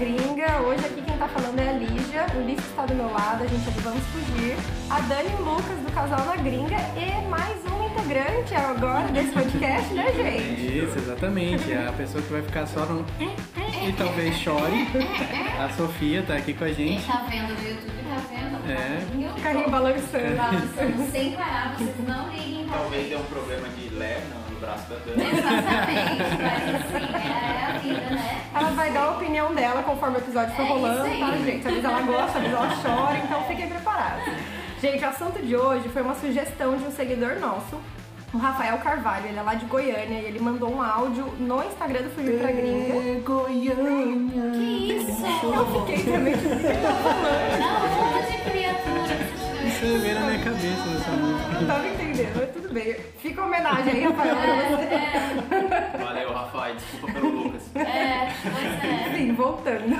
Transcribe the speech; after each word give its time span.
Gringa. 0.00 0.62
Hoje 0.62 0.86
aqui 0.86 1.02
quem 1.02 1.18
tá 1.18 1.28
falando 1.28 1.58
é 1.58 1.68
a 1.68 1.72
Lígia. 1.72 1.99
O 2.34 2.38
Ulisses 2.38 2.64
está 2.66 2.86
do 2.86 2.94
meu 2.94 3.10
lado, 3.10 3.42
a 3.42 3.46
gente 3.46 3.68
é 3.68 3.72
do 3.72 3.80
Vamos 3.80 4.04
Fugir. 4.06 4.56
A 4.88 5.00
Dani 5.00 5.30
e 5.30 5.34
o 5.34 5.44
Lucas 5.44 5.78
do 5.78 5.92
Casal 5.92 6.24
na 6.24 6.36
Gringa 6.36 6.76
e 6.96 7.26
mais 7.28 7.56
um 7.66 7.86
integrante 7.86 8.54
agora 8.54 9.08
desse 9.08 9.32
podcast, 9.32 9.92
né, 9.94 10.12
gente? 10.12 10.78
Isso, 10.78 10.98
exatamente. 10.98 11.72
É 11.72 11.88
a 11.88 11.92
pessoa 11.92 12.22
que 12.22 12.32
vai 12.32 12.42
ficar 12.42 12.66
só 12.66 12.86
no 12.86 13.04
e 13.18 13.92
talvez 13.92 14.36
chore. 14.36 14.86
A 15.58 15.68
Sofia 15.70 16.22
tá 16.22 16.34
aqui 16.34 16.54
com 16.54 16.64
a 16.64 16.68
Quem 16.68 16.98
gente. 16.98 17.06
tá 17.06 17.26
vendo 17.28 17.48
no 17.48 17.68
YouTube 17.68 18.00
tá 18.10 18.22
vendo? 18.28 18.50
É. 18.70 19.30
O 19.30 19.42
carrinho 19.42 19.70
balançando. 19.70 20.36
Balançando 20.36 21.10
sem 21.10 21.32
parar, 21.32 21.74
vocês 21.76 22.06
não 22.06 22.28
liguem 22.30 22.64
pra 22.66 22.78
Talvez 22.78 23.08
dê 23.08 23.16
um 23.16 23.24
problema 23.24 23.68
de 23.68 23.88
lé 23.94 24.20
no, 24.28 24.60
braço 24.60 24.90
da 24.90 24.96
Dani. 24.96 25.22
Exatamente, 25.22 26.32
mas 26.42 26.74
assim, 26.74 27.14
é 27.14 27.64
a 27.64 27.78
vida, 27.78 28.14
né? 28.14 28.42
Ela 28.54 28.70
vai 28.70 28.92
dar 28.92 29.00
a 29.04 29.10
opinião 29.12 29.54
dela 29.54 29.82
conforme 29.82 30.16
o 30.16 30.20
episódio 30.20 30.54
for 30.54 30.62
É 30.62 30.68
rolando, 30.68 31.18
tá, 31.18 31.36
gente? 31.38 31.66
Às 31.66 31.72
vezes 31.72 31.84
ela 31.84 32.02
gosta, 32.02 32.19
vezes 32.32 32.52
ela 32.52 32.68
chora, 32.82 33.18
então 33.18 33.44
fiquem 33.44 33.68
preparados. 33.68 34.24
Gente, 34.80 35.04
o 35.04 35.08
assunto 35.08 35.38
de 35.44 35.56
hoje 35.56 35.88
foi 35.90 36.02
uma 36.02 36.14
sugestão 36.14 36.76
de 36.76 36.84
um 36.84 36.90
seguidor 36.90 37.38
nosso, 37.38 37.78
o 38.32 38.38
Rafael 38.38 38.78
Carvalho. 38.78 39.26
Ele 39.26 39.38
é 39.38 39.42
lá 39.42 39.54
de 39.54 39.64
Goiânia 39.66 40.20
e 40.20 40.24
ele 40.24 40.38
mandou 40.40 40.72
um 40.74 40.80
áudio 40.82 41.26
no 41.38 41.62
Instagram 41.64 42.02
do 42.02 42.10
Fugir 42.14 42.38
pra 42.38 42.50
Gringa. 42.50 43.20
Goiânia. 43.20 44.50
Que 44.52 44.92
isso? 44.96 45.26
Eu 45.44 45.80
fiquei 45.86 46.04
também 46.12 46.34
criatura? 48.50 49.16
que 49.60 49.66
Isso 49.68 49.80
você 49.80 49.98
veio 49.98 50.14
na 50.20 50.26
minha 50.26 50.38
cabeça 50.44 50.86
nessa 50.86 51.10
música. 51.10 51.60
não 51.60 51.66
tava 51.66 51.88
entendendo, 51.88 52.32
mas 52.36 52.50
tudo 52.50 52.72
bem. 52.72 52.96
Fica 53.18 53.40
uma 53.42 53.48
homenagem 53.48 53.92
aí, 53.92 54.02
Rafael, 54.04 54.36
pra 54.36 54.54
você. 54.76 56.04
Valeu, 56.04 56.32
Rafael. 56.32 56.74
Desculpa 56.76 57.12
pelo 57.12 57.28
Lucas. 57.30 57.59
É, 57.74 58.32
pois 58.42 58.84
é. 58.84 59.08
Enfim, 59.08 59.32
voltando. 59.34 59.94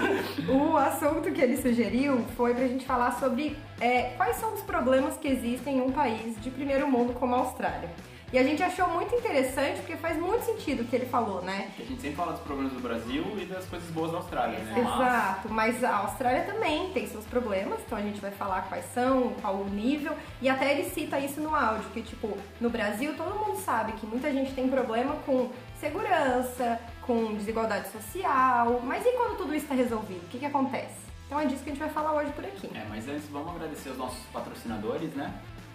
O 0.49 0.77
assunto 0.77 1.31
que 1.33 1.41
ele 1.41 1.57
sugeriu 1.57 2.25
foi 2.37 2.55
pra 2.55 2.67
gente 2.67 2.85
falar 2.85 3.12
sobre 3.12 3.57
é, 3.81 4.15
quais 4.17 4.37
são 4.37 4.55
os 4.55 4.62
problemas 4.62 5.17
que 5.17 5.29
existem 5.29 5.79
em 5.79 5.81
um 5.81 5.93
país 5.93 6.41
de 6.41 6.51
primeiro 6.51 6.89
mundo 6.89 7.12
como 7.15 7.35
a 7.35 7.39
Austrália. 7.39 7.91
E 8.33 8.39
a 8.39 8.45
gente 8.45 8.62
achou 8.62 8.89
muito 8.89 9.12
interessante 9.12 9.79
porque 9.81 9.97
faz 9.97 10.17
muito 10.17 10.45
sentido 10.45 10.83
o 10.83 10.85
que 10.85 10.95
ele 10.95 11.07
falou, 11.07 11.43
né? 11.43 11.73
A 11.77 11.83
gente 11.83 12.01
sempre 12.01 12.17
fala 12.17 12.33
dos 12.33 12.43
problemas 12.43 12.73
do 12.73 12.81
Brasil 12.81 13.25
e 13.37 13.45
das 13.45 13.67
coisas 13.67 13.91
boas 13.91 14.12
da 14.12 14.19
Austrália, 14.19 14.57
né? 14.61 14.79
Exato, 14.79 15.49
mas 15.49 15.83
a 15.83 15.97
Austrália 15.97 16.45
também 16.45 16.91
tem 16.91 17.09
seus 17.09 17.25
problemas, 17.25 17.81
então 17.84 17.99
a 17.99 18.01
gente 18.01 18.21
vai 18.21 18.31
falar 18.31 18.69
quais 18.69 18.84
são, 18.95 19.34
qual 19.41 19.57
o 19.57 19.69
nível, 19.69 20.12
e 20.41 20.49
até 20.49 20.73
ele 20.73 20.89
cita 20.91 21.19
isso 21.19 21.41
no 21.41 21.53
áudio, 21.53 21.91
que 21.93 22.03
tipo, 22.03 22.39
no 22.61 22.71
Brasil 22.71 23.15
todo 23.17 23.34
mundo 23.34 23.59
sabe 23.59 23.93
que 23.95 24.07
muita 24.07 24.31
gente 24.31 24.53
tem 24.55 24.69
problema 24.69 25.17
com 25.27 25.51
segurança, 25.81 26.79
com 27.06 27.34
desigualdade 27.34 27.89
social, 27.89 28.81
mas 28.84 29.05
e 29.05 29.12
quando 29.12 29.37
tudo 29.37 29.55
isso 29.55 29.65
está 29.65 29.75
resolvido? 29.75 30.23
O 30.25 30.29
que, 30.29 30.39
que 30.39 30.47
acontece? 30.47 31.11
Então 31.27 31.39
é 31.39 31.47
disso 31.47 31.62
que 31.62 31.70
a 31.70 31.73
gente 31.73 31.81
vai 31.81 31.91
falar 31.91 32.12
hoje 32.15 32.33
por 32.33 32.45
aqui. 32.45 32.69
É, 32.75 32.84
mas 32.89 33.09
antes 33.09 33.29
vamos 33.29 33.55
agradecer 33.55 33.91
os 33.91 33.97
nossos 33.97 34.19
patrocinadores, 34.33 35.15
né? 35.15 35.33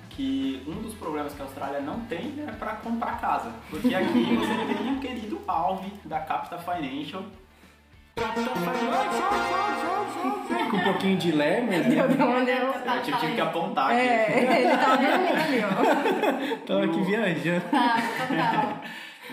Que 0.09 0.61
um 0.67 0.81
dos 0.81 0.93
problemas 0.95 1.33
que 1.33 1.41
a 1.41 1.45
Austrália 1.45 1.79
não 1.79 2.01
tem 2.01 2.43
é 2.45 2.51
para 2.51 2.73
comprar 2.75 3.19
casa. 3.21 3.51
Porque 3.69 3.95
aqui 3.95 4.35
você 4.35 4.73
tem 4.73 4.93
o 4.93 4.99
querido 4.99 5.41
Alve 5.47 5.91
da 6.03 6.19
Capita 6.19 6.57
Financial. 6.57 7.23
Com 10.69 10.77
um 10.77 10.83
pouquinho 10.83 11.17
de 11.17 11.31
lé, 11.31 11.61
mas 11.61 11.85
né? 11.85 11.99
Eu 11.99 13.01
tive, 13.01 13.17
tive 13.17 13.35
que 13.35 13.41
apontar 13.41 13.91
aqui. 13.91 13.99
É, 13.99 14.59
ele 14.59 14.67
ali, 14.67 15.63
ó. 15.63 16.65
Tava 16.65 16.85
aqui 16.85 17.01
viajando. 17.01 17.65
Tá, 17.71 17.95
total. 18.27 18.81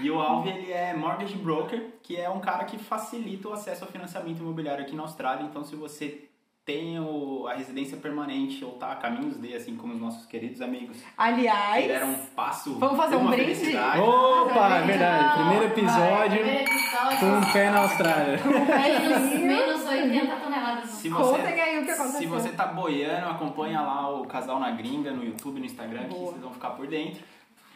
E 0.00 0.10
o 0.10 0.18
Alve 0.20 0.48
ele 0.50 0.72
é 0.72 0.94
mortgage 0.94 1.36
broker, 1.36 1.90
que 2.02 2.16
é 2.16 2.28
um 2.30 2.40
cara 2.40 2.64
que 2.64 2.78
facilita 2.78 3.48
o 3.48 3.52
acesso 3.52 3.84
ao 3.84 3.90
financiamento 3.90 4.38
imobiliário 4.40 4.82
aqui 4.84 4.94
na 4.96 5.02
Austrália. 5.02 5.44
Então, 5.44 5.62
se 5.64 5.76
você 5.76 6.28
tem 6.64 6.98
o- 7.00 7.46
a 7.48 7.54
residência 7.54 7.96
permanente 7.96 8.64
ou 8.64 8.72
tá 8.74 8.92
a 8.92 8.94
caminhos 8.96 9.36
de, 9.36 9.52
assim 9.52 9.74
como 9.76 9.94
os 9.94 10.00
nossos 10.00 10.24
queridos 10.26 10.60
amigos 10.62 10.96
que 10.96 11.04
Aliás, 11.18 11.84
deram 11.88 12.10
um 12.10 12.26
passo, 12.36 12.78
Vamos 12.78 12.96
fazer 12.96 13.16
um 13.16 13.26
brinde? 13.26 13.54
felicidade. 13.56 13.98
Opa, 14.00 14.76
é 14.76 14.82
verdade. 14.82 15.38
Primeiro 15.38 15.64
episódio 15.66 16.38
Primeiro 16.38 16.70
episódio. 16.70 17.18
com 17.18 17.26
um 17.26 17.52
pé 17.52 17.68
na 17.70 17.80
Austrália. 17.80 18.38
Menos, 18.44 19.40
menos 19.40 19.84
80 19.86 20.36
toneladas. 20.36 20.90
Se 20.90 21.10
Contem 21.10 21.60
aí 21.60 21.78
o 21.80 21.84
que 21.84 21.90
aconteceu. 21.90 22.20
Se 22.20 22.26
você 22.26 22.48
tá 22.50 22.66
boiando, 22.66 23.26
acompanha 23.28 23.80
lá 23.80 24.08
o 24.08 24.24
Casal 24.26 24.60
na 24.60 24.70
Gringa 24.70 25.10
no 25.10 25.24
YouTube, 25.24 25.58
no 25.58 25.66
Instagram, 25.66 26.04
que 26.04 26.14
Boa. 26.14 26.26
vocês 26.30 26.40
vão 26.42 26.52
ficar 26.52 26.70
por 26.70 26.86
dentro. 26.86 27.22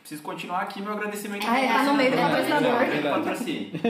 Preciso 0.06 0.22
continuar 0.22 0.61
aqui 0.61 0.81
meu 0.81 0.93
agradecimento 0.93 1.44
Ah, 1.49 1.59
é, 1.59 1.67
tá 1.67 1.83
no 1.83 1.94
meio 1.94 2.12
do 2.12 2.17
patrocinador. 2.17 2.75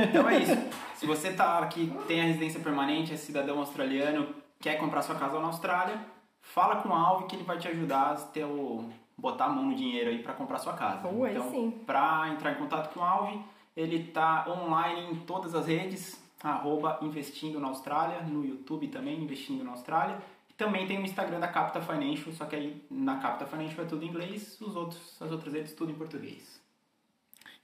Então 0.08 0.26
é 0.30 0.38
isso. 0.38 0.56
Se 0.94 1.04
você 1.04 1.34
tá 1.34 1.58
aqui, 1.58 1.92
tem 2.08 2.22
a 2.22 2.24
residência 2.24 2.58
permanente, 2.58 3.12
é 3.12 3.18
cidadão 3.18 3.58
australiano, 3.58 4.34
quer 4.58 4.78
comprar 4.78 5.02
sua 5.02 5.16
casa 5.16 5.38
na 5.38 5.48
Austrália, 5.48 6.00
fala 6.40 6.76
com 6.76 6.88
o 6.88 6.94
Alve 6.94 7.26
que 7.26 7.36
ele 7.36 7.44
vai 7.44 7.58
te 7.58 7.68
ajudar 7.68 8.12
a 8.12 8.14
ter 8.14 8.44
o 8.44 8.88
botar 9.14 9.44
a 9.44 9.48
mão 9.50 9.66
no 9.66 9.74
dinheiro 9.74 10.08
aí 10.08 10.22
para 10.22 10.32
comprar 10.32 10.58
sua 10.58 10.72
casa. 10.72 11.06
Aí 11.06 11.32
então, 11.32 11.50
sim. 11.50 11.70
para 11.84 12.30
entrar 12.30 12.52
em 12.52 12.54
contato 12.54 12.94
com 12.94 13.00
o 13.00 13.04
Alve, 13.04 13.38
ele 13.76 14.04
tá 14.04 14.46
online 14.48 15.12
em 15.12 15.16
todas 15.16 15.54
as 15.54 15.66
redes, 15.66 16.18
arroba 16.42 16.98
investindo 17.02 17.60
na 17.60 17.68
Austrália, 17.68 18.22
no 18.22 18.42
YouTube 18.42 18.88
também, 18.88 19.20
investindo 19.22 19.62
na 19.62 19.72
Austrália. 19.72 20.16
Também 20.56 20.86
tem 20.86 20.98
o 20.98 21.02
Instagram 21.02 21.38
da 21.38 21.48
Capita 21.48 21.80
Financial, 21.80 22.32
só 22.32 22.46
que 22.46 22.56
aí 22.56 22.82
na 22.90 23.16
Capita 23.16 23.44
Financial 23.46 23.84
é 23.84 23.88
tudo 23.88 24.04
em 24.04 24.08
inglês, 24.08 24.58
os 24.60 24.74
outros, 24.74 25.20
as 25.20 25.30
outras 25.30 25.52
redes 25.52 25.72
tudo 25.74 25.92
em 25.92 25.94
português. 25.94 26.64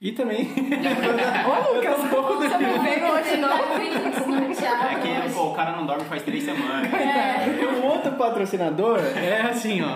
E 0.03 0.11
também. 0.11 0.41
Ô, 0.51 1.73
Lucas, 1.75 1.97
você 1.97 2.57
não 2.57 2.83
veio 2.83 3.11
hoje, 3.13 3.37
não? 3.37 3.53
É 3.53 5.27
que 5.27 5.33
pô, 5.33 5.51
o 5.51 5.53
cara 5.53 5.71
não 5.71 5.85
dorme 5.85 6.03
faz 6.03 6.23
três 6.23 6.43
semanas. 6.43 6.91
O 7.81 7.87
outro 7.87 8.11
patrocinador 8.13 8.99
é 8.99 9.41
assim, 9.41 9.81
ó. 9.81 9.95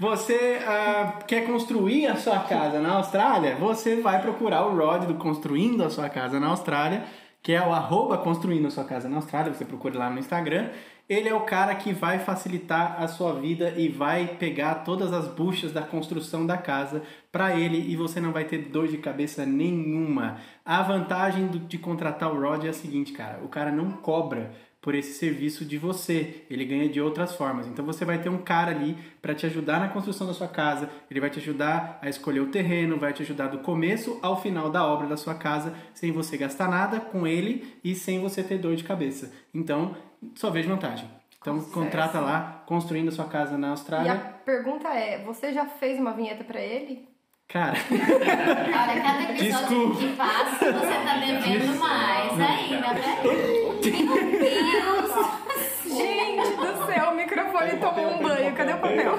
Você 0.00 0.58
ah, 0.66 1.18
quer 1.26 1.46
construir 1.46 2.06
a 2.06 2.16
sua 2.16 2.40
casa 2.40 2.80
na 2.80 2.94
Austrália? 2.94 3.56
Você 3.56 4.00
vai 4.00 4.22
procurar 4.22 4.66
o 4.66 4.74
Rod 4.74 5.04
do 5.04 5.14
Construindo 5.14 5.84
a 5.84 5.90
Sua 5.90 6.08
Casa 6.08 6.40
na 6.40 6.48
Austrália, 6.48 7.04
que 7.42 7.52
é 7.52 7.60
o 7.60 7.72
arroba 7.72 8.18
Construindo 8.18 8.68
a 8.68 8.70
Sua 8.70 8.84
Casa 8.84 9.08
na 9.08 9.16
Austrália. 9.16 9.52
Você 9.52 9.66
procura 9.66 9.98
lá 9.98 10.08
no 10.08 10.18
Instagram. 10.18 10.70
Ele 11.08 11.28
é 11.28 11.34
o 11.34 11.42
cara 11.42 11.72
que 11.76 11.92
vai 11.92 12.18
facilitar 12.18 13.00
a 13.00 13.06
sua 13.06 13.32
vida 13.34 13.74
e 13.76 13.88
vai 13.88 14.26
pegar 14.26 14.76
todas 14.76 15.12
as 15.12 15.28
buchas 15.28 15.72
da 15.72 15.82
construção 15.82 16.44
da 16.44 16.58
casa 16.58 17.02
para 17.30 17.56
ele 17.56 17.78
e 17.78 17.94
você 17.94 18.20
não 18.20 18.32
vai 18.32 18.44
ter 18.44 18.58
dor 18.70 18.88
de 18.88 18.98
cabeça 18.98 19.46
nenhuma. 19.46 20.38
A 20.64 20.82
vantagem 20.82 21.46
de 21.46 21.78
contratar 21.78 22.32
o 22.32 22.40
Rod 22.40 22.64
é 22.64 22.70
a 22.70 22.72
seguinte, 22.72 23.12
cara: 23.12 23.38
o 23.44 23.48
cara 23.48 23.70
não 23.70 23.92
cobra 23.92 24.52
por 24.86 24.94
esse 24.94 25.14
serviço 25.14 25.64
de 25.64 25.76
você. 25.76 26.44
Ele 26.48 26.64
ganha 26.64 26.88
de 26.88 27.00
outras 27.00 27.34
formas. 27.34 27.66
Então 27.66 27.84
você 27.84 28.04
vai 28.04 28.22
ter 28.22 28.28
um 28.28 28.38
cara 28.38 28.70
ali 28.70 28.96
para 29.20 29.34
te 29.34 29.44
ajudar 29.44 29.80
na 29.80 29.88
construção 29.88 30.28
da 30.28 30.32
sua 30.32 30.46
casa. 30.46 30.88
Ele 31.10 31.18
vai 31.18 31.28
te 31.28 31.40
ajudar 31.40 31.98
a 32.00 32.08
escolher 32.08 32.38
o 32.38 32.52
terreno, 32.52 32.96
vai 32.96 33.12
te 33.12 33.20
ajudar 33.22 33.48
do 33.48 33.58
começo 33.58 34.16
ao 34.22 34.40
final 34.40 34.70
da 34.70 34.86
obra 34.86 35.08
da 35.08 35.16
sua 35.16 35.34
casa, 35.34 35.74
sem 35.92 36.12
você 36.12 36.36
gastar 36.36 36.68
nada 36.68 37.00
com 37.00 37.26
ele 37.26 37.76
e 37.82 37.96
sem 37.96 38.20
você 38.20 38.44
ter 38.44 38.58
dor 38.58 38.76
de 38.76 38.84
cabeça. 38.84 39.32
Então, 39.52 39.96
só 40.34 40.50
vejo 40.50 40.68
vantagem. 40.68 41.08
Então 41.40 41.60
Com 41.60 41.70
contrata 41.70 42.18
lá, 42.18 42.62
construindo 42.66 43.08
a 43.08 43.12
sua 43.12 43.26
casa 43.26 43.56
na 43.56 43.66
E 43.66 43.70
a 43.70 43.72
Austrália. 43.72 44.14
pergunta 44.44 44.88
é, 44.88 45.22
você 45.24 45.52
já 45.52 45.64
fez 45.66 45.98
uma 45.98 46.12
vinheta 46.12 46.42
pra 46.44 46.60
ele? 46.60 47.08
Cara, 47.48 47.74
Olha, 47.88 49.00
cada 49.02 49.22
episódio 49.22 49.92
Desculpa. 49.92 49.98
que 50.00 50.16
passa, 50.16 50.72
você 50.72 50.94
tá 51.04 51.16
devendo 51.20 51.78
mais 51.78 52.32
ainda, 52.40 52.92
né? 52.92 53.22
Meu 53.22 53.72
Deus! 53.80 55.12
Gente 55.84 56.56
do 56.56 56.86
céu, 56.86 57.10
o 57.12 57.14
microfone 57.14 57.76
tomou 57.78 58.14
um 58.14 58.18
banho, 58.22 58.52
cadê 58.56 58.72
o 58.72 58.78
papel? 58.78 59.16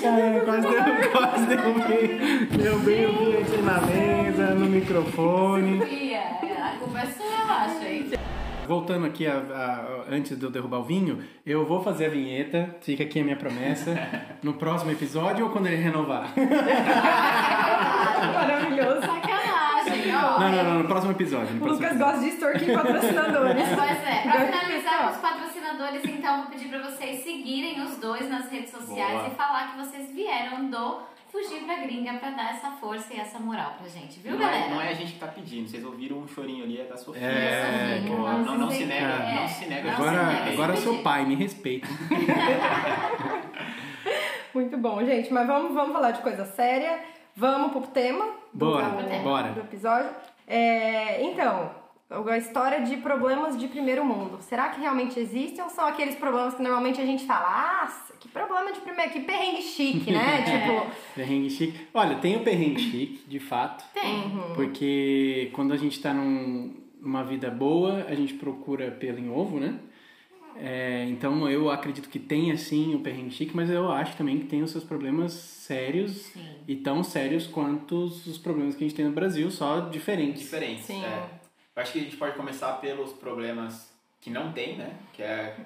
Cara, 0.00 0.40
quase 0.44 0.68
deu, 0.68 1.10
quase 1.12 1.46
derrubei, 1.46 2.18
derrubei 2.56 3.06
o 3.06 3.12
vinho 3.12 3.40
aqui 3.40 3.62
na 3.62 3.80
mesa, 3.80 4.54
no 4.54 4.66
microfone. 4.66 5.78
Sofia, 5.80 6.22
a 6.72 6.76
culpa 6.78 6.98
é 7.00 7.06
sua, 7.06 7.24
eu 7.26 7.50
acho, 7.52 7.84
hein? 7.84 8.10
Voltando 8.66 9.06
aqui, 9.06 9.26
a- 9.26 9.32
a- 9.34 10.04
antes 10.14 10.38
de 10.38 10.44
eu 10.44 10.50
derrubar 10.50 10.78
o 10.78 10.84
vinho, 10.84 11.22
eu 11.44 11.66
vou 11.66 11.82
fazer 11.82 12.06
a 12.06 12.08
vinheta, 12.08 12.76
fica 12.80 13.02
aqui 13.02 13.20
a 13.20 13.24
minha 13.24 13.36
promessa, 13.36 13.90
no 14.42 14.54
próximo 14.54 14.92
episódio 14.92 15.44
ou 15.46 15.50
quando 15.50 15.66
ele 15.66 15.76
renovar? 15.82 16.32
Maravilhoso. 18.32 19.00
Sacanagem, 19.00 20.14
ó. 20.14 20.38
Não, 20.38 20.50
não, 20.52 20.64
não, 20.64 20.78
no 20.82 20.84
próximo 20.88 21.12
episódio. 21.12 21.54
No 21.54 21.56
O 21.56 21.60
próximo 21.60 21.88
Lucas 21.88 21.90
episódio. 21.90 22.12
gosta 22.12 22.20
de 22.20 22.28
extorquir 22.28 22.74
patrocinadores. 22.74 23.62
Pois 23.74 23.90
é, 24.06 24.22
pra 24.22 24.46
finalizar 24.46 25.10
os 25.12 25.16
patrocinadores, 25.18 26.04
então 26.04 26.42
vou 26.42 26.50
pedir 26.50 26.68
pra 26.68 26.78
vocês 26.82 27.22
seguirem 27.24 27.80
os 27.82 27.96
dois 27.96 28.28
nas 28.28 28.48
redes 28.50 28.70
sociais 28.70 29.12
Boa. 29.18 29.28
e 29.28 29.30
falar 29.34 29.72
que 29.72 29.78
vocês 29.78 30.10
vieram 30.12 30.70
do 30.70 31.00
Fugir 31.32 31.64
pra 31.64 31.76
Gringa 31.76 32.12
pra 32.18 32.28
dar 32.30 32.50
essa 32.50 32.72
força 32.72 33.14
e 33.14 33.18
essa 33.18 33.38
moral 33.38 33.72
pra 33.78 33.88
gente, 33.88 34.20
viu, 34.20 34.36
Não 34.36 34.46
é, 34.46 34.50
galera? 34.50 34.68
não 34.74 34.82
é 34.82 34.88
a 34.90 34.92
gente 34.92 35.14
que 35.14 35.18
tá 35.18 35.28
pedindo, 35.28 35.66
vocês 35.66 35.82
ouviram 35.82 36.18
um 36.18 36.28
chorinho 36.28 36.62
ali, 36.64 36.78
é 36.78 36.84
da 36.84 36.96
Sofia. 36.98 37.26
É, 37.26 38.00
Sofia, 38.02 38.14
Pô, 38.16 38.22
não, 38.22 38.58
não 38.58 38.70
se 38.70 38.84
nega, 38.84 39.06
é. 39.06 39.34
não 39.40 39.48
se 39.48 39.64
nega. 39.64 39.92
Agora, 39.92 40.10
se 40.10 40.16
nega, 40.26 40.52
agora 40.52 40.72
eu 40.72 40.74
esse 40.74 40.82
sou 40.84 40.92
pedido. 40.92 41.04
pai, 41.04 41.24
me 41.24 41.34
respeita. 41.34 41.88
Muito 44.54 44.76
bom, 44.76 45.04
gente. 45.04 45.32
Mas 45.32 45.46
vamos, 45.46 45.72
vamos 45.72 45.92
falar 45.92 46.10
de 46.10 46.20
coisa 46.20 46.44
séria. 46.44 47.00
Vamos 47.34 47.72
pro 47.72 47.80
tema 47.90 48.26
do, 48.52 48.66
Bora, 48.66 48.88
do, 48.90 49.22
bora. 49.22 49.48
do 49.52 49.60
episódio. 49.60 50.10
É, 50.46 51.22
então, 51.22 51.70
a 52.28 52.38
história 52.38 52.82
de 52.82 52.96
problemas 52.98 53.58
de 53.58 53.68
primeiro 53.68 54.04
mundo. 54.04 54.38
Será 54.40 54.68
que 54.68 54.80
realmente 54.80 55.18
existem 55.18 55.62
ou 55.62 55.70
são 55.70 55.86
aqueles 55.86 56.14
problemas 56.14 56.54
que 56.54 56.62
normalmente 56.62 57.00
a 57.00 57.06
gente 57.06 57.24
fala, 57.24 57.46
ah, 57.48 57.92
que 58.20 58.28
problema 58.28 58.72
de 58.72 58.80
primeiro, 58.80 59.10
que 59.10 59.20
perrengue 59.20 59.62
chique, 59.62 60.10
né? 60.10 60.42
tipo. 60.46 60.90
Perrengue 61.14 61.50
chique. 61.50 61.86
Olha, 61.92 62.16
tem 62.16 62.36
o 62.36 62.40
perrengue 62.40 62.80
chique, 62.80 63.24
de 63.26 63.38
fato. 63.40 63.84
Tem. 63.92 64.30
Porque 64.54 65.50
quando 65.52 65.72
a 65.72 65.76
gente 65.76 66.00
tá 66.00 66.12
num, 66.12 66.74
numa 67.00 67.24
vida 67.24 67.50
boa, 67.50 68.06
a 68.08 68.14
gente 68.14 68.34
procura 68.34 68.90
pelo 68.90 69.18
em 69.18 69.30
ovo, 69.30 69.58
né? 69.58 69.78
É, 70.56 71.06
então 71.08 71.48
eu 71.48 71.70
acredito 71.70 72.10
que 72.10 72.18
tem 72.18 72.52
assim 72.52 72.94
o 72.94 73.00
perrengue 73.00 73.30
chique, 73.30 73.56
mas 73.56 73.70
eu 73.70 73.90
acho 73.90 74.16
também 74.16 74.38
que 74.38 74.44
tem 74.44 74.62
os 74.62 74.70
seus 74.70 74.84
problemas 74.84 75.32
sérios 75.32 76.12
Sim. 76.12 76.44
e 76.68 76.76
tão 76.76 77.02
sérios 77.02 77.46
quanto 77.46 78.04
os 78.04 78.36
problemas 78.36 78.74
que 78.74 78.84
a 78.84 78.86
gente 78.86 78.96
tem 78.96 79.06
no 79.06 79.12
Brasil, 79.12 79.50
só 79.50 79.80
diferentes. 79.80 80.42
Diferentes. 80.42 80.84
Sim. 80.84 81.02
é. 81.02 81.41
Eu 81.74 81.82
acho 81.82 81.92
que 81.92 82.00
a 82.00 82.02
gente 82.02 82.16
pode 82.16 82.36
começar 82.36 82.74
pelos 82.74 83.12
problemas 83.12 83.92
que 84.20 84.30
não 84.30 84.52
tem, 84.52 84.76
né? 84.76 84.98
Que 85.12 85.22
é 85.22 85.56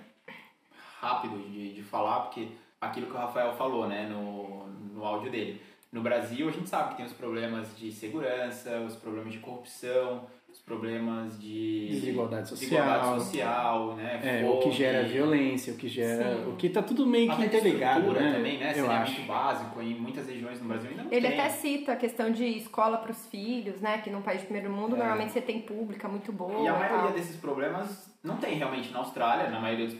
rápido 1.00 1.38
de, 1.50 1.74
de 1.74 1.82
falar, 1.82 2.20
porque 2.20 2.48
aquilo 2.80 3.06
que 3.06 3.12
o 3.12 3.18
Rafael 3.18 3.54
falou, 3.54 3.88
né? 3.88 4.06
No, 4.08 4.66
no 4.68 5.04
áudio 5.04 5.30
dele. 5.30 5.60
No 5.90 6.02
Brasil, 6.02 6.48
a 6.48 6.52
gente 6.52 6.68
sabe 6.68 6.90
que 6.90 6.96
tem 6.96 7.06
os 7.06 7.12
problemas 7.12 7.76
de 7.76 7.90
segurança, 7.90 8.80
os 8.80 8.96
problemas 8.96 9.32
de 9.32 9.38
corrupção, 9.38 10.26
problemas 10.66 11.38
de 11.38 11.86
Desigualdade 11.90 12.50
desigualdade 12.50 13.06
social. 13.06 13.20
social, 13.20 13.94
né? 13.94 14.40
É, 14.42 14.44
o 14.50 14.58
que 14.58 14.72
gera 14.72 15.04
violência, 15.04 15.72
o 15.72 15.76
que 15.76 15.86
gera. 15.88 16.38
Sim. 16.44 16.50
O 16.50 16.56
que 16.56 16.68
tá 16.68 16.82
tudo 16.82 17.06
meio 17.06 17.34
que 17.36 17.44
interligado, 17.44 18.10
né? 18.12 18.32
também, 18.32 18.58
né? 18.58 18.74
Eu 18.76 18.90
acho. 18.90 19.22
básico 19.22 19.80
em 19.80 19.94
muitas 19.94 20.26
regiões 20.26 20.60
no 20.60 20.66
Brasil 20.66 20.90
ainda 20.90 21.04
não 21.04 21.12
Ele 21.12 21.28
tem. 21.28 21.38
até 21.38 21.48
cita 21.50 21.92
a 21.92 21.96
questão 21.96 22.32
de 22.32 22.44
escola 22.44 22.98
para 22.98 23.12
os 23.12 23.26
filhos, 23.28 23.80
né? 23.80 23.98
Que 23.98 24.10
num 24.10 24.22
país 24.22 24.40
de 24.40 24.46
primeiro 24.46 24.68
mundo, 24.72 24.96
É. 24.96 24.98
normalmente 24.98 25.30
você 25.32 25.40
tem 25.40 25.60
pública 25.60 26.08
muito 26.08 26.32
boa. 26.32 26.60
E 26.60 26.66
a 26.66 26.72
tal. 26.74 26.80
maioria 26.80 27.12
desses 27.16 27.36
problemas 27.36 28.12
não 28.24 28.36
tem 28.38 28.56
realmente 28.56 28.90
na 28.92 28.98
Austrália, 28.98 29.48
na 29.48 29.60
maioria 29.60 29.86
dos 29.86 29.96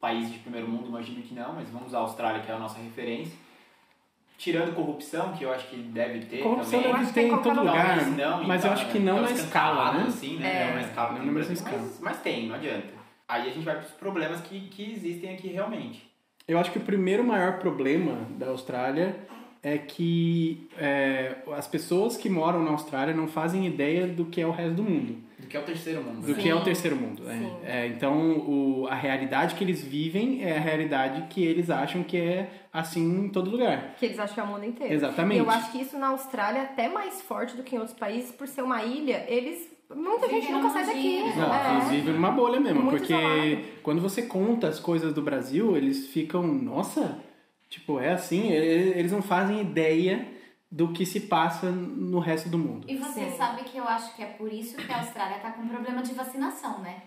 países 0.00 0.32
de 0.32 0.38
primeiro 0.38 0.66
mundo, 0.66 0.88
imagino 0.88 1.20
que 1.22 1.34
não, 1.34 1.52
mas 1.52 1.68
vamos 1.68 1.88
usar 1.88 1.98
a 1.98 2.02
Austrália, 2.02 2.40
que 2.40 2.50
é 2.50 2.54
a 2.54 2.58
nossa 2.58 2.78
referência. 2.78 3.36
Tirando 4.38 4.74
corrupção, 4.74 5.32
que 5.32 5.44
eu 5.44 5.52
acho 5.52 5.66
que 5.68 5.76
deve 5.76 6.26
ter 6.26 6.42
Corrupção 6.42 6.82
também. 6.82 6.94
acho 6.94 7.12
deve 7.12 7.28
ter 7.28 7.34
em 7.34 7.42
todo 7.42 7.60
lugar, 7.60 7.96
Talvez 7.96 8.16
não, 8.16 8.44
mas 8.44 8.60
então, 8.60 8.70
eu 8.70 8.80
acho 8.80 8.92
que 8.92 8.98
não 8.98 9.14
tão 9.14 9.24
na 9.24 9.30
escala, 9.30 9.92
né? 9.94 10.04
Assim, 10.08 10.36
né? 10.38 10.62
É. 10.62 10.66
Não 10.66 10.74
na 10.74 10.80
escala 10.82 11.08
Não 11.12 11.18
na 11.18 11.24
mesma 11.24 11.34
Brasil, 11.34 11.54
escala. 11.54 11.78
Mas, 11.78 12.00
mas 12.00 12.20
tem, 12.20 12.46
não 12.48 12.54
adianta. 12.54 12.88
Aí 13.28 13.42
a 13.50 13.52
gente 13.52 13.64
vai 13.64 13.76
para 13.76 13.86
os 13.86 13.92
problemas 13.92 14.40
que, 14.42 14.68
que 14.68 14.92
existem 14.92 15.34
aqui 15.34 15.48
realmente. 15.48 16.08
Eu 16.46 16.58
acho 16.58 16.70
que 16.70 16.78
o 16.78 16.82
primeiro 16.82 17.24
maior 17.24 17.58
problema 17.58 18.26
da 18.30 18.48
Austrália 18.48 19.16
é 19.68 19.78
que 19.78 20.68
é, 20.78 21.36
as 21.56 21.66
pessoas 21.66 22.16
que 22.16 22.28
moram 22.30 22.62
na 22.62 22.70
Austrália 22.70 23.12
não 23.12 23.26
fazem 23.26 23.66
ideia 23.66 24.06
do 24.06 24.26
que 24.26 24.40
é 24.40 24.46
o 24.46 24.52
resto 24.52 24.74
do 24.74 24.82
mundo, 24.84 25.16
Do 25.40 25.46
que 25.48 25.56
é 25.56 25.60
o 25.60 25.64
terceiro 25.64 26.02
mundo. 26.04 26.24
do 26.24 26.34
que 26.36 26.48
é 26.48 26.54
o 26.54 26.60
terceiro 26.62 26.94
mundo. 26.94 27.22
Sim. 27.24 27.50
É, 27.64 27.88
então, 27.88 28.14
o, 28.38 28.86
a 28.88 28.94
realidade 28.94 29.56
que 29.56 29.64
eles 29.64 29.82
vivem 29.82 30.44
é 30.44 30.56
a 30.56 30.60
realidade 30.60 31.22
que 31.30 31.44
eles 31.44 31.68
acham 31.68 32.04
que 32.04 32.16
é 32.16 32.48
assim 32.72 33.24
em 33.24 33.28
todo 33.28 33.50
lugar. 33.50 33.96
Que 33.98 34.06
eles 34.06 34.18
acham 34.20 34.34
que 34.34 34.40
é 34.40 34.44
o 34.44 34.46
mundo 34.46 34.64
inteiro. 34.64 34.94
Exatamente. 34.94 35.38
E 35.38 35.42
eu 35.44 35.50
acho 35.50 35.72
que 35.72 35.78
isso 35.82 35.98
na 35.98 36.08
Austrália 36.08 36.60
é 36.60 36.62
até 36.62 36.88
mais 36.88 37.20
forte 37.22 37.56
do 37.56 37.64
que 37.64 37.74
em 37.74 37.78
outros 37.78 37.96
países, 37.98 38.30
por 38.30 38.46
ser 38.46 38.62
uma 38.62 38.84
ilha, 38.84 39.24
eles. 39.28 39.74
Muita 39.94 40.28
gente 40.28 40.50
nunca 40.50 40.70
sai 40.70 40.86
daqui. 40.86 41.20
Não, 41.36 41.54
É. 41.54 41.74
eles 41.74 41.88
vivem 41.90 42.14
numa 42.14 42.30
bolha 42.30 42.58
mesmo, 42.60 42.82
Muito 42.82 42.98
porque 42.98 43.12
isolado. 43.14 43.60
quando 43.84 44.00
você 44.00 44.22
conta 44.22 44.66
as 44.68 44.78
coisas 44.80 45.12
do 45.12 45.22
Brasil, 45.22 45.76
eles 45.76 46.06
ficam, 46.08 46.42
nossa, 46.44 47.18
tipo, 47.78 48.00
é 48.00 48.12
assim, 48.14 48.48
eles 48.50 49.12
não 49.12 49.20
fazem 49.22 49.60
ideia 49.60 50.26
do 50.70 50.92
que 50.92 51.04
se 51.06 51.20
passa 51.20 51.70
no 51.70 52.18
resto 52.18 52.48
do 52.48 52.58
mundo. 52.58 52.86
E 52.88 52.96
você 52.96 53.30
Sim. 53.30 53.36
sabe 53.36 53.62
que 53.64 53.76
eu 53.76 53.84
acho 53.86 54.14
que 54.16 54.22
é 54.22 54.26
por 54.26 54.52
isso 54.52 54.76
que 54.76 54.92
a 54.92 54.98
Austrália 54.98 55.38
tá 55.38 55.50
com 55.52 55.68
problema 55.68 56.02
de 56.02 56.12
vacinação, 56.14 56.80
né? 56.80 57.02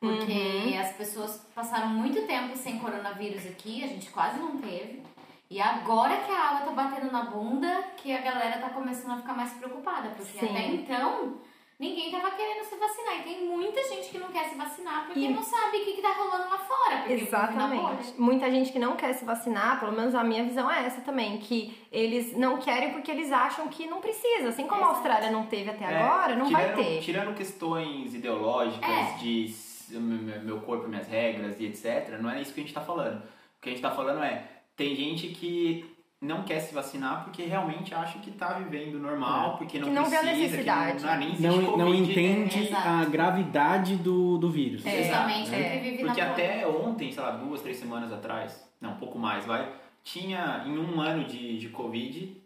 Porque 0.00 0.32
Uhum. 0.32 0.80
as 0.80 0.92
pessoas 0.92 1.46
passaram 1.54 1.88
muito 1.90 2.22
tempo 2.26 2.56
sem 2.56 2.78
coronavírus 2.78 3.46
aqui, 3.46 3.84
a 3.84 3.86
gente 3.88 4.10
quase 4.10 4.38
não 4.38 4.56
teve. 4.58 5.02
E 5.50 5.60
agora 5.60 6.16
que 6.16 6.30
a 6.32 6.40
água 6.50 6.60
tá 6.66 6.72
batendo 6.72 7.12
na 7.12 7.24
bunda, 7.24 7.82
que 7.98 8.10
a 8.12 8.20
galera 8.22 8.58
tá 8.58 8.70
começando 8.70 9.12
a 9.12 9.16
ficar 9.18 9.34
mais 9.34 9.52
preocupada. 9.52 10.08
Porque 10.16 10.38
Sim. 10.40 10.46
até 10.48 10.66
então, 10.68 11.34
ninguém 11.82 12.10
tava 12.10 12.30
querendo 12.30 12.64
se 12.64 12.76
vacinar. 12.76 13.18
E 13.18 13.22
tem 13.22 13.44
muita 13.46 13.82
gente 13.88 14.08
que 14.08 14.18
não 14.18 14.28
quer 14.28 14.44
se 14.48 14.54
vacinar 14.54 15.04
porque 15.06 15.20
E- 15.20 15.28
não 15.28 15.42
sabe 15.42 15.78
o 15.78 15.84
que, 15.84 15.92
que 15.94 16.02
tá 16.02 16.12
rolando 16.12 16.48
lá 16.48 16.58
fora. 16.58 16.96
Bolha. 16.98 17.12
Exatamente. 17.12 18.14
Muita 18.18 18.50
gente 18.50 18.70
que 18.72 18.78
não 18.78 18.96
quer 18.96 19.12
se 19.14 19.24
vacinar, 19.24 19.80
pelo 19.80 19.92
menos 19.92 20.14
a 20.14 20.22
minha 20.24 20.44
visão 20.44 20.70
é 20.70 20.86
essa 20.86 21.00
também, 21.00 21.38
que 21.38 21.76
eles 21.90 22.36
não 22.36 22.58
querem 22.58 22.92
porque 22.92 23.10
eles 23.10 23.30
acham 23.32 23.68
que 23.68 23.86
não 23.86 24.00
precisa. 24.00 24.48
Assim 24.50 24.66
como 24.66 24.84
a. 24.84 24.88
Austrália 24.92 25.30
não 25.30 25.46
teve 25.46 25.70
até 25.70 25.84
É, 25.84 26.02
agora, 26.02 26.36
não 26.36 26.48
vai 26.50 26.64
tirando- 26.70 26.84
ter. 26.84 27.00
Tirando 27.00 27.34
questões 27.34 28.14
ideológicas 28.14 28.88
É. 28.88 29.16
de 29.18 29.54
meu 29.90 30.42
meu 30.42 30.60
corpo, 30.60 30.86
minhas 30.88 31.06
regras 31.08 31.58
e 31.60 31.66
etc., 31.66 32.18
não 32.20 32.30
é 32.30 32.40
isso 32.40 32.54
que 32.54 32.60
a 32.60 32.62
gente 32.62 32.72
tá 32.74 32.80
falando. 32.80 33.16
O 33.18 33.60
que 33.60 33.68
a 33.68 33.72
gente 33.72 33.82
tá 33.82 33.90
falando 33.90 34.22
é, 34.22 34.46
tem 34.76 34.94
gente 34.94 35.28
que 35.28 35.91
não 36.22 36.44
quer 36.44 36.60
se 36.60 36.72
vacinar 36.72 37.24
porque 37.24 37.42
realmente 37.42 37.92
acha 37.92 38.20
que 38.20 38.30
tá 38.30 38.52
vivendo 38.54 38.96
normal, 39.00 39.56
porque 39.58 39.80
não 39.80 39.88
Que 39.88 39.92
não 39.94 40.04
vê 40.08 40.16
a 40.16 40.20
precisa, 40.20 40.42
necessidade. 40.42 41.04
que 41.04 41.42
não, 41.42 41.56
Não, 41.56 41.76
não 41.76 41.86
Covid, 41.86 42.10
entende 42.12 42.68
Exato. 42.68 42.88
a 42.88 43.04
gravidade 43.04 43.96
do, 43.96 44.38
do 44.38 44.48
vírus. 44.48 44.86
É. 44.86 45.02
Justamente 45.02 45.52
é. 45.52 45.62
porque 45.62 45.90
vive 45.90 46.20
até 46.20 46.66
ontem, 46.66 47.10
sei 47.10 47.20
lá, 47.20 47.32
duas, 47.32 47.60
três 47.60 47.76
semanas 47.76 48.12
atrás, 48.12 48.72
não, 48.80 48.92
um 48.92 48.96
pouco 48.96 49.18
mais, 49.18 49.44
vai, 49.44 49.68
tinha 50.04 50.62
em 50.64 50.78
um 50.78 51.00
ano 51.00 51.24
de, 51.24 51.58
de 51.58 51.68
Covid, 51.70 52.40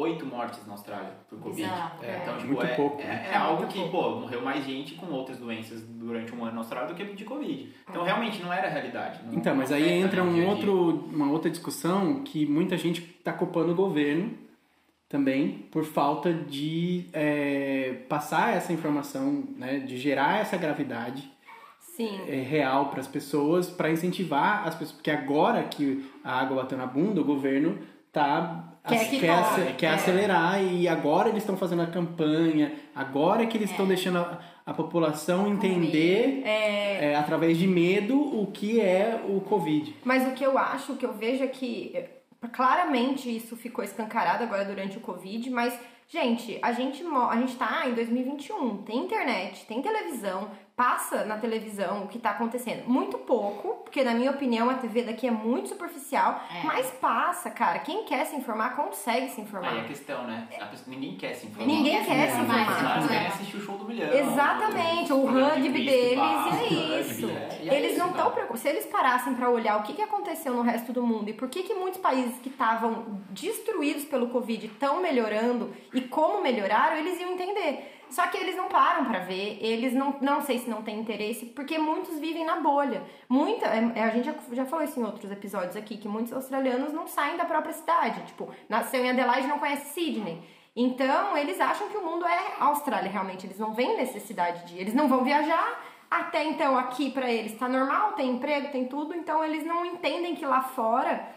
oito 0.00 0.24
mortes 0.24 0.64
na 0.66 0.72
Austrália 0.74 1.10
por 1.28 1.38
Covid. 1.40 1.62
Exato, 1.62 2.04
É, 2.04 2.08
é. 2.08 2.18
então, 2.22 2.34
tipo, 2.36 2.46
Muito 2.46 2.64
é, 2.64 2.74
pouco. 2.74 3.02
é, 3.02 3.04
É 3.04 3.30
é 3.32 3.36
algo 3.36 3.66
que, 3.66 3.78
pouco. 3.78 3.90
pô, 3.90 4.10
morreu 4.20 4.40
mais 4.42 4.64
gente 4.64 4.94
com 4.94 5.06
outras 5.06 5.38
doenças 5.38 5.82
durante 5.82 6.32
um 6.34 6.42
ano 6.44 6.52
na 6.54 6.58
Austrália 6.60 6.88
do 6.88 6.94
que 6.94 7.04
de 7.04 7.24
Covid. 7.24 7.68
Então, 7.90 8.04
realmente, 8.04 8.40
não 8.42 8.52
era 8.52 8.68
a 8.68 8.70
realidade. 8.70 9.20
não- 9.26 9.34
Então, 9.34 9.54
mas 9.56 9.72
aí 9.72 9.90
entra 9.92 10.22
um 10.22 10.46
outro, 10.48 11.04
uma 11.12 11.30
outra 11.30 11.50
discussão 11.50 12.22
que 12.22 12.46
muita 12.46 12.76
gente 12.78 13.02
está 13.02 13.32
culpando 13.32 13.72
o 13.72 13.74
governo 13.74 14.32
também 15.08 15.66
por 15.72 15.84
falta 15.84 16.32
de 16.32 17.06
é, 17.12 18.02
passar 18.08 18.54
essa 18.54 18.72
informação, 18.72 19.44
né, 19.56 19.78
de 19.80 19.96
gerar 19.96 20.38
essa 20.40 20.56
gravidade 20.56 21.28
Sim. 21.80 22.20
é, 22.28 22.36
real 22.36 22.90
para 22.90 23.00
as 23.00 23.08
pessoas, 23.08 23.68
para 23.70 23.90
incentivar 23.90 24.66
as 24.68 24.74
pessoas, 24.74 24.92
porque 24.92 25.10
agora 25.10 25.62
que 25.64 26.08
a 26.22 26.38
água 26.38 26.62
bateu 26.62 26.76
na 26.78 26.86
bunda, 26.86 27.20
o 27.20 27.24
governo 27.24 27.78
tá 28.12 28.67
Quer 28.88 29.10
que 29.10 29.20
quer, 29.20 29.42
corre. 29.42 29.72
quer 29.74 29.86
É. 29.86 29.94
acelerar 29.94 30.62
e 30.62 30.88
agora 30.88 31.28
eles 31.28 31.42
estão 31.42 31.56
fazendo 31.56 31.82
a 31.82 31.86
campanha, 31.86 32.72
agora 32.94 33.46
que 33.46 33.56
eles 33.56 33.70
estão 33.70 33.86
deixando 33.86 34.18
a, 34.18 34.38
a 34.66 34.74
população 34.74 35.46
entender 35.48 36.42
é, 36.44 37.14
através 37.16 37.58
de 37.58 37.66
medo 37.66 38.18
o 38.18 38.46
que 38.52 38.80
é 38.80 39.20
o 39.28 39.40
Covid. 39.40 39.94
Mas 40.04 40.26
o 40.26 40.32
que 40.32 40.44
eu 40.44 40.58
acho, 40.58 40.92
o 40.92 40.96
que 40.96 41.06
eu 41.06 41.12
vejo 41.12 41.42
é 41.44 41.48
que 41.48 41.92
é, 41.94 42.08
claramente 42.52 43.34
isso 43.34 43.56
ficou 43.56 43.84
escancarado 43.84 44.42
agora 44.44 44.64
durante 44.64 44.98
o 44.98 45.00
Covid, 45.00 45.48
mas, 45.50 45.78
gente, 46.08 46.58
a 46.62 46.72
gente, 46.72 47.04
a 47.04 47.36
gente 47.36 47.56
tá 47.56 47.88
em 47.88 47.94
2021, 47.94 48.82
tem 48.82 48.98
internet, 49.04 49.64
tem 49.66 49.82
televisão, 49.82 50.50
passa 50.78 51.24
na 51.24 51.36
televisão 51.38 52.04
o 52.04 52.06
que 52.06 52.20
tá 52.20 52.30
acontecendo. 52.30 52.86
Muito 52.88 53.18
pouco, 53.18 53.82
porque 53.82 54.04
na 54.04 54.14
minha 54.14 54.30
opinião 54.30 54.70
a 54.70 54.74
TV 54.74 55.02
daqui 55.02 55.26
é 55.26 55.30
muito 55.30 55.68
superficial, 55.70 56.40
É. 56.54 56.62
mas 56.64 56.88
passa, 56.92 57.50
cara. 57.50 57.80
Quem 57.80 58.04
quer 58.04 58.24
se 58.26 58.36
informar 58.36 58.76
consegue 58.76 59.28
se 59.30 59.40
informar. 59.40 59.70
Aí 59.72 59.80
a 59.80 59.84
questão, 59.84 60.22
né? 60.24 60.46
A 60.60 60.66
pessoa- 60.66 60.86
ninguém 60.94 61.16
quer 61.16 61.34
se 61.34 61.48
informar. 61.48 61.66
Ninguém 61.66 61.96
quer 62.04 62.30
se 62.30 62.36
Mas 62.36 62.44
informar. 62.44 62.60
Eles 62.62 62.76
querem 62.78 62.98
Problema. 63.00 63.26
assistir 63.28 63.56
o 63.56 63.60
show 63.60 63.76
do 63.76 63.84
milhão. 63.86 64.08
Exatamente, 64.12 65.12
o 65.12 65.22
programa 65.22 65.50
de 65.56 65.62
rugby 65.62 65.84
deles, 65.84 66.70
e 66.70 66.92
é 66.94 67.00
isso. 67.00 67.26
é. 67.28 67.58
E 67.64 67.68
é 67.70 67.74
Eles 67.76 67.90
isso, 67.90 67.98
não 67.98 68.10
estão 68.10 68.30
preocupados. 68.30 68.60
Se 68.62 68.68
eles 68.68 68.86
parassem 68.86 69.34
pra 69.34 69.50
olhar 69.50 69.78
o 69.80 69.82
que, 69.82 69.94
que 69.94 70.02
aconteceu 70.02 70.54
no 70.54 70.62
resto 70.62 70.92
do 70.92 71.02
mundo 71.02 71.28
e 71.28 71.32
por 71.32 71.48
que, 71.48 71.64
que 71.64 71.74
muitos 71.74 72.00
países 72.00 72.38
que 72.40 72.48
estavam 72.50 73.20
destruídos 73.30 74.04
pelo 74.04 74.28
Covid 74.28 74.66
estão 74.66 75.02
melhorando 75.02 75.74
e 75.92 76.00
como 76.02 76.40
melhoraram, 76.40 76.96
eles 76.96 77.18
iam 77.20 77.32
entender. 77.32 77.97
Só 78.10 78.26
que 78.28 78.38
eles 78.38 78.56
não 78.56 78.68
param 78.68 79.04
pra 79.04 79.20
ver, 79.20 79.58
eles 79.60 79.92
não, 79.92 80.16
não 80.20 80.40
sei 80.40 80.58
se 80.58 80.68
não 80.68 80.82
têm 80.82 80.98
interesse, 80.98 81.46
porque 81.46 81.78
muitos 81.78 82.18
vivem 82.18 82.44
na 82.44 82.56
bolha. 82.56 83.02
Muita, 83.28 83.66
é, 83.66 84.02
a 84.02 84.10
gente 84.10 84.24
já, 84.24 84.34
já 84.52 84.64
falou 84.64 84.84
isso 84.84 84.98
em 84.98 85.04
outros 85.04 85.30
episódios 85.30 85.76
aqui, 85.76 85.96
que 85.96 86.08
muitos 86.08 86.32
australianos 86.32 86.92
não 86.92 87.06
saem 87.06 87.36
da 87.36 87.44
própria 87.44 87.72
cidade. 87.72 88.22
Tipo, 88.22 88.48
nasceu 88.68 89.04
em 89.04 89.10
Adelaide 89.10 89.46
não 89.46 89.58
conhece 89.58 89.92
Sydney. 89.92 90.42
Então, 90.74 91.36
eles 91.36 91.60
acham 91.60 91.88
que 91.88 91.96
o 91.96 92.04
mundo 92.04 92.24
é 92.24 92.54
Austrália, 92.60 93.10
realmente. 93.10 93.44
Eles 93.44 93.58
não 93.58 93.74
veem 93.74 93.96
necessidade 93.96 94.64
de. 94.66 94.78
Eles 94.78 94.94
não 94.94 95.08
vão 95.08 95.24
viajar. 95.24 95.82
Até 96.10 96.44
então, 96.44 96.78
aqui 96.78 97.10
pra 97.10 97.30
eles 97.30 97.58
tá 97.58 97.68
normal, 97.68 98.12
tem 98.12 98.30
emprego, 98.30 98.70
tem 98.70 98.86
tudo. 98.86 99.12
Então, 99.14 99.44
eles 99.44 99.66
não 99.66 99.84
entendem 99.84 100.34
que 100.34 100.46
lá 100.46 100.62
fora 100.62 101.28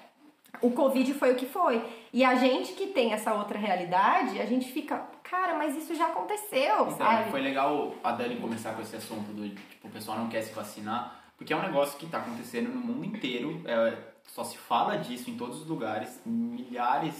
o 0.62 0.72
Covid 0.72 1.13
foi 1.15 1.32
o 1.34 1.36
que 1.36 1.46
foi. 1.46 1.84
E 2.13 2.24
a 2.24 2.36
gente 2.36 2.74
que 2.74 2.88
tem 2.88 3.13
essa 3.13 3.34
outra 3.34 3.58
realidade, 3.58 4.39
a 4.39 4.46
gente 4.46 4.72
fica, 4.72 4.98
cara, 5.24 5.58
mas 5.58 5.75
isso 5.75 5.96
já 5.96 6.08
aconteceu, 6.08 6.82
Então, 6.84 6.91
sabe? 6.98 7.32
foi 7.32 7.41
legal 7.41 7.96
a 8.03 8.12
Dani 8.12 8.36
começar 8.38 8.74
com 8.74 8.82
esse 8.82 8.96
assunto 8.96 9.32
do 9.34 9.50
tipo, 9.50 9.88
o 9.88 9.91
pessoal 9.91 10.18
não 10.18 10.27
quer 10.30 10.41
se 10.41 10.53
vacinar, 10.53 11.20
porque 11.38 11.51
é 11.53 11.56
um 11.58 11.62
negócio 11.62 11.98
que 11.98 12.06
está 12.06 12.20
acontecendo 12.20 12.70
no 12.70 12.80
mundo 12.80 13.06
inteiro. 13.06 13.62
é, 13.65 13.98
só 14.27 14.44
se 14.44 14.58
fala 14.58 14.98
disso 14.98 15.30
em 15.30 15.36
todos 15.36 15.62
os 15.62 15.68
lugares. 15.68 16.22
Milhares, 16.25 17.15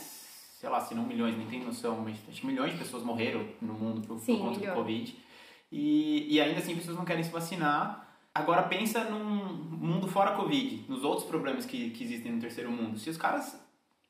sei 0.60 0.70
lá, 0.70 0.80
se 0.80 0.94
não 0.96 1.04
milhões, 1.04 1.36
nem 1.38 1.48
tenho 1.48 1.66
noção, 1.66 1.98
mas 2.04 2.16
acho 2.30 2.42
que 2.42 2.48
milhões 2.48 2.72
de 2.74 2.78
pessoas 2.78 3.04
morreram 3.04 3.46
no 3.62 3.74
mundo 3.74 4.02
por, 4.02 4.16
por 4.16 4.20
Sim, 4.20 4.38
conta 4.40 4.60
milhões. 4.60 4.70
do 4.76 4.76
Covid. 4.82 5.18
E, 5.72 6.36
e 6.36 6.40
ainda 6.42 6.60
assim, 6.60 6.76
pessoas 6.76 6.98
não 6.98 7.06
querem 7.06 7.24
se 7.24 7.32
vacinar. 7.32 8.08
Agora 8.34 8.64
pensa 8.64 9.04
num 9.04 9.44
mundo 9.78 10.08
fora 10.08 10.32
Covid, 10.36 10.86
nos 10.88 11.04
outros 11.04 11.28
problemas 11.28 11.66
que, 11.66 11.90
que 11.90 12.04
existem 12.04 12.32
no 12.32 12.40
terceiro 12.40 12.72
mundo. 12.72 12.98
Se 12.98 13.10
os 13.10 13.18
caras 13.18 13.60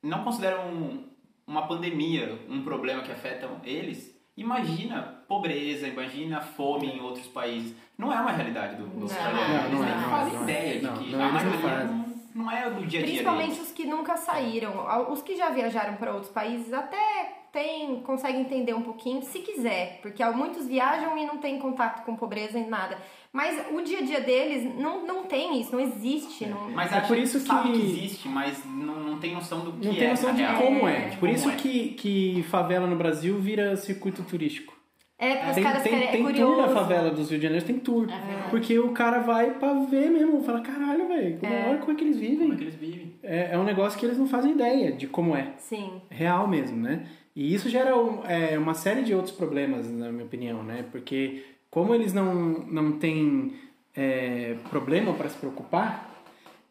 não 0.01 0.23
consideram 0.23 1.05
uma 1.47 1.67
pandemia 1.67 2.39
um 2.47 2.63
problema 2.63 3.01
que 3.01 3.11
afeta 3.11 3.49
eles, 3.63 4.15
imagina 4.37 5.23
pobreza, 5.27 5.87
imagina 5.87 6.39
fome 6.39 6.87
em 6.87 7.01
outros 7.01 7.27
países. 7.27 7.75
Não 7.97 8.13
é 8.13 8.19
uma 8.19 8.31
realidade 8.31 8.75
do, 8.75 8.85
do 8.87 8.95
Não. 8.95 9.03
australiano. 9.03 9.69
Não, 9.69 9.79
não 9.79 9.87
Eles 9.87 9.91
é, 9.91 9.95
nem 9.95 10.01
não 10.01 10.09
fazem 10.09 10.33
é, 10.33 10.37
não 10.37 10.41
é. 10.41 10.43
ideia 10.43 10.79
de 10.79 10.85
Não, 10.85 10.97
que 10.97 11.11
não, 11.11 11.19
a 11.19 11.23
não 11.25 11.33
maioria 11.33 11.83
não, 11.83 12.05
não 12.35 12.51
é 12.51 12.69
do 12.69 12.85
dia 12.85 12.99
a 12.99 13.03
dia 13.03 13.11
Principalmente 13.11 13.51
deles. 13.53 13.67
os 13.67 13.71
que 13.71 13.85
nunca 13.85 14.17
saíram. 14.17 15.11
Os 15.11 15.21
que 15.23 15.35
já 15.35 15.49
viajaram 15.49 15.95
para 15.95 16.13
outros 16.13 16.31
países 16.31 16.71
até 16.71 17.40
tem, 17.51 17.97
conseguem 18.01 18.41
entender 18.41 18.73
um 18.73 18.81
pouquinho, 18.81 19.21
se 19.21 19.39
quiser, 19.39 19.99
porque 20.01 20.23
muitos 20.25 20.67
viajam 20.67 21.17
e 21.17 21.25
não 21.25 21.37
tem 21.37 21.59
contato 21.59 22.03
com 22.05 22.15
pobreza 22.15 22.57
e 22.57 22.65
nada. 22.65 22.97
Mas 23.33 23.61
o 23.71 23.81
dia 23.81 23.99
a 23.99 24.01
dia 24.01 24.21
deles 24.21 24.73
não, 24.77 25.05
não 25.05 25.23
tem 25.23 25.59
isso, 25.59 25.71
não 25.71 25.79
existe. 25.79 26.45
Não... 26.45 26.69
Mas 26.71 26.91
É 26.91 27.01
por 27.01 27.17
isso 27.17 27.39
sabe 27.39 27.71
que- 27.71 27.79
que 27.79 27.85
existe, 27.85 28.27
mas 28.27 28.63
não, 28.65 28.95
não 29.01 29.19
tem 29.19 29.33
noção 29.33 29.59
do 29.61 29.71
que 29.73 29.85
Não 29.85 29.93
é 29.93 29.97
tem 29.97 30.09
noção 30.09 30.33
de 30.33 30.41
real. 30.41 30.55
como 30.61 30.87
é. 30.87 30.97
É, 30.97 31.09
Por 31.11 31.19
como 31.19 31.31
isso 31.33 31.49
é. 31.49 31.55
que, 31.55 31.89
que 31.89 32.43
favela 32.49 32.87
no 32.87 32.95
Brasil 32.95 33.37
vira 33.39 33.75
circuito 33.77 34.23
turístico. 34.23 34.79
É, 35.17 35.35
porque 35.35 35.49
os 35.49 35.55
Tem, 35.55 35.63
caras 35.63 35.83
tem, 35.83 35.91
querem. 35.91 36.07
tem 36.07 36.21
é 36.21 36.23
tour 36.23 36.31
curioso. 36.33 36.61
na 36.61 36.67
favela 36.81 37.11
dos 37.11 37.29
Rio 37.29 37.37
de 37.37 37.43
Janeiro, 37.43 37.63
tem 37.65 37.77
tour. 37.77 38.07
verdade. 38.07 38.49
Porque 38.49 38.79
o 38.79 38.89
cara 38.91 39.19
vai 39.19 39.51
pra 39.51 39.73
ver 39.75 40.09
mesmo, 40.09 40.41
fala, 40.43 40.61
caralho, 40.61 41.07
velho, 41.07 41.37
como, 41.37 41.53
É. 41.53 41.69
olha 41.69 41.77
como 41.77 41.91
é 41.91 41.95
que 41.95 42.03
eles 42.03 42.15
Como 42.17 42.25
é 42.25 42.29
vivem. 42.31 42.57
que 42.57 42.63
eles 42.63 42.75
vivem? 42.75 43.13
É, 43.21 43.49
é 43.53 43.57
um 43.57 43.63
negócio 43.63 43.99
que 43.99 44.05
eles 44.05 44.17
não 44.17 44.25
fazem 44.27 44.53
ideia 44.53 44.91
de 44.91 45.05
como 45.05 45.35
é. 45.35 45.51
Sim. 45.59 46.01
real 46.09 46.47
mesmo, 46.47 46.75
né? 46.75 47.05
E 47.35 47.53
isso 47.53 47.69
gera 47.69 47.91
é, 48.27 48.57
uma 48.57 48.73
série 48.73 49.03
de 49.03 49.15
outros 49.15 49.35
problemas, 49.35 49.89
na 49.89 50.11
minha 50.11 50.25
opinião, 50.25 50.63
né? 50.63 50.85
Porque 50.91 51.43
como 51.69 51.95
eles 51.95 52.13
não, 52.13 52.33
não 52.33 52.99
têm 52.99 53.53
é, 53.95 54.57
problema 54.69 55.13
para 55.13 55.29
se 55.29 55.37
preocupar, 55.37 56.11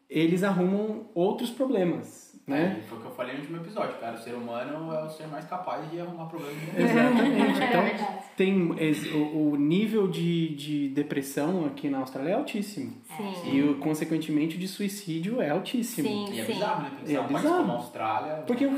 eles 0.09 0.43
arrumam 0.43 1.09
outros 1.15 1.49
problemas, 1.49 2.30
né? 2.47 2.79
É, 2.79 2.87
foi 2.87 2.97
o 2.97 3.01
que 3.01 3.07
eu 3.07 3.11
falei 3.11 3.33
no 3.35 3.39
último 3.41 3.57
episódio, 3.57 3.95
cara. 3.99 4.15
O 4.15 4.19
ser 4.19 4.33
humano 4.33 4.93
é 4.93 5.03
o 5.03 5.09
ser 5.09 5.27
mais 5.27 5.45
capaz 5.45 5.89
de 5.89 5.99
arrumar 6.01 6.25
problemas. 6.25 6.57
Exatamente. 6.77 7.61
É 7.61 7.67
Então, 7.69 7.83
verdade. 7.83 8.17
tem 8.35 8.71
o, 9.13 9.51
o 9.51 9.55
nível 9.55 10.07
de, 10.07 10.55
de 10.55 10.89
depressão 10.89 11.65
aqui 11.65 11.89
na 11.89 11.99
Austrália 11.99 12.31
é 12.31 12.33
altíssimo. 12.33 12.93
Sim. 13.15 13.33
E, 13.53 13.61
o, 13.61 13.75
consequentemente, 13.77 14.57
de 14.57 14.67
suicídio 14.67 15.41
é 15.41 15.49
altíssimo. 15.49 16.07
Sim, 16.07 16.33
E 16.33 16.39
é 16.39 16.45
sim. 16.45 16.53
bizarro, 16.53 16.83
né? 16.83 16.91
Pensar 16.99 17.13
É 17.13 17.19
um 17.19 17.23
país 17.27 17.41
bizarro. 17.41 17.57
como 17.61 17.71
a 17.71 17.75
Austrália. 17.75 18.33
Porque 18.47 18.65
o 18.65 18.71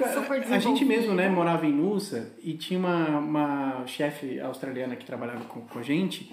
a 0.54 0.60
gente 0.60 0.86
mesmo, 0.86 1.14
né, 1.14 1.30
morava 1.30 1.66
em 1.66 1.72
Nusa 1.74 2.34
e 2.44 2.54
tinha 2.54 2.80
uma, 2.80 3.20
uma 3.20 3.84
chefe 3.88 4.40
australiana 4.40 4.96
que 4.96 5.06
trabalhava 5.06 5.46
com, 5.46 5.62
com 5.62 5.80
a 5.80 5.84
gente. 5.84 6.30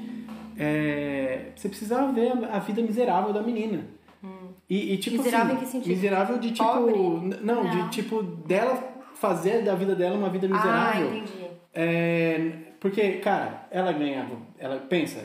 é, 0.59 1.53
você 1.57 1.69
precisava 1.69 2.13
ver 2.13 2.33
a, 2.33 2.57
a 2.57 2.59
vida 2.59 2.83
miserável 2.83 3.33
da 3.33 3.43
menina. 3.43 3.85
E, 4.71 4.95
e, 4.95 4.99
tipo. 4.99 5.17
Miserável 5.19 5.47
assim, 5.57 5.57
em 5.57 5.65
que 5.65 5.71
sentido? 5.73 5.89
Miserável 5.89 6.39
de 6.39 6.51
tipo. 6.53 6.65
Pobre? 6.65 7.37
Não, 7.43 7.65
Não. 7.65 7.71
de 7.71 7.89
tipo 7.91 8.23
dela 8.23 8.79
fazer 9.17 9.63
da 9.65 9.75
vida 9.75 9.95
dela 9.97 10.17
uma 10.17 10.31
vida 10.31 10.47
Ah, 10.47 10.57
miserável. 10.57 11.07
entendi. 11.17 11.51
É, 11.75 12.53
porque, 12.79 13.13
cara, 13.19 13.67
ela 13.71 13.93
ganhava. 13.93 14.37
Ela 14.59 14.77
pensa, 14.77 15.19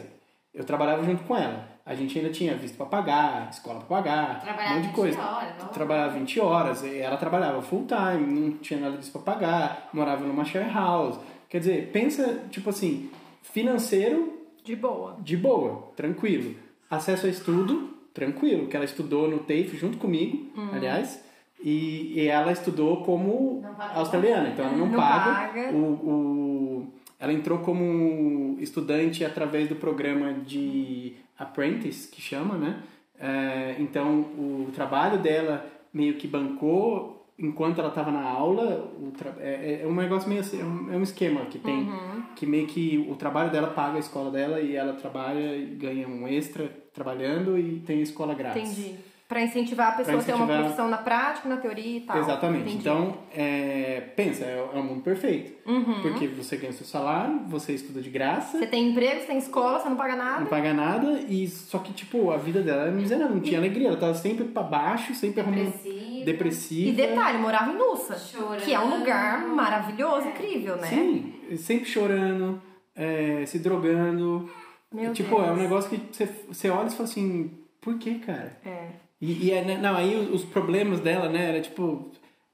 eu 0.53 0.63
trabalhava 0.63 1.03
junto 1.03 1.23
com 1.23 1.35
ela. 1.37 1.73
A 1.85 1.93
gente 1.93 2.17
ainda 2.17 2.31
tinha 2.31 2.55
visto 2.55 2.75
pra 2.77 2.87
pagar, 2.87 3.47
escola 3.51 3.77
pra 3.81 3.97
pagar, 3.97 4.41
Trabalhava 4.41 4.73
um 4.73 4.75
monte 4.77 4.81
de 4.81 4.87
20 4.87 4.95
coisa. 4.95 5.21
horas, 5.21 5.53
não? 5.59 5.67
Trabalhava 5.67 6.13
20 6.17 6.39
horas, 6.39 6.83
ela 6.83 7.15
trabalhava 7.17 7.61
full 7.61 7.85
time, 7.85 8.39
não 8.39 8.57
tinha 8.57 8.79
nada 8.79 8.97
disso 8.97 9.11
pra 9.11 9.21
pagar, 9.21 9.89
morava 9.93 10.25
numa 10.25 10.43
share 10.43 10.71
house. 10.73 11.19
Quer 11.47 11.59
dizer, 11.59 11.91
pensa, 11.91 12.39
tipo 12.49 12.71
assim, 12.71 13.11
financeiro 13.43 14.33
De 14.63 14.75
boa. 14.75 15.15
de 15.19 15.37
boa, 15.37 15.91
tranquilo. 15.95 16.55
Acesso 16.89 17.27
a 17.27 17.29
estudo, 17.29 17.94
tranquilo, 18.15 18.65
que 18.67 18.75
ela 18.75 18.85
estudou 18.85 19.29
no 19.29 19.37
TAFE 19.39 19.77
junto 19.77 19.97
comigo, 19.97 20.47
Uhum. 20.57 20.69
aliás. 20.73 21.23
E, 21.63 22.13
e 22.19 22.27
ela 22.27 22.51
estudou 22.51 23.03
como 23.03 23.61
australiana, 23.93 24.49
então 24.49 24.65
ela 24.65 24.75
não, 24.77 24.87
Não 24.87 24.97
paga. 24.97 25.47
paga. 25.47 25.71
O, 25.71 25.77
o- 25.77 26.93
ela 27.19 27.31
entrou 27.33 27.59
como 27.59 28.57
estudante 28.59 29.23
através 29.23 29.67
do 29.69 29.75
programa 29.75 30.33
de 30.33 31.13
Apprentice, 31.37 32.07
que 32.09 32.21
chama, 32.21 32.55
né? 32.57 32.79
É, 33.19 33.75
então 33.79 34.19
o 34.37 34.69
trabalho 34.75 35.17
dela 35.19 35.65
meio 35.93 36.15
que 36.15 36.27
bancou 36.27 37.14
enquanto 37.37 37.79
ela 37.79 37.89
estava 37.89 38.11
na 38.11 38.23
aula. 38.23 38.91
tra- 39.17 39.35
é, 39.39 39.81
é 39.83 39.87
um 39.87 39.95
negócio 39.95 40.27
meio 40.29 40.41
assim, 40.41 40.61
é 40.61 40.63
um, 40.63 40.93
é 40.93 40.97
um 40.97 41.03
esquema 41.03 41.41
que 41.45 41.59
tem, 41.59 41.83
Uhum. 41.89 42.23
que 42.35 42.45
meio 42.45 42.67
que 42.67 43.05
o 43.09 43.15
trabalho 43.15 43.51
dela 43.51 43.67
paga 43.67 43.97
a 43.97 43.99
escola 43.99 44.29
dela 44.31 44.59
e 44.61 44.75
ela 44.75 44.93
trabalha 44.93 45.55
e 45.55 45.65
ganha 45.75 46.07
um 46.07 46.27
extra 46.27 46.69
trabalhando 46.93 47.57
e 47.57 47.79
tem 47.81 47.99
a 47.99 48.03
escola 48.03 48.33
grátis. 48.33 48.77
Entendi. 48.77 48.95
Pra 49.27 49.41
incentivar 49.41 49.87
a 49.87 49.91
pessoa 49.93 50.19
a 50.19 50.23
ter 50.23 50.33
uma 50.33 50.43
incentivar- 50.43 50.59
profissão 50.61 50.87
na 50.87 50.97
prática, 50.99 51.49
na 51.49 51.57
teoria 51.57 51.97
e 51.97 52.01
tal. 52.01 52.17
Exatamente. 52.19 52.61
Entendi. 52.65 52.77
Então, 52.77 53.17
é, 53.35 54.01
pensa, 54.15 54.45
é, 54.45 54.69
é 54.71 54.77
um 54.77 54.83
mundo 54.83 55.01
perfeito. 55.01 55.51
Uhum. 55.67 56.01
Porque 56.03 56.27
você 56.27 56.55
ganha 56.57 56.69
o 56.71 56.75
seu 56.75 56.85
salário, 56.85 57.39
você 57.47 57.73
estuda 57.73 58.01
de 58.03 58.09
graça, 58.11 58.59
Você 58.59 58.67
tem 58.67 58.89
emprego, 58.91 59.21
você 59.21 59.25
tem 59.25 59.37
escola, 59.39 59.79
você 59.79 59.89
não 59.89 59.95
paga 59.95 60.15
nada. 60.15 60.39
não 60.41 60.47
paga 60.47 60.73
nada, 60.75 61.21
e 61.27 61.47
só 61.47 61.79
que, 61.79 61.91
tipo, 61.91 62.29
a 62.29 62.37
vida 62.37 62.61
dela 62.61 62.83
era 62.83 62.91
miserável, 62.91 63.35
não 63.35 63.41
tinha 63.41 63.57
alegria. 63.57 63.87
Ela 63.87 63.97
tava 63.97 64.13
sempre 64.13 64.43
pra 64.45 64.61
baixo, 64.61 65.15
sempre 65.15 65.41
arrumando 65.41 65.71
Depressivo. 65.71 66.25
depressiva. 66.25 66.89
E 66.89 66.91
detalhe, 66.93 67.37
morava 67.39 67.71
em 67.71 67.77
Nussa. 67.77 68.15
Chorando. 68.19 68.61
Que 68.63 68.73
é 68.75 68.79
um 68.79 68.99
lugar 68.99 69.39
maravilhoso, 69.47 70.27
incrível, 70.27 70.75
né? 70.77 70.87
Sim, 70.87 71.33
sempre 71.57 71.85
chorando, 71.89 72.61
é, 72.95 73.43
se 73.47 73.57
drogando. 73.57 74.47
Meu 74.93 75.13
tipo, 75.13 75.35
Deus. 75.35 75.47
é 75.47 75.51
um 75.51 75.55
negócio 75.57 75.89
que 75.89 75.99
você, 76.15 76.29
você 76.47 76.69
olha 76.69 76.87
e 76.87 76.91
fala 76.91 77.03
assim, 77.05 77.51
por 77.81 77.97
que, 77.97 78.19
cara? 78.19 78.55
É. 78.63 79.03
E, 79.21 79.47
e 79.47 79.51
é, 79.51 79.63
né, 79.63 79.77
não, 79.77 79.95
aí 79.95 80.15
os, 80.15 80.43
problemas 80.43 80.99
dela, 80.99 81.29
né, 81.29 81.49
era 81.49 81.61
tipo, 81.61 82.11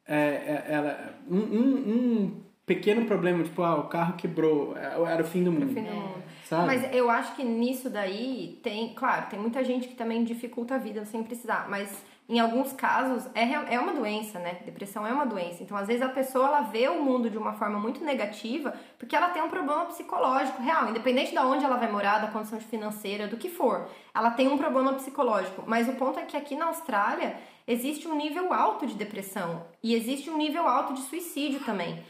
é, 0.07 0.15
é, 0.17 0.65
ela, 0.67 1.15
um, 1.29 1.37
um, 1.37 1.75
um 1.89 2.43
pequeno 2.65 3.05
problema, 3.05 3.43
tipo, 3.43 3.61
ah, 3.63 3.75
o 3.75 3.87
carro 3.87 4.15
quebrou, 4.15 4.77
é, 4.77 5.11
era 5.11 5.23
o 5.23 5.25
fim 5.25 5.43
do 5.43 5.51
mundo, 5.51 5.73
Fim 5.73 5.83
do 5.83 5.91
mundo. 5.91 6.23
sabe? 6.45 6.67
Mas 6.67 6.93
eu 6.93 7.09
acho 7.09 7.35
que 7.35 7.43
nisso 7.43 7.89
daí 7.89 8.59
tem, 8.63 8.93
claro, 8.93 9.29
tem 9.29 9.39
muita 9.39 9.63
gente 9.63 9.87
que 9.87 9.95
também 9.95 10.23
dificulta 10.23 10.75
a 10.75 10.77
vida 10.77 11.03
sem 11.05 11.23
precisar, 11.23 11.67
mas 11.69 12.05
em 12.29 12.39
alguns 12.39 12.71
casos 12.71 13.27
é, 13.35 13.73
é 13.75 13.79
uma 13.79 13.93
doença, 13.93 14.39
né? 14.39 14.59
Depressão 14.65 15.05
é 15.05 15.11
uma 15.11 15.25
doença. 15.25 15.61
Então, 15.63 15.75
às 15.75 15.87
vezes 15.87 16.01
a 16.01 16.07
pessoa 16.09 16.47
ela 16.47 16.61
vê 16.61 16.87
o 16.87 17.03
mundo 17.03 17.29
de 17.29 17.37
uma 17.37 17.53
forma 17.53 17.77
muito 17.77 18.03
negativa 18.05 18.73
porque 18.97 19.15
ela 19.15 19.29
tem 19.29 19.41
um 19.41 19.49
problema 19.49 19.85
psicológico 19.85 20.61
real, 20.61 20.89
independente 20.89 21.31
de 21.31 21.37
onde 21.39 21.65
ela 21.65 21.75
vai 21.77 21.91
morar, 21.91 22.19
da 22.19 22.27
condição 22.27 22.59
financeira, 22.61 23.27
do 23.27 23.35
que 23.35 23.49
for. 23.49 23.87
Ela 24.15 24.31
tem 24.31 24.47
um 24.47 24.57
problema 24.57 24.93
psicológico, 24.93 25.63
mas 25.67 25.89
o 25.89 25.93
ponto 25.93 26.19
é 26.19 26.23
que 26.23 26.37
aqui 26.37 26.55
na 26.55 26.67
Austrália 26.67 27.35
existe 27.67 28.07
um 28.07 28.15
nível 28.15 28.53
alto 28.53 28.87
de 28.87 28.93
depressão 28.93 29.63
e 29.83 29.93
existe 29.93 30.29
um 30.29 30.37
nível 30.37 30.67
alto 30.67 30.93
de 30.93 31.01
suicídio 31.01 31.59
também. 31.61 32.01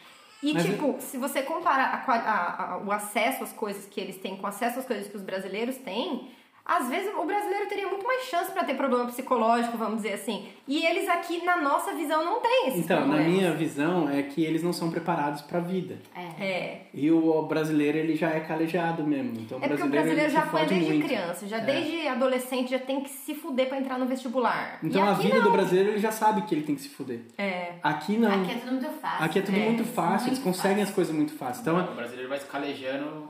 E, 0.44 0.54
Mas 0.54 0.66
tipo, 0.66 0.96
se 1.00 1.18
você 1.18 1.44
compara 1.44 1.84
a 1.84 2.12
a- 2.12 2.74
a- 2.74 2.78
o 2.80 2.92
acesso 2.92 3.44
às 3.44 3.54
coisas 3.54 3.86
que 3.86 4.00
eles 4.02 4.18
têm 4.18 4.36
com 4.38 4.44
o 4.44 4.48
acesso 4.50 4.80
às 4.80 4.86
coisas 4.86 5.08
que 5.08 5.16
os 5.16 5.22
brasileiros 5.22 5.78
têm, 5.78 6.30
às 6.66 6.88
vezes 6.90 7.12
o 7.18 7.26
brasileiro 7.26 7.68
teria 7.68 7.88
muito 7.88 8.06
mais 8.06 8.24
chance 8.24 8.52
pra 8.52 8.64
ter 8.64 8.76
problema 8.76 9.06
psicológico, 9.08 9.78
vamos 9.78 9.98
dizer 9.98 10.14
assim. 10.14 10.48
E 10.68 10.86
eles 10.86 11.10
aqui, 11.10 11.44
na 11.44 11.58
nossa 11.58 11.94
visão, 11.94 12.24
não 12.24 12.40
têm 12.40 12.68
esses 12.70 12.80
Então, 12.86 13.02
na 13.02 13.06
problemas. 13.08 13.32
minha 13.34 13.52
visão, 13.54 14.10
é 14.10 14.22
que 14.24 14.44
eles 14.44 14.64
não 14.64 14.72
são 14.72 14.90
preparados 14.92 15.42
pra 15.42 15.60
vida. 15.60 15.98
É. 16.16 16.44
É. 16.46 16.82
E 16.94 17.12
o 17.12 17.42
brasileiro, 17.44 17.98
ele 17.98 18.16
já 18.16 18.30
é 18.30 18.40
calejado 18.40 19.04
mesmo. 19.04 19.34
Então, 19.40 19.58
É 19.62 19.68
porque 19.68 19.84
o 19.84 19.88
brasileiro, 19.88 20.32
já 20.32 20.44
foi 20.44 20.66
desde 20.66 20.88
muito. 20.94 21.06
criança, 21.08 21.48
já 21.48 21.58
É. 21.58 21.62
desde 21.62 22.08
adolescente 22.08 22.72
já 22.72 22.80
tem 22.80 23.02
que 23.02 23.10
se 23.10 23.34
fuder 23.36 23.68
pra 23.68 23.78
entrar 23.80 23.98
no 23.98 24.06
vestibular. 24.06 24.80
Então, 24.84 25.04
e 25.04 25.08
a 25.08 25.14
vida 25.14 25.36
não. 25.38 25.44
do 25.44 25.52
brasileiro, 25.52 25.90
ele 25.90 26.00
já 26.00 26.12
sabe 26.12 26.44
que 26.44 26.54
ele 26.56 26.64
tem 26.64 26.76
que 26.76 26.82
se 26.82 26.90
fuder. 26.90 27.22
É. 27.38 27.74
Aqui 27.84 28.18
não. 28.18 28.42
Aqui 28.44 28.52
é 28.52 28.56
tudo 28.56 28.72
muito 28.72 28.90
fácil. 29.02 29.26
Aqui 29.26 29.40
é 29.40 29.42
tudo 29.42 29.58
né? 29.58 29.66
muito 29.66 29.84
fácil, 29.84 30.28
eles 30.30 30.40
Muito 30.40 30.44
conseguem 30.44 30.78
fácil. 30.78 30.90
as 30.90 30.96
coisas 30.96 31.16
muito 31.16 31.34
fácil. 31.34 31.62
Então, 31.62 31.80
o 31.92 31.96
brasileiro 31.96 32.30
vai 32.30 32.40
se 32.40 32.46
calejando 32.46 33.30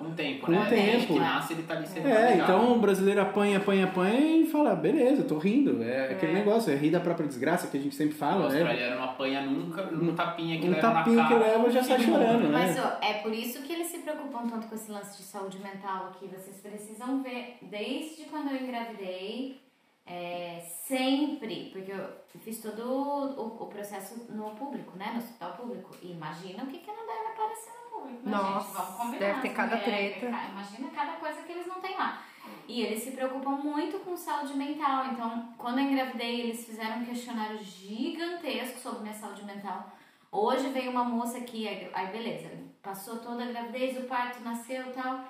com 0.00 0.06
o 0.06 0.10
tempo, 0.12 0.46
Com 0.46 0.52
né? 0.52 0.66
o 0.66 0.70
Desde 0.70 0.90
tempo. 1.00 1.12
que 1.12 1.18
nasce, 1.20 1.52
ele 1.52 1.62
tá 1.64 1.74
ali 1.74 1.86
sendo 1.86 2.08
É, 2.08 2.34
então 2.36 2.72
o 2.72 2.78
brasileiro 2.80 3.20
apanha, 3.20 3.58
apanha, 3.58 3.84
apanha 3.84 4.18
e 4.38 4.46
fala, 4.46 4.74
beleza, 4.74 5.20
eu 5.22 5.28
tô 5.28 5.36
rindo. 5.36 5.82
É, 5.82 6.12
aquele 6.12 6.32
negócio, 6.32 6.72
é 6.72 6.76
rir 6.76 6.90
da 6.90 7.00
própria 7.00 7.26
desgraça 7.28 7.68
que 7.68 7.76
a 7.76 7.80
gente 7.80 7.94
sempre 7.94 8.14
O 8.14 8.18
fala, 8.18 8.48
né? 8.48 8.60
australiano 8.60 8.96
não 8.96 9.04
apanha 9.04 9.42
nunca, 9.42 9.82
um 9.92 10.14
tapinha 10.14 10.58
que 10.58 10.66
Um 10.66 10.70
leva 10.70 10.80
tapinha 10.80 11.16
na 11.16 11.28
que 11.28 11.34
cara. 11.34 11.46
leva 11.46 11.70
já 11.70 11.82
sai 11.84 11.98
mundo, 11.98 12.06
chorando, 12.08 12.48
né? 12.48 12.50
Mas 12.50 12.78
ó, 12.78 12.98
é 13.04 13.14
por 13.22 13.32
isso 13.32 13.60
que 13.62 13.72
eles 13.74 13.88
se 13.88 13.98
preocupam 13.98 14.48
tanto 14.48 14.66
com 14.68 14.74
esse 14.74 14.90
lance 14.90 15.18
de 15.18 15.22
saúde 15.22 15.58
mental 15.58 16.06
aqui. 16.14 16.26
Vocês 16.26 16.56
precisam 16.62 17.22
ver, 17.22 17.58
desde 17.60 18.24
quando 18.24 18.50
eu 18.50 18.62
engravidei, 18.62 19.60
é, 20.06 20.60
sempre, 20.86 21.68
porque 21.72 21.92
eu 21.92 22.06
fiz 22.40 22.60
todo 22.60 22.80
o, 22.82 23.62
o 23.62 23.66
processo 23.66 24.26
no 24.30 24.50
público, 24.56 24.96
né? 24.96 25.10
No 25.12 25.18
hospital 25.18 25.52
público. 25.52 25.94
E 26.02 26.10
imagina 26.12 26.64
o 26.64 26.66
que, 26.66 26.78
que 26.78 26.86
não 26.90 27.06
deve 27.06 27.28
aparecer 27.34 27.70
público. 28.02 28.28
né, 28.28 28.30
Nossa, 28.36 28.66
gente? 28.66 28.76
Vamos 28.76 28.96
combinar, 28.96 29.18
deve 29.18 29.40
ter 29.42 29.48
cada 29.54 29.76
assim, 29.76 29.84
treta. 29.84 30.30
ca- 30.30 30.48
Imagina 30.48 30.90
cada 30.90 31.12
coisa 31.12 31.42
que 31.42 31.52
eles 31.52 31.66
não 31.66 31.80
têm 31.80 31.96
lá. 31.96 32.22
E 32.66 32.82
eles 32.82 33.02
se 33.02 33.10
preocupam 33.12 33.50
muito 33.50 33.98
com 34.00 34.16
saúde 34.16 34.54
mental. 34.56 35.06
Então, 35.06 35.52
quando 35.58 35.78
eu 35.78 35.84
engravidei, 35.84 36.40
eles 36.40 36.64
fizeram 36.64 36.98
um 36.98 37.04
questionário 37.04 37.58
gigantesco 37.62 38.78
sobre 38.78 39.00
minha 39.02 39.14
saúde 39.14 39.44
mental. 39.44 39.90
Hoje 40.32 40.68
veio 40.68 40.90
uma 40.90 41.04
moça 41.04 41.38
aqui, 41.38 41.66
aí 41.92 42.06
beleza, 42.08 42.48
passou 42.82 43.18
toda 43.18 43.42
a 43.44 43.46
gravidez, 43.48 43.96
o 43.98 44.06
parto 44.06 44.40
nasceu 44.42 44.86
e 44.88 44.92
tal. 44.92 45.24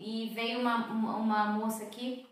e 0.00 0.30
veio 0.34 0.58
uma, 0.60 0.86
uma 0.88 1.44
moça 1.44 1.84
aqui, 1.84 2.26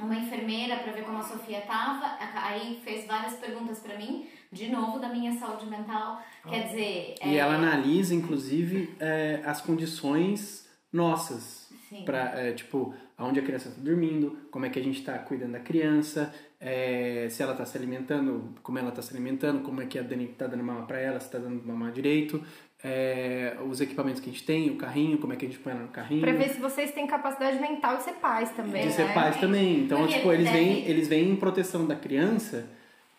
uma 0.00 0.14
enfermeira, 0.14 0.76
para 0.78 0.92
ver 0.92 1.04
como 1.04 1.18
a 1.18 1.22
Sofia 1.22 1.60
tava. 1.62 2.16
Aí 2.42 2.80
fez 2.82 3.06
várias 3.06 3.34
perguntas 3.34 3.80
para 3.80 3.98
mim, 3.98 4.26
de 4.52 4.68
novo 4.70 4.98
da 4.98 5.08
minha 5.08 5.32
saúde 5.38 5.66
mental. 5.66 6.20
Quer 6.48 6.66
dizer. 6.66 7.14
E 7.24 7.34
é, 7.34 7.36
ela 7.38 7.54
analisa, 7.54 8.14
inclusive, 8.14 8.94
é, 9.00 9.40
as 9.44 9.60
condições 9.62 10.68
nossas. 10.92 11.70
Sim. 11.88 12.04
Pra, 12.04 12.38
é, 12.40 12.52
tipo, 12.52 12.94
aonde 13.18 13.38
a 13.40 13.42
criança 13.42 13.68
está 13.68 13.80
dormindo, 13.82 14.36
como 14.50 14.64
é 14.66 14.70
que 14.70 14.78
a 14.78 14.82
gente 14.82 14.98
está 14.98 15.18
cuidando 15.18 15.52
da 15.52 15.60
criança, 15.60 16.34
é, 16.60 17.26
se 17.30 17.42
ela 17.42 17.52
está 17.52 17.64
se 17.66 17.76
alimentando, 17.76 18.54
como 18.62 18.78
ela 18.78 18.88
está 18.88 19.02
se 19.02 19.12
alimentando, 19.12 19.60
como 19.62 19.80
é 19.82 19.86
que 19.86 19.98
a 19.98 20.02
Dani 20.02 20.24
está 20.24 20.46
dando 20.46 20.62
mama 20.64 20.86
para 20.86 20.98
ela, 20.98 21.20
se 21.20 21.26
está 21.26 21.38
dando 21.38 21.62
mamar 21.66 21.92
direito, 21.92 22.42
é, 22.82 23.56
os 23.68 23.80
equipamentos 23.80 24.20
que 24.22 24.28
a 24.30 24.32
gente 24.32 24.44
tem, 24.44 24.70
o 24.70 24.76
carrinho, 24.76 25.18
como 25.18 25.32
é 25.34 25.36
que 25.36 25.44
a 25.44 25.48
gente 25.48 25.60
põe 25.60 25.72
ela 25.72 25.82
no 25.82 25.88
carrinho. 25.88 26.22
Pra 26.22 26.32
ver 26.32 26.48
se 26.48 26.60
vocês 26.60 26.92
têm 26.92 27.06
capacidade 27.06 27.58
mental 27.60 27.98
de 27.98 28.04
ser 28.04 28.14
pais 28.14 28.50
também, 28.52 28.86
de 28.86 28.92
ser 28.94 29.04
né? 29.08 29.14
pais 29.14 29.36
também. 29.38 29.80
Então, 29.84 29.98
Porque 29.98 30.14
tipo, 30.14 30.32
eles 30.32 30.46
deve- 30.46 30.58
vêm, 30.58 30.86
eles 30.86 31.08
vêm 31.08 31.30
em 31.30 31.36
proteção 31.36 31.86
da 31.86 31.94
criança. 31.94 32.66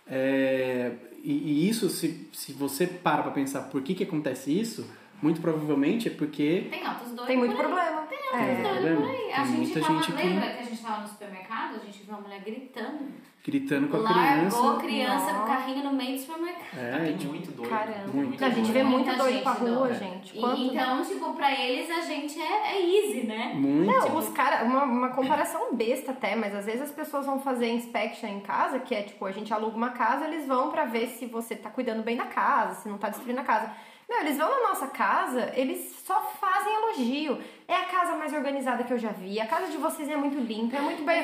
é, 0.07 0.91
e, 1.23 1.31
e 1.31 1.69
isso, 1.69 1.89
se, 1.89 2.27
se 2.33 2.51
você 2.53 2.85
para 2.85 3.23
pra 3.23 3.31
pensar 3.31 3.61
por 3.63 3.81
que, 3.81 3.95
que 3.95 4.03
acontece 4.03 4.51
isso, 4.57 4.85
muito 5.21 5.39
provavelmente 5.41 6.07
é 6.09 6.11
porque 6.11 6.67
Tem 6.69 6.85
altos 6.85 7.07
doidos. 7.07 7.25
Tem 7.27 7.37
muito 7.37 7.55
por 7.55 7.65
aí. 7.65 7.71
problema. 7.71 8.01
Tem 8.07 8.19
É. 8.19 8.21
altos 8.23 8.45
doidos 8.47 8.71
problema. 8.71 9.01
por 9.01 9.09
aí. 9.09 9.31
A 9.31 9.35
Tem 9.35 9.45
gente 9.45 9.57
muita 9.57 9.79
tava, 9.81 9.93
gente 9.93 10.11
que- 10.11 10.23
lembra 10.27 10.49
que 10.53 10.59
a 10.59 10.63
gente 10.65 10.81
tava 10.81 11.01
no 11.01 11.07
supermercado, 11.07 11.75
a 11.75 11.85
gente 11.85 12.03
viu 12.03 12.09
uma 12.13 12.21
mulher 12.21 12.41
gritando. 12.43 13.05
Gritando 13.45 13.89
com 13.89 13.97
a 13.97 13.99
Largou 13.99 14.69
a 14.69 14.77
criança. 14.79 15.17
criança 15.19 15.33
com 15.33 15.43
o 15.43 15.47
carrinho 15.47 15.83
no 15.83 15.93
meio 15.93 16.13
do 16.15 16.19
supermercado. 16.21 16.77
É, 16.77 16.97
tem 17.05 17.17
tipo, 17.17 17.33
muito 17.33 17.51
doido. 17.51 17.69
Caramba. 17.69 18.07
Muito. 18.13 18.39
Não, 18.41 18.47
a 18.47 18.51
gente 18.51 18.71
vê 18.71 18.83
muito 18.83 19.05
Muita 19.05 19.15
doido 19.21 19.33
gente 19.33 19.43
pra 19.43 19.51
rua, 19.51 19.93
gente. 19.93 20.37
E- 20.37 20.39
Quanto- 20.39 20.61
então, 20.61 21.03
tipo, 21.03 21.33
pra 21.33 21.51
eles 21.51 21.89
a 21.91 22.01
gente 22.01 22.39
é, 22.41 22.77
é 22.77 22.81
easy, 22.81 23.27
né? 23.27 23.51
muito. 23.53 23.85
Não, 23.91 24.15
os 24.17 24.29
caras, 24.29 24.61
uma, 24.65 24.83
uma 24.83 25.09
comparação 25.09 25.75
besta 25.75 26.11
até, 26.11 26.35
mas 26.37 26.55
às 26.55 26.65
vezes 26.65 26.83
as 26.83 26.91
pessoas 26.91 27.25
vão 27.25 27.39
fazer 27.39 27.69
inspection 27.69 28.29
em 28.29 28.39
casa, 28.39 28.79
que 28.79 28.95
é 28.95 29.01
tipo, 29.01 29.25
a 29.25 29.31
gente 29.31 29.53
aluga 29.53 29.75
uma 29.75 29.89
casa, 29.89 30.25
eles 30.25 30.47
vão 30.47 30.71
pra 30.71 30.85
ver 30.85 31.07
se 31.07 31.25
você 31.25 31.53
tá 31.55 31.69
cuidando 31.69 32.01
bem 32.01 32.15
da 32.15 32.25
casa, 32.25 32.75
se 32.81 32.87
não 32.87 32.97
tá 32.97 33.09
destruindo 33.09 33.41
a 33.41 33.43
casa. 33.43 33.69
Não, 34.09 34.19
eles 34.21 34.37
vão 34.37 34.49
na 34.49 34.69
nossa 34.69 34.87
casa, 34.87 35.51
eles 35.55 35.95
só 36.05 36.21
fazem 36.39 36.73
elogio. 36.73 37.39
É 37.67 37.75
a 37.75 37.85
casa 37.85 38.15
mais 38.17 38.33
organizada 38.33 38.83
que 38.83 38.91
eu 38.93 38.97
já 38.97 39.09
vi, 39.09 39.39
a 39.39 39.47
casa 39.47 39.71
de 39.71 39.77
vocês 39.77 40.07
é 40.09 40.15
muito 40.15 40.37
limpa, 40.39 40.77
é 40.77 40.81
muito 40.81 41.03
bem. 41.03 41.23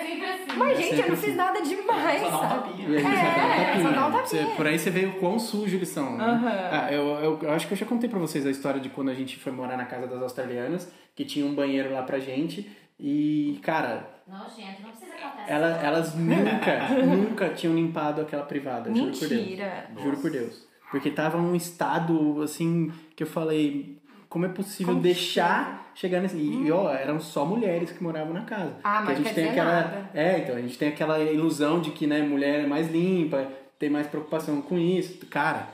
Mas, 0.58 0.80
É 0.80 0.82
gente, 0.82 1.02
eu 1.02 1.10
não 1.10 1.16
fiz 1.18 1.26
assim. 1.30 1.36
nada 1.36 1.62
demais, 1.62 2.22
Só 2.22 2.30
dá 2.30 2.38
um 2.38 2.50
tapinha. 2.50 3.00
É, 3.00 3.02
só 3.02 3.10
dá 3.10 3.10
um 3.10 3.12
tapinha. 3.12 3.84
só 3.84 3.92
dá 3.92 4.10
Você- 4.26 4.38
tapinha. 4.38 4.56
por 4.56 4.68
aí 4.68 4.80
você 4.80 4.90
vê 4.90 5.06
o 5.06 5.20
quão 5.20 5.38
sujo 5.38 5.76
eles 5.76 5.90
são. 5.90 6.18
Né? 6.18 6.24
Aham. 6.24 6.70
Ah, 6.72 6.92
eu, 6.94 7.04
eu, 7.20 7.40
eu 7.44 7.52
acho 7.52 7.68
que 7.68 7.74
eu 7.74 7.78
já 7.78 7.86
contei 7.86 8.10
pra 8.10 8.18
vocês 8.20 8.46
a 8.46 8.50
história 8.52 8.80
de 8.80 8.90
quando 8.90 9.10
a 9.10 9.14
gente 9.14 9.38
foi 9.38 9.52
morar 9.52 9.78
na 9.78 9.86
casa 9.86 10.08
das 10.08 10.22
australianas, 10.22 10.92
que 11.16 11.26
tinha 11.26 11.46
um 11.46 11.54
banheiro 11.54 11.92
lá 11.94 12.02
pra 12.04 12.18
gente. 12.20 12.70
E, 13.00 13.60
cara, 13.64 14.10
Nojento, 14.28 14.82
não 14.82 14.90
precisa 14.90 15.12
contar 15.14 15.46
ela- 15.48 15.82
elas 15.82 16.16
nunca, 16.16 16.90
nunca 17.06 17.50
tinham 17.50 17.74
limpado 17.76 18.22
aquela 18.22 18.44
privada. 18.44 18.94
Juro 18.94 19.12
por 19.12 19.28
Deus. 19.28 19.32
Mentira. 19.42 19.90
Juro 20.02 20.18
por 20.18 20.32
Deus. 20.32 20.68
Porque 20.92 21.12
tava 21.12 21.38
num 21.38 21.56
estado, 21.56 22.42
assim, 22.42 22.92
que 23.16 23.24
eu 23.24 23.28
falei, 23.28 24.00
como 24.28 24.46
é 24.46 24.50
possível 24.50 24.94
Como 24.94 25.04
deixar 25.04 25.92
chegar 25.94 26.22
nesse... 26.22 26.38
E, 26.38 26.68
e, 26.68 26.72
ó, 26.72 26.92
eram 26.92 27.20
só 27.20 27.46
mulheres 27.46 27.92
que 27.92 28.02
moravam 28.02 28.34
na 28.34 28.42
casa. 28.42 28.76
Ah, 28.84 29.02
mas 29.02 29.20
a 29.20 29.22
gente 29.22 29.34
tem 29.34 29.50
aquela... 29.50 29.72
nada. 29.72 30.10
É, 30.14 30.40
então, 30.40 30.56
a 30.56 30.62
gente 30.62 30.78
tem 30.78 30.90
aquela 30.90 31.20
ilusão 31.20 31.80
de 31.80 31.92
que, 31.92 32.08
né, 32.08 32.22
mulher 32.22 32.64
é 32.64 32.68
mais 32.68 32.92
limpa, 32.92 33.48
tem 33.78 33.90
mais 33.90 34.08
preocupação 34.08 34.62
com 34.62 34.78
isso. 34.78 35.26
Cara, 35.28 35.68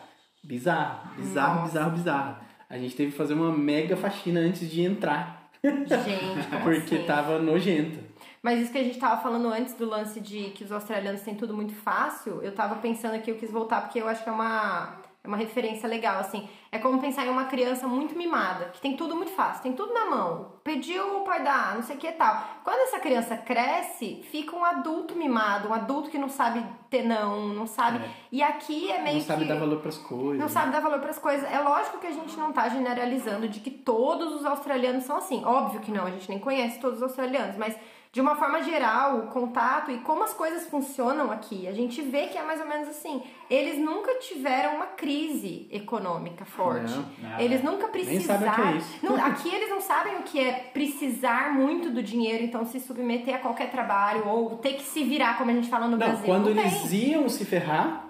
bizarro, 0.43 1.15
bizarro, 1.15 1.55
Nossa. 1.55 1.67
bizarro, 1.67 1.91
bizarro. 1.91 2.35
A 2.69 2.77
gente 2.77 2.95
teve 2.95 3.11
que 3.11 3.17
fazer 3.17 3.33
uma 3.33 3.51
mega 3.51 3.95
faxina 3.95 4.39
antes 4.39 4.69
de 4.69 4.81
entrar. 4.81 5.49
Gente, 5.63 6.47
porque 6.63 6.95
assim? 6.95 7.05
tava 7.05 7.39
nojento. 7.39 7.99
Mas 8.41 8.61
isso 8.61 8.71
que 8.71 8.77
a 8.77 8.83
gente 8.83 8.99
tava 8.99 9.21
falando 9.21 9.47
antes 9.49 9.73
do 9.73 9.85
lance 9.85 10.19
de 10.19 10.51
que 10.51 10.63
os 10.63 10.71
australianos 10.71 11.21
têm 11.21 11.33
tudo 11.33 11.55
muito 11.55 11.73
fácil, 11.73 12.43
eu 12.43 12.51
tava 12.51 12.75
pensando 12.75 13.15
aqui, 13.15 13.31
eu 13.31 13.37
quis 13.37 13.51
voltar 13.51 13.81
porque 13.81 13.99
eu 13.99 14.07
acho 14.07 14.23
que 14.23 14.29
é 14.29 14.31
uma, 14.31 15.01
é 15.25 15.27
uma 15.27 15.37
referência 15.37 15.89
legal, 15.89 16.19
assim. 16.19 16.47
É 16.71 16.77
como 16.77 16.99
pensar 16.99 17.25
em 17.25 17.29
uma 17.29 17.45
criança 17.45 17.87
muito 17.87 18.17
mimada, 18.17 18.65
que 18.65 18.81
tem 18.81 18.95
tudo 18.95 19.15
muito 19.15 19.31
fácil, 19.31 19.63
tem 19.63 19.73
tudo 19.73 19.93
na 19.93 20.05
mão. 20.05 20.53
Pediu, 20.63 21.17
o 21.17 21.21
pai 21.21 21.43
dá, 21.43 21.73
não 21.75 21.81
sei 21.81 21.95
o 21.95 21.99
que 21.99 22.07
e 22.07 22.11
tal. 22.11 22.43
Quando 22.63 22.79
essa 22.81 22.99
criança 22.99 23.37
cresce, 23.37 24.23
fica 24.29 24.55
um 24.55 24.63
adulto 24.63 25.15
mimado, 25.15 25.69
um 25.69 25.73
adulto 25.73 26.09
que 26.09 26.17
não 26.17 26.29
sabe 26.29 26.63
ter 26.89 27.03
não, 27.03 27.47
não 27.47 27.65
sabe. 27.65 28.03
É. 28.03 28.09
E 28.31 28.43
aqui 28.43 28.91
é 28.91 29.01
meio 29.01 29.17
Não 29.17 29.23
sabe 29.23 29.43
que. 29.43 29.49
dar 29.49 29.59
valor 29.59 29.79
pras 29.79 29.97
coisas. 29.97 30.39
Não 30.39 30.49
sabe 30.49 30.71
dar 30.71 30.79
valor 30.79 30.99
para 30.99 31.09
as 31.09 31.19
coisas. 31.19 31.51
É 31.51 31.59
lógico 31.59 31.97
que 31.97 32.07
a 32.07 32.11
gente 32.11 32.37
não 32.37 32.51
tá 32.51 32.67
generalizando 32.69 33.47
de 33.47 33.59
que 33.59 33.71
todos 33.71 34.33
os 34.33 34.45
australianos 34.45 35.03
são 35.03 35.17
assim. 35.17 35.43
Óbvio 35.45 35.79
que 35.81 35.91
não, 35.91 36.05
a 36.05 36.11
gente 36.11 36.29
nem 36.29 36.39
conhece 36.39 36.79
todos 36.79 36.97
os 36.97 37.03
australianos, 37.03 37.57
mas 37.57 37.75
de 38.15 38.21
uma 38.21 38.33
forma 38.37 38.63
geral, 38.63 39.17
o 39.17 39.21
contato 39.27 39.91
e 39.91 39.97
como 39.97 40.23
as 40.23 40.33
coisas 40.33 40.65
funcionam 40.69 41.29
aqui, 41.29 41.67
a 41.67 41.73
gente 41.73 42.01
vê 42.01 42.27
que 42.27 42.37
é 42.37 42.43
mais 42.45 42.61
ou 42.61 42.65
menos 42.65 42.87
assim. 42.87 43.21
Eles 43.49 43.77
nunca 43.77 44.13
tiveram 44.19 44.77
uma 44.77 44.85
crise 44.85 45.67
econômica 45.69 46.45
forte. 46.45 46.93
Não, 46.93 47.05
nada. 47.29 47.43
eles 47.43 47.61
nunca 47.61 47.89
Nem 47.93 48.21
sabem 48.21 48.47
o 48.47 48.53
que 48.53 48.61
é 48.61 48.63
precisaram. 48.63 48.77
isso. 48.77 48.99
Não, 49.05 49.15
aqui 49.25 49.53
eles 49.53 49.69
não 49.69 49.81
sabem 49.81 50.15
o 50.15 50.23
que 50.23 50.39
é 50.39 50.53
precisar 50.73 51.53
muito 51.53 51.89
do 51.89 52.01
dinheiro, 52.01 52.41
então 52.45 52.63
se 52.65 52.79
submeter 52.79 53.35
a 53.35 53.39
qualquer 53.39 53.69
trabalho 53.69 54.25
ou 54.29 54.55
ter 54.59 54.75
que 54.75 54.83
se 54.83 55.03
virar, 55.03 55.37
como 55.37 55.51
a 55.51 55.53
gente 55.53 55.67
fala 55.67 55.83
no 55.85 55.91
Não, 55.91 55.97
Brasil. 55.97 56.23
quando 56.25 56.55
não 56.55 56.61
eles 56.63 56.89
iam 56.93 57.27
se 57.27 57.43
ferrar, 57.43 58.05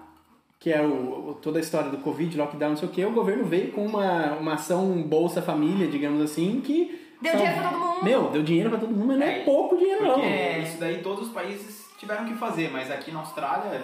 que 0.60 0.72
é 0.72 0.80
o- 0.86 1.36
toda 1.42 1.58
a 1.58 1.60
história 1.60 1.90
do 1.90 1.98
Covid, 1.98 2.38
lockdown, 2.38 2.70
não 2.70 2.76
sei 2.76 2.88
o 2.88 2.92
que, 2.92 3.04
o 3.04 3.10
governo 3.10 3.44
veio 3.44 3.72
com 3.72 3.84
uma, 3.84 4.34
uma 4.34 4.54
ação 4.54 5.02
Bolsa 5.02 5.42
Família, 5.42 5.88
digamos 5.88 6.22
assim, 6.22 6.60
que. 6.64 7.04
Deu 7.20 7.32
sal- 7.32 7.40
dinheiro 7.40 7.60
pra 7.62 7.70
todo 7.70 7.80
mundo. 7.80 8.04
Meu, 8.04 8.30
deu 8.30 8.42
dinheiro 8.42 8.70
pra 8.70 8.78
todo 8.78 8.90
mundo, 8.92 9.06
mas 9.06 9.18
não 9.18 9.26
é, 9.26 9.40
É, 9.40 9.44
pouco 9.44 9.76
dinheiro, 9.76 10.02
não. 10.06 10.14
Porque 10.14 10.58
isso 10.62 10.78
daí 10.78 10.98
todos 11.02 11.26
os 11.28 11.32
países 11.32 11.86
tiveram 11.98 12.24
que 12.26 12.34
fazer, 12.34 12.70
mas 12.70 12.90
aqui 12.90 13.10
na 13.10 13.20
Austrália, 13.20 13.82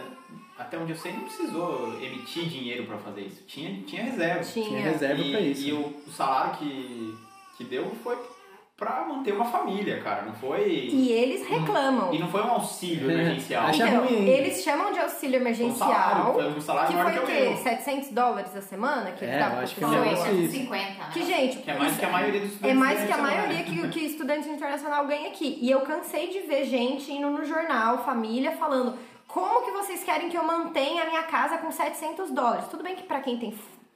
até 0.59 0.77
onde 0.79 0.93
eu 0.93 0.97
sei, 0.99 1.13
não 1.13 1.21
precisou 1.23 1.95
emitir 2.03 2.45
dinheiro 2.49 2.85
pra 2.85 2.99
fazer 2.99 3.23
isso. 3.23 3.43
Tinha, 3.47 3.83
tinha 3.83 4.03
reserva. 4.05 4.41
Tinha. 4.45 4.69
Tinha 4.69 4.81
reserva 4.83 5.23
e, 5.23 5.31
pra 5.31 5.41
isso. 5.41 5.67
E 5.67 5.73
o, 5.73 5.95
o 6.07 6.11
salário 6.11 6.57
que, 6.59 7.15
que 7.57 7.65
deu 7.65 7.91
foi 8.05 8.17
pra 8.83 9.05
manter 9.05 9.33
uma 9.33 9.45
família, 9.45 10.01
cara. 10.01 10.23
Não 10.23 10.33
foi. 10.33 10.69
E 10.93 11.13
eles 11.13 11.47
reclamam. 11.47 12.13
E 12.13 12.19
não 12.19 12.29
foi 12.29 12.43
um 12.43 12.51
auxílio 12.51 13.09
É. 13.11 13.15
emergencial. 13.15 13.67
Acha 13.67 13.87
Então, 13.89 14.05
ruim 14.07 14.27
eles 14.29 14.63
chamam 14.63 14.93
de 14.93 14.99
auxílio 14.99 15.31
Foi 15.33 15.39
um 15.39 15.43
emergencial, 15.43 15.89
salário, 15.93 16.33
foi 16.35 16.47
um 16.49 16.61
salário 16.61 16.89
que 16.91 16.95
maior 16.97 17.13
foi 17.13 17.23
o 17.23 17.27
que 17.27 17.33
quê? 17.33 17.43
o 17.47 17.51
meu. 17.51 17.57
700 17.59 18.09
dólares 18.11 18.57
a 18.57 18.61
semana 18.63 19.13
que 19.13 19.25
É, 19.25 19.29
ele 19.29 19.39
dava 19.39 19.51
eu 19.51 19.55
pra 19.57 19.63
acho 19.65 19.75
que 19.77 19.85
é 19.85 19.87
pessoa? 19.89 20.05
negócio 20.05 20.33
isso. 20.35 20.53
150. 20.53 21.05
Que, 21.13 21.25
gente, 21.25 21.59
Que 21.59 21.71
é 21.71 21.75
mais 21.75 21.91
isso- 21.93 22.01
que 22.01 22.05
a 22.07 22.11
maioria 22.11 22.41
dos 22.41 22.51
é 22.51 22.53
estudantes 22.55 22.79
mais 22.79 22.97
que 22.97 23.03
a 23.03 23.05
internacionais. 23.07 23.47
maioria 23.49 23.65
que, 23.65 23.89
que 23.89 24.01
estudante 24.07 24.49
internacional 24.49 25.07
ganha 25.07 25.29
aqui. 25.29 25.59
E 25.63 25.71
eu 25.71 25.81
cansei 25.83 26.29
de 26.29 26.41
ver 26.41 26.65
gente 26.65 27.13
indo 27.13 27.31
no 27.31 27.45
jornal, 27.45 28.05
família, 28.05 28.53
falando 28.53 28.99
como 29.29 29.65
que 29.65 29.71
vocês 29.71 30.03
querem 30.05 30.29
que 30.29 30.37
eu 30.37 30.45
mantenha 30.45 31.05
a 31.05 31.07
minha 31.07 31.23
casa 31.23 31.57
com 31.59 31.71
700 31.71 32.31
dólares? 32.31 32.67
Tudo 32.69 32.83
bem 32.83 32.95
que 32.95 33.05
pra 33.05 33.21
quem 33.21 33.39
tem 33.39 33.53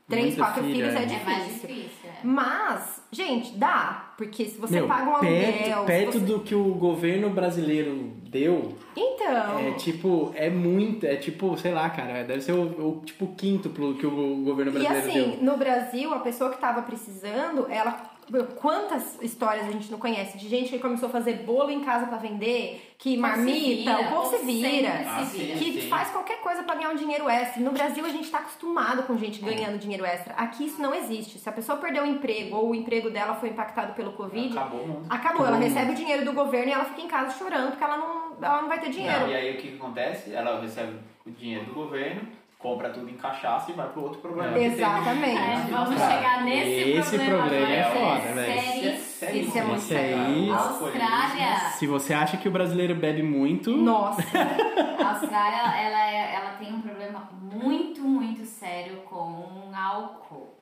três, 0.08 0.26
Muita 0.26 0.42
quatro 0.44 0.62
filha, 0.64 0.74
filhos 0.74 0.94
é 0.94 0.98
é. 0.98 1.02
É 1.20 1.24
mais 1.24 1.44
difícil. 1.44 1.68
difícil. 1.68 2.10
é. 2.10 2.12
Mas, 2.22 3.02
gente, 3.12 3.56
dá. 3.56 4.12
Porque 4.16 4.46
se 4.46 4.58
você 4.58 4.74
Meu, 4.76 4.86
paga 4.88 5.10
um 5.10 5.16
aluguel... 5.16 5.84
perto, 5.84 6.12
você- 6.18 6.24
do 6.24 6.40
que 6.40 6.54
o 6.54 6.74
governo 6.74 7.28
brasileiro 7.30 8.12
deu, 8.30 8.74
Então... 8.96 9.58
é 9.58 9.72
tipo, 9.72 10.32
é 10.34 10.48
muito, 10.48 11.04
é 11.06 11.16
tipo, 11.16 11.56
sei 11.58 11.72
lá, 11.72 11.90
cara, 11.90 12.22
deve 12.24 12.40
ser 12.40 12.52
o, 12.52 12.62
o 12.62 13.02
tipo 13.04 13.26
quíntuplo 13.36 13.94
que 13.96 14.06
o 14.06 14.42
governo 14.42 14.70
E 14.72 14.74
brasileiro 14.74 15.08
assim, 15.08 15.30
deu. 15.36 15.42
no 15.52 15.56
Brasil, 15.58 16.14
a 16.14 16.18
pessoa 16.20 16.50
que 16.50 16.58
tava 16.58 16.82
precisando, 16.82 17.66
ela. 17.70 18.15
Quantas 18.56 19.20
histórias 19.22 19.66
a 19.68 19.70
gente 19.70 19.90
não 19.90 19.98
conhece 19.98 20.36
de 20.36 20.48
gente 20.48 20.68
que 20.70 20.78
começou 20.78 21.08
a 21.08 21.12
fazer 21.12 21.44
bolo 21.44 21.70
em 21.70 21.80
casa 21.84 22.06
pra 22.06 22.16
vender, 22.18 22.94
que 22.98 23.16
marmita, 23.16 23.96
vira, 23.96 24.00
o 24.00 24.08
povo 24.14 24.36
se 24.38 24.44
vira, 24.44 24.90
sempre 24.90 25.04
Ah, 25.08 25.24
se 25.24 25.38
sim. 25.38 25.54
vira. 25.54 25.80
que 25.80 25.88
faz 25.88 26.10
qualquer 26.10 26.40
coisa 26.40 26.62
pra 26.62 26.74
ganhar 26.74 26.90
um 26.90 26.96
dinheiro 26.96 27.28
extra. 27.28 27.62
No 27.62 27.70
Brasil, 27.70 28.04
a 28.04 28.08
gente 28.08 28.28
tá 28.30 28.38
acostumado 28.38 29.04
com 29.04 29.16
gente 29.16 29.40
ganhando 29.40 29.78
dinheiro 29.78 30.04
extra. 30.04 30.34
Aqui 30.34 30.66
isso 30.66 30.80
não 30.82 30.94
existe. 30.94 31.38
Se 31.38 31.48
a 31.48 31.52
pessoa 31.52 31.78
perdeu 31.78 32.02
o 32.02 32.06
emprego 32.06 32.56
ou 32.56 32.70
o 32.70 32.74
emprego 32.74 33.10
dela 33.10 33.34
foi 33.34 33.50
impactado 33.50 33.92
pelo 33.94 34.12
Covid, 34.12 34.56
Acabou 34.58 34.80
o 34.82 34.88
mundo. 34.88 35.06
acabou. 35.08 35.46
Ela 35.46 35.56
recebe 35.58 35.92
o 35.92 35.94
dinheiro 35.94 36.24
do 36.24 36.32
governo 36.32 36.68
e 36.70 36.72
ela 36.72 36.84
fica 36.84 37.02
em 37.02 37.08
casa 37.08 37.36
chorando 37.38 37.70
porque 37.70 37.84
ela 37.84 37.96
não, 37.96 38.36
ela 38.42 38.60
não 38.62 38.68
vai 38.68 38.80
ter 38.80 38.90
dinheiro. 38.90 39.20
Não, 39.20 39.28
e 39.28 39.34
aí 39.34 39.54
o 39.54 39.56
que, 39.60 39.68
que 39.68 39.76
acontece? 39.76 40.32
Ela 40.34 40.60
recebe 40.60 40.98
o 41.24 41.30
dinheiro 41.30 41.66
do 41.66 41.74
governo, 41.74 42.22
compra 42.58 42.90
tudo 42.90 43.08
em 43.08 43.16
cachaça 43.16 43.70
e 43.70 43.74
vai 43.74 43.88
pro 43.90 44.02
outro 44.04 44.20
problema. 44.20 44.52
tem. 44.54 44.64
Exatamente. 44.66 45.38
É, 45.38 45.56
vamos 45.70 45.94
Cara, 45.96 46.14
chegar 46.14 46.44
nesse 46.44 46.90
esse 46.90 47.18
problema, 47.18 47.38
problema 47.46 47.72
é 47.72 47.82
foda, 47.84 48.32
velho. 48.34 48.62
Seríssimo. 48.96 49.40
Isso 49.40 49.58
é 49.58 49.62
muito 49.62 49.76
Esse 49.78 49.96
aí- 49.96 50.48
Cara, 50.48 50.60
Austrália. 50.62 51.56
Se 51.70 51.86
você 51.86 52.14
acha 52.14 52.36
que 52.36 52.48
o 52.48 52.50
brasileiro 52.50 52.94
bebe 52.94 53.22
muito, 53.22 53.76
Nossa. 53.76 54.22
A 54.22 55.08
Austrália, 55.10 55.80
ela, 55.80 56.10
é- 56.10 56.34
ela 56.34 56.50
tem 56.58 56.72
um 56.74 56.80
problema 56.80 57.28
muito, 57.40 58.00
muito 58.02 58.44
sério 58.44 58.96
com 59.08 59.70
álcool. 59.74 60.54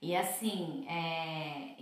E 0.00 0.14
assim, 0.14 0.86
é, 0.88 1.74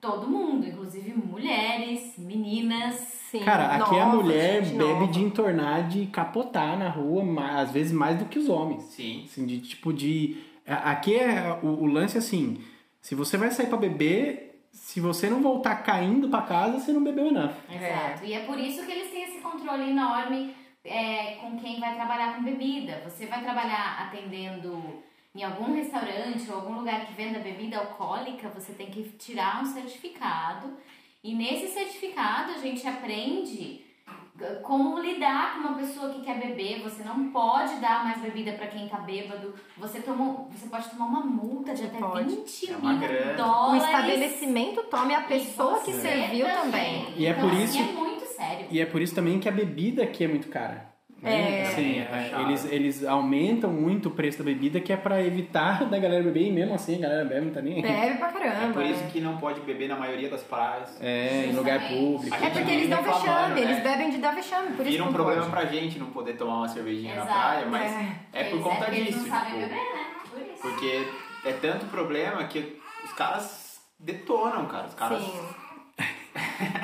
todo 0.00 0.28
mundo, 0.28 0.66
inclusive 0.66 1.12
mulheres, 1.12 2.14
meninas. 2.18 2.94
Sim. 3.30 3.40
Cara, 3.40 3.76
aqui 3.76 3.98
a 3.98 4.06
mulher 4.06 4.62
bebe 4.62 4.76
nova. 4.76 5.06
de 5.12 5.20
entornar, 5.20 5.88
de 5.88 6.06
capotar 6.06 6.78
na 6.78 6.88
rua, 6.88 7.22
às 7.60 7.70
vezes 7.70 7.92
mais 7.92 8.18
do 8.18 8.24
que 8.24 8.38
os 8.38 8.48
homens. 8.48 8.84
Sim. 8.84 9.24
Assim, 9.24 9.46
de 9.46 9.60
tipo 9.60 9.92
de. 9.92 10.36
Aqui 10.66 11.16
é 11.16 11.58
o, 11.62 11.66
o 11.66 11.86
lance 11.86 12.16
assim: 12.16 12.58
se 13.00 13.14
você 13.14 13.36
vai 13.36 13.50
sair 13.50 13.66
pra 13.66 13.76
beber, 13.76 14.66
se 14.72 15.00
você 15.00 15.28
não 15.28 15.42
voltar 15.42 15.76
caindo 15.76 16.28
pra 16.28 16.42
casa, 16.42 16.78
você 16.78 16.92
não 16.92 17.04
bebeu 17.04 17.26
enough. 17.26 17.52
Exato. 17.70 18.24
E 18.24 18.32
é 18.32 18.40
por 18.40 18.58
isso 18.58 18.84
que 18.84 18.92
eles 18.92 19.10
têm 19.10 19.24
esse 19.24 19.40
controle 19.40 19.90
enorme 19.90 20.54
é, 20.84 21.36
com 21.36 21.56
quem 21.58 21.80
vai 21.80 21.94
trabalhar 21.94 22.36
com 22.36 22.44
bebida. 22.44 23.02
Você 23.04 23.26
vai 23.26 23.42
trabalhar 23.42 24.06
atendendo 24.06 25.02
em 25.38 25.44
algum 25.44 25.72
restaurante 25.74 26.50
ou 26.50 26.56
algum 26.56 26.74
lugar 26.80 27.06
que 27.06 27.12
venda 27.14 27.38
bebida 27.38 27.78
alcoólica, 27.78 28.48
você 28.48 28.72
tem 28.72 28.88
que 28.90 29.04
tirar 29.18 29.62
um 29.62 29.66
certificado. 29.66 30.72
E 31.22 31.34
nesse 31.34 31.68
certificado 31.68 32.52
a 32.52 32.58
gente 32.58 32.86
aprende 32.86 33.84
como 34.62 34.98
lidar 35.00 35.54
com 35.54 35.68
uma 35.68 35.74
pessoa 35.78 36.10
que 36.12 36.22
quer 36.22 36.38
beber. 36.40 36.80
Você 36.82 37.02
não 37.02 37.30
pode 37.30 37.74
dar 37.76 38.04
mais 38.04 38.20
bebida 38.20 38.52
para 38.52 38.68
quem 38.68 38.88
tá 38.88 38.98
bêbado. 38.98 39.54
Você, 39.76 40.00
toma, 40.00 40.46
você 40.50 40.68
pode 40.68 40.88
tomar 40.90 41.06
uma 41.06 41.20
multa 41.20 41.74
de 41.74 41.84
até 41.84 41.98
Pode. 41.98 42.34
20 42.36 42.70
É 42.72 42.76
uma 42.76 42.92
mil 42.92 43.00
grana. 43.00 43.32
O 43.32 43.36
dólares. 43.36 43.84
estabelecimento 43.84 44.82
tome 44.84 45.14
a 45.14 45.22
pessoa 45.22 45.80
que 45.80 45.92
serviu 45.92 46.46
também. 46.46 47.12
E 47.16 47.26
é 47.26 47.30
Então, 47.30 47.42
por 47.48 47.52
assim, 47.52 47.64
isso- 47.64 47.78
é 47.78 47.92
muito 47.92 48.24
sério. 48.26 48.66
E 48.70 48.80
é 48.80 48.86
por 48.86 49.02
isso 49.02 49.14
também 49.14 49.38
que 49.40 49.48
a 49.48 49.52
bebida 49.52 50.02
aqui 50.04 50.22
é 50.24 50.28
muito 50.28 50.48
cara. 50.48 50.88
Né? 51.22 51.60
É. 51.60 51.62
Assim, 51.62 51.98
É, 51.98 52.30
é, 52.36 52.42
eles, 52.42 52.64
eles 52.72 53.04
aumentam 53.04 53.70
muito 53.70 54.08
o 54.08 54.12
preço 54.12 54.38
da 54.38 54.44
bebida, 54.44 54.80
que 54.80 54.92
é 54.92 54.96
pra 54.96 55.20
evitar 55.22 55.84
da 55.90 55.98
galera 55.98 56.22
beber, 56.22 56.46
e 56.46 56.52
mesmo 56.52 56.74
assim 56.74 56.96
a 56.96 57.00
galera 57.08 57.24
bebe, 57.24 57.46
não 57.46 57.52
tá 57.52 57.60
nem 57.60 57.74
aí. 57.76 57.82
Bebe 57.82 58.18
pra 58.18 58.28
É 58.28 58.32
caramba. 58.32 58.72
por 58.74 58.84
isso 58.84 59.04
que 59.12 59.20
não 59.20 59.36
pode 59.38 59.60
beber 59.60 59.88
na 59.88 59.96
maioria 59.96 60.28
das 60.28 60.42
praias. 60.42 60.96
É, 61.00 61.46
em 61.46 61.52
lugar 61.52 61.88
público. 61.88 62.36
É 62.36 62.50
porque 62.50 62.70
eles 62.70 62.88
dão 62.88 63.02
vexame, 63.02 63.54
né? 63.54 63.60
eles 63.62 63.82
bebem 63.82 64.10
de 64.10 64.18
dar 64.18 64.34
vexame, 64.34 64.68
por 64.76 64.82
isso 64.82 64.90
Vira 64.92 65.04
um 65.04 65.12
problema 65.12 65.40
pode. 65.42 65.50
pra 65.52 65.64
gente 65.66 65.98
não 65.98 66.06
poder 66.10 66.34
tomar 66.36 66.58
uma 66.58 66.68
cervejinha 66.68 67.14
na 67.16 67.22
Exato. 67.22 67.38
praia, 67.38 67.66
mas 67.66 67.92
É. 67.92 68.08
é, 68.32 68.44
por 68.44 68.50
Eles- 68.52 68.62
conta 68.64 68.84
porque 68.84 68.90
disso. 69.02 69.08
Eles 69.08 69.16
não 69.16 69.28
sabem 69.28 69.52
tipo, 69.54 69.60
beber, 69.60 69.74
né? 69.76 70.06
Por 70.30 70.40
isso. 70.40 70.62
Porque 70.62 71.06
é 71.44 71.52
tanto 71.52 71.86
problema 71.86 72.44
que 72.44 72.78
os 73.04 73.12
caras 73.12 73.80
detonam, 73.98 74.66
cara. 74.66 74.86
Os 74.86 74.94
caras. 74.94 75.22
Sim. 75.22 75.40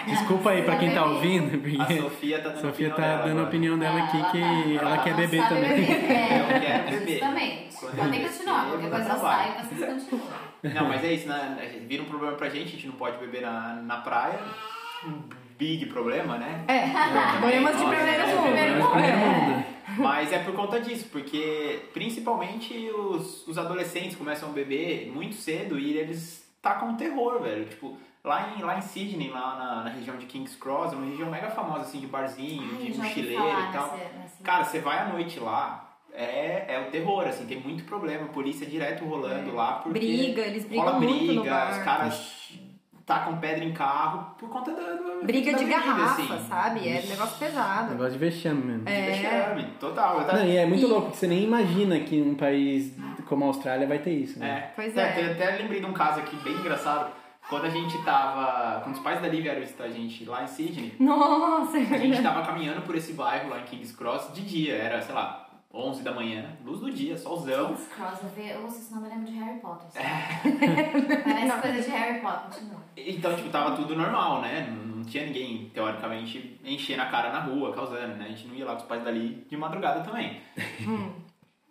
Desculpa 0.06 0.50
aí 0.50 0.62
pra 0.62 0.76
quem 0.76 0.92
tá 0.92 1.04
ouvindo, 1.04 1.60
A 1.82 1.86
Sofia 2.02 2.38
tá 2.40 2.48
dando 2.50 2.60
Sofia 2.60 2.88
opinião 2.88 2.96
tá 2.96 3.02
dela 3.16 3.28
dando 3.28 3.40
a 3.40 3.42
opinião 3.44 3.78
dela 3.78 4.02
aqui 4.04 4.16
Ela 4.18 4.30
que 4.30 4.78
tá- 4.78 4.84
ela 4.86 4.98
quer 4.98 5.10
não 5.10 5.16
beber 5.16 5.48
também. 5.48 5.70
beber. 5.70 6.10
É, 6.10 6.40
Eu 6.40 6.60
quero 6.60 6.90
beber. 6.90 7.12
Justamente. 7.12 7.64
Podem 7.96 8.22
continuar, 8.28 8.66
qualquer 8.68 8.90
coisa 8.90 9.12
eu 9.12 9.18
saio 9.20 9.52
e 9.52 9.64
vocês 9.74 9.92
continuam. 9.94 10.28
Não, 10.62 10.88
mas 10.88 11.04
é 11.04 11.12
isso, 11.12 11.28
né? 11.28 11.80
Vira 11.86 12.02
um 12.02 12.06
problema 12.06 12.36
pra 12.36 12.48
gente, 12.48 12.68
a 12.68 12.70
gente 12.70 12.86
não 12.86 12.94
pode 12.94 13.18
beber 13.18 13.42
na, 13.42 13.74
na 13.82 13.96
praia. 13.98 14.38
Um 15.06 15.22
big 15.58 15.86
problema, 15.86 16.38
né? 16.38 16.64
É, 16.68 16.88
problemas 17.38 17.76
de 17.76 17.82
Nossa, 17.84 17.96
primeiro 17.96 18.22
é, 18.22 18.34
mundo. 18.34 18.42
primeiro 18.42 18.78
Mas 18.78 18.90
primeiro 18.92 19.16
É. 19.16 19.20
mundo. 19.26 19.64
Mas 19.98 20.32
é 20.32 20.38
por 20.38 20.54
conta 20.54 20.80
disso, 20.80 21.08
porque 21.12 21.82
principalmente 21.92 22.88
os, 22.90 23.46
os 23.46 23.58
adolescentes 23.58 24.16
começam 24.16 24.48
a 24.48 24.52
beber 24.52 25.10
muito 25.14 25.34
cedo 25.36 25.78
e 25.78 25.96
eles 25.98 26.42
tacam 26.62 26.96
terror, 26.96 27.40
velho. 27.42 27.66
Tipo, 27.66 27.98
lá 28.24 28.54
em, 28.56 28.62
lá 28.62 28.78
em 28.78 28.80
Sydney, 28.80 29.28
lá 29.30 29.56
na, 29.56 29.84
na 29.84 29.90
região 29.90 30.16
de 30.16 30.24
King's 30.26 30.56
Cross, 30.56 30.92
é 30.92 30.96
uma 30.96 31.06
região 31.06 31.30
mega 31.30 31.50
famosa, 31.50 31.82
assim, 31.82 32.00
de 32.00 32.06
barzinho, 32.06 32.68
Ai, 32.80 32.90
de 32.90 32.98
mochileiro 32.98 33.42
e 33.42 33.72
tal. 33.72 33.92
nessa- 33.92 34.18
nessa- 34.18 34.42
Cara, 34.42 34.64
você 34.64 34.78
vai 34.80 34.98
à 35.00 35.08
noite 35.08 35.38
lá, 35.38 35.90
é, 36.12 36.74
é 36.74 36.80
o 36.80 36.90
terror, 36.90 37.26
assim, 37.26 37.44
tem 37.44 37.60
muito 37.60 37.84
problema, 37.84 38.26
polícia 38.28 38.66
direto 38.66 39.04
rolando 39.04 39.54
lá, 39.54 39.74
porque 39.74 39.98
Briga, 39.98 40.40
eles 40.42 40.64
brigam 40.64 40.84
rola 40.86 40.98
muito 41.00 41.14
briga, 41.18 41.32
no 41.34 41.44
bar. 41.44 41.70
os 41.72 41.78
caras 41.78 42.52
tacam 43.04 43.36
pedra 43.36 43.62
em 43.62 43.72
carro 43.74 44.34
por 44.38 44.48
conta 44.48 44.72
da, 44.72 44.92
do 44.94 45.26
Briga 45.26 45.52
da 45.52 45.58
de 45.58 45.64
bebida, 45.66 45.86
garrafa, 45.86 46.34
assim. 46.34 46.48
sabe? 46.48 46.88
É 46.88 47.02
negócio 47.02 47.38
pesado. 47.38 47.90
Negócio 47.90 48.12
de 48.12 48.18
vexame 48.18 48.62
mesmo. 48.62 48.88
É. 48.88 49.10
Vexame, 49.10 49.64
total. 49.78 50.24
Tava- 50.24 50.38
Não, 50.38 50.46
e 50.46 50.56
é 50.56 50.64
muito 50.64 50.84
E- 50.84 50.86
louco, 50.88 51.10
que 51.10 51.18
você 51.18 51.26
nem 51.26 51.42
imagina 51.44 52.00
que 52.00 52.22
um 52.22 52.34
país 52.34 52.96
como 53.26 53.44
a 53.44 53.48
Austrália 53.48 53.86
vai 53.86 53.98
ter 53.98 54.12
isso, 54.12 54.38
né? 54.38 54.48
É. 54.48 54.72
Pois 54.74 54.96
Até- 54.96 55.20
é. 55.20 55.32
Até, 55.32 55.50
lembrei 55.62 55.80
de 55.80 55.86
um 55.86 55.92
caso 55.92 56.20
aqui 56.20 56.34
bem 56.36 56.54
engraçado. 56.54 57.12
Quando 57.48 57.66
a 57.66 57.70
gente 57.70 57.96
tava. 58.04 58.80
Quando 58.82 58.94
os 58.96 59.00
pais 59.02 59.20
da 59.20 59.26
Lívia 59.28 59.42
vieram 59.52 59.60
visitar 59.60 59.84
a 59.84 59.90
gente 59.90 60.24
lá 60.24 60.42
em 60.42 60.46
Sydney, 60.46 60.94
Nossa, 60.98 61.78
é 61.78 61.82
a 61.94 61.98
gente 61.98 62.22
tava 62.22 62.42
caminhando 62.42 62.82
por 62.82 62.94
esse 62.96 63.12
bairro 63.12 63.50
lá 63.50 63.60
em 63.60 63.64
King's 63.64 63.92
Cross 63.92 64.32
de 64.32 64.42
dia. 64.42 64.74
Era, 64.74 65.02
sei 65.02 65.14
lá, 65.14 65.46
11 65.72 66.02
da 66.02 66.12
manhã, 66.12 66.56
luz 66.64 66.80
do 66.80 66.90
dia, 66.90 67.16
solzão. 67.18 67.68
King's 67.74 67.88
Cross, 67.88 68.18
eu, 68.22 68.28
ve- 68.30 68.50
eu 68.54 68.62
ouço 68.62 68.78
esse 68.78 68.94
nome, 68.94 69.06
eu 69.06 69.10
lembro 69.10 69.26
de 69.30 69.38
Harry 69.38 69.58
Potter. 69.60 69.86
É. 70.00 71.18
Parece 71.22 71.60
coisa 71.60 71.82
de 71.82 71.90
Harry 71.90 72.20
Potter, 72.20 72.40
continua. 72.50 72.80
Então, 72.96 73.36
tipo, 73.36 73.48
tava 73.50 73.76
tudo 73.76 73.94
normal, 73.94 74.40
né? 74.40 74.66
Não 74.70 74.94
não 74.94 75.10
tinha 75.10 75.26
ninguém, 75.26 75.68
teoricamente, 75.74 76.58
enchendo 76.64 77.02
a 77.02 77.06
cara 77.06 77.30
na 77.30 77.40
rua, 77.40 77.74
causando, 77.74 78.14
né? 78.16 78.24
A 78.24 78.28
gente 78.28 78.48
não 78.48 78.54
ia 78.54 78.64
lá 78.64 78.72
com 78.72 78.80
os 78.80 78.86
pais 78.86 79.04
dali 79.04 79.44
de 79.50 79.54
madrugada 79.54 80.00
também. 80.00 80.40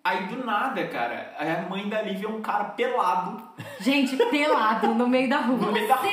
Aí, 0.05 0.25
do 0.25 0.45
nada, 0.45 0.85
cara, 0.87 1.33
a 1.39 1.69
mãe 1.69 1.87
da 1.87 2.01
Lívia 2.01 2.27
é 2.27 2.29
um 2.29 2.41
cara 2.41 2.65
pelado 2.65 3.41
Gente, 3.79 4.17
pelado 4.17 4.87
no 4.95 5.07
meio 5.07 5.29
da 5.29 5.39
no 5.39 5.55
rua. 5.55 5.71
meio 5.71 5.87
da 5.87 5.95
rua, 5.95 6.09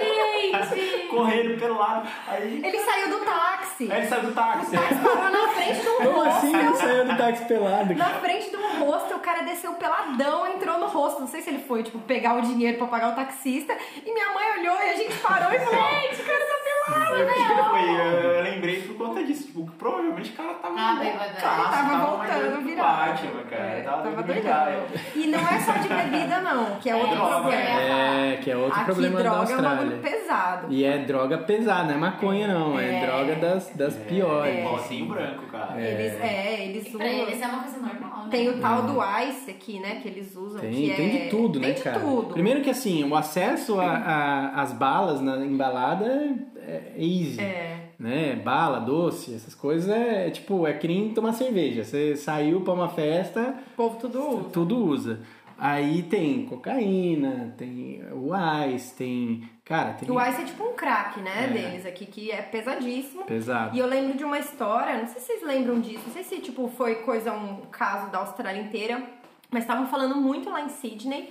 Gente! 0.00 1.06
correndo 1.08 1.58
pelado. 1.60 2.08
Aí, 2.26 2.62
Ele 2.64 2.78
saiu 2.78 3.10
do 3.10 3.18
táxi. 3.22 3.92
aí 3.92 3.98
ele 3.98 4.08
saiu 4.08 4.22
do 4.22 4.32
táxi. 4.32 4.70
Parou 4.76 5.30
na 5.30 5.48
frente 5.48 5.82
do 5.82 5.90
Como 5.96 6.22
assim 6.22 6.56
ele 6.56 6.76
saiu 6.76 7.04
do 7.04 7.16
táxi 7.18 7.44
pelado? 7.44 7.94
Na 7.94 8.08
frente 8.14 8.50
do 8.50 8.58
hostel, 8.84 9.16
o 9.18 9.20
cara 9.20 9.42
desceu 9.42 9.74
peladão, 9.74 10.46
entrou 10.46 10.78
no 10.78 10.86
hostel. 10.86 11.20
Não 11.20 11.28
sei 11.28 11.42
se 11.42 11.50
ele 11.50 11.62
foi, 11.62 11.82
tipo, 11.82 11.98
pegar 11.98 12.34
o 12.38 12.40
dinheiro 12.40 12.78
pra 12.78 12.86
pagar 12.86 13.12
o 13.12 13.14
taxista. 13.14 13.76
E 14.06 14.10
minha 14.10 14.32
mãe 14.32 14.58
olhou 14.58 14.76
e 14.80 14.90
a 14.90 14.94
gente 14.96 15.18
parou 15.18 15.52
e 15.52 15.58
falou: 15.58 15.90
Gente, 16.00 16.22
o 16.22 16.24
cara 16.24 16.46
foi, 16.90 18.36
eu 18.36 18.42
lembrei 18.42 18.82
por 18.82 18.96
conta 18.96 19.24
disso. 19.24 19.46
Tipo, 19.50 19.68
provavelmente 19.78 20.30
o 20.30 20.32
cara 20.34 20.54
tava 20.54 20.74
Ah, 20.78 20.96
bêbado. 21.00 21.36
Tava 21.40 22.06
voltando 22.06 22.64
virado. 22.64 23.10
Batman, 23.12 23.42
cara. 23.50 23.62
É, 23.62 23.80
tava, 23.82 24.22
doidão. 24.22 24.86
E 25.16 25.26
não 25.26 25.38
é 25.40 25.60
só 25.60 25.72
de 25.72 25.88
bebida, 25.90 26.40
não, 26.40 26.76
que 26.76 26.88
é 26.90 26.94
outro 26.94 27.16
droga, 27.16 27.34
problema. 27.40 27.80
É, 27.80 28.38
que 28.42 28.50
é 28.50 28.56
outro 28.56 28.76
Aqui 28.76 28.84
problema 28.84 29.16
da 29.16 29.22
droga 29.22 29.36
é 29.36 29.40
um 29.40 29.42
Austrália. 29.56 29.76
bagulho 29.78 29.98
pesado. 30.02 30.66
E 30.70 30.84
é 30.84 30.98
droga 30.98 31.38
pesada, 31.38 31.84
não 31.84 31.94
é 31.94 31.96
maconha 31.96 32.46
não, 32.48 32.78
é, 32.78 33.02
É. 33.02 33.06
droga 33.06 33.34
das, 33.36 33.70
das 33.74 33.96
piores. 33.96 34.54
É. 34.54 34.62
Pozinho 34.62 35.06
branco, 35.06 35.46
cara. 35.50 35.80
Eles, 35.80 36.20
é, 36.20 36.64
eles 36.66 36.86
E 36.86 36.90
pra 36.90 37.06
usam. 37.06 37.18
eles 37.22 37.42
é 37.42 37.46
uma 37.46 37.58
coisa 37.62 37.78
normal, 37.78 38.24
né? 38.24 38.28
Tem 38.30 38.48
o 38.48 38.60
tal 38.60 38.82
do 38.82 38.98
ice 39.28 39.50
aqui, 39.50 39.80
né, 39.80 39.96
que 40.00 40.08
eles 40.08 40.36
usam. 40.36 40.60
Tem, 40.60 40.70
que 40.72 40.94
tem 40.94 41.06
é... 41.06 41.24
de 41.24 41.30
tudo, 41.30 41.58
tem 41.58 41.68
né, 41.70 41.74
de 41.74 41.82
cara? 41.82 41.98
tudo. 41.98 42.32
Primeiro 42.34 42.60
que 42.60 42.70
assim, 42.70 43.02
o 43.08 43.14
acesso 43.16 43.78
às 43.80 44.72
balas 44.72 45.20
na 45.20 45.36
embalada 45.38 46.34
é 46.70 46.94
easy. 46.98 47.40
É. 47.40 47.90
Né? 47.98 48.36
Bala, 48.36 48.78
doce, 48.80 49.34
essas 49.34 49.54
coisas 49.54 49.88
é 49.90 50.30
tipo, 50.30 50.66
é 50.66 50.72
que 50.72 50.88
nem 50.88 51.12
tomar 51.12 51.32
cerveja. 51.32 51.84
Você 51.84 52.16
saiu 52.16 52.60
pra 52.62 52.72
uma 52.72 52.88
festa, 52.88 53.54
O 53.72 53.76
povo 53.76 53.96
tudo 53.98 54.20
usa. 54.28 54.48
tudo 54.50 54.76
usa. 54.84 55.20
Aí 55.62 56.02
tem 56.04 56.46
cocaína, 56.46 57.54
tem 57.58 58.00
o 58.12 58.30
ice, 58.74 58.94
tem. 58.96 59.42
Cara, 59.64 59.92
tem. 59.92 60.10
O 60.10 60.18
ice 60.18 60.40
é 60.40 60.44
tipo 60.46 60.64
um 60.64 60.72
crack, 60.72 61.20
né, 61.20 61.44
É. 61.44 61.46
deles 61.48 61.84
aqui, 61.84 62.06
que 62.06 62.30
é 62.30 62.40
pesadíssimo. 62.40 63.24
Pesado. 63.24 63.76
E 63.76 63.78
eu 63.78 63.86
lembro 63.86 64.16
de 64.16 64.24
uma 64.24 64.38
história, 64.38 64.96
não 64.98 65.06
sei 65.06 65.20
se 65.20 65.26
vocês 65.26 65.42
lembram 65.42 65.78
disso, 65.80 66.02
não 66.06 66.12
sei 66.14 66.22
se 66.22 66.38
tipo 66.38 66.66
foi 66.68 66.96
coisa, 66.96 67.32
um 67.34 67.56
caso 67.70 68.10
da 68.10 68.18
Austrália 68.20 68.60
inteira, 68.62 69.02
mas 69.50 69.64
estavam 69.64 69.86
falando 69.86 70.16
muito 70.16 70.48
lá 70.48 70.62
em 70.62 70.70
Sydney 70.70 71.30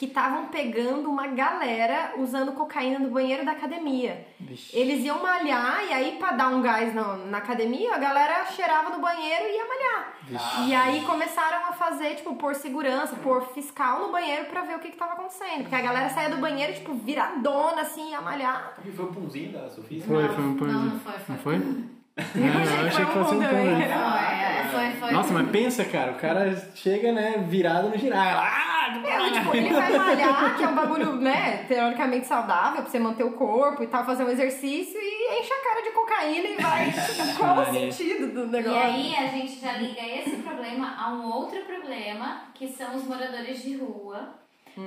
que 0.00 0.06
estavam 0.06 0.46
pegando 0.46 1.10
uma 1.10 1.26
galera 1.26 2.14
usando 2.16 2.52
cocaína 2.52 2.98
no 2.98 3.10
banheiro 3.10 3.44
da 3.44 3.52
academia. 3.52 4.26
Vixe. 4.40 4.74
Eles 4.74 5.04
iam 5.04 5.22
malhar 5.22 5.84
e 5.86 5.92
aí 5.92 6.16
pra 6.18 6.32
dar 6.32 6.48
um 6.48 6.62
gás 6.62 6.94
na, 6.94 7.18
na 7.18 7.36
academia, 7.36 7.94
a 7.94 7.98
galera 7.98 8.46
cheirava 8.46 8.88
no 8.88 8.98
banheiro 8.98 9.44
e 9.44 9.56
ia 9.58 9.66
malhar. 9.68 10.66
E 10.66 10.74
aí 10.74 11.02
começaram 11.02 11.66
a 11.68 11.74
fazer, 11.74 12.14
tipo, 12.14 12.34
por 12.36 12.54
segurança, 12.54 13.14
por 13.16 13.52
fiscal 13.52 14.06
no 14.06 14.10
banheiro 14.10 14.46
pra 14.46 14.62
ver 14.62 14.76
o 14.76 14.78
que 14.78 14.90
que 14.90 14.96
tava 14.96 15.12
acontecendo. 15.12 15.64
Porque 15.64 15.74
a 15.74 15.82
galera 15.82 16.08
saía 16.08 16.30
do 16.30 16.38
banheiro, 16.38 16.72
tipo, 16.72 16.94
viradona, 16.94 17.82
assim, 17.82 18.12
ia 18.12 18.22
malhar. 18.22 18.78
E 18.82 18.90
foi 18.90 19.04
o 19.04 19.08
punzinho 19.08 19.52
da 19.52 19.68
Sofia? 19.68 20.02
Foi, 20.02 20.28
foi 20.28 20.44
um 20.44 20.54
Não, 20.54 20.84
não 20.84 21.00
foi, 21.00 21.12
foi. 21.12 21.34
Não 21.34 21.42
foi? 21.42 21.99
Eu 22.34 22.86
achei 22.86 23.04
que 23.04 23.12
fosse 23.12 23.34
um. 23.34 23.42
Foi, 23.42 24.90
foi, 24.90 25.00
foi. 25.00 25.10
Nossa, 25.12 25.32
mas 25.32 25.48
pensa, 25.50 25.84
cara, 25.84 26.12
o 26.12 26.14
cara 26.16 26.54
chega, 26.74 27.12
né, 27.12 27.44
virado 27.48 27.88
no 27.88 27.98
girar. 27.98 28.36
Ah, 28.38 28.70
É, 29.04 29.30
tipo, 29.30 29.56
ele 29.56 29.70
vai 29.72 29.96
malhar, 29.98 30.56
que 30.56 30.62
é 30.64 30.68
um 30.68 30.74
bagulho, 30.74 31.16
né, 31.20 31.64
teoricamente 31.68 32.26
saudável, 32.26 32.82
pra 32.82 32.90
você 32.90 32.98
manter 32.98 33.24
o 33.24 33.32
corpo 33.32 33.82
e 33.82 33.86
tal, 33.86 34.04
fazer 34.04 34.24
um 34.24 34.28
exercício 34.30 34.98
e 35.00 35.40
enche 35.40 35.52
a 35.52 35.62
cara 35.62 35.82
de 35.82 35.90
cocaína 35.90 36.48
e 36.48 36.56
vai. 36.62 36.90
Tipo, 37.10 37.36
qual 37.38 37.60
o 37.60 37.64
sentido 37.66 38.32
do 38.32 38.44
E 38.46 38.50
negócio? 38.50 38.80
aí 38.80 39.14
a 39.16 39.26
gente 39.28 39.60
já 39.60 39.72
liga 39.72 40.00
esse 40.02 40.36
problema 40.36 40.94
a 40.98 41.12
um 41.12 41.24
outro 41.32 41.60
problema, 41.62 42.42
que 42.54 42.68
são 42.68 42.94
os 42.96 43.04
moradores 43.04 43.62
de 43.62 43.76
rua. 43.76 44.34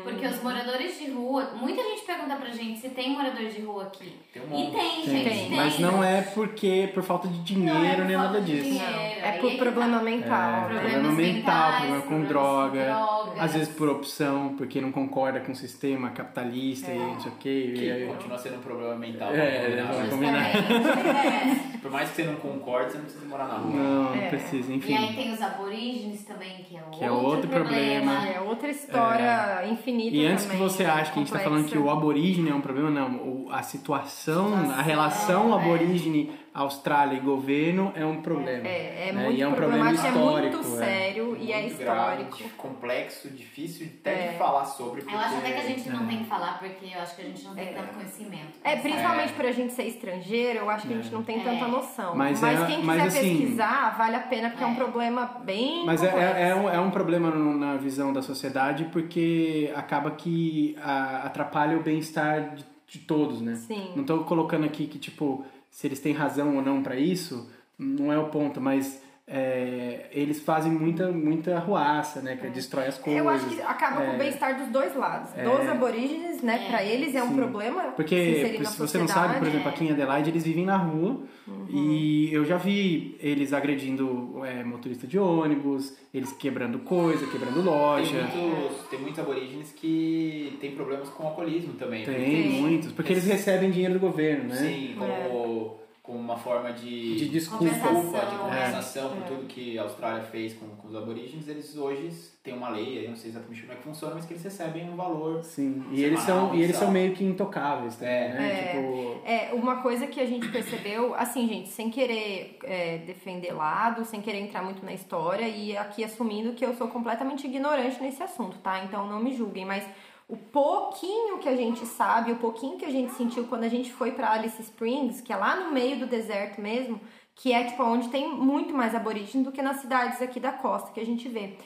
Porque 0.03 0.25
os 0.25 0.41
moradores 0.41 0.97
de 0.99 1.11
rua, 1.11 1.51
muita 1.59 1.81
gente 1.83 2.03
pergunta 2.05 2.35
pra 2.35 2.49
gente 2.49 2.79
se 2.79 2.89
tem 2.89 3.11
morador 3.11 3.45
de 3.47 3.61
rua 3.61 3.83
aqui. 3.83 4.13
Tem 4.33 4.41
um 4.41 4.45
E 4.57 4.71
tem, 4.71 4.71
Tem, 4.71 5.03
gente, 5.05 5.29
tem. 5.29 5.47
tem. 5.49 5.55
Mas 5.57 5.79
não 5.79 6.03
é 6.03 6.21
porque 6.21 6.89
por 6.93 7.03
falta 7.03 7.27
de 7.27 7.39
dinheiro 7.43 7.77
é 7.85 7.95
por 7.95 8.05
nem 8.05 8.15
falta 8.17 8.31
nada 8.33 8.41
de 8.41 8.51
disso. 8.55 8.63
dinheiro. 8.69 8.93
É 8.99 9.29
Aí 9.29 9.39
por 9.39 9.55
problema 9.57 9.97
tá. 9.97 10.03
mental. 10.03 10.63
É, 10.63 10.67
problema 10.79 11.11
mental, 11.11 11.15
mentais, 11.23 11.75
problema 11.79 12.01
com 12.03 12.21
droga, 12.23 12.85
drogas. 12.85 13.39
às 13.39 13.53
vezes 13.53 13.69
por 13.75 13.89
opção, 13.89 14.55
porque 14.57 14.81
não 14.81 14.91
concorda 14.91 15.39
com 15.39 15.51
o 15.51 15.55
sistema 15.55 16.09
capitalista 16.11 16.91
e 16.91 16.97
não 16.99 17.19
sei 17.19 17.31
o 17.31 17.35
quê. 17.35 17.73
Que 17.75 17.85
e 17.85 17.91
aí- 17.91 18.07
continua 18.07 18.37
sendo 18.37 18.57
um 18.57 18.61
problema 18.61 18.95
mental. 18.95 19.29
É, 19.33 19.83
vamos 19.91 20.09
combinar. 20.09 20.43
Por 21.81 21.91
mais 21.91 22.09
que 22.09 22.15
você 22.15 22.23
não 22.23 22.35
concorde, 22.35 22.91
você 22.91 22.97
não 22.97 23.03
precisa 23.05 23.25
morar 23.25 23.47
na 23.47 23.55
rua. 23.55 23.73
Não, 23.75 24.03
não 24.03 24.15
É. 24.15 24.29
precisa, 24.29 24.69
E 24.69 24.73
aí 24.73 24.77
enfim. 24.77 25.13
tem 25.15 25.33
os 25.33 25.41
aborígenes 25.41 26.23
também, 26.23 26.63
que 26.63 26.77
é, 26.77 26.81
Que 26.91 27.03
é 27.03 27.11
outro 27.11 27.49
problema. 27.49 28.25
É 28.27 28.39
outra 28.39 28.69
história 28.69 29.61
infinita 29.83 30.15
E 30.15 30.25
antes 30.25 30.45
que 30.45 30.55
você 30.55 30.85
ache 30.85 31.11
que 31.11 31.19
a 31.19 31.21
gente 31.21 31.31
tá 31.31 31.39
falando 31.39 31.67
que 31.67 31.77
o 31.77 31.89
aborígene 31.89 32.49
é 32.49 32.55
um 32.55 32.61
problema, 32.61 32.89
não. 32.89 33.45
A 33.51 33.61
situação, 33.61 34.71
a 34.71 34.81
relação 34.81 35.51
é. 35.51 35.61
aborígene, 35.61 36.31
Austrália 36.53 37.17
e 37.17 37.19
governo 37.19 37.91
é 37.95 38.05
um 38.05 38.21
problema. 38.21 38.67
É, 38.67 39.09
é 39.09 39.11
né? 39.11 39.23
muito 39.23 39.37
E 39.37 39.41
é 39.41 39.47
um 39.47 39.53
problema 39.53 39.89
é 39.89 39.91
muito 39.93 40.05
histórico. 40.05 40.57
é. 40.59 40.63
sério 40.63 41.37
e 41.39 41.51
é 41.51 41.61
Muito 41.61 41.71
histórico. 41.71 42.37
grave, 42.37 42.53
complexo, 42.55 43.29
difícil 43.29 43.87
até 43.99 44.25
É. 44.27 44.31
de 44.33 44.37
falar 44.37 44.65
sobre. 44.65 45.01
Porque... 45.01 45.15
Eu 45.15 45.19
acho 45.19 45.35
até 45.37 45.51
que 45.51 45.59
a 45.61 45.65
gente 45.65 45.89
não 45.89 46.05
tem 46.05 46.19
que 46.19 46.25
falar, 46.25 46.59
porque 46.59 46.85
eu 46.95 47.01
acho 47.01 47.15
que 47.15 47.21
a 47.23 47.25
gente 47.25 47.43
não 47.43 47.55
tem 47.55 47.69
É. 47.69 47.73
tanto 47.73 47.93
conhecimento. 47.95 48.53
É, 48.63 48.75
principalmente 48.75 49.29
É. 49.31 49.35
por 49.35 49.45
a 49.45 49.51
gente 49.51 49.73
ser 49.73 49.83
estrangeiro, 49.87 50.59
eu 50.59 50.69
acho 50.69 50.87
que 50.87 50.93
a 50.93 50.97
gente 50.97 51.11
não 51.11 51.23
tem 51.23 51.39
É. 51.39 51.43
tanta 51.43 51.67
noção. 51.67 52.15
Mas 52.15 52.39
Mas, 52.39 52.61
é- 52.61 52.65
quem 52.67 52.75
quiser 52.81 52.85
mas 52.85 53.07
assim- 53.07 53.37
pesquisar, 53.39 53.97
vale 53.97 54.15
a 54.15 54.19
pena, 54.21 54.49
porque 54.51 54.63
é, 54.63 54.67
um 54.67 54.71
É. 54.73 54.75
problema 54.75 55.25
bem 55.43 55.85
Mas 55.85 56.03
é, 56.03 56.07
é, 56.07 56.49
é 56.49 56.55
um, 56.55 56.69
é 56.69 56.79
um 56.79 56.91
problema 56.91 57.31
no- 57.31 57.57
na 57.57 57.77
visão 57.77 58.13
da 58.13 58.21
sociedade 58.21 58.85
porque 58.91 59.71
acaba 59.75 60.11
que 60.11 60.75
a- 60.81 61.23
atrapalha 61.25 61.77
o 61.77 61.81
bem-estar 61.81 62.53
de, 62.55 62.63
de 62.87 62.99
todos, 62.99 63.41
né? 63.41 63.55
Sim. 63.55 63.91
Não 63.95 64.03
tô 64.03 64.19
colocando 64.23 64.65
aqui 64.65 64.85
que, 64.85 64.99
tipo, 64.99 65.43
se 65.73 65.87
eles 65.87 65.99
têm 65.99 66.13
razão 66.13 66.55
ou 66.55 66.61
não 66.61 66.83
pra 66.83 66.95
isso, 66.95 67.49
não 67.79 68.13
é 68.13 68.17
o 68.19 68.29
ponto, 68.29 68.61
mas 68.61 69.01
é, 69.25 70.07
eles 70.11 70.41
fazem 70.41 70.71
muita, 70.71 71.09
muita 71.11 71.55
arruaça, 71.55 72.21
né? 72.21 72.35
Que 72.35 72.47
destrói 72.49 72.87
as 72.87 72.97
coisas. 72.97 73.21
Eu 73.23 73.29
acho 73.29 73.45
que 73.47 73.61
acaba 73.61 74.01
com 74.01 74.11
É. 74.11 74.15
o 74.15 74.17
bem-estar 74.17 74.57
dos 74.57 74.67
dois 74.67 74.93
lados. 74.95 75.31
Dos 75.31 75.67
aborígenes, 75.69 76.41
né? 76.41 76.65
É. 76.65 76.69
Pra 76.69 76.83
eles 76.83 77.15
é 77.15 77.23
um 77.23 77.29
Sim. 77.29 77.35
problema. 77.35 77.83
se 77.83 77.91
Porque, 77.95 78.57
na 78.59 78.69
se 78.69 78.77
você 78.79 78.97
não 78.97 79.07
sabe, 79.07 79.39
por 79.39 79.47
exemplo, 79.47 79.69
aqui 79.69 79.85
em 79.85 79.91
Adelaide 79.91 80.29
eles 80.29 80.43
vivem 80.43 80.65
na 80.65 80.75
rua 80.77 81.21
Uhum. 81.47 81.65
e 81.69 82.33
eu 82.33 82.43
já 82.45 82.57
vi 82.57 83.17
eles 83.21 83.53
agredindo 83.53 84.41
é, 84.45 84.63
motorista 84.63 85.07
de 85.07 85.17
ônibus, 85.17 85.93
eles 86.13 86.31
quebrando 86.33 86.79
coisa, 86.79 87.25
quebrando 87.27 87.55
Tem 87.55 87.63
loja. 87.63 88.21
muitos, 88.35 88.87
tem 88.89 88.99
muitos 88.99 89.19
aborígenes 89.19 89.71
que 89.71 90.57
têm 90.59 90.71
problemas 90.75 91.09
com 91.09 91.27
alcoolismo 91.27 91.73
também. 91.73 92.03
Tem, 92.05 92.15
Tem. 92.15 92.61
muitos, 92.61 92.91
porque 92.91 93.13
eles 93.13 93.25
recebem 93.25 93.71
dinheiro 93.71 93.93
do 93.95 93.99
governo, 93.99 94.49
né? 94.49 94.55
Sim, 94.55 94.95
como, 94.97 95.77
como 96.03 96.19
uma 96.19 96.35
forma 96.35 96.73
de, 96.73 97.15
De 97.15 97.29
desculpa. 97.29 97.63
desculpa, 97.63 97.93
de 97.95 98.01
Compensação. 98.35 98.39
compensação 98.43 99.09
por 99.11 99.17
É. 99.19 99.25
tudo 99.25 99.45
que 99.47 99.79
a 99.79 99.83
Austrália 99.83 100.21
fez 100.23 100.53
com, 100.53 100.67
com 100.75 100.89
os 100.89 100.95
aborígenes. 100.95 101.47
Eles 101.47 101.77
hoje 101.77 102.11
têm 102.43 102.53
uma 102.53 102.67
lei, 102.67 103.05
eu 103.05 103.09
não 103.09 103.15
sei 103.15 103.29
exatamente 103.31 103.61
como 103.61 103.71
é 103.71 103.75
que 103.77 103.83
funciona, 103.83 104.15
mas 104.15 104.25
que 104.25 104.33
eles 104.33 104.43
recebem 104.43 104.89
um 104.89 104.97
valor. 104.97 105.41
Sim, 105.45 105.85
e 105.91 106.03
eles 106.03 106.19
são, 106.19 106.53
e 106.53 106.61
eles 106.61 106.75
são 106.75 106.91
meio 106.91 107.13
que 107.13 107.23
intocáveis, 107.23 107.95
também, 107.95 108.13
É. 108.13 108.29
né? 108.33 108.51
É. 108.51 108.67
Tipo, 108.73 109.21
É, 109.25 109.53
uma 109.53 109.81
coisa 109.81 110.05
que 110.05 110.19
a 110.19 110.25
gente 110.25 110.49
percebeu, 110.49 111.15
assim, 111.15 111.47
gente, 111.47 111.69
sem 111.69 111.89
querer 111.89 112.57
é, 112.65 112.97
defender 112.97 113.53
lado, 113.53 114.03
sem 114.03 114.21
querer 114.21 114.39
entrar 114.39 114.61
muito 114.61 114.83
na 114.85 114.91
história 114.91 115.47
e 115.47 115.77
aqui 115.77 116.03
assumindo 116.03 116.51
que 116.51 116.65
eu 116.65 116.73
sou 116.73 116.89
completamente 116.89 117.47
ignorante 117.47 118.01
nesse 118.01 118.21
assunto, 118.21 118.57
tá? 118.57 118.83
Então 118.83 119.07
não 119.07 119.23
me 119.23 119.33
julguem, 119.33 119.63
mas 119.63 119.85
o 120.27 120.37
pouquinho 120.37 121.39
que 121.39 121.49
a 121.49 121.55
gente 121.55 121.85
sabe, 121.85 122.31
o 122.31 122.37
pouquinho 122.37 122.77
que 122.77 122.85
a 122.85 122.89
gente 122.89 123.13
sentiu 123.13 123.45
quando 123.45 123.63
a 123.63 123.69
gente 123.69 123.91
foi 123.91 124.11
pra 124.11 124.31
Alice 124.31 124.61
Springs, 124.61 125.21
que 125.21 125.33
é 125.33 125.35
lá 125.35 125.55
no 125.55 125.71
meio 125.71 125.99
do 125.99 126.07
deserto 126.07 126.61
mesmo, 126.61 126.99
que 127.35 127.51
é 127.51 127.63
tipo 127.63 127.83
onde 127.83 128.09
tem 128.09 128.29
muito 128.29 128.73
mais 128.73 128.95
aborígenes 128.95 129.45
do 129.45 129.51
que 129.51 129.61
nas 129.61 129.77
cidades 129.77 130.21
aqui 130.21 130.39
da 130.39 130.51
costa 130.51 130.91
que 130.91 130.99
a 130.99 131.05
gente 131.05 131.27
vê. 131.27 131.57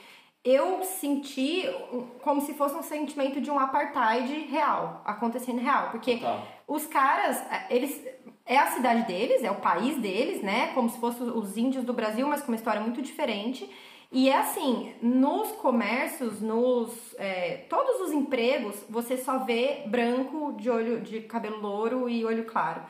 Eu 0.44 0.82
senti 0.84 1.64
como 2.22 2.40
se 2.42 2.54
fosse 2.54 2.76
um 2.76 2.84
sentimento 2.84 3.42
de 3.42 3.52
um 3.52 3.60
apartheid 3.60 4.34
real, 4.46 5.02
acontecendo 5.04 5.60
real, 5.60 5.90
porque 5.92 6.18
Total. 6.18 6.48
os 6.68 6.86
caras, 6.86 7.44
eles 7.70 8.02
é 8.46 8.58
a 8.58 8.68
cidade 8.68 9.06
deles, 9.06 9.44
é 9.44 9.52
o 9.52 9.56
país 9.56 9.98
deles, 9.98 10.42
né? 10.42 10.68
Como 10.74 10.90
se 10.90 10.98
fossem 11.00 11.28
os 11.28 11.58
índios 11.58 11.84
do 11.84 11.92
Brasil, 11.92 12.26
mas 12.28 12.42
com 12.42 12.48
uma 12.48 12.56
história 12.56 12.80
muito 12.80 13.02
diferente. 13.02 13.70
E 14.12 14.30
é 14.30 14.38
assim, 14.38 14.94
nos 15.02 15.52
comércios, 15.54 16.42
nos 16.42 16.92
é, 17.18 17.66
todos 17.70 18.02
os 18.02 18.12
empregos, 18.12 18.76
você 18.90 19.18
só 19.18 19.40
vê 19.40 19.84
branco 19.88 20.54
de 20.54 20.70
olho 20.70 21.02
de 21.02 21.22
cabelo 21.22 21.60
louro 21.60 22.10
e 22.10 22.24
olho 22.24 22.46
claro. 22.46 22.84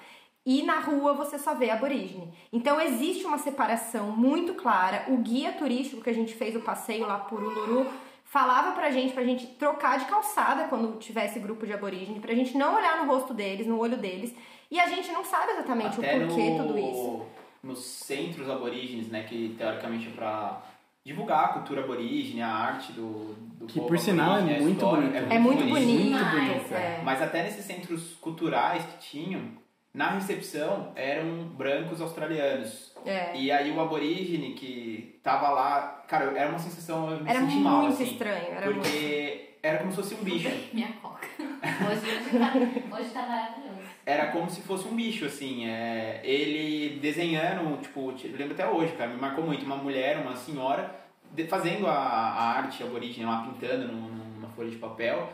E 0.45 0.63
na 0.63 0.79
rua 0.79 1.13
você 1.13 1.37
só 1.37 1.55
vê 1.55 1.69
aborígene. 1.69 2.33
Então 2.53 2.79
existe 2.79 3.25
uma 3.25 3.37
separação 3.37 4.11
muito 4.11 4.53
clara. 4.53 5.05
O 5.09 5.17
guia 5.17 5.51
turístico 5.53 6.01
que 6.01 6.09
a 6.09 6.13
gente 6.13 6.33
fez 6.35 6.55
o 6.55 6.61
passeio 6.61 7.05
lá 7.05 7.17
por 7.19 7.43
Uluru 7.43 7.85
falava 8.23 8.73
pra 8.73 8.91
gente, 8.91 9.13
pra 9.13 9.23
gente 9.23 9.47
trocar 9.47 9.99
de 9.99 10.05
calçada 10.05 10.65
quando 10.65 10.99
tivesse 10.99 11.39
grupo 11.39 11.65
de 11.65 11.73
aborígene, 11.73 12.19
pra 12.19 12.33
gente 12.33 12.57
não 12.57 12.75
olhar 12.75 13.03
no 13.03 13.11
rosto 13.11 13.33
deles, 13.33 13.67
no 13.67 13.79
olho 13.79 13.97
deles. 13.97 14.33
E 14.69 14.79
a 14.79 14.87
gente 14.87 15.11
não 15.11 15.25
sabe 15.25 15.53
exatamente 15.53 15.97
Até 15.97 16.17
o 16.17 16.27
porquê 16.27 16.49
no, 16.51 16.67
tudo 16.67 16.77
isso. 16.77 17.25
nos 17.63 17.83
centros 17.83 18.49
aborígenes, 18.49 19.09
né, 19.09 19.23
que 19.23 19.55
teoricamente 19.57 20.07
é 20.07 20.11
pra 20.11 20.61
divulgar 21.07 21.45
a 21.45 21.47
cultura 21.47 21.81
aborígene, 21.81 22.41
a 22.41 22.49
arte 22.49 22.91
do, 22.91 23.33
do 23.57 23.65
Que, 23.65 23.75
povo 23.75 23.87
por 23.87 23.97
sinal, 23.97 24.35
é 24.35 24.39
aborígene, 24.39 24.59
a 24.59 24.61
muito 24.61 24.75
história, 24.75 25.07
bonito. 25.07 25.31
É 25.31 25.39
muito 25.39 25.63
bonito. 25.63 26.01
Muito 26.01 26.25
bonito, 26.25 26.73
é. 26.73 27.01
Mas 27.01 27.21
até 27.21 27.43
nesses 27.43 27.63
centros 27.63 28.15
culturais 28.15 28.83
que 28.83 28.97
tinham, 28.97 29.53
na 29.93 30.09
recepção 30.09 30.91
eram 30.95 31.47
brancos 31.55 32.01
australianos. 32.01 32.93
É. 33.05 33.37
E 33.37 33.49
aí 33.49 33.71
o 33.71 33.79
aborígene 33.79 34.53
que 34.53 35.17
tava 35.23 35.49
lá, 35.49 36.03
cara, 36.09 36.25
era 36.37 36.49
uma 36.49 36.59
sensação, 36.59 37.09
eu 37.09 37.23
me 37.23 37.29
Era 37.29 37.39
senti 37.39 37.53
muito 37.53 37.63
mal, 37.63 37.87
assim, 37.87 38.03
estranho. 38.03 38.47
Era 38.51 38.65
muito... 38.65 38.81
porque 38.81 39.59
era 39.63 39.77
como 39.77 39.91
se 39.91 39.95
fosse 39.95 40.15
um 40.15 40.23
bicho. 40.25 40.49
Minha 40.73 40.91
coca. 41.01 41.25
Hoje, 41.39 42.17
hoje, 42.17 42.37
tá, 42.37 42.97
hoje 42.97 43.09
tá 43.11 43.21
maravilhoso. 43.21 43.76
Era 44.07 44.27
como 44.31 44.49
se 44.49 44.61
fosse 44.61 44.87
um 44.87 44.95
bicho, 44.95 45.25
assim, 45.25 45.65
é, 45.67 46.21
ele 46.23 46.97
desenhando, 47.01 47.77
tipo, 47.81 48.11
lembro 48.23 48.53
até 48.53 48.65
hoje, 48.65 48.93
cara, 48.95 49.09
me 49.11 49.19
marcou 49.19 49.43
muito, 49.43 49.65
uma 49.65 49.75
mulher, 49.75 50.17
uma 50.19 50.33
senhora, 50.33 50.95
de- 51.33 51.45
fazendo 51.45 51.85
a, 51.87 51.91
a 51.93 52.43
arte 52.59 52.81
aborígene 52.83 53.25
lá, 53.25 53.43
pintando 53.43 53.85
num- 53.91 54.07
numa 54.37 54.47
folha 54.55 54.69
de 54.69 54.77
papel, 54.77 55.27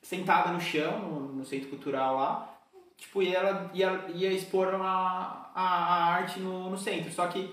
sentada 0.00 0.52
no 0.52 0.60
chão, 0.60 1.00
no, 1.00 1.20
no 1.38 1.44
centro 1.44 1.70
cultural 1.70 2.14
lá, 2.14 2.54
tipo, 2.96 3.20
e 3.20 3.34
ela 3.34 3.68
ia, 3.74 4.04
ia 4.14 4.30
expor 4.32 4.68
a, 4.76 5.50
a, 5.52 5.62
a 5.64 6.04
arte 6.14 6.38
no, 6.38 6.70
no 6.70 6.78
centro, 6.78 7.10
só 7.10 7.26
que 7.26 7.52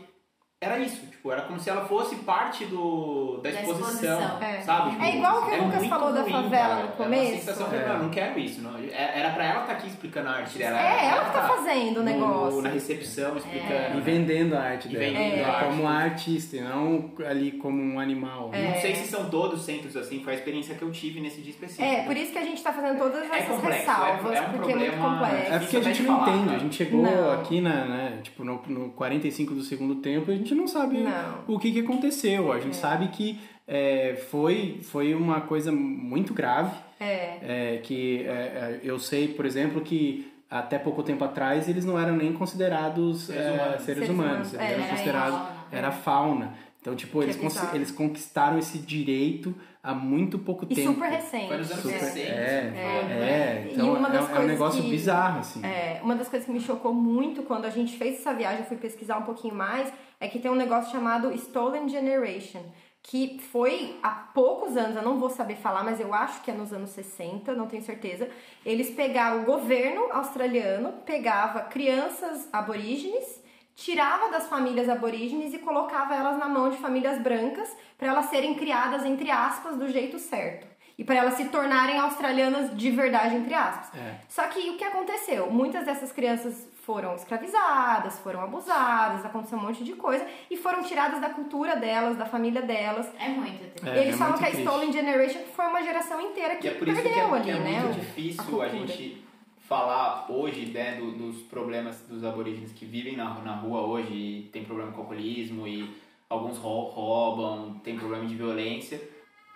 era 0.62 0.80
isso, 0.80 1.06
tipo, 1.08 1.32
era 1.32 1.42
como 1.44 1.60
se 1.60 1.70
ela 1.70 1.86
fosse 1.86 2.16
parte 2.18 2.66
do, 2.66 3.38
da 3.44 3.52
Da 3.52 3.62
exposição, 3.62 3.88
exposição. 4.20 4.42
É. 4.42 4.62
sabe? 4.62 4.92
Tipo, 4.92 5.04
É 5.04 5.16
igual 5.18 5.42
o 5.44 5.46
que 5.50 5.56
o 5.60 5.64
Lucas 5.66 5.86
falou 5.88 6.14
da 6.14 6.22
ruim, 6.22 6.32
favela 6.32 6.68
cara. 6.70 6.82
no 6.82 6.88
É 6.88 6.92
começo. 6.94 7.24
uma 7.32 7.38
sensação 7.40 7.70
que, 7.70 7.76
É. 7.76 7.88
não, 7.88 8.00
não 8.04 8.10
quero 8.10 8.40
isso, 8.40 8.62
não. 8.62 8.78
É- 8.80 9.20
era 9.20 9.30
pra 9.32 9.46
ela 9.46 9.62
estar 9.62 9.74
aqui 9.74 9.88
explicando 9.88 10.30
a 10.30 10.32
arte 10.32 10.58
dela. 10.58 10.80
É, 10.80 11.06
ela 11.08 11.26
que 11.26 11.34
tá 11.34 11.42
fazendo 11.48 11.98
o 11.98 12.00
no- 12.00 12.04
negócio. 12.04 12.62
Na 12.62 12.70
recepção, 12.70 13.38
explicando. 13.38 13.74
E 13.74 13.96
né? 13.96 14.02
vendendo 14.04 14.56
a 14.56 14.62
arte 14.62 14.88
E 14.88 14.92
dela. 14.92 15.04
vendendo 15.06 15.36
É, 15.36 15.44
a 15.44 15.48
arte. 15.58 15.66
como 15.68 15.88
artista, 15.88 16.56
e 16.58 16.62
não 16.62 17.12
ali 17.28 17.52
como 17.54 17.80
um 17.82 18.00
animal. 18.00 18.50
É. 18.54 18.70
Não 18.70 18.82
sei 18.82 18.96
se 18.96 19.08
são 19.08 19.30
todos 19.30 19.62
centros 19.64 19.96
assim, 19.98 20.24
foi 20.24 20.34
a 20.34 20.36
experiência 20.38 20.74
que 20.74 20.82
eu 20.82 20.92
tive 20.92 21.20
nesse 21.20 21.42
dia 21.42 21.52
específico. 21.52 21.84
É, 21.88 22.04
por 22.06 22.16
isso 22.18 22.32
que 22.32 22.40
a 22.40 22.44
gente 22.44 22.64
tá 22.64 22.72
fazendo 22.74 22.98
todas 22.98 23.30
É 23.30 23.40
essas 23.40 23.56
complexo, 23.56 23.80
ressalvas, 23.92 24.32
é- 24.32 24.38
é 24.38 24.42
um 24.42 24.46
porque 24.52 24.72
é 24.72 24.76
muito 24.76 24.92
problema- 24.94 25.20
complexo. 25.20 25.54
É 25.54 25.60
porque 25.60 25.78
a 25.78 25.82
gente 25.82 26.04
não 26.04 26.18
falar, 26.20 26.30
entende. 26.32 26.50
né? 26.50 26.56
A 26.56 26.60
gente 26.60 26.76
chegou 26.76 27.02
Não. 27.04 27.32
aqui 27.34 27.62
na, 27.62 27.86
né, 27.86 28.20
tipo, 28.24 28.44
no, 28.44 28.62
no 28.68 28.90
45 28.92 29.54
do 29.54 29.62
segundo 29.62 29.96
tempo 29.96 30.32
e 30.32 30.34
a 30.34 30.38
gente 30.38 30.45
não 30.54 30.68
sabe 30.68 30.98
Não. 31.00 31.44
o 31.48 31.58
que, 31.58 31.72
que 31.72 31.80
aconteceu. 31.80 32.52
A 32.52 32.60
gente 32.60 32.76
sabe 32.76 33.08
que 33.08 33.40
é, 33.68 34.16
foi, 34.30 34.80
foi 34.84 35.16
uma 35.16 35.42
coisa 35.42 35.72
muito 35.72 36.34
grave. 36.34 36.76
É. 37.00 37.38
É, 37.76 37.80
que 37.84 38.24
é, 38.26 38.30
é, 38.32 38.80
eu 38.84 39.00
sei, 39.00 39.30
por 39.30 39.46
exemplo, 39.46 39.82
que 39.82 40.32
até 40.50 40.78
pouco 40.78 41.02
tempo 41.04 41.24
atrás 41.24 41.68
eles 41.68 41.84
não 41.84 42.00
eram 42.00 42.16
nem 42.16 42.32
considerados 42.34 43.24
Seres 43.24 43.42
é, 43.46 43.52
humanos. 43.52 43.82
seres 43.82 44.10
humanos, 44.10 44.54
humanos. 44.54 44.54
eles 44.54 44.62
É, 44.62 44.72
eram 44.72 44.82
era 44.84 44.90
considerados 44.92 45.38
fauna. 45.40 45.56
era 45.72 45.92
fauna. 45.92 46.54
Então, 46.82 46.96
tipo, 46.96 47.24
eles, 47.24 47.36
é 47.38 47.76
eles 47.76 47.90
conquistaram 47.92 48.60
esse 48.60 48.78
direito 48.78 49.56
há 49.86 49.94
muito 49.94 50.40
pouco 50.40 50.66
E 50.70 50.76
tempo. 50.76 50.94
super 50.94 51.10
recente. 51.10 51.48
Foi 51.48 51.58
nos 51.58 51.72
anos 51.72 51.84
Super- 51.84 52.00
60. 52.00 52.20
é, 52.20 52.70
assim, 52.70 52.78
é, 52.78 53.68
E 53.70 53.74
então 53.74 53.94
uma 53.94 54.10
das 54.10 54.16
é, 54.16 54.18
é 54.20 54.22
um 54.24 54.28
coisas 54.36 54.48
negócio 54.52 54.84
que- 54.84 54.90
bizarro, 54.90 55.40
assim. 55.40 55.66
É, 55.66 56.00
uma 56.04 56.16
das 56.16 56.28
coisas 56.28 56.46
que 56.46 56.52
me 56.52 56.60
chocou 56.60 56.94
muito 56.94 57.44
quando 57.44 57.66
a 57.66 57.70
gente 57.70 57.98
fez 57.98 58.20
essa 58.20 58.34
viagem, 58.34 58.60
eu 58.62 58.66
fui 58.66 58.78
pesquisar 58.78 59.18
um 59.18 59.24
pouquinho 59.24 59.56
mais, 59.56 59.92
é 60.20 60.28
que 60.28 60.40
tem 60.40 60.50
um 60.52 60.56
negócio 60.56 60.92
chamado 60.92 61.32
Stolen 61.34 61.88
Generation, 61.88 62.62
que 63.04 63.40
foi 63.52 64.00
há 64.02 64.10
poucos 64.10 64.76
anos, 64.76 64.96
eu 64.96 65.04
não 65.04 65.20
vou 65.20 65.30
saber 65.30 65.56
falar, 65.58 65.84
mas 65.84 66.00
eu 66.00 66.12
acho 66.12 66.42
que 66.42 66.50
é 66.50 66.54
nos 66.56 66.74
anos 66.74 66.90
60, 66.90 67.54
não 67.54 67.68
tenho 67.68 67.84
certeza. 67.84 68.28
Eles 68.66 68.90
pegavam, 68.90 69.44
o 69.44 69.46
governo 69.46 70.12
australiano 70.12 70.92
pegava 71.06 71.60
crianças 71.62 72.50
aborígenes, 72.52 73.44
tirava 73.76 74.30
das 74.32 74.48
famílias 74.48 74.88
aborígenes 74.90 75.54
e 75.54 75.60
colocava 75.60 76.16
elas 76.16 76.38
na 76.38 76.48
mão 76.48 76.70
de 76.70 76.78
famílias 76.78 77.20
brancas 77.20 77.76
para 77.98 78.08
elas 78.08 78.26
serem 78.26 78.56
criadas, 78.56 79.06
entre 79.06 79.30
aspas, 79.30 79.76
do 79.76 79.88
jeito 79.88 80.18
certo. 80.18 80.68
E 80.98 81.04
para 81.04 81.16
elas 81.16 81.34
se 81.34 81.46
tornarem 81.50 82.00
australianas 82.00 82.76
de 82.76 82.90
verdade, 82.90 83.36
entre 83.36 83.54
aspas. 83.54 83.94
É. 84.00 84.16
Só 84.30 84.44
que 84.44 84.70
o 84.70 84.78
que 84.78 84.84
aconteceu? 84.86 85.52
Muitas 85.52 85.84
dessas 85.86 86.10
crianças 86.14 86.66
foram 86.86 87.16
escravizadas, 87.16 88.18
foram 88.20 88.42
abusadas, 88.42 89.26
aconteceu 89.26 89.58
um 89.58 89.62
monte 89.62 89.84
de 89.84 89.92
coisa 89.94 90.26
e 90.50 90.56
foram 90.56 90.82
tiradas 90.84 91.20
da 91.20 91.30
cultura 91.30 91.76
delas, 91.76 92.16
da 92.16 92.26
família 92.26 92.62
delas. 92.62 93.08
É 93.20 93.28
muito 93.28 93.74
triste. 93.74 93.90
É, 93.90 94.02
Eles 94.04 94.16
é 94.16 94.18
falam 94.18 94.34
muito 94.34 94.40
que 94.40 94.46
a 94.46 94.52
triste. 94.52 94.66
Stolen 94.70 94.92
Generation 94.94 95.42
foi 95.54 95.66
uma 95.66 95.84
geração 95.84 96.22
inteira 96.22 96.56
que 96.56 96.66
E 96.68 96.70
é 96.70 96.74
por 96.76 96.88
isso 96.88 97.02
perdeu 97.02 97.14
que 97.14 97.20
é, 97.20 97.36
ali, 97.36 97.44
que 97.44 97.50
é 97.52 97.60
né? 97.60 97.80
muito 97.82 97.90
o- 97.98 98.00
difícil 98.00 98.44
cultura. 98.46 98.66
a, 98.66 98.70
gente 98.70 99.26
falar 99.68 100.28
hoje 100.30 100.68
né, 100.68 100.96
do- 101.00 101.12
dos 101.12 101.42
problemas 101.44 102.02
dos 102.10 102.24
aborígenes 102.24 102.72
que 102.72 102.86
vivem 102.86 103.16
na, 103.16 103.34
na 103.42 103.56
rua 103.56 103.82
hoje 103.82 104.14
e 104.14 104.50
tem 104.52 104.64
problema 104.64 104.92
com 104.92 105.02
alcoolismo 105.02 105.68
e 105.68 105.90
alguns 106.30 106.58
rou- 106.58 106.90
roubam, 106.90 107.80
tem 107.84 107.98
problema 107.98 108.26
de 108.26 108.36
violência, 108.36 109.00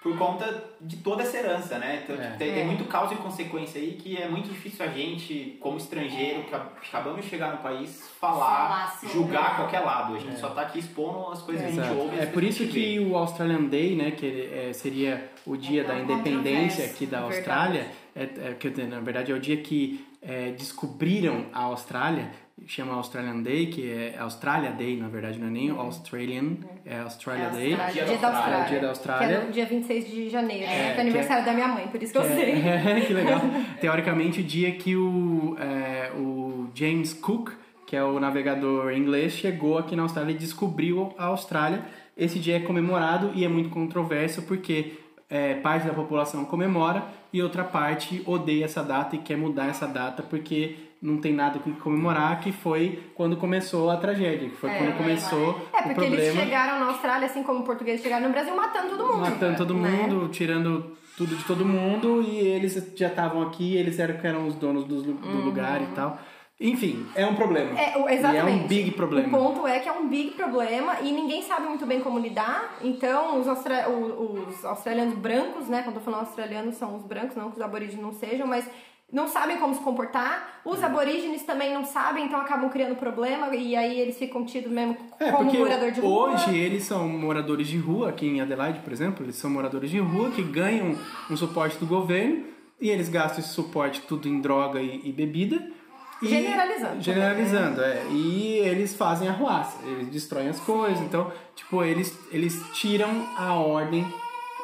por 0.01 0.17
conta 0.17 0.63
de 0.79 0.95
toda 0.97 1.23
essa 1.23 1.35
herança, 1.37 1.77
né? 1.77 2.01
Então, 2.03 2.15
É. 2.15 2.29
tem, 2.37 2.53
tem 2.53 2.61
É. 2.61 2.65
muito 2.65 2.85
causa 2.85 3.13
e 3.13 3.17
consequência 3.17 3.81
aí 3.81 3.93
que 4.01 4.15
é 4.15 4.29
muito 4.29 4.47
difícil 4.47 4.85
a 4.85 4.87
gente, 4.87 5.57
como 5.59 5.77
estrangeiro, 5.77 6.43
que 6.43 6.55
acabamos 6.55 7.21
de 7.21 7.27
chegar 7.29 7.51
no 7.51 7.57
país, 7.57 8.09
falar, 8.17 8.87
Falar 8.95 9.11
julgar 9.13 9.55
qualquer 9.57 9.81
lado. 9.81 10.15
A 10.15 10.19
gente 10.19 10.39
só 10.39 10.51
tá 10.51 10.61
aqui 10.61 10.79
expondo 10.79 11.27
as 11.31 11.41
coisas 11.41 11.65
que 11.73 11.79
a 11.79 11.83
gente 11.83 11.97
ouve. 11.99 12.17
É 12.17 12.25
por 12.27 12.41
isso 12.43 12.65
que 12.67 12.97
vê. 12.97 12.99
o 13.05 13.17
Australian 13.17 13.63
Day, 13.65 13.93
né, 13.95 14.11
que 14.11 14.49
é, 14.53 14.71
seria 14.71 15.29
o 15.45 15.57
dia 15.57 15.81
É 15.81 15.83
da 15.83 15.99
independência 15.99 16.85
aqui 16.85 17.05
da 17.05 17.17
verdade. 17.19 17.35
Austrália, 17.37 17.91
é, 18.15 18.23
é, 18.23 18.53
que, 18.57 18.69
na 18.83 18.99
verdade 18.99 19.31
é 19.31 19.35
o 19.35 19.39
dia 19.39 19.57
que 19.57 20.05
é, 20.21 20.51
descobriram 20.51 21.45
a 21.53 21.63
Austrália, 21.63 22.29
chama 22.67 22.93
Australian 22.93 23.41
Day, 23.41 23.67
que 23.67 23.89
é 23.89 24.17
Australia 24.19 24.71
Day, 24.71 24.97
na 24.97 25.07
verdade 25.07 25.39
não 25.39 25.47
é 25.47 25.51
nem 25.51 25.69
Australian, 25.69 26.57
é 26.85 26.99
Australia 26.99 27.45
É 27.45 27.49
Day. 27.49 27.73
Austrália, 27.73 27.93
Dia 27.93 28.05
dia 28.05 28.17
da 28.17 28.27
Austrália. 28.27 28.37
Austrália. 28.37 28.69
Dia 28.69 28.79
da 28.81 28.89
Austrália. 28.89 29.27
Que 29.27 29.33
é 29.33 29.45
no 29.45 29.51
dia 29.51 29.65
26 29.65 30.07
de 30.09 30.29
janeiro, 30.29 30.65
né? 30.65 30.89
É, 30.89 30.93
Que 30.93 30.97
é 30.97 31.01
aniversário 31.01 31.45
da 31.45 31.53
minha 31.53 31.67
mãe, 31.67 31.87
por 31.87 32.01
isso 32.03 32.11
que 32.11 32.17
eu 32.19 32.23
sei. 32.23 32.51
É, 32.51 33.01
que 33.07 33.13
legal. 33.13 33.39
Teoricamente, 33.79 34.41
o 34.41 34.43
dia 34.43 34.71
que 34.73 34.95
o, 34.95 35.55
é, 35.57 36.11
o 36.17 36.67
James 36.75 37.13
Cook, 37.13 37.51
que 37.87 37.95
é 37.95 38.03
o 38.03 38.19
navegador 38.19 38.91
inglês, 38.91 39.33
chegou 39.33 39.77
aqui 39.77 39.95
na 39.95 40.03
Austrália 40.03 40.33
e 40.33 40.37
descobriu 40.37 41.13
a 41.17 41.25
Austrália. 41.27 41.85
Esse 42.17 42.37
dia 42.37 42.57
é 42.57 42.59
comemorado 42.59 43.31
e 43.33 43.45
é 43.45 43.47
muito 43.47 43.69
controverso 43.69 44.41
porque 44.41 44.91
é, 45.29 45.55
parte 45.55 45.85
da 45.87 45.93
população 45.93 46.43
comemora 46.45 47.03
e 47.31 47.41
outra 47.41 47.63
parte 47.63 48.23
odeia 48.25 48.65
essa 48.65 48.81
data 48.83 49.15
e 49.15 49.19
quer 49.19 49.37
mudar 49.37 49.67
essa 49.67 49.85
data 49.87 50.23
porque 50.23 50.75
não 51.01 51.17
tem 51.17 51.33
nada 51.33 51.59
com 51.59 51.71
que 51.71 51.79
comemorar, 51.79 52.39
que 52.41 52.51
foi 52.51 53.01
quando 53.15 53.37
começou 53.37 53.89
a 53.89 53.95
tragédia, 53.97 54.49
que 54.49 54.55
foi 54.57 54.69
É, 54.69 54.77
quando 54.79 54.97
começou 54.97 55.47
É, 55.73 55.79
o 55.79 55.83
porque 55.83 56.01
eles 56.05 56.25
problema. 56.25 56.41
chegaram 56.41 56.79
na 56.79 56.87
Austrália, 56.87 57.25
assim 57.27 57.41
como 57.43 57.59
os 57.59 57.65
portugueses 57.65 58.01
chegaram 58.01 58.27
no 58.27 58.33
Brasil, 58.33 58.53
matando 58.55 58.89
todo 58.97 59.07
mundo. 59.07 59.19
matando 59.21 59.57
todo 59.57 59.73
né? 59.75 59.89
mundo, 59.89 60.27
tirando 60.29 60.97
tudo 61.15 61.35
de 61.35 61.43
todo 61.45 61.63
mundo 61.65 62.21
e 62.21 62.37
eles 62.39 62.91
já 62.95 63.07
estavam 63.07 63.41
aqui, 63.43 63.77
eles 63.77 63.97
eram 63.99 64.17
que 64.17 64.27
eram 64.27 64.45
os 64.47 64.55
donos 64.55 64.83
do, 64.85 65.01
do 65.13 65.37
lugar 65.45 65.81
e 65.81 65.87
tal. 65.95 66.19
Enfim, 66.59 67.05
é 67.15 67.25
um 67.25 67.35
problema. 67.35 67.79
É, 67.79 67.97
o- 67.97 68.09
E 68.09 68.13
exatamente. 68.15 68.61
é 68.61 68.63
um 68.65 68.67
big 68.67 68.91
problema. 68.91 69.27
O 69.37 69.53
ponto 69.53 69.65
é 69.67 69.79
que 69.79 69.87
é 69.87 69.91
um 69.93 70.07
big 70.09 70.31
problema 70.31 70.99
e 71.01 71.11
ninguém 71.11 71.41
sabe 71.41 71.67
muito 71.67 71.85
bem 71.85 72.01
como 72.01 72.19
lidar. 72.19 72.77
Então, 72.81 73.39
os, 73.39 73.47
austra- 73.47 73.87
os 73.89 74.65
australianos 74.65 75.13
brancos, 75.15 75.69
né? 75.69 75.83
Quando 75.83 75.95
eu 75.95 76.01
falo 76.01 76.17
australianos, 76.17 76.75
são 76.75 76.97
os 76.97 77.03
brancos, 77.03 77.35
não 77.37 77.49
que 77.49 77.55
os 77.57 77.61
aborígenes 77.61 78.01
não 78.03 78.11
sejam, 78.11 78.45
mas 78.45 78.65
não 79.11 79.25
sabem 79.25 79.55
como 79.57 79.73
se 79.73 79.79
comportar. 79.79 80.59
Os 80.65 80.83
aborígenes 80.83 81.43
também 81.43 81.73
não 81.73 81.85
sabem, 81.85 82.25
então 82.25 82.39
acabam 82.41 82.69
criando 82.69 82.97
problema 82.97 83.55
e 83.55 83.73
aí 83.75 83.97
eles 83.97 84.17
ficam 84.19 84.43
tidos 84.45 84.69
mesmo 84.69 84.97
É, 85.17 85.31
como 85.31 85.51
morador 85.53 85.91
de 85.91 86.01
rua. 86.01 86.31
hoje 86.33 86.57
eles 86.57 86.83
são 86.83 87.07
moradores 87.07 87.67
de 87.69 87.77
rua, 87.77 88.09
aqui 88.09 88.27
em 88.27 88.41
Adelaide, 88.41 88.79
por 88.81 88.91
exemplo, 88.91 89.25
eles 89.25 89.37
são 89.37 89.49
moradores 89.49 89.89
de 89.89 89.97
rua 89.99 90.29
que 90.31 90.43
ganham 90.43 90.93
um 91.31 91.37
suporte 91.37 91.77
do 91.77 91.85
governo 91.87 92.43
e 92.81 92.89
eles 92.89 93.07
gastam 93.07 93.39
esse 93.39 93.49
suporte 93.53 94.01
tudo 94.01 94.27
em 94.27 94.41
droga 94.41 94.81
e, 94.81 95.01
e 95.05 95.11
bebida. 95.13 95.78
E- 96.21 96.27
Generalizando 96.27 97.01
Generalizando, 97.01 97.81
é. 97.81 98.03
E 98.11 98.57
eles 98.59 98.95
fazem 98.95 99.27
a 99.29 99.31
ruaça, 99.31 99.77
eles 99.87 100.07
destroem 100.07 100.49
as 100.49 100.59
coisas, 100.59 100.99
então, 101.01 101.31
tipo, 101.55 101.83
eles, 101.83 102.17
eles 102.31 102.61
tiram 102.73 103.09
a 103.37 103.53
ordem 103.53 104.05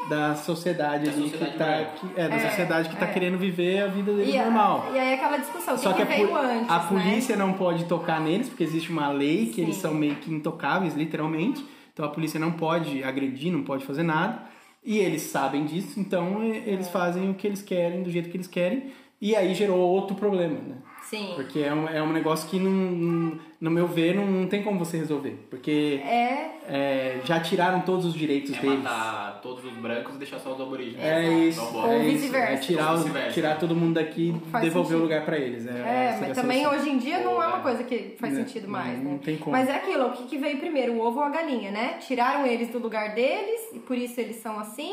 da 0.10 0.36
sociedade 0.36 1.06
Da 1.06 1.12
ali 1.12 1.30
sociedade 1.30 1.50
que 1.52 1.58
tá. 1.58 2.08
que- 2.14 2.20
é, 2.22 2.28
da 2.30 2.36
É, 2.36 2.50
sociedade 2.50 2.90
que 2.90 2.96
tá 2.96 3.06
é. 3.08 3.12
querendo 3.14 3.38
viver 3.40 3.82
a 3.84 3.88
vida 3.88 4.14
deles 4.14 4.34
E, 4.36 4.38
a- 4.38 4.44
normal. 4.44 4.90
e 4.94 5.00
aí 5.00 5.14
aquela 5.16 5.38
discussão, 5.38 5.78
Só 5.78 5.94
que 5.94 5.96
que, 5.98 6.02
a, 6.04 6.06
que 6.06 6.14
veio 6.14 6.28
po- 6.28 6.36
antes, 6.36 6.70
a 6.70 6.78
né? 6.80 6.86
polícia 6.90 7.36
não 7.36 7.54
pode 7.54 7.86
tocar 7.86 8.20
neles, 8.22 8.48
porque 8.50 8.64
existe 8.64 8.92
uma 8.92 9.10
lei 9.10 9.48
que 9.48 9.62
eles 9.62 9.76
Sim. 9.76 9.82
são 9.82 9.94
meio 9.94 10.16
que 10.18 10.32
intocáveis, 10.32 10.94
literalmente. 10.96 11.66
Então 11.92 12.06
a 12.06 12.10
polícia 12.10 12.40
não 12.40 12.52
pode 12.52 13.04
agredir, 13.04 13.52
não 13.52 13.64
pode 13.64 13.84
fazer 13.86 14.04
nada. 14.04 14.44
E 14.84 15.00
eles 15.00 15.24
sabem 15.24 15.66
disso, 15.66 16.00
então 16.00 16.44
e- 16.44 16.52
É. 16.52 16.64
eles 16.68 16.88
fazem 16.90 17.30
o 17.32 17.34
que 17.34 17.48
eles 17.48 17.64
querem, 17.64 18.04
do 18.04 18.12
jeito 18.12 18.30
que 18.30 18.38
eles 18.38 18.48
querem. 18.48 18.92
E 19.20 19.36
aí 19.36 19.56
gerou 19.56 19.80
outro 19.80 20.16
problema, 20.16 20.54
né? 20.60 20.76
Sim. 21.10 21.34
Porque 21.36 21.60
é 21.60 21.74
um, 21.74 21.88
é 21.88 22.02
um 22.02 22.12
negócio 22.12 22.50
que, 22.50 22.58
não, 22.60 23.40
no 23.62 23.70
meu 23.72 23.88
ver, 23.88 24.16
não, 24.16 24.26
não 24.26 24.48
tem 24.48 24.64
como 24.64 24.80
você 24.80 24.98
resolver. 24.98 25.38
Porque 25.50 26.02
É, 26.04 26.50
é, 26.68 27.22
já 27.24 27.40
tiraram 27.40 27.82
todos 27.82 28.06
os 28.06 28.14
direitos 28.14 28.58
É 28.58 28.60
deles. 28.60 28.80
matar 28.84 29.40
todos 29.42 29.64
os 29.64 29.74
brancos 29.74 30.16
e 30.16 30.18
deixar 30.18 30.40
só 30.40 30.54
os 30.54 30.60
aborígenes. 30.62 31.00
É 31.06 31.24
isso, 31.28 31.62
Vambora. 31.64 31.88
Ou 31.88 31.94
é 31.94 32.00
isso. 32.08 32.12
vice-versa. 32.12 32.54
É 32.54 32.58
tirar, 32.58 32.94
Ou 32.94 33.32
tirar 33.32 33.60
todo 33.60 33.76
mundo 33.76 33.94
daqui 33.94 34.30
e 34.30 34.32
devolver 34.62 34.74
sentido. 34.74 34.98
o 34.98 35.02
lugar 35.04 35.24
pra 35.26 35.38
eles. 35.38 35.68
É, 35.68 35.70
É, 35.72 36.12
seria 36.14 36.28
mas 36.30 36.38
também 36.38 36.64
solução. 36.64 36.82
hoje 36.82 36.90
em 36.92 36.98
dia 36.98 37.20
não 37.20 37.42
é 37.44 37.48
uma 37.48 37.60
É. 37.60 37.62
coisa 37.62 37.84
que 37.84 38.16
faz 38.20 38.34
sentido 38.34 38.68
mais, 38.68 39.02
não 39.04 39.12
né? 39.14 39.20
tem 39.24 39.38
como. 39.38 39.52
Mas 39.56 39.70
é 39.70 39.76
aquilo, 39.76 40.08
o 40.08 40.12
que, 40.12 40.24
que 40.24 40.38
veio 40.38 40.58
primeiro, 40.58 40.94
o 40.94 41.02
ovo 41.02 41.20
ou 41.20 41.24
a 41.26 41.30
galinha, 41.30 41.70
né? 41.72 41.98
Tiraram 42.00 42.46
eles 42.48 42.70
do 42.70 42.80
lugar 42.80 43.14
deles 43.14 43.62
e 43.74 43.80
por 43.80 43.96
isso 43.98 44.20
eles 44.20 44.38
são 44.38 44.60
assim? 44.60 44.92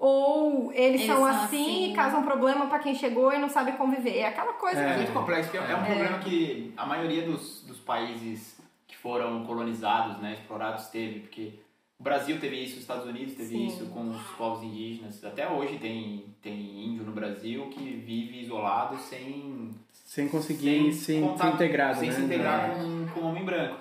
Ou 0.00 0.72
eles, 0.72 1.00
Eles 1.02 1.06
são, 1.06 1.16
são 1.16 1.26
assim, 1.26 1.44
assim. 1.84 1.90
e 1.90 1.94
causam 1.94 2.22
problema 2.22 2.66
pra 2.66 2.78
quem 2.78 2.94
chegou 2.94 3.32
e 3.32 3.38
não 3.38 3.48
sabe 3.48 3.72
conviver? 3.72 4.18
É 4.18 4.28
aquela 4.28 4.52
coisa 4.52 4.80
É 4.80 4.90
que... 4.92 4.96
muito 4.98 5.12
complexo, 5.12 5.56
é 5.56 5.74
um 5.74 5.84
problema 5.84 6.18
que 6.20 6.72
a 6.76 6.86
maioria 6.86 7.22
dos, 7.22 7.62
dos 7.62 7.78
países 7.78 8.56
que 8.86 8.96
foram 8.96 9.44
colonizados, 9.44 10.18
né, 10.18 10.34
explorados, 10.34 10.86
teve, 10.86 11.20
porque 11.20 11.52
o 11.98 12.02
Brasil 12.02 12.38
teve 12.38 12.62
isso, 12.62 12.74
os 12.74 12.82
Estados 12.82 13.06
Unidos 13.06 13.34
teve 13.34 13.48
Sim. 13.48 13.66
isso 13.66 13.86
com 13.86 14.08
os 14.10 14.22
povos 14.36 14.62
indígenas. 14.62 15.22
Até 15.24 15.48
hoje 15.50 15.78
tem, 15.78 16.26
tem 16.40 16.54
índio 16.86 17.02
no 17.04 17.10
Brasil 17.12 17.66
que 17.70 17.80
vive 17.80 18.42
isolado 18.44 18.96
sem, 18.98 19.70
Sem 19.92 20.28
conseguir 20.28 20.92
sem 20.92 21.20
contato- 21.22 21.48
ser 21.48 21.54
integrado, 21.54 21.98
sem 21.98 22.08
né? 22.08 22.14
se 22.14 22.22
integrar 22.22 22.70
com, 22.76 23.06
com 23.08 23.20
o 23.20 23.28
homem 23.30 23.44
branco. 23.44 23.76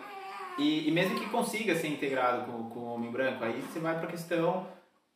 E, 0.58 0.88
e 0.88 0.92
mesmo 0.92 1.20
que 1.20 1.28
consiga 1.30 1.76
ser 1.76 1.90
integrado 1.90 2.52
com, 2.52 2.64
com 2.72 2.80
o 2.80 2.94
homem 2.96 3.12
branco, 3.12 3.44
aí 3.44 3.62
você 3.62 3.80
vai 3.80 4.00
pra 4.00 4.08
questão. 4.08 4.66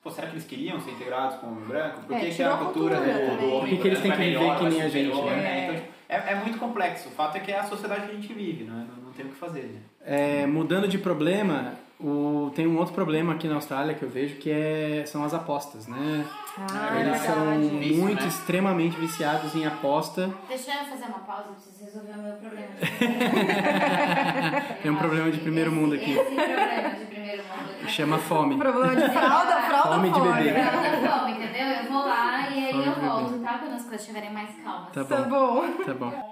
Pô, 0.03 0.09
será 0.09 0.27
que 0.27 0.33
eles 0.33 0.45
queriam 0.45 0.79
ser 0.81 0.91
integrados 0.91 1.37
com 1.37 1.47
o 1.47 1.51
homem 1.51 1.65
branco? 1.65 2.01
Por 2.01 2.15
É, 2.15 2.19
que, 2.21 2.29
que 2.29 2.35
tirou 2.35 2.53
a 2.53 2.57
cultura, 2.57 2.95
cultura 2.95 3.13
do, 3.13 3.21
do 3.21 3.35
também. 3.35 3.53
homem 3.53 3.59
Por 3.59 3.69
que 3.69 3.81
que 3.81 3.87
eles 3.87 3.99
branco 3.99 4.01
têm 4.01 4.11
é 4.11 4.15
que 4.15 4.21
viver 4.21 4.39
melhor, 4.39 4.57
que 4.57 4.63
nem 4.63 4.81
a 4.81 4.83
ser 4.83 4.89
gente, 4.89 5.15
superior, 5.15 5.37
né? 5.37 5.63
Então, 5.63 5.75
tipo, 5.75 5.87
é, 6.09 6.15
é 6.31 6.35
muito 6.35 6.57
complexo. 6.57 7.09
O 7.09 7.11
fato 7.11 7.37
é 7.37 7.39
que 7.39 7.51
é 7.51 7.59
a 7.59 7.63
sociedade 7.63 8.05
que 8.07 8.11
a 8.11 8.15
gente 8.15 8.33
vive, 8.33 8.63
né? 8.63 8.87
não, 8.89 9.05
não 9.05 9.11
tem 9.13 9.25
o 9.25 9.29
que 9.29 9.35
fazer. 9.35 9.61
Né? 9.61 9.81
É, 10.03 10.47
mudando 10.47 10.87
de 10.87 10.97
problema, 10.97 11.75
o, 12.03 12.51
tem 12.55 12.67
um 12.67 12.77
outro 12.77 12.93
problema 12.93 13.33
aqui 13.33 13.47
na 13.47 13.55
Austrália 13.55 13.93
que 13.93 14.03
eu 14.03 14.09
vejo 14.09 14.37
que 14.37 14.49
é, 14.49 15.03
são 15.05 15.23
as 15.23 15.33
apostas, 15.33 15.87
né? 15.87 16.25
Ah, 16.57 16.97
é 16.97 17.01
Eles 17.01 17.17
são 17.19 17.35
verdade. 17.35 17.79
Vício, 17.79 18.01
muito 18.01 18.21
né? 18.21 18.27
extremamente 18.27 18.97
viciados 18.97 19.55
em 19.55 19.65
aposta. 19.65 20.33
Deixa 20.47 20.71
eu 20.71 20.85
fazer 20.85 21.05
uma 21.05 21.19
pausa, 21.19 21.49
preciso 21.51 21.83
resolver 21.83 22.13
o 22.13 22.23
meu 22.23 22.35
problema. 22.35 22.71
É 24.83 24.89
um 24.89 24.95
problema 24.95 25.29
de 25.31 25.39
primeiro 25.39 25.71
mundo 25.71 25.93
aqui. 25.95 26.11
Esse 26.11 26.31
problema 26.31 26.89
de 26.99 27.05
primeiro 27.05 27.43
mundo. 27.43 27.87
Chama 27.87 28.17
fome. 28.17 28.57
Problema 28.57 28.95
de 28.95 29.09
fralda, 29.09 29.61
fralda 29.61 29.89
Fome 29.89 30.11
de 30.11 30.21
bebê. 30.21 30.53
Não, 30.53 31.19
fome, 31.19 31.31
entendeu? 31.31 31.67
Eu 31.67 31.91
vou 31.91 32.07
lá 32.07 32.49
e 32.49 32.59
aí 32.59 32.69
Fome 32.71 32.87
eu 32.87 32.95
volto, 32.95 33.39
tá? 33.39 33.57
Quando 33.59 33.73
as 33.73 33.83
coisas 33.83 34.01
estiverem 34.01 34.33
mais 34.33 34.49
calmas. 34.63 34.91
Tá 34.93 35.03
Tá 35.03 35.15
bom, 35.23 35.29
bom. 35.29 35.83
tá 35.85 35.93
bom. 35.93 36.30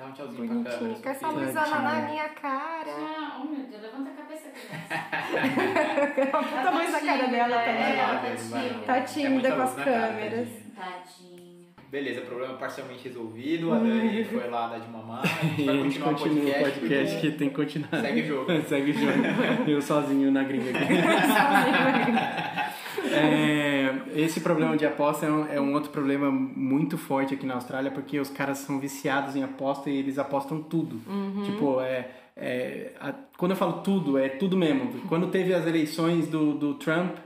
Dá 0.00 0.06
um 0.06 0.12
tchauzinho 0.12 0.46
pra 0.46 0.54
Bonitinho. 0.54 0.78
câmera. 0.78 1.00
Com 1.02 1.08
essa 1.10 1.28
luzona 1.28 1.78
na 1.80 1.94
minha 2.08 2.28
cara. 2.30 2.90
Ah, 2.90 3.38
oh 3.38 3.44
meu 3.44 3.64
Deus, 3.66 3.82
levanta 3.82 4.10
a 4.10 4.14
cabeça 4.14 4.48
aqui. 4.48 4.66
Puta 6.30 6.70
luz 6.70 6.90
na 6.92 7.00
cara 7.00 7.26
dela 7.28 7.58
também. 7.58 7.82
É, 7.82 7.96
Vai, 7.96 8.20
tá 8.20 8.36
tímida. 8.36 8.84
Tá 8.86 8.96
É 8.96 9.00
tímida 9.02 9.30
muita 9.30 9.52
com 9.56 9.62
as 9.62 9.74
câmeras. 9.74 10.48
tadinha. 10.74 11.29
Beleza, 11.90 12.20
problema 12.20 12.54
parcialmente 12.54 13.02
resolvido. 13.08 13.72
A 13.72 13.78
Dani 13.78 14.22
foi 14.24 14.48
lá 14.48 14.68
dar 14.68 14.78
de 14.78 14.88
mamar. 14.88 15.22
A 15.24 15.26
gente 15.44 15.62
E 15.62 15.64
vai 15.66 15.74
a 15.74 15.82
gente 15.82 15.98
continuar 15.98 16.12
o 16.12 16.18
continua 16.18 16.44
o 16.44 16.44
podcast. 16.44 16.80
podcast 16.80 17.14
porque 17.16 17.30
que 17.32 17.36
tem 17.38 17.48
que 17.48 17.54
continuar. 17.56 18.00
Segue 18.00 18.20
o 18.20 18.26
jogo. 18.26 18.52
Segue 18.68 18.90
o 18.90 18.94
jogo. 18.94 19.12
Eu 19.70 19.82
sozinho 19.82 20.30
na 20.30 20.44
gringa 20.44 20.70
aqui. 20.70 20.84
É, 23.12 23.92
esse 24.14 24.40
problema 24.40 24.76
de 24.76 24.86
aposta 24.86 25.26
é 25.26 25.30
um, 25.30 25.46
é 25.46 25.60
um 25.60 25.72
outro 25.74 25.90
problema 25.90 26.30
muito 26.30 26.96
forte 26.96 27.34
aqui 27.34 27.44
na 27.46 27.54
Austrália, 27.54 27.90
porque 27.90 28.20
os 28.20 28.30
caras 28.30 28.58
são 28.58 28.78
viciados 28.78 29.34
em 29.34 29.42
aposta 29.42 29.90
e 29.90 29.96
eles 29.96 30.16
apostam 30.18 30.62
tudo. 30.62 31.00
Tipo, 31.44 31.80
é, 31.80 32.08
é, 32.36 32.92
a- 33.00 33.14
quando 33.36 33.52
eu 33.52 33.56
falo 33.56 33.74
tudo, 33.82 34.16
é 34.18 34.28
tudo 34.28 34.56
mesmo. 34.56 34.92
Quando 35.08 35.28
teve 35.28 35.52
as 35.52 35.66
eleições 35.66 36.28
do, 36.28 36.54
do 36.54 36.74
Trump, 36.74 37.16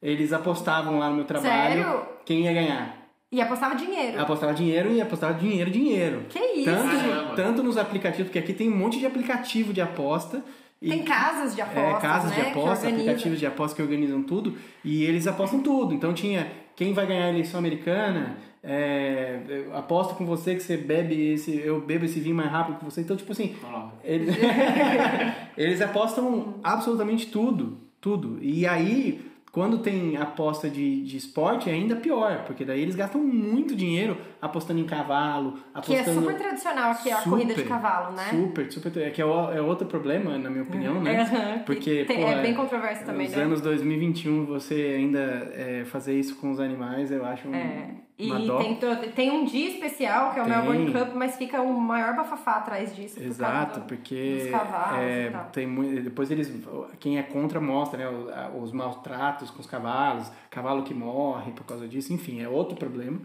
eles 0.00 0.32
apostavam 0.32 0.98
lá 0.98 1.08
no 1.08 1.16
meu 1.16 1.24
trabalho 1.24 1.82
Sério? 1.82 2.02
quem 2.24 2.42
ia 2.44 2.52
ganhar. 2.52 3.03
E 3.34 3.40
apostava 3.40 3.74
dinheiro. 3.74 4.20
Apostava 4.20 4.54
dinheiro 4.54 4.92
e 4.92 5.00
apostava 5.00 5.34
dinheiro, 5.34 5.68
dinheiro. 5.70 6.22
Que 6.28 6.38
isso? 6.38 6.64
Tanto, 6.70 7.34
tanto 7.34 7.62
nos 7.64 7.76
aplicativos, 7.76 8.26
porque 8.28 8.38
aqui 8.38 8.52
tem 8.52 8.70
um 8.70 8.76
monte 8.76 8.98
de 9.00 9.06
aplicativo 9.06 9.72
de 9.72 9.80
aposta. 9.80 10.44
e- 10.80 10.88
Tem 10.88 11.02
casas 11.02 11.52
de 11.54 11.60
é, 11.60 11.64
apostas, 11.64 12.00
casas 12.02 12.30
né? 12.30 12.36
de 12.36 12.50
aposta, 12.50 12.88
aplicativos 12.88 13.38
de 13.40 13.46
aposta 13.46 13.74
que 13.74 13.82
organizam 13.82 14.22
tudo 14.22 14.56
e 14.84 15.02
eles 15.02 15.26
apostam 15.26 15.58
tudo. 15.60 15.92
Então 15.94 16.14
tinha 16.14 16.46
quem 16.76 16.92
vai 16.92 17.06
ganhar 17.06 17.24
a 17.24 17.30
eleição 17.30 17.58
americana, 17.58 18.36
é, 18.62 19.40
eu 19.48 19.76
aposto 19.76 20.14
com 20.14 20.24
você 20.24 20.54
que 20.54 20.62
você 20.62 20.76
bebe 20.76 21.32
esse, 21.32 21.56
eu 21.58 21.80
bebo 21.80 22.04
esse 22.04 22.20
vinho 22.20 22.36
mais 22.36 22.50
rápido 22.52 22.78
que 22.78 22.84
você. 22.84 23.00
Então 23.00 23.16
tipo 23.16 23.32
assim, 23.32 23.56
eles, 24.04 24.32
eles 25.58 25.80
apostam 25.80 26.54
absolutamente 26.62 27.26
tudo, 27.26 27.78
tudo. 28.00 28.38
E 28.40 28.64
aí 28.64 29.20
Quando 29.54 29.78
tem 29.78 30.16
aposta 30.16 30.68
de, 30.68 31.02
de 31.04 31.16
esporte, 31.16 31.70
é 31.70 31.72
ainda 31.72 31.94
pior, 31.94 32.42
porque 32.44 32.64
daí 32.64 32.80
eles 32.82 32.96
gastam 32.96 33.22
muito 33.22 33.76
dinheiro 33.76 34.16
apostando 34.42 34.80
em 34.80 34.84
cavalo, 34.84 35.52
Que 35.80 35.94
é 35.94 36.00
apostando... 36.00 36.20
super 36.22 36.36
tradicional 36.36 36.90
aqui 36.90 37.12
a 37.12 37.18
Super, 37.18 37.30
corrida 37.30 37.54
de 37.54 37.62
cavalo, 37.62 38.16
né? 38.16 38.24
Super, 38.30 38.72
super. 38.72 38.96
É 39.00 39.10
que 39.10 39.22
é, 39.22 39.24
é 39.24 39.60
outro 39.60 39.86
problema, 39.86 40.36
na 40.36 40.50
minha 40.50 40.64
opinião, 40.64 41.00
né? 41.00 41.62
Porque, 41.64 42.04
tem- 42.04 42.20
pô, 42.20 42.26
é 42.26 42.42
bem 42.42 42.52
controverso 42.54 43.04
também, 43.04 43.28
Nos 43.28 43.36
né? 43.36 43.42
anos 43.44 43.60
2021, 43.60 44.44
você 44.44 44.74
ainda 44.98 45.20
é, 45.54 45.84
fazer 45.86 46.18
isso 46.18 46.34
com 46.34 46.50
os 46.50 46.58
animais, 46.58 47.12
eu 47.12 47.24
acho 47.24 47.46
um, 47.46 47.54
É. 47.54 47.90
E 48.16 48.30
tem, 48.58 49.10
tem 49.12 49.30
um 49.32 49.44
dia 49.44 49.70
especial, 49.70 50.32
que 50.32 50.38
é 50.38 50.42
o 50.42 50.44
Tem. 50.44 50.54
Melbourne 50.54 50.92
Cup, 50.92 51.14
mas 51.16 51.36
fica 51.36 51.60
um 51.60 51.72
maior 51.72 52.14
bafafá 52.14 52.58
atrás 52.58 52.94
disso. 52.94 53.16
por 53.16 53.24
Exato, 53.24 53.80
do- 53.80 53.86
porque 53.86 54.50
é, 54.96 55.30
tem 55.52 55.66
mui- 55.66 56.00
depois 56.00 56.30
eles 56.30 56.52
quem 57.00 57.18
é 57.18 57.24
contra 57.24 57.60
mostra 57.60 57.98
né, 57.98 58.48
os, 58.56 58.70
maltratos 58.70 59.50
com 59.50 59.58
os 59.60 59.66
cavalos, 59.66 60.30
cavalo 60.48 60.84
que 60.84 60.94
morre 60.94 61.50
por 61.52 61.64
causa 61.64 61.88
disso, 61.88 62.12
enfim, 62.12 62.40
é 62.40 62.48
outro 62.48 62.76
problema. 62.76 63.20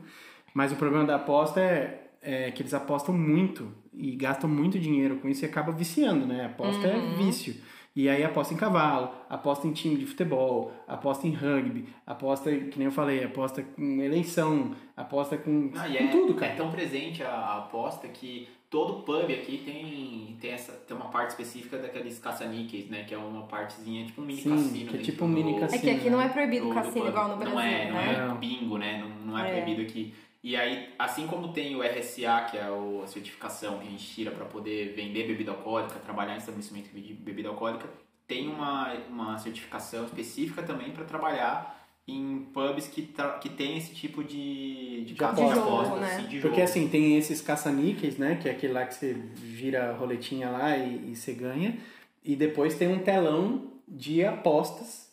Mas 0.55 0.71
o 0.71 0.75
problema 0.75 1.05
da 1.05 1.17
aposta 1.17 1.59
é, 1.61 2.01
é 2.23 2.49
que 2.51 2.63
eles 2.63 2.73
apostam 2.73 3.15
muito 3.15 3.71
e 3.93 4.15
gastam 4.15 4.49
muito 4.49 4.79
dinheiro 4.79 5.17
com 5.17 5.29
isso 5.29 5.45
e 5.45 5.47
acaba 5.47 5.71
viciando, 5.71 6.25
né? 6.25 6.45
A 6.45 6.47
aposta 6.47 6.87
é 6.87 6.95
Uhum. 6.97 7.15
vício. 7.15 7.55
E 7.95 8.07
aí 8.07 8.23
aposta 8.23 8.53
em 8.53 8.57
cavalo, 8.57 9.09
aposta 9.29 9.67
em 9.67 9.73
time 9.73 9.97
de 9.97 10.05
futebol, 10.05 10.71
aposta 10.87 11.27
em 11.27 11.31
rugby, 11.33 11.85
aposta, 12.05 12.49
que 12.55 12.77
nem 12.77 12.85
eu 12.85 12.91
falei, 12.91 13.23
aposta 13.23 13.61
com 13.63 14.01
eleição, 14.01 14.71
aposta 14.95 15.37
com, 15.37 15.71
Ah, 15.75 15.87
com 15.87 15.93
é, 15.93 16.07
tudo, 16.07 16.33
cara. 16.35 16.51
é 16.53 16.55
tão 16.55 16.69
presente 16.71 17.23
a, 17.23 17.29
a 17.31 17.57
aposta 17.57 18.07
que 18.07 18.47
todo 18.69 19.01
pub 19.03 19.25
aqui 19.33 19.63
tem, 19.65 20.37
tem, 20.39 20.51
essa, 20.51 20.71
tem 20.73 20.95
uma 20.95 21.07
parte 21.09 21.31
específica 21.31 21.77
daqueles 21.79 22.19
caça-níqueis, 22.19 22.87
né? 22.89 23.03
Que 23.03 23.15
é 23.15 23.17
uma 23.17 23.41
partezinha, 23.47 24.05
tipo 24.05 24.21
um 24.21 24.25
mini 24.25 24.39
Sim, 24.41 24.49
cassino. 24.51 24.89
que 24.91 24.95
é 24.97 24.99
tipo 25.01 25.25
um 25.25 25.27
mini 25.27 25.55
É 25.55 25.59
cassino. 25.61 25.81
que 25.81 25.89
aqui 25.89 26.09
não 26.11 26.21
é 26.21 26.29
proibido 26.29 26.65
do- 26.65 26.71
o 26.71 26.73
do 26.75 26.81
cassino 26.81 27.07
igual 27.07 27.27
no 27.29 27.35
Brasil, 27.37 27.55
Não 27.55 27.61
é, 27.61 27.87
não 27.89 27.95
né? 27.97 28.13
é 28.13 28.27
Não. 28.27 28.35
bingo, 28.37 28.77
né? 28.77 28.99
Não, 29.03 29.09
não 29.33 29.39
é, 29.39 29.49
É. 29.49 29.61
proibido 29.61 29.81
aqui. 29.81 30.13
E 30.41 30.55
aí, 30.55 30.89
assim 30.97 31.27
como 31.27 31.51
tem 31.51 31.75
o 31.75 31.81
RSA, 31.81 32.47
que 32.49 32.57
é 32.57 32.61
a 32.63 33.07
certificação 33.07 33.79
que 33.79 33.87
a 33.87 33.89
gente 33.89 34.05
tira 34.05 34.31
para 34.31 34.45
poder 34.45 34.93
vender 34.95 35.27
bebida 35.27 35.51
alcoólica, 35.51 35.99
trabalhar 35.99 36.35
em 36.35 36.37
estabelecimento 36.37 36.89
de 36.91 37.13
bebida 37.13 37.49
alcoólica, 37.49 37.89
tem 38.25 38.47
uma, 38.47 38.93
uma 39.09 39.37
certificação 39.37 40.05
específica 40.05 40.63
também 40.63 40.91
para 40.91 41.03
trabalhar 41.03 41.77
em 42.07 42.47
pubs 42.53 42.87
que, 42.87 43.13
que 43.41 43.49
tem 43.49 43.77
esse 43.77 43.93
tipo 43.93 44.23
de, 44.23 45.03
de, 45.03 45.13
De 45.13 45.15
caso 45.15 45.41
aposta. 45.41 45.59
apostas, 45.61 45.99
né? 45.99 46.15
assim, 46.15 46.27
de 46.27 46.39
Porque 46.39 46.61
assim, 46.61 46.87
tem 46.87 47.17
esses 47.17 47.41
caça-níqueis, 47.41 48.17
né? 48.17 48.35
Que 48.41 48.47
é 48.49 48.51
aquele 48.51 48.73
lá 48.73 48.85
que 48.85 48.95
você 48.95 49.17
gira 49.43 49.89
a 49.89 49.93
roletinha 49.93 50.49
lá 50.49 50.77
e, 50.77 51.11
e 51.11 51.15
você 51.15 51.33
ganha. 51.33 51.77
E 52.23 52.35
depois 52.35 52.75
tem 52.75 52.87
um 52.87 52.99
telão 52.99 53.73
de 53.87 54.23
apostas, 54.23 55.08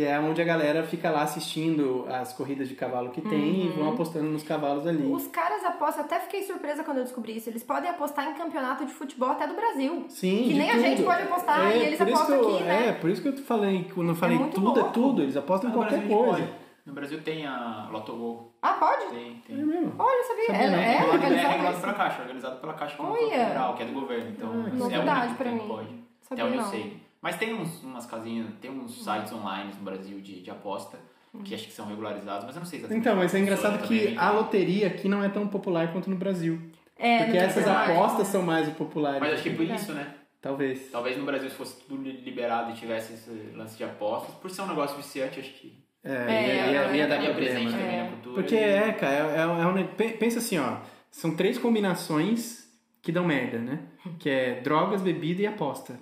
que 0.00 0.06
é 0.06 0.18
onde 0.18 0.40
a 0.40 0.44
galera 0.46 0.82
fica 0.82 1.10
lá 1.10 1.22
assistindo 1.24 2.06
as 2.08 2.32
corridas 2.32 2.66
de 2.68 2.74
cavalo 2.74 3.10
que 3.10 3.20
tem 3.20 3.66
e 3.66 3.68
Uhum. 3.68 3.76
vão 3.76 3.88
apostando 3.92 4.30
nos 4.30 4.42
cavalos 4.42 4.86
ali. 4.86 5.04
Os 5.12 5.26
caras 5.26 5.62
apostam, 5.62 6.04
até 6.04 6.18
fiquei 6.20 6.42
surpresa 6.42 6.82
quando 6.82 6.98
eu 6.98 7.04
descobri 7.04 7.36
isso. 7.36 7.50
Eles 7.50 7.62
podem 7.62 7.90
apostar 7.90 8.30
em 8.30 8.34
campeonato 8.34 8.86
de 8.86 8.92
futebol 8.94 9.28
até 9.30 9.46
do 9.46 9.52
Brasil. 9.54 10.06
Sim, 10.08 10.44
que 10.44 10.48
de 10.54 10.58
nem 10.58 10.70
a 10.70 10.78
gente 10.78 10.96
tudo. 10.98 11.06
pode 11.06 11.22
apostar 11.24 11.76
e 11.76 11.80
eles 11.82 12.00
apostam 12.00 12.36
eu- 12.36 12.54
aqui, 12.54 12.64
né? 12.64 12.88
É, 12.88 12.92
por 12.92 13.10
isso 13.10 13.20
que 13.20 13.28
eu 13.28 13.36
falei, 13.44 13.90
quando 13.94 14.08
eu 14.08 14.14
falei 14.14 14.38
muito 14.38 14.54
tudo 14.54 14.70
é 14.70 14.82
louco. 14.82 14.90
tudo, 14.94 15.22
eles 15.22 15.36
apostam 15.36 15.68
em 15.68 15.72
qualquer 15.74 16.08
coisa. 16.08 16.30
pode. 16.32 16.48
No 16.86 16.94
Brasil 16.94 17.20
tem 17.22 17.46
a 17.46 17.88
Lotogol. 17.92 18.54
Ah, 18.62 18.72
pode? 18.72 19.04
Tem, 19.10 19.42
É 19.44 19.46
tem. 19.54 19.56
mesmo. 19.66 19.92
Olha, 19.98 20.16
eu 20.16 20.24
sabia. 20.24 20.46
Sabia 20.46 20.62
é, 20.62 20.70
não. 20.70 20.78
é, 20.78 20.80
É, 20.80 20.86
regulado, 20.92 21.12
é 21.12 21.14
organizado 21.26 21.52
regulado 21.52 21.80
pela 21.82 21.92
Caixa, 21.92 22.22
organizado 22.22 22.56
pela 22.60 22.72
Caixa 22.72 22.96
federal, 22.96 23.74
que 23.74 23.82
é 23.82 23.86
do 23.86 23.92
governo. 23.92 24.30
Então, 24.30 24.48
Ah, 24.50 24.68
é 24.68 24.72
o 24.72 24.76
novidade 24.76 25.20
único 25.26 25.34
pra 25.36 25.50
que 25.50 25.56
mim. 25.56 25.68
pode. 25.68 25.88
Sabia 26.22 26.44
Até 26.44 26.44
onde 26.44 26.56
não. 26.56 26.64
eu 26.64 26.70
sei. 26.70 27.09
Mas 27.22 27.36
tem 27.36 27.54
uns, 27.54 27.82
umas 27.82 28.06
casinhas, 28.06 28.48
tem 28.60 28.70
uns 28.70 29.04
sites 29.04 29.32
online 29.32 29.72
no 29.76 29.82
Brasil 29.84 30.20
de, 30.20 30.40
de 30.42 30.50
aposta 30.50 30.98
que 31.44 31.54
acho 31.54 31.66
que 31.66 31.72
são 31.72 31.86
regularizados, 31.86 32.44
mas 32.44 32.56
eu 32.56 32.60
não 32.60 32.66
sei 32.66 32.80
exatamente. 32.80 33.00
Então, 33.00 33.16
mas 33.16 33.34
é 33.34 33.38
engraçado 33.38 33.78
funciona 33.78 34.10
que 34.10 34.18
a 34.18 34.30
loteria 34.32 34.88
aqui 34.88 35.08
não 35.08 35.22
é 35.22 35.28
tão 35.28 35.46
popular 35.46 35.92
quanto 35.92 36.10
no 36.10 36.16
Brasil. 36.16 36.60
É, 36.98 37.24
Porque 37.24 37.38
essas 37.38 37.64
Brasil, 37.64 37.94
apostas 37.94 38.26
são 38.28 38.42
mais 38.42 38.66
o 38.68 38.72
populares. 38.72 39.20
Mas 39.20 39.34
acho 39.34 39.42
que 39.44 39.50
por 39.50 39.64
isso, 39.64 39.92
né? 39.92 40.14
Talvez. 40.40 40.90
Talvez 40.90 41.16
no 41.16 41.24
Brasil 41.24 41.48
se 41.48 41.54
fosse 41.56 41.80
tudo 41.84 42.02
liberado 42.02 42.72
e 42.72 42.74
tivesse 42.74 43.12
esse 43.12 43.30
lance 43.54 43.76
de 43.76 43.84
apostas, 43.84 44.34
por 44.36 44.50
ser 44.50 44.62
um 44.62 44.68
negócio 44.68 44.96
viciante, 44.96 45.38
acho 45.38 45.52
que 45.52 45.78
É, 46.02 46.12
É, 46.12 46.72
ia, 46.72 46.80
é, 46.80 46.96
ia, 46.96 47.06
dar 47.06 47.34
presente 47.34 47.70
né? 47.72 47.78
também 47.78 47.94
É. 47.96 48.02
na 48.02 48.08
cultura. 48.08 48.34
Porque 48.34 48.54
e- 48.54 48.58
é, 48.58 48.92
cara, 48.92 49.14
é, 49.14 49.40
é 49.40 49.66
um, 49.66 49.86
pensa 50.18 50.38
assim, 50.38 50.58
ó, 50.58 50.78
são 51.10 51.36
três 51.36 51.58
combinações 51.58 52.68
que 53.02 53.12
dão 53.12 53.24
merda, 53.24 53.58
né? 53.58 53.80
Que 54.18 54.30
é 54.30 54.60
drogas, 54.62 55.02
bebida 55.02 55.42
e 55.42 55.46
aposta. 55.46 55.98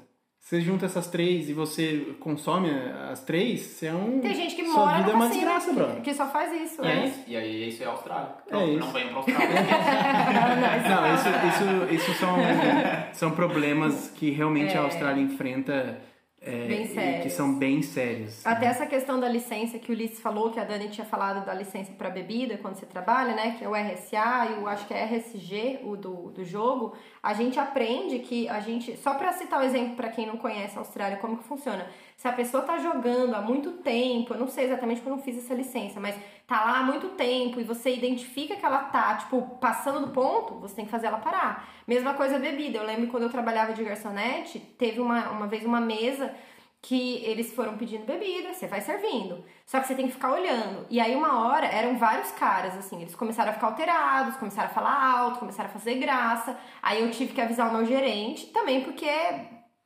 Você 0.48 0.62
junta 0.62 0.86
essas 0.86 1.06
três 1.08 1.50
e 1.50 1.52
você 1.52 2.14
consome 2.20 2.70
as 3.12 3.20
três, 3.20 3.60
você 3.60 3.88
é 3.88 3.92
um. 3.92 4.18
Tem 4.20 4.34
gente 4.34 4.56
que 4.56 4.64
sua 4.64 4.86
mora 4.86 4.96
vida 4.96 5.10
é 5.10 5.14
uma 5.14 5.26
cassino, 5.26 5.40
desgraça, 5.44 5.68
que- 5.68 5.74
brother. 5.76 6.00
que 6.00 6.14
só 6.14 6.26
faz 6.26 6.62
isso, 6.62 6.80
E 6.80 6.84
né? 6.86 7.02
aí, 7.02 7.12
e 7.26 7.36
aí 7.36 7.68
isso 7.68 7.82
é 7.82 7.86
a 7.86 7.90
Austrália. 7.90 8.28
É 8.46 8.48
Pronto, 8.48 8.70
isso. 8.70 8.78
Não 8.78 8.90
venham 8.92 9.08
pra 9.08 9.16
Austrália. 9.18 9.48
Não, 10.88 11.14
isso, 11.14 11.28
isso, 11.48 11.94
isso 12.10 12.18
são, 12.18 12.36
são 13.12 13.30
problemas 13.32 14.10
que 14.16 14.30
realmente 14.30 14.72
a 14.74 14.80
É. 14.80 14.84
Austrália 14.84 15.20
enfrenta 15.20 15.98
é, 16.40 16.66
Bem 16.66 16.84
e 16.84 16.88
que 16.88 16.94
sérios. 16.94 17.32
são 17.32 17.58
bem 17.58 17.82
sérios. 17.82 18.46
Até 18.46 18.66
essa 18.66 18.86
questão 18.86 19.18
da 19.18 19.28
licença 19.28 19.78
que 19.78 19.90
o 19.90 19.94
Ulisses 19.94 20.20
falou, 20.20 20.52
que 20.52 20.60
a 20.60 20.64
Dani 20.64 20.88
tinha 20.88 21.04
falado 21.04 21.44
da 21.44 21.52
licença 21.52 21.90
para 21.92 22.08
bebida 22.08 22.56
quando 22.58 22.76
você 22.76 22.86
trabalha, 22.86 23.34
né? 23.34 23.56
Que 23.58 23.64
é 23.64 23.68
o 23.68 23.74
RSA 23.74 24.46
e 24.50 24.60
eu 24.60 24.68
acho 24.68 24.86
que 24.86 24.94
é 24.94 25.04
RSG, 25.04 25.80
o 25.82 25.96
do, 25.96 26.30
do 26.30 26.44
jogo. 26.44 26.94
A 27.20 27.34
gente 27.34 27.58
aprende 27.58 28.20
que 28.20 28.48
a 28.48 28.60
gente. 28.60 28.96
Só 28.96 29.14
para 29.14 29.32
citar 29.32 29.60
o 29.60 29.64
exemplo 29.64 29.96
para 29.96 30.08
quem 30.10 30.26
não 30.26 30.36
conhece 30.36 30.76
a 30.76 30.80
Austrália, 30.80 31.18
como 31.18 31.38
que 31.38 31.44
funciona. 31.44 31.86
Se 32.18 32.26
a 32.26 32.32
pessoa 32.32 32.64
tá 32.64 32.78
jogando 32.78 33.32
há 33.36 33.40
muito 33.40 33.70
tempo, 33.74 34.34
eu 34.34 34.40
não 34.40 34.48
sei 34.48 34.64
exatamente 34.64 34.96
porque 34.96 35.08
eu 35.08 35.16
não 35.16 35.22
fiz 35.22 35.38
essa 35.38 35.54
licença, 35.54 36.00
mas 36.00 36.16
tá 36.48 36.64
lá 36.64 36.80
há 36.80 36.82
muito 36.82 37.10
tempo 37.10 37.60
e 37.60 37.62
você 37.62 37.94
identifica 37.94 38.56
que 38.56 38.66
ela 38.66 38.80
tá, 38.86 39.14
tipo, 39.18 39.40
passando 39.60 40.00
do 40.00 40.08
ponto, 40.08 40.54
você 40.54 40.74
tem 40.74 40.84
que 40.84 40.90
fazer 40.90 41.06
ela 41.06 41.18
parar. 41.18 41.68
Mesma 41.86 42.14
coisa 42.14 42.36
bebida. 42.36 42.76
Eu 42.76 42.84
lembro 42.84 43.06
quando 43.06 43.22
eu 43.22 43.30
trabalhava 43.30 43.72
de 43.72 43.84
garçonete, 43.84 44.58
teve 44.58 44.98
uma, 44.98 45.30
uma 45.30 45.46
vez 45.46 45.64
uma 45.64 45.80
mesa 45.80 46.34
que 46.82 47.22
eles 47.24 47.54
foram 47.54 47.78
pedindo 47.78 48.04
bebida, 48.04 48.52
você 48.52 48.66
vai 48.66 48.80
servindo. 48.80 49.44
Só 49.64 49.78
que 49.78 49.86
você 49.86 49.94
tem 49.94 50.08
que 50.08 50.14
ficar 50.14 50.32
olhando. 50.32 50.86
E 50.90 50.98
aí, 50.98 51.14
uma 51.14 51.46
hora, 51.46 51.66
eram 51.66 51.98
vários 51.98 52.32
caras, 52.32 52.76
assim, 52.76 53.00
eles 53.00 53.14
começaram 53.14 53.50
a 53.52 53.54
ficar 53.54 53.68
alterados, 53.68 54.36
começaram 54.38 54.68
a 54.68 54.74
falar 54.74 55.18
alto, 55.18 55.38
começaram 55.38 55.70
a 55.70 55.72
fazer 55.72 55.94
graça. 55.94 56.58
Aí 56.82 57.00
eu 57.00 57.12
tive 57.12 57.32
que 57.32 57.40
avisar 57.40 57.70
o 57.70 57.76
meu 57.76 57.86
gerente, 57.86 58.46
também 58.46 58.82
porque 58.82 59.06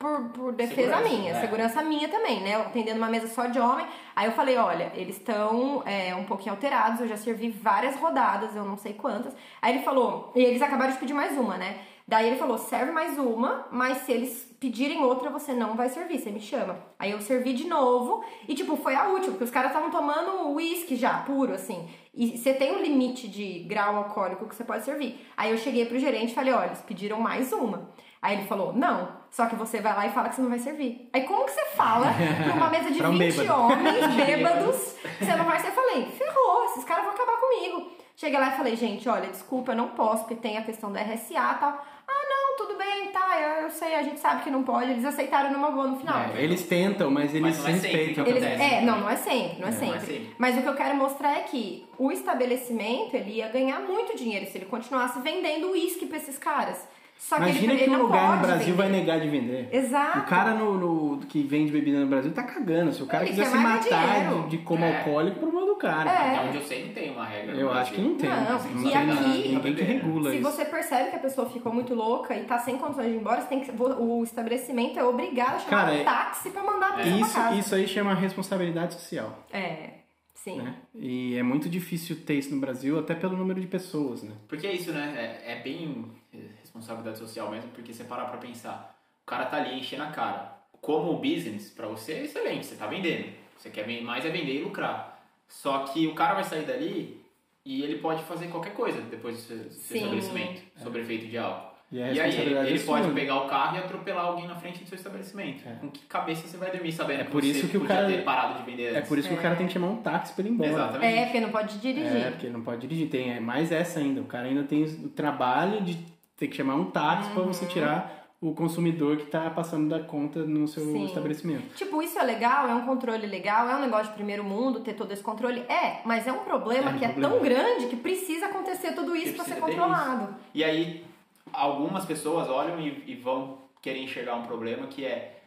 por, 0.02 0.20
por 0.30 0.52
defesa 0.52 0.96
Segurança, 0.96 1.08
minha, 1.08 1.30
é. 1.30 1.40
segurança 1.40 1.82
minha 1.82 2.08
também, 2.08 2.40
né? 2.40 2.56
Eu 2.56 2.62
atendendo 2.62 2.98
uma 2.98 3.08
mesa 3.08 3.28
só 3.28 3.46
de 3.46 3.60
homem. 3.60 3.86
Aí 4.16 4.26
eu 4.26 4.32
falei, 4.32 4.56
olha, 4.56 4.90
eles 4.96 5.16
estão 5.16 5.80
é, 5.86 6.12
um 6.16 6.24
pouquinho 6.24 6.52
alterados, 6.52 7.00
eu 7.00 7.06
já 7.06 7.16
servi 7.16 7.50
várias 7.50 7.94
rodadas, 7.94 8.56
eu 8.56 8.64
não 8.64 8.76
sei 8.76 8.94
quantas. 8.94 9.32
Aí 9.62 9.76
ele 9.76 9.84
falou, 9.84 10.32
e 10.34 10.42
eles 10.42 10.60
acabaram 10.60 10.92
de 10.92 10.98
pedir 10.98 11.14
mais 11.14 11.38
uma, 11.38 11.56
né? 11.56 11.78
Daí 12.06 12.26
ele 12.26 12.36
falou, 12.36 12.58
serve 12.58 12.90
mais 12.90 13.16
uma, 13.16 13.68
mas 13.70 13.98
se 13.98 14.10
eles 14.10 14.52
pedirem 14.58 15.04
outra, 15.04 15.30
você 15.30 15.52
não 15.52 15.76
vai 15.76 15.88
servir, 15.88 16.18
você 16.18 16.30
me 16.30 16.40
chama. 16.40 16.76
Aí 16.98 17.12
eu 17.12 17.20
servi 17.20 17.52
de 17.52 17.68
novo 17.68 18.24
e, 18.48 18.54
tipo, 18.54 18.76
foi 18.76 18.96
a 18.96 19.06
última, 19.06 19.30
porque 19.30 19.44
os 19.44 19.50
caras 19.50 19.70
estavam 19.70 19.90
tomando 19.90 20.50
uísque 20.50 20.96
já, 20.96 21.18
puro, 21.20 21.54
assim. 21.54 21.88
E 22.12 22.36
você 22.36 22.52
tem 22.52 22.72
um 22.76 22.82
limite 22.82 23.28
de 23.28 23.60
grau 23.60 23.96
alcoólico 23.96 24.48
que 24.48 24.54
você 24.54 24.64
pode 24.64 24.84
servir. 24.84 25.24
Aí 25.36 25.52
eu 25.52 25.58
cheguei 25.58 25.86
pro 25.86 25.98
gerente 25.98 26.32
e 26.32 26.34
falei, 26.34 26.52
olha, 26.52 26.66
eles 26.66 26.82
pediram 26.82 27.20
mais 27.20 27.52
uma. 27.52 27.88
Aí 28.20 28.36
ele 28.36 28.46
falou, 28.46 28.72
não, 28.72 29.21
só 29.32 29.46
que 29.46 29.56
você 29.56 29.80
vai 29.80 29.96
lá 29.96 30.06
e 30.06 30.10
fala 30.10 30.28
que 30.28 30.36
você 30.36 30.42
não 30.42 30.50
vai 30.50 30.58
servir. 30.60 31.08
Aí 31.12 31.22
como 31.24 31.44
que 31.46 31.50
você 31.52 31.64
fala 31.74 32.06
pra 32.44 32.54
uma 32.54 32.70
mesa 32.70 32.90
de 32.92 32.98
Pra 32.98 33.08
um 33.10 33.18
20 33.18 33.34
bêbado. 33.36 33.60
homens 33.60 34.06
bêbados 34.14 34.94
que 35.18 35.24
você 35.24 35.34
não 35.34 35.44
vai 35.46 35.58
servir? 35.58 35.76
Eu 35.76 35.82
falei, 35.82 36.06
ferrou, 36.12 36.64
esses 36.66 36.84
caras 36.84 37.04
vão 37.04 37.14
acabar 37.14 37.36
comigo. 37.40 37.90
Cheguei 38.14 38.38
lá 38.38 38.48
e 38.48 38.56
falei, 38.56 38.76
gente, 38.76 39.08
olha, 39.08 39.28
desculpa, 39.30 39.72
eu 39.72 39.76
não 39.76 39.88
posso, 39.88 40.24
porque 40.24 40.34
tem 40.36 40.58
a 40.58 40.62
questão 40.62 40.92
da 40.92 41.00
RSA 41.00 41.32
e 41.32 41.58
tal. 41.58 41.84
Ah, 42.06 42.26
não, 42.28 42.56
tudo 42.58 42.76
bem, 42.76 43.08
tá, 43.10 43.40
eu, 43.40 43.62
eu 43.64 43.70
sei, 43.70 43.94
a 43.94 44.02
gente 44.02 44.20
sabe 44.20 44.42
que 44.42 44.50
não 44.50 44.62
pode. 44.62 44.90
Eles 44.90 45.04
aceitaram 45.04 45.50
numa 45.50 45.70
boa 45.70 45.86
no 45.88 45.98
final. 45.98 46.20
É, 46.36 46.42
eles 46.42 46.66
tentam, 46.66 47.10
mas 47.10 47.30
eles 47.34 47.56
Mas 47.56 47.58
não 47.58 47.68
é 47.68 47.72
sempre 47.72 47.88
respeitam. 47.88 48.24
que 48.24 48.30
Eles, 48.30 48.44
acontece. 48.44 48.74
é, 48.74 48.80
não, 48.82 49.00
não 49.00 49.08
é 49.10 49.16
sempre, 49.16 49.38
não 49.38 49.46
é, 49.48 49.54
É, 49.54 49.58
não 49.58 49.68
é 49.68 49.72
sempre. 49.72 50.00
sempre. 50.00 50.34
Mas 50.36 50.58
o 50.58 50.60
que 50.62 50.68
eu 50.68 50.74
quero 50.74 50.94
mostrar 50.94 51.32
é 51.38 51.40
que 51.40 51.86
o 51.98 52.12
estabelecimento 52.12 53.14
ele 53.14 53.30
ia 53.36 53.48
ganhar 53.48 53.80
muito 53.80 54.14
dinheiro 54.16 54.44
se 54.46 54.58
ele 54.58 54.66
continuasse 54.66 55.18
vendendo 55.20 55.70
uísque 55.70 56.04
pra 56.04 56.18
esses 56.18 56.36
caras. 56.36 56.86
Só 57.22 57.36
que 57.36 57.42
Imagina 57.42 57.72
ele, 57.72 57.78
que 57.78 57.84
ele 57.84 57.94
um 57.94 57.98
não 57.98 58.06
lugar 58.06 58.36
no 58.36 58.42
Brasil 58.46 58.74
vai 58.74 58.88
vender. 58.88 58.98
negar 59.00 59.20
de 59.20 59.28
vender. 59.28 59.68
Exato. 59.72 60.18
O 60.18 60.22
cara 60.24 60.54
no, 60.54 60.76
no- 60.76 61.18
que 61.26 61.42
vende 61.44 61.70
bebida 61.70 62.00
no 62.00 62.06
Brasil 62.08 62.32
tá 62.32 62.42
cagando. 62.42 62.92
Se 62.92 63.02
o 63.02 63.06
cara 63.06 63.22
Ele 63.22 63.30
quiser 63.30 63.46
se 63.46 63.56
matar 63.56 64.28
de, 64.44 64.48
de 64.48 64.58
como 64.58 64.84
É. 64.84 64.98
alcoólico, 64.98 65.38
problema 65.38 65.64
do 65.66 65.76
cara. 65.76 66.10
É. 66.10 66.36
Até 66.36 66.48
onde 66.48 66.56
eu 66.58 66.62
sei, 66.62 66.84
não 66.86 66.92
tem 66.92 67.10
uma 67.12 67.24
regra. 67.24 67.54
Eu 67.54 67.70
acho 67.72 67.92
que 67.92 68.00
não 68.00 68.16
tem. 68.16 68.28
Não, 68.28 68.36
não 68.44 68.80
e 68.80 68.82
tem 68.82 68.96
aqui- 68.96 69.06
nada, 69.06 69.28
ninguém 69.28 69.74
que 69.74 69.82
regula 69.82 70.30
Se 70.30 70.36
isso. 70.40 70.50
você 70.50 70.64
percebe 70.64 71.10
que 71.10 71.16
a 71.16 71.20
pessoa 71.20 71.48
ficou 71.48 71.72
muito 71.72 71.94
louca 71.94 72.34
e 72.36 72.42
tá 72.44 72.58
sem 72.58 72.76
condições 72.76 73.06
de 73.06 73.12
ir 73.12 73.16
embora, 73.20 73.40
você 73.40 73.46
tem 73.48 73.60
que, 73.60 73.70
o 73.80 74.22
estabelecimento 74.24 74.98
é 74.98 75.04
obrigado 75.04 75.54
a 75.54 75.58
chamar 75.60 75.70
Cara, 75.86 75.92
um 75.94 76.04
táxi 76.04 76.50
pra 76.50 76.62
mandar 76.64 76.88
a 76.88 76.92
pessoa 76.94 77.20
Isso, 77.20 77.32
pra 77.32 77.42
casa. 77.44 77.54
isso 77.56 77.74
aí 77.76 77.86
chama 77.88 78.14
responsabilidade 78.14 78.94
social. 78.94 79.38
É, 79.52 79.90
sim. 80.34 80.60
Né? 80.60 80.74
E 80.94 81.36
é 81.38 81.42
muito 81.42 81.68
difícil 81.68 82.16
ter 82.26 82.34
isso 82.34 82.52
no 82.52 82.60
Brasil, 82.60 82.98
até 82.98 83.14
pelo 83.14 83.36
número 83.36 83.60
de 83.60 83.66
pessoas, 83.68 84.22
né? 84.24 84.32
Porque 84.48 84.66
é 84.66 84.72
isso, 84.72 84.90
né? 84.92 85.40
É, 85.46 85.52
é 85.52 85.62
bem 85.62 86.04
é, 86.34 86.38
responsabilidade 86.72 87.18
social 87.18 87.50
mesmo, 87.50 87.70
porque 87.70 87.92
você 87.92 88.04
parar 88.04 88.24
pra 88.24 88.38
pensar. 88.38 88.96
O 89.22 89.26
cara 89.26 89.44
tá 89.46 89.58
ali 89.58 89.78
enchendo 89.78 90.02
a 90.04 90.06
cara. 90.06 90.52
Como 90.80 91.18
business, 91.18 91.70
pra 91.70 91.86
você 91.86 92.12
é 92.14 92.24
excelente, 92.24 92.66
você 92.66 92.74
tá 92.74 92.86
vendendo. 92.86 93.28
Você 93.56 93.70
quer 93.70 93.86
mais 94.02 94.24
é 94.24 94.30
vender 94.30 94.54
e 94.60 94.64
lucrar. 94.64 95.22
Só 95.46 95.80
que 95.80 96.06
o 96.06 96.14
cara 96.14 96.34
vai 96.34 96.44
sair 96.44 96.64
dali 96.64 97.20
e 97.64 97.82
ele 97.82 97.98
pode 97.98 98.22
fazer 98.24 98.48
qualquer 98.48 98.72
coisa 98.72 99.00
depois 99.02 99.36
do 99.36 99.42
seu, 99.42 99.56
do 99.58 99.70
seu 99.70 99.80
Sim. 99.80 99.98
estabelecimento, 99.98 100.62
sobre 100.82 101.02
efeito 101.02 101.26
de 101.26 101.38
álcool. 101.38 101.70
E 101.92 101.98
E 101.98 102.02
aí 102.20 102.34
ele, 102.40 102.54
é 102.74 102.78
pode 102.84 103.12
pegar 103.12 103.36
o 103.36 103.46
carro 103.46 103.76
e 103.76 103.78
atropelar 103.80 104.24
alguém 104.24 104.48
na 104.48 104.56
frente 104.56 104.82
do 104.82 104.88
seu 104.88 104.96
estabelecimento. 104.96 105.68
É. 105.68 105.74
Com 105.74 105.90
que 105.90 106.00
cabeça 106.06 106.48
você 106.48 106.56
vai 106.56 106.70
dormir 106.72 106.90
sabendo 106.90 107.20
É 107.20 107.24
que 107.24 107.30
por 107.30 107.42
você 107.42 107.50
isso 107.50 107.68
que 107.68 107.76
o 107.76 107.80
podia 107.80 107.96
cara- 107.96 108.08
ter 108.08 108.24
parado 108.24 108.58
de 108.58 108.64
vender 108.70 108.96
É 108.96 109.02
por 109.02 109.18
isso 109.18 109.28
que 109.28 109.34
o 109.34 109.36
cara 109.40 109.54
tem 109.54 109.66
que 109.66 109.74
chamar 109.74 109.88
um 109.88 109.96
táxi 110.02 110.32
pra 110.32 110.40
ele 110.42 110.48
ir 110.48 110.54
embora. 110.54 110.70
Exatamente. 110.70 111.18
É, 111.18 111.24
porque 111.26 111.40
não 111.40 111.50
pode 111.50 111.78
dirigir. 111.78 112.16
É, 112.16 112.30
porque 112.30 112.46
ele 112.46 112.52
não 112.54 112.62
pode 112.62 112.80
dirigir. 112.80 113.08
Tem 113.10 113.30
é, 113.34 113.38
mais 113.38 113.70
essa 113.70 114.00
ainda. 114.00 114.22
O 114.22 114.24
cara 114.24 114.48
ainda 114.48 114.64
tem 114.64 114.82
o 114.84 115.08
trabalho 115.10 115.82
de 115.82 115.98
ter 116.42 116.48
que 116.48 116.56
chamar 116.56 116.74
um 116.74 116.86
táxi 116.90 117.30
pra 117.30 117.42
Uhum. 117.42 117.52
você 117.52 117.66
tirar 117.66 118.26
o 118.40 118.52
consumidor 118.52 119.16
que 119.16 119.26
tá 119.26 119.48
passando 119.50 119.88
da 119.88 120.00
conta 120.00 120.40
no 120.40 120.66
seu 120.66 120.82
Sim. 120.84 121.04
estabelecimento. 121.06 121.76
Tipo, 121.76 122.02
isso 122.02 122.18
é 122.18 122.24
legal, 122.24 122.66
é 122.68 122.74
um 122.74 122.84
controle 122.84 123.24
legal, 123.28 123.68
é 123.68 123.76
um 123.76 123.80
negócio 123.80 124.08
de 124.08 124.14
primeiro 124.14 124.42
mundo 124.42 124.80
ter 124.80 124.94
todo 124.94 125.12
esse 125.12 125.22
controle. 125.22 125.60
É, 125.68 126.00
mas 126.04 126.26
é 126.26 126.32
um 126.32 126.40
problema 126.40 126.90
É 126.90 126.94
um 126.94 126.98
que 126.98 127.06
problema. 127.06 127.28
é 127.28 127.30
tão 127.30 127.40
grande 127.40 127.86
que 127.86 127.94
precisa 127.94 128.46
acontecer 128.46 128.92
tudo 128.96 129.14
isso 129.14 129.34
pra 129.34 129.44
ser 129.44 129.60
controlado. 129.60 130.34
E 130.52 130.64
aí, 130.64 131.04
algumas 131.52 132.04
pessoas 132.04 132.48
olham 132.48 132.80
e, 132.80 133.04
e 133.06 133.14
vão 133.14 133.58
querer 133.80 134.00
enxergar 134.02 134.34
um 134.34 134.42
problema 134.42 134.88
que 134.88 135.04
é 135.04 135.38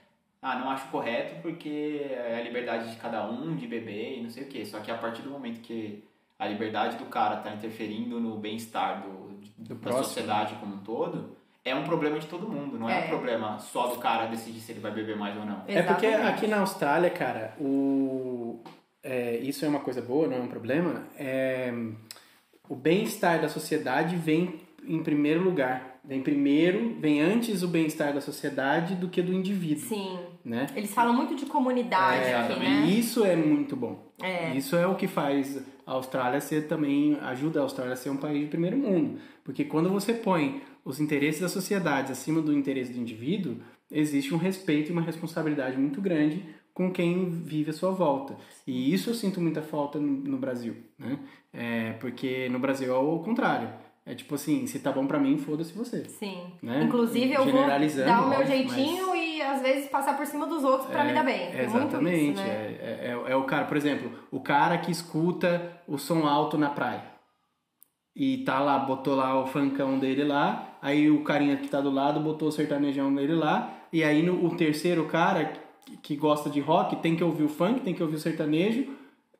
ah, 0.41 0.57
não 0.59 0.69
acho 0.69 0.87
correto 0.89 1.41
porque 1.41 2.01
é 2.09 2.37
a 2.39 2.43
liberdade 2.43 2.91
de 2.91 2.95
cada 2.97 3.25
um 3.29 3.55
de 3.57 3.67
beber 3.67 4.19
e 4.19 4.21
não 4.23 4.29
sei 4.29 4.43
o 4.43 4.47
que. 4.47 4.65
Só 4.65 4.79
que 4.79 4.89
a 4.89 4.95
partir 4.95 5.21
do 5.23 5.29
momento 5.31 5.59
que 5.59 6.01
a 6.39 6.47
liberdade 6.47 6.95
do 6.97 7.05
cara 7.05 7.37
tá 7.37 7.51
interferindo 7.51 8.19
no 8.21 8.37
bem-estar 8.37 9.01
do, 9.01 9.34
Do 9.57 9.75
da 9.75 9.79
próximo. 9.81 10.03
sociedade 10.05 10.55
como 10.55 10.75
um 10.75 10.79
todo, 10.79 11.35
é 11.63 11.73
um 11.73 11.83
problema 11.83 12.19
de 12.19 12.27
todo 12.27 12.47
mundo. 12.47 12.77
Não 12.77 12.89
é, 12.89 13.01
É. 13.01 13.05
um 13.05 13.07
problema 13.09 13.57
só 13.59 13.87
do 13.87 13.97
cara 13.99 14.25
decidir 14.27 14.59
se 14.59 14.71
ele 14.71 14.79
vai 14.81 14.91
beber 14.91 15.15
mais 15.17 15.35
ou 15.37 15.45
não. 15.45 15.63
É 15.67 15.81
porque 15.81 16.05
Exatamente. 16.05 16.35
aqui 16.37 16.47
na 16.47 16.59
Austrália, 16.59 17.09
cara, 17.09 17.55
o... 17.59 18.61
é, 19.03 19.37
isso 19.37 19.65
é 19.65 19.67
uma 19.67 19.79
coisa 19.79 20.01
boa, 20.01 20.27
não 20.27 20.37
é 20.37 20.39
um 20.41 20.47
problema. 20.47 21.03
É, 21.17 21.73
o 22.69 22.75
bem-estar 22.75 23.41
da 23.41 23.49
sociedade 23.49 24.15
vem 24.15 24.61
em 24.87 25.01
primeiro 25.01 25.41
lugar. 25.43 25.99
Vem 26.03 26.21
primeiro, 26.21 26.95
vem 26.99 27.19
antes 27.21 27.63
o 27.63 27.67
bem-estar 27.67 28.13
da 28.13 28.21
sociedade 28.21 28.93
do 28.93 29.09
que 29.09 29.23
do 29.23 29.33
indivíduo, 29.33 29.87
Sim. 29.87 30.19
Né? 30.45 30.67
Eles 30.75 30.93
falam 30.93 31.13
muito 31.13 31.35
de 31.35 31.47
comunidade 31.47 32.23
É, 32.23 32.35
aqui, 32.35 32.59
né? 32.59 32.85
E 32.85 32.99
isso 32.99 33.25
é 33.25 33.35
muito 33.35 33.75
bom. 33.75 34.13
É. 34.21 34.55
Isso 34.55 34.75
é 34.75 34.85
o 34.85 34.95
que 34.95 35.07
faz 35.07 35.59
a 35.85 35.93
Austrália 35.93 36.39
ser 36.39 36.67
também, 36.67 37.17
ajuda 37.21 37.59
a 37.59 37.63
Austrália 37.63 37.93
a 37.93 37.95
ser 37.95 38.11
um 38.11 38.17
país 38.17 38.41
de 38.41 38.47
primeiro 38.47 38.77
mundo. 38.77 39.19
Porque 39.43 39.65
quando 39.65 39.89
você 39.89 40.13
põe 40.13 40.61
os 40.83 40.99
interesses 40.99 41.41
da 41.41 41.49
sociedade 41.49 42.11
acima 42.11 42.41
do 42.41 42.53
interesse 42.53 42.93
do 42.93 42.99
indivíduo, 42.99 43.57
existe 43.91 44.33
um 44.33 44.37
respeito 44.37 44.89
e 44.89 44.91
uma 44.93 45.01
responsabilidade 45.01 45.77
muito 45.77 45.99
grande 45.99 46.45
com 46.73 46.91
quem 46.91 47.29
vive 47.29 47.71
à 47.71 47.73
sua 47.73 47.91
volta. 47.91 48.35
E 48.67 48.93
isso 48.93 49.09
eu 49.09 49.13
sinto 49.13 49.41
muita 49.41 49.61
falta 49.61 49.97
no, 49.97 50.11
no 50.11 50.37
Brasil, 50.37 50.75
né? 50.99 51.17
É, 51.51 51.93
porque 51.93 52.49
no 52.49 52.59
Brasil 52.59 52.93
é 52.93 52.97
o 52.97 53.19
contrário. 53.19 53.69
É 54.07 54.13
tipo 54.13 54.35
assim, 54.35 54.67
se 54.67 54.77
tá 54.77 54.91
bom 54.91 55.07
pra 55.07 55.19
mim, 55.19 55.35
foda-se 55.35 55.73
você. 55.73 56.05
Sim. 56.05 56.53
Né? 56.61 56.83
Inclusive, 56.83 57.33
eu 57.33 57.43
vou 57.43 57.65
dar 57.65 57.81
o 58.21 58.29
meu 58.29 58.39
óbvio, 58.39 58.45
jeitinho 58.45 59.15
e 59.15 59.41
às 59.41 59.63
vezes 59.63 59.89
passar 59.89 60.15
por 60.15 60.27
cima 60.27 60.45
dos 60.45 60.63
outros 60.63 60.91
pra 60.91 61.03
me 61.03 61.11
dar 61.11 61.23
bem. 61.23 61.51
Tem 61.51 61.61
Exatamente. 61.61 62.31
isso, 62.31 62.41
né? 62.41 62.77
é, 62.79 63.19
é, 63.27 63.31
é 63.31 63.35
o 63.35 63.43
cara, 63.45 63.65
por 63.65 63.75
exemplo, 63.75 64.11
o 64.29 64.39
cara 64.39 64.77
que 64.77 64.91
escuta 64.91 65.81
o 65.87 65.97
som 65.97 66.27
alto 66.27 66.55
na 66.55 66.69
praia. 66.69 67.15
E 68.15 68.37
tá 68.45 68.59
lá, 68.59 68.77
botou 68.77 69.15
lá 69.15 69.41
o 69.41 69.47
funkão 69.47 69.97
dele 69.97 70.23
lá, 70.23 70.77
aí 70.81 71.09
o 71.09 71.23
carinha 71.23 71.57
que 71.57 71.67
tá 71.67 71.81
do 71.81 71.89
lado 71.89 72.19
botou 72.19 72.47
o 72.47 72.51
sertanejão 72.51 73.13
dele 73.13 73.33
lá, 73.33 73.73
e 73.91 74.03
aí 74.03 74.21
no, 74.21 74.45
o 74.45 74.55
terceiro 74.55 75.05
cara 75.05 75.51
que 76.01 76.15
gosta 76.15 76.49
de 76.49 76.59
rock 76.59 76.95
tem 76.97 77.15
que 77.15 77.23
ouvir 77.23 77.43
o 77.43 77.49
funk, 77.49 77.81
tem 77.81 77.93
que 77.93 78.01
ouvir 78.01 78.15
o 78.15 78.19
sertanejo, 78.19 78.87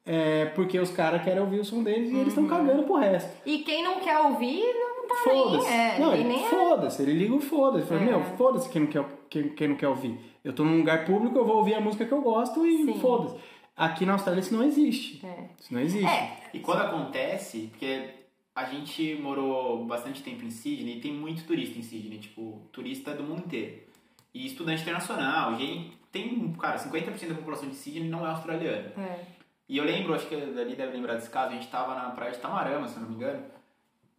é, 0.06 0.46
porque 0.48 0.80
os 0.80 0.92
caras 0.92 1.24
querem 1.24 1.42
ouvir 1.42 1.60
o 1.60 1.66
som 1.66 1.82
deles 1.84 2.12
e 2.12 2.16
eles 2.16 2.28
estão 2.28 2.48
cagando 2.48 2.84
pro 2.84 2.96
resto. 2.96 3.30
E 3.46 3.60
quem 3.60 3.84
não 3.84 4.00
quer 4.00 4.20
ouvir, 4.20 4.62
não 4.64 5.08
tá 5.08 5.16
Foda-se. 5.24 5.68
nem... 5.70 5.80
É, 5.80 6.00
não, 6.00 6.14
ele- 6.14 6.24
nem 6.26 6.46
é. 6.46 6.50
foda-se, 6.50 7.02
ele 7.02 7.14
liga 7.14 7.34
o 7.34 7.40
foda-se. 7.42 7.88
Fala, 7.88 8.02
É. 8.02 8.06
meu, 8.06 8.24
foda-se 8.38 8.70
quem 8.70 8.82
não, 8.84 8.88
quer, 8.90 9.06
quem, 9.30 9.50
quem 9.50 9.68
não 9.70 9.76
quer 9.76 9.88
ouvir. 9.88 10.20
Eu 10.44 10.54
tô 10.54 10.64
num 10.64 10.78
lugar 10.78 11.06
público, 11.06 11.38
eu 11.38 11.46
vou 11.46 11.58
ouvir 11.58 11.74
a 11.74 11.82
música 11.82 12.06
que 12.06 12.12
eu 12.12 12.22
gosto 12.22 12.66
e 12.66 12.86
Sim. 12.86 13.00
foda-se. 13.00 13.36
Aqui 13.76 14.06
na 14.06 14.14
Austrália 14.14 14.40
isso 14.40 14.54
não 14.56 14.64
existe. 14.64 15.26
É. 15.26 15.46
Isso 15.60 15.74
não 15.74 15.82
existe. 15.82 16.06
É, 16.06 16.38
E 16.54 16.60
quando 16.60 16.82
acontece, 16.82 17.68
porque 17.72 18.10
a 18.56 18.64
gente 18.66 19.16
morou 19.22 19.84
bastante 19.86 20.24
tempo 20.24 20.46
em 20.46 20.50
Sydney 20.52 20.98
e 20.98 21.02
tem 21.02 21.12
muito 21.12 21.44
turista 21.46 21.78
em 21.78 21.82
Sydney, 21.82 22.20
tipo, 22.20 22.62
turista 22.72 23.14
do 23.14 23.24
mundo 23.24 23.44
inteiro. 23.46 23.80
E 24.34 24.46
estudante 24.46 24.82
internacional, 24.82 25.56
gente, 25.58 25.98
tem, 26.12 26.54
cara, 26.60 26.78
50% 26.78 27.28
da 27.30 27.36
população 27.36 27.68
de 27.68 27.76
Sydney 27.76 28.08
não 28.08 28.26
é 28.26 28.30
australiana. 28.30 28.94
é. 28.98 29.20
E 29.68 29.78
eu 29.78 29.84
lembro, 29.84 30.14
acho 30.14 30.28
que 30.28 30.36
ali 30.36 30.76
deve 30.76 30.94
lembrar 30.96 31.16
desse 31.16 31.30
caso, 31.30 31.50
a 31.52 31.56
gente 31.56 31.68
tava 31.68 31.96
na 31.96 32.12
praia 32.12 32.32
de 32.32 32.38
Tamarama, 32.40 32.88
se 32.88 33.00
não 33.00 33.10
me 33.10 33.16
engano, 33.16 33.44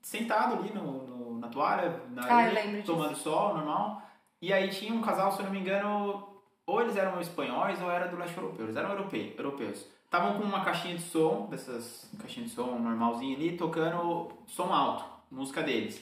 sentado 0.02 0.54
ali 0.60 0.72
no, 0.72 1.06
no- 1.06 1.38
na 1.38 1.48
toalha, 1.48 2.00
na 2.10 2.22
Ah, 2.24 2.46
lembro 2.52 2.80
disso. 2.80 2.92
tomando 2.92 3.16
sol, 3.16 3.54
normal. 3.54 4.02
E 4.40 4.52
aí 4.52 4.68
tinha 4.68 4.92
um 4.92 5.00
casal, 5.00 5.30
se 5.32 5.42
não 5.42 5.50
me 5.50 5.60
engano, 5.60 6.26
ou 6.66 6.80
eles 6.82 6.96
eram 6.96 7.20
espanhóis 7.20 7.80
ou 7.80 7.90
era 7.90 8.08
do 8.08 8.16
leste 8.16 8.36
europeu, 8.36 8.64
eles 8.66 8.76
eram 8.76 8.90
europeu, 8.90 9.34
europeus. 9.38 9.86
Estavam 10.04 10.34
com 10.38 10.44
uma 10.44 10.64
caixinha 10.64 10.96
de 10.96 11.02
som, 11.02 11.46
dessas 11.50 12.10
caixinhas 12.20 12.50
de 12.50 12.56
som 12.56 12.78
normalzinha 12.78 13.36
ali, 13.36 13.56
tocando 13.56 14.30
som 14.46 14.72
alto, 14.72 15.04
música 15.30 15.62
deles. 15.62 16.00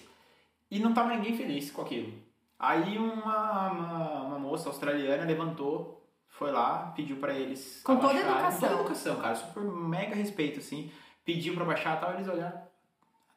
E 0.70 0.78
não 0.78 0.92
tava 0.94 1.10
ninguém 1.14 1.36
feliz 1.36 1.70
com 1.70 1.82
aquilo. 1.82 2.12
Aí 2.58 2.96
uma, 2.98 3.70
uma, 3.70 4.22
uma 4.22 4.38
moça 4.38 4.68
australiana 4.68 5.24
levantou, 5.24 6.03
foi 6.36 6.50
lá, 6.52 6.92
pediu 6.96 7.16
pra 7.16 7.32
eles. 7.32 7.80
Com 7.84 7.96
toda 7.96 8.08
abaixarem. 8.18 8.32
educação. 8.32 8.60
Com 8.60 8.66
toda 8.68 8.80
educação, 8.80 9.16
cara, 9.16 9.34
super 9.34 9.62
mega 9.62 10.14
respeito, 10.14 10.58
assim. 10.58 10.90
Pediu 11.24 11.54
pra 11.54 11.64
baixar, 11.64 11.98
tal, 12.00 12.12
eles 12.14 12.28
olharam. 12.28 12.62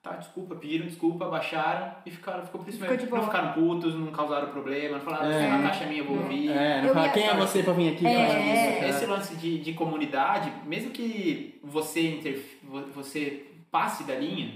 Tá, 0.01 0.15
desculpa, 0.15 0.55
pediram 0.55 0.85
desculpa, 0.87 1.25
baixaram 1.27 1.93
e 2.05 2.11
ficaram, 2.11 2.45
ficou 2.45 2.61
por 2.61 2.69
isso 2.69 2.79
Ficou 2.79 2.95
mesmo. 2.95 3.15
Não 3.17 3.23
ficaram 3.25 3.53
putos, 3.53 3.93
não 3.95 4.07
causaram 4.11 4.47
problema, 4.49 4.97
não 4.97 5.03
falaram, 5.03 5.29
É. 5.29 5.51
a 5.51 5.61
caixa 5.63 5.83
é 5.83 5.87
minha, 5.87 5.99
eu 6.01 6.05
vou 6.05 6.17
ouvir. 6.17 6.49
É, 6.49 6.81
não 6.81 6.87
Eu 6.89 6.93
fala, 6.93 7.07
ia- 7.07 7.11
quem 7.13 7.27
é 7.27 7.35
você 7.35 7.61
pra 7.63 7.73
vir 7.73 7.93
aqui 7.93 8.07
É. 8.07 8.83
isso? 8.83 8.85
Esse 8.85 9.05
lance 9.05 9.35
de, 9.35 9.59
de 9.59 9.73
comunidade, 9.73 10.51
mesmo 10.65 10.91
que 10.91 11.59
você, 11.63 12.15
interf- 12.15 12.57
vo- 12.63 12.85
você 12.93 13.47
passe 13.69 14.05
da 14.05 14.15
linha, 14.15 14.53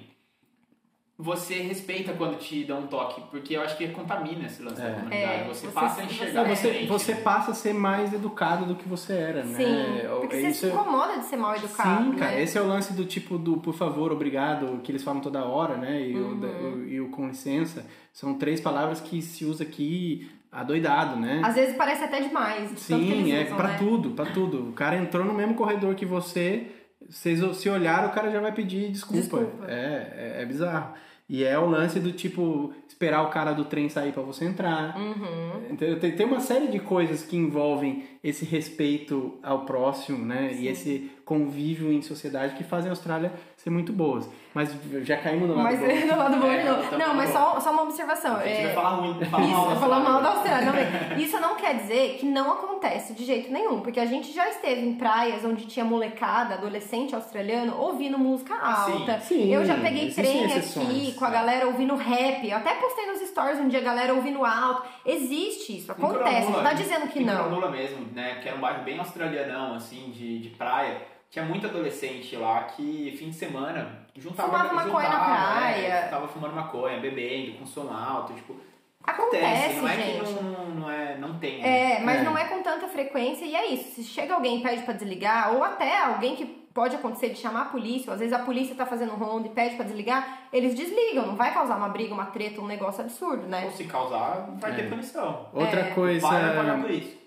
você 1.22 1.56
respeita 1.62 2.14
quando 2.14 2.38
te 2.40 2.64
dão 2.64 2.80
um 2.80 2.88
toque, 2.88 3.22
porque 3.30 3.56
eu 3.56 3.62
acho 3.62 3.78
que 3.78 3.88
contamina 3.90 4.46
esse 4.48 4.62
lance 4.64 4.82
É. 4.82 4.86
da 4.90 4.94
comunidade. 4.96 5.24
É, 5.24 5.48
você, 5.48 5.68
você- 5.68 5.72
passa 5.74 6.02
a 6.02 6.06
você- 6.06 6.14
enxergar 6.14 6.44
você, 6.44 6.54
diferente. 6.68 6.88
você 6.88 7.16
passa 7.16 7.52
a 7.52 7.54
ser 7.54 7.74
mais 7.74 8.12
educado 8.14 8.66
do 8.66 8.76
que 8.76 8.90
você 8.90 9.14
era, 9.14 9.44
né? 9.44 9.56
Sim, 9.58 10.08
porque 10.20 10.36
você 10.38 10.48
Isso 10.48 10.60
se 10.62 10.66
é- 10.66 10.70
incomoda 10.70 11.20
de 11.20 11.26
ser 11.26 11.38
mal 11.38 11.56
educado, 11.56 12.04
Sim, 12.06 12.18
cara, 12.18 12.32
né? 12.32 12.42
esse 12.44 12.58
é 12.58 12.62
o 12.62 12.68
lance 12.68 12.94
do 12.94 13.06
tipo 13.06 13.38
do 13.38 13.58
por 13.58 13.74
favor, 13.76 14.12
obrigado, 14.12 14.80
que 14.84 14.92
eles 14.92 15.04
falam 15.04 15.22
toda 15.22 15.44
hora, 15.46 15.78
né? 15.78 16.02
E, 16.02 16.18
o, 16.20 16.36
da- 16.36 16.48
Uhum. 16.48 16.74
o- 16.74 16.88
e 16.88 17.00
o 17.02 17.10
com 17.10 17.28
licença. 17.28 17.86
São 18.12 18.34
três 18.34 18.60
palavras 18.60 19.00
que 19.00 19.22
se 19.22 19.46
usa 19.46 19.64
aqui 19.64 20.30
adoidado, 20.52 21.16
né? 21.18 21.42
Às 21.44 21.56
vezes 21.56 21.76
parece 21.78 22.04
até 22.04 22.20
demais. 22.20 22.72
de 22.72 22.80
Sim, 22.80 23.32
é 23.32 23.44
usam, 23.44 23.56
pra 23.58 23.68
né? 23.70 23.76
tudo, 23.78 24.10
pra 24.12 24.26
tudo. 24.26 24.70
O 24.70 24.74
cara 24.74 24.98
entrou 24.98 25.24
no 25.26 25.34
mesmo 25.34 25.54
corredor 25.56 25.96
que 25.96 26.06
você, 26.06 26.68
vocês 27.10 27.40
se 27.58 27.70
olharam, 27.70 28.10
o 28.10 28.12
cara 28.12 28.30
já 28.30 28.40
vai 28.42 28.52
pedir 28.52 28.92
desculpa. 28.92 29.22
Desculpa. 29.22 29.66
É, 29.72 30.36
é, 30.38 30.42
é 30.42 30.46
bizarro. 30.46 30.94
E 31.32 31.46
é 31.46 31.58
o 31.58 31.66
lance 31.66 31.98
do 31.98 32.12
tipo, 32.12 32.74
esperar 32.86 33.22
o 33.22 33.30
cara 33.30 33.54
do 33.54 33.64
trem 33.64 33.88
sair 33.88 34.12
pra 34.12 34.22
você 34.22 34.44
entrar. 34.44 34.98
Uhum. 34.98 35.62
Então, 35.70 35.98
tem, 35.98 36.12
tem 36.12 36.26
uma 36.26 36.42
série 36.42 36.68
de 36.68 36.78
coisas 36.78 37.24
que 37.24 37.38
envolvem 37.38 38.04
esse 38.22 38.44
respeito 38.44 39.40
ao 39.42 39.66
próximo, 39.66 40.26
né? 40.26 40.54
E 40.60 40.68
esse 40.68 41.10
convívio 41.24 41.90
em 41.90 42.02
sociedade 42.02 42.56
que 42.56 42.66
fazem 42.66 42.90
a 42.90 42.92
Austrália 42.92 43.32
ser 43.64 43.70
muito 43.70 43.94
boas. 43.94 44.28
Mas 44.54 44.76
já 45.04 45.18
caímos 45.18 45.48
no 45.48 45.56
lado 45.56 45.64
Mas 45.64 45.80
bom. 45.80 45.86
no 46.08 46.18
lado 46.18 46.38
bom, 46.38 46.48
É, 46.48 46.64
não. 46.64 46.84
então 46.84 47.00
Não, 47.00 47.08
tá 47.10 47.14
mas 47.14 47.30
bom. 47.30 47.38
só, 47.38 47.60
só 47.60 47.72
uma 47.72 47.84
observação. 47.84 48.36
A 48.38 48.44
gente 48.44 48.58
É, 48.60 48.64
vai 48.66 48.74
falar 48.74 48.90
ruim, 48.96 49.26
falar 49.26 49.44
Isso, 49.44 49.52
mal 49.54 49.70
da 49.70 49.76
falar 49.76 50.00
mal 50.00 50.22
da 50.22 50.30
Austrália. 50.30 50.72
Também. 50.72 51.24
Isso 51.24 51.40
não 51.40 51.56
quer 51.56 51.76
dizer 51.76 52.18
que 52.20 52.26
não 52.26 52.52
acontece 52.52 53.14
de 53.14 53.24
jeito 53.24 53.52
nenhum, 53.52 53.80
porque 53.82 54.00
a 54.00 54.06
gente 54.06 54.32
já 54.34 54.50
esteve 54.50 54.82
em 54.82 54.96
praias 54.96 55.46
onde 55.46 55.66
tinha 55.68 55.86
molecada, 55.86 56.56
adolescente 56.56 57.14
australiano, 57.16 57.78
ouvindo 57.80 58.18
música 58.18 58.56
alta. 58.56 59.20
sim, 59.20 59.54
eu 59.54 59.64
já 59.64 59.76
peguei 59.76 60.12
trem 60.12 60.46
aqui 60.52 61.14
com 61.14 61.26
a 61.26 61.30
é. 61.30 61.32
galera 61.32 61.68
ouvindo 61.68 61.96
rap. 61.96 62.50
Eu 62.50 62.58
até 62.58 62.74
postei 62.74 63.06
nos 63.06 63.22
stories 63.22 63.60
um 63.60 63.68
dia 63.68 63.80
a 63.80 63.84
galera 63.84 64.14
ouvindo 64.14 64.44
alto. 64.44 64.84
Existe 65.06 65.78
isso, 65.78 65.92
acontece. 65.92 66.50
Não 66.52 66.64
tá 66.64 66.74
dizendo 66.74 67.08
que 67.08 67.20
em 67.20 67.26
não. 67.26 67.44
Cronulla 67.46 67.70
mesmo, 67.70 68.08
né? 68.14 68.40
Que 68.42 68.48
era 68.50 68.58
um 68.58 68.62
bairro 68.62 68.84
bem 68.84 68.98
australianão, 69.00 69.76
assim, 69.76 70.10
de, 70.10 70.40
de 70.40 70.50
praia. 70.50 71.11
Tinha 71.32 71.46
muito 71.46 71.66
adolescente 71.66 72.36
lá 72.36 72.64
que, 72.64 73.16
fim 73.18 73.30
de 73.30 73.36
semana, 73.36 74.06
juntava... 74.18 74.50
Fumava 74.50 74.74
maconha 74.74 75.08
na 75.08 75.16
juntava, 75.16 75.56
praia. 75.60 75.88
É, 75.88 76.02
tava 76.10 76.28
fumando 76.28 76.54
maconha, 76.54 77.00
bebendo, 77.00 77.58
com 77.58 77.66
som 77.66 77.90
alto, 77.90 78.34
tipo... 78.34 78.54
Acontece, 79.02 79.80
não 79.80 79.88
é 79.88 79.96
gente. 79.96 80.26
que 80.26 80.44
não, 80.44 80.66
não, 80.76 80.92
é, 80.92 81.18
não 81.18 81.40
tem, 81.40 81.60
né? 81.62 81.94
É, 81.96 82.00
mas 82.02 82.20
É. 82.20 82.24
não 82.24 82.38
é 82.38 82.44
com 82.44 82.62
tanta 82.62 82.88
frequência 82.88 83.46
e 83.46 83.56
é 83.56 83.66
isso. 83.68 83.96
Se 83.96 84.04
chega 84.04 84.34
alguém 84.36 84.60
e 84.60 84.62
pede 84.62 84.84
pra 84.84 84.94
desligar, 84.94 85.56
ou 85.56 85.64
até 85.64 86.04
alguém 86.04 86.36
que 86.36 86.46
pode 86.46 86.98
acontecer 86.98 87.30
de 87.30 87.40
chamar 87.40 87.62
a 87.62 87.66
polícia, 87.66 88.10
ou 88.10 88.14
às 88.14 88.20
vezes 88.20 88.34
a 88.34 88.40
polícia 88.40 88.76
tá 88.76 88.86
fazendo 88.86 89.14
ronda 89.14 89.48
e 89.48 89.52
pede 89.52 89.76
pra 89.78 89.86
desligar, 89.86 90.42
eles 90.54 90.76
desligam, 90.76 91.26
não 91.26 91.36
vai 91.36 91.52
causar 91.54 91.78
uma 91.78 91.90
briga, 91.90 92.14
uma 92.14 92.26
treta, 92.28 92.62
um 92.62 92.68
negócio 92.68 93.02
absurdo, 93.02 93.48
né? 93.48 93.64
Ou 93.66 93.72
se 93.72 93.86
causar, 93.86 94.50
vai 94.60 94.72
É. 94.72 94.76
ter 94.76 94.90
punição. 94.90 95.48
Outra 95.54 95.80
É. 95.80 95.92
coisa. 95.92 96.28
Vai 96.28 96.56
pagar 96.58 96.82
por 96.82 96.92
isso. 96.92 97.21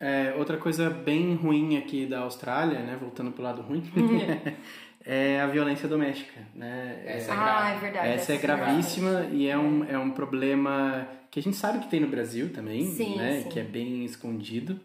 É, 0.00 0.34
outra 0.36 0.56
coisa 0.56 0.90
bem 0.90 1.34
ruim 1.34 1.76
aqui 1.78 2.04
da 2.06 2.20
Austrália, 2.20 2.80
né, 2.80 2.96
voltando 3.00 3.30
pro 3.32 3.42
lado 3.42 3.62
ruim, 3.62 3.82
é 5.04 5.40
a 5.40 5.46
violência 5.46 5.88
doméstica, 5.88 6.40
né? 6.54 7.02
Essa 7.06 7.32
É- 7.32 7.34
é 7.34 7.38
ah, 7.38 7.68
é 7.70 7.78
verdade. 7.78 8.08
essa 8.08 8.32
é 8.32 8.36
gravíssima 8.38 9.26
e 9.32 9.46
é 9.48 9.56
um, 9.56 9.84
é 9.84 9.98
um 9.98 10.10
problema 10.10 11.06
que 11.30 11.38
a 11.38 11.42
gente 11.42 11.56
sabe 11.56 11.78
que 11.78 11.88
tem 11.88 12.00
no 12.00 12.08
Brasil 12.08 12.52
também, 12.52 12.84
Sim, 12.86 13.16
né? 13.16 13.40
sim. 13.42 13.48
Que 13.48 13.60
é 13.60 13.62
bem 13.64 14.04
escondido 14.04 14.78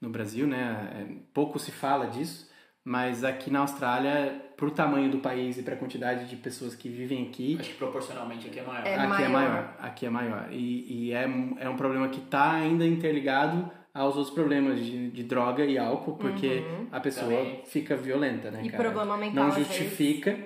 no 0.00 0.08
Brasil, 0.10 0.46
né? 0.46 0.88
É, 1.00 1.14
pouco 1.32 1.58
se 1.58 1.70
fala 1.70 2.06
disso, 2.06 2.50
mas 2.84 3.22
aqui 3.24 3.50
na 3.50 3.60
Austrália, 3.60 4.40
pro 4.56 4.70
tamanho 4.70 5.10
do 5.10 5.18
país 5.18 5.56
e 5.56 5.62
pra 5.62 5.76
quantidade 5.76 6.26
de 6.28 6.36
pessoas 6.36 6.74
que 6.74 6.88
vivem 6.88 7.26
aqui, 7.28 7.56
Acho 7.60 7.70
que 7.70 7.76
proporcionalmente 7.76 8.46
aqui 8.48 8.58
é 8.58 8.62
maior. 8.62 8.86
É 8.86 8.94
aqui 8.94 9.02
é 9.04 9.06
maior. 9.28 9.30
maior. 9.50 9.74
Aqui 9.78 10.06
é 10.06 10.10
maior. 10.10 10.48
E, 10.52 11.06
e 11.08 11.12
é, 11.12 11.24
é 11.60 11.68
um 11.68 11.76
problema 11.76 12.08
que 12.08 12.20
está 12.20 12.52
ainda 12.52 12.84
interligado 12.86 13.70
aos 13.94 14.16
outros 14.16 14.34
problemas 14.34 14.84
de, 14.84 15.08
de 15.10 15.22
droga 15.22 15.64
e 15.64 15.78
álcool, 15.78 16.16
porque 16.16 16.64
a 16.90 16.98
pessoa 16.98 17.28
Também. 17.28 17.60
fica 17.64 17.96
violenta, 17.96 18.50
né, 18.50 18.58
Uhum. 18.58 18.66
E 18.66 18.70
cara? 18.70 18.82
problema 18.82 19.16
mental, 19.16 19.44
Não 19.44 19.50
justifica, 19.54 20.36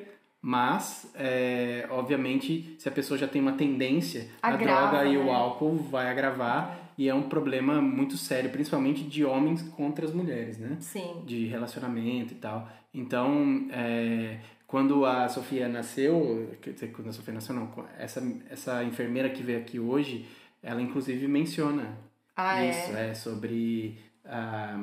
mas, 0.41 1.11
é, 1.17 1.87
obviamente, 1.91 2.77
se 2.79 2.89
a 2.89 2.93
pessoa 2.93 3.17
já 3.19 3.27
tem 3.27 3.41
uma 3.43 3.53
tendência, 3.53 4.29
a 4.43 4.49
Agrava, 4.49 4.91
droga 4.99 5.05
e 5.09 5.17
o 5.17 5.25
né? 5.25 5.33
álcool 5.33 5.77
vai 5.77 6.09
agravar. 6.11 6.79
E 6.99 7.09
é 7.09 7.15
um 7.15 7.23
problema 7.23 7.81
muito 7.81 8.17
sério, 8.17 8.51
principalmente 8.51 9.05
de 9.05 9.25
homens 9.25 9.63
contra 9.63 10.05
as 10.05 10.13
mulheres, 10.13 10.59
né? 10.59 10.77
Sim. 10.81 11.23
de 11.25 11.47
relacionamento 11.47 12.33
e 12.35 12.37
tal. 12.37 12.69
Então, 12.93 13.69
é, 13.71 14.39
quando 14.67 15.07
a 15.07 15.29
Sofia 15.29 15.69
nasceu, 15.69 16.51
quer 16.61 16.73
dizer, 16.73 16.89
quando 16.89 17.09
a 17.09 17.13
Sofia 17.13 17.33
nasceu, 17.35 17.55
não, 17.55 17.73
essa, 17.97 18.21
essa 18.51 18.83
enfermeira 18.83 19.29
que 19.31 19.45
veio 19.45 19.59
aqui 19.61 19.79
hoje, 19.79 20.27
ela 20.61 20.83
inclusive 20.83 21.29
menciona 21.29 21.97
Ah, 22.41 22.65
isso, 22.65 22.97
é. 22.97 23.11
é, 23.11 23.15
sobre 23.15 23.99
a 24.25 24.79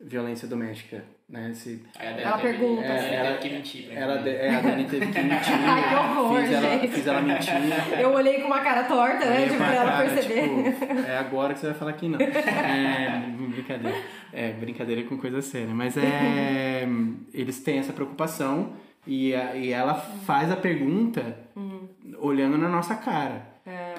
violência 0.00 0.48
doméstica, 0.48 1.04
né? 1.28 1.52
Se, 1.54 1.80
Ela 1.98 2.36
teve- 2.38 2.58
pergunta, 2.58 2.82
a 2.82 2.86
Dani 2.96 2.98
assim. 2.98 3.22
teve 3.22 3.38
que 3.38 3.48
mentir 3.54 3.86
pra 3.86 3.94
ela, 4.00 4.14
entender. 4.14 4.30
é, 4.36 4.54
a 4.56 4.60
Dani 4.60 4.84
teve 4.86 5.06
que 5.06 5.20
mentir, 5.22 5.52
Ai, 5.54 5.88
que 5.88 5.94
horror, 5.94 6.40
fiz, 6.40 6.50
ela, 6.52 6.78
fiz 6.88 7.06
ela 7.06 7.22
mentir. 7.22 7.54
Eu 8.00 8.12
olhei 8.12 8.40
com 8.40 8.46
uma 8.48 8.60
cara 8.60 8.84
torta, 8.84 9.24
né? 9.26 9.44
Tipo, 9.44 9.56
pra 9.58 9.74
ela 9.74 9.92
cara, 9.92 10.08
perceber. 10.10 10.72
tipo, 10.72 11.00
é 11.06 11.18
agora 11.18 11.54
que 11.54 11.60
você 11.60 11.66
vai 11.66 11.74
falar 11.76 11.92
que 11.92 12.08
não. 12.08 12.18
É, 12.20 13.20
brincadeira. 13.50 13.98
É, 14.32 14.52
brincadeira 14.52 15.02
com 15.04 15.16
coisa 15.16 15.40
séria. 15.42 15.72
Mas 15.74 15.96
é. 15.96 16.86
Eles 17.32 17.60
têm 17.62 17.78
essa 17.78 17.92
preocupação 17.92 18.72
e, 19.06 19.34
a- 19.34 19.54
e 19.54 19.70
ela 19.72 19.94
faz 19.94 20.50
a 20.50 20.56
pergunta 20.56 21.36
olhando 22.18 22.56
na 22.58 22.68
nossa 22.68 22.94
cara. 22.96 23.49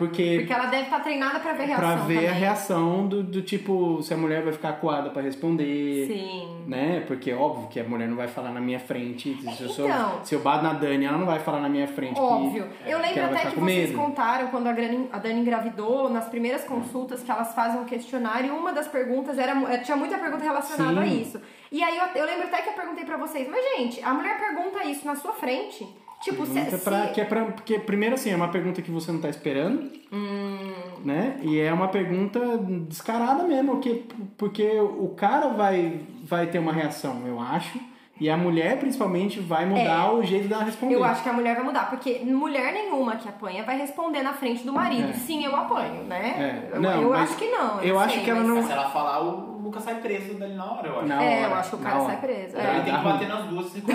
Porque, 0.01 0.37
Porque 0.39 0.51
ela 0.53 0.65
deve 0.65 0.83
estar 0.83 0.99
treinada 0.99 1.39
pra 1.39 1.53
ver 1.53 1.63
a 1.63 1.65
reação 1.67 1.79
pra 1.87 1.95
ver 2.05 2.13
também. 2.15 2.29
a 2.29 2.33
reação 2.33 3.07
do, 3.07 3.21
do 3.23 3.41
tipo, 3.43 4.01
se 4.01 4.11
a 4.13 4.17
mulher 4.17 4.41
vai 4.43 4.51
ficar 4.51 4.69
acuada 4.69 5.11
pra 5.11 5.21
responder. 5.21 6.07
Sim. 6.07 6.63
Né? 6.67 7.03
Porque 7.07 7.29
é 7.29 7.35
óbvio 7.35 7.67
que 7.67 7.79
a 7.79 7.83
mulher 7.83 8.07
não 8.07 8.15
vai 8.17 8.27
falar 8.27 8.51
na 8.51 8.59
minha 8.59 8.79
frente. 8.79 9.37
Se 9.55 9.61
eu, 9.63 9.69
sou- 9.69 9.85
Então. 9.87 10.19
se 10.23 10.33
eu 10.33 10.39
bato 10.41 10.63
na 10.63 10.73
Dani, 10.73 11.05
ela 11.05 11.17
não 11.19 11.25
vai 11.27 11.37
falar 11.39 11.59
na 11.59 11.69
minha 11.69 11.87
frente. 11.87 12.15
que- 12.15 12.19
Óbvio. 12.19 12.67
Eu 12.85 12.97
que 12.99 13.05
lembro 13.05 13.19
ela 13.19 13.27
vai 13.31 13.41
até 13.41 13.49
que 13.51 13.59
vocês 13.59 13.89
medo. 13.91 13.97
contaram 14.01 14.47
quando 14.47 14.67
a 14.67 14.71
Dani, 14.71 15.07
a 15.11 15.19
Dani 15.19 15.39
engravidou, 15.41 16.09
nas 16.09 16.25
primeiras 16.29 16.63
consultas, 16.63 17.21
que 17.21 17.29
elas 17.29 17.53
fazem 17.53 17.79
um 17.79 17.85
questionário, 17.85 18.47
e 18.47 18.51
uma 18.51 18.73
das 18.73 18.87
perguntas 18.87 19.37
era. 19.37 19.53
Tinha 19.83 19.95
muita 19.95 20.17
pergunta 20.17 20.43
relacionada 20.43 20.99
a 21.01 21.05
Sim. 21.05 21.21
isso. 21.21 21.39
E 21.71 21.83
aí 21.83 21.95
eu, 21.97 22.05
eu 22.15 22.25
lembro 22.25 22.47
até 22.47 22.61
que 22.63 22.69
eu 22.69 22.73
perguntei 22.73 23.05
pra 23.05 23.17
vocês, 23.17 23.47
mas 23.49 23.63
gente, 23.77 24.03
a 24.03 24.13
mulher 24.13 24.37
pergunta 24.39 24.83
isso 24.83 25.05
na 25.05 25.15
sua 25.15 25.33
frente. 25.33 25.87
Tipo, 26.21 26.45
se, 26.45 26.53
Pergunta 26.53 26.77
pra- 26.77 27.07
se- 27.07 27.13
que 27.13 27.21
é 27.21 27.25
pra, 27.25 27.45
porque 27.45 27.79
primeiro 27.79 28.15
assim, 28.15 28.29
é 28.31 28.35
uma 28.35 28.47
pergunta 28.49 28.81
que 28.81 28.91
você 28.91 29.11
não 29.11 29.19
tá 29.19 29.27
esperando, 29.29 29.89
Hum. 30.11 30.71
né? 31.03 31.39
E 31.41 31.59
é 31.59 31.73
uma 31.73 31.87
pergunta 31.87 32.39
descarada 32.87 33.43
mesmo, 33.43 33.71
porque, 33.73 34.03
porque 34.37 34.79
o 34.79 35.09
cara 35.17 35.47
vai, 35.49 35.99
vai 36.23 36.47
ter 36.47 36.59
uma 36.59 36.71
reação, 36.71 37.23
eu 37.25 37.39
acho, 37.39 37.79
e 38.19 38.29
a 38.29 38.37
mulher 38.37 38.77
principalmente 38.77 39.39
vai 39.39 39.65
mudar 39.65 40.13
o 40.13 40.21
jeito 40.23 40.47
dela 40.47 40.63
responder. 40.63 40.93
É. 40.93 40.97
Eu 40.97 41.03
acho 41.03 41.23
que 41.23 41.29
a 41.29 41.33
mulher 41.33 41.55
vai 41.55 41.63
mudar, 41.63 41.89
porque 41.89 42.19
mulher 42.19 42.71
nenhuma 42.71 43.15
que 43.15 43.27
apanha 43.27 43.63
vai 43.63 43.75
responder 43.79 44.21
na 44.21 44.33
frente 44.33 44.63
do 44.63 44.71
marido. 44.71 45.09
É. 45.09 45.13
Sim, 45.13 45.43
eu 45.43 45.55
apanho, 45.55 46.03
né? 46.03 46.67
É. 46.71 46.75
Eu, 46.75 46.81
Não, 46.81 47.01
eu 47.01 47.09
mas 47.09 47.29
acho 47.31 47.39
que 47.39 47.49
não. 47.49 47.81
eu 47.81 47.97
acho 47.99 48.13
sei, 48.13 48.23
que 48.23 48.29
ela 48.29 48.39
mas- 48.41 48.47
não- 48.49 48.63
se 48.63 48.71
ela 48.71 48.89
falar, 48.91 49.21
o 49.23 49.50
Lucas 49.61 49.83
sai 49.83 49.95
preso 49.95 50.33
dali 50.35 50.53
na 50.55 50.65
hora, 50.65 50.87
eu 50.87 50.97
acho. 50.99 51.07
Na 51.07 51.23
É, 51.23 51.39
hora, 51.39 51.47
eu 51.51 51.55
acho 51.55 51.69
que 51.69 51.75
o 51.75 51.79
cara 51.79 51.95
hora. 51.97 52.05
sai 52.07 52.17
preso. 52.17 52.57
É. 52.57 52.79
tem 52.81 52.95
que 52.95 53.03
bater 53.03 53.27
nas 53.27 53.43
duas 53.45 53.65
e 53.67 53.69
se. 53.69 53.83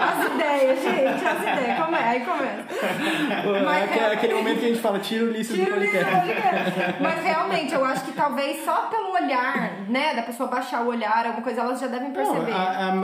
As 0.00 0.26
ideias, 0.34 0.82
gente, 0.82 1.24
as 1.26 1.40
ideias. 1.42 1.78
Como 1.78 1.96
é? 1.96 2.08
Aí 2.08 2.20
começa. 2.20 2.64
Pô, 3.42 3.54
é 3.54 3.62
Mas- 3.62 3.84
aquele, 3.84 4.04
aquele 4.06 4.34
momento 4.34 4.58
que 4.60 4.64
a 4.66 4.68
gente 4.68 4.80
fala, 4.80 4.98
tira 4.98 5.24
o 5.24 5.30
lixo 5.30 5.54
Tira 5.54 5.70
do 5.70 5.76
o 5.76 5.80
podcast. 5.80 7.02
Mas 7.02 7.24
realmente, 7.24 7.74
eu 7.74 7.84
acho 7.84 8.04
que 8.04 8.12
talvez 8.12 8.64
só 8.64 8.86
pelo 8.88 9.12
olhar, 9.12 9.72
né, 9.88 10.14
da 10.14 10.22
pessoa 10.22 10.48
baixar 10.48 10.82
o 10.82 10.88
olhar, 10.88 11.26
alguma 11.26 11.42
coisa, 11.42 11.60
elas 11.60 11.80
já 11.80 11.86
devem 11.86 12.08
Não, 12.08 12.14
perceber. 12.14 12.52
a, 12.52 12.56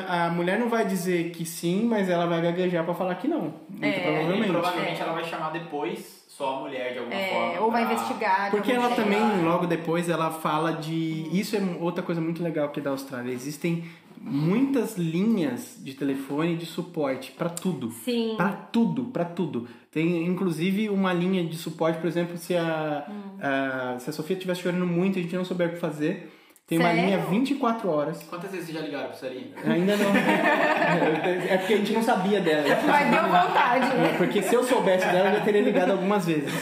a, 0.08 0.26
a 0.26 0.30
mulher 0.30 0.58
não 0.58 0.68
vai 0.68 0.84
dizer 0.84 1.30
que 1.30 1.44
sim, 1.44 1.86
mas 1.86 2.08
ela 2.08 2.26
vai 2.26 2.40
gaguejar 2.40 2.84
pra 2.84 2.94
falar 2.94 3.14
que 3.16 3.28
não. 3.28 3.54
Muito 3.68 3.84
É, 3.84 3.88
E 3.88 4.00
provavelmente. 4.02 4.50
provavelmente 4.50 5.00
É. 5.00 5.04
ela 5.04 5.12
vai 5.12 5.24
chamar 5.24 5.50
depois 5.50 6.15
só 6.36 6.56
a 6.56 6.60
mulher 6.60 6.92
de 6.92 6.98
alguma 6.98 7.14
É, 7.16 7.30
forma. 7.32 7.60
ou 7.64 7.70
vai 7.72 7.84
pra- 7.86 7.94
investigar. 7.94 8.44
de 8.46 8.50
Porque 8.50 8.72
ela 8.72 8.88
jeito. 8.88 9.02
também, 9.02 9.42
logo 9.42 9.66
depois, 9.66 10.08
ela 10.08 10.30
fala 10.30 10.72
de. 10.72 11.28
Isso 11.32 11.56
é 11.56 11.60
outra 11.80 12.02
coisa 12.02 12.20
muito 12.20 12.42
legal 12.42 12.66
aqui 12.66 12.80
da 12.80 12.90
Austrália. 12.90 13.32
Existem 13.32 13.84
muitas 14.20 14.96
linhas 14.98 15.76
de 15.82 15.94
telefone 15.94 16.56
de 16.56 16.66
suporte 16.66 17.32
pra 17.32 17.48
tudo. 17.48 17.90
Sim. 17.90 18.34
Pra 18.36 18.50
tudo, 18.52 19.04
pra 19.04 19.24
tudo. 19.24 19.66
Tem 19.90 20.26
inclusive 20.26 20.90
uma 20.90 21.12
linha 21.12 21.44
de 21.44 21.56
suporte, 21.56 21.98
por 21.98 22.06
exemplo, 22.06 22.36
se 22.36 22.54
a, 22.54 23.06
Hum. 23.08 23.38
a- 23.40 23.98
se 23.98 24.10
a 24.10 24.12
Sofia 24.12 24.34
estiver 24.36 24.54
chorando 24.54 24.86
muito 24.86 25.16
e 25.16 25.20
a 25.20 25.22
gente 25.22 25.34
não 25.36 25.44
souber 25.44 25.68
o 25.68 25.72
que 25.72 25.78
fazer, 25.78 26.32
tem 26.66 26.78
uma 26.78 26.88
Sério? 26.88 27.04
linha 27.04 27.18
24 27.18 27.88
horas. 27.88 28.22
Quantas 28.28 28.50
vezes 28.50 28.66
vocês 28.66 28.76
já 28.78 28.84
ligaram 28.84 29.06
pra 29.06 29.16
Sarinha? 29.16 29.46
Ainda 29.64 29.96
não. 29.96 30.10
é 30.16 31.58
porque 31.58 31.74
a 31.74 31.76
gente 31.76 31.92
não 31.92 32.02
sabia 32.02 32.40
dela. 32.40 32.64
Mas 32.84 33.10
deu 33.10 33.22
vontade, 33.22 33.96
né? 33.96 34.10
É, 34.12 34.16
Porque 34.18 34.42
se 34.42 34.52
eu 34.52 34.64
soubesse 34.64 35.06
dela, 35.06 35.28
eu 35.30 35.34
já 35.36 35.40
teria 35.42 35.62
ligado 35.62 35.92
algumas 35.92 36.26
vezes. 36.26 36.52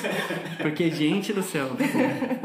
Porque, 0.61 0.91
gente 0.91 1.33
do 1.33 1.43
céu, 1.43 1.71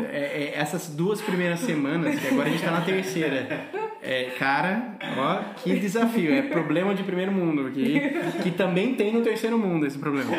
é- 0.09 0.17
é, 0.17 0.53
essas 0.55 0.87
duas 0.87 1.21
primeiras 1.21 1.59
semanas, 1.59 2.17
que 2.17 2.27
agora 2.27 2.47
a 2.47 2.51
gente 2.51 2.63
tá 2.63 2.71
na 2.71 2.81
terceira, 2.81 3.67
é, 4.01 4.23
cara, 4.39 4.97
ó, 5.17 5.39
que 5.61 5.75
desafio. 5.77 6.33
É 6.33 6.41
problema 6.43 6.95
de 6.95 7.03
primeiro 7.03 7.33
mundo, 7.33 7.69
que, 7.71 7.99
que 8.41 8.51
também 8.51 8.95
tem 8.95 9.11
no 9.11 9.21
terceiro 9.21 9.57
mundo 9.59 9.85
esse 9.85 9.97
problema. 9.97 10.31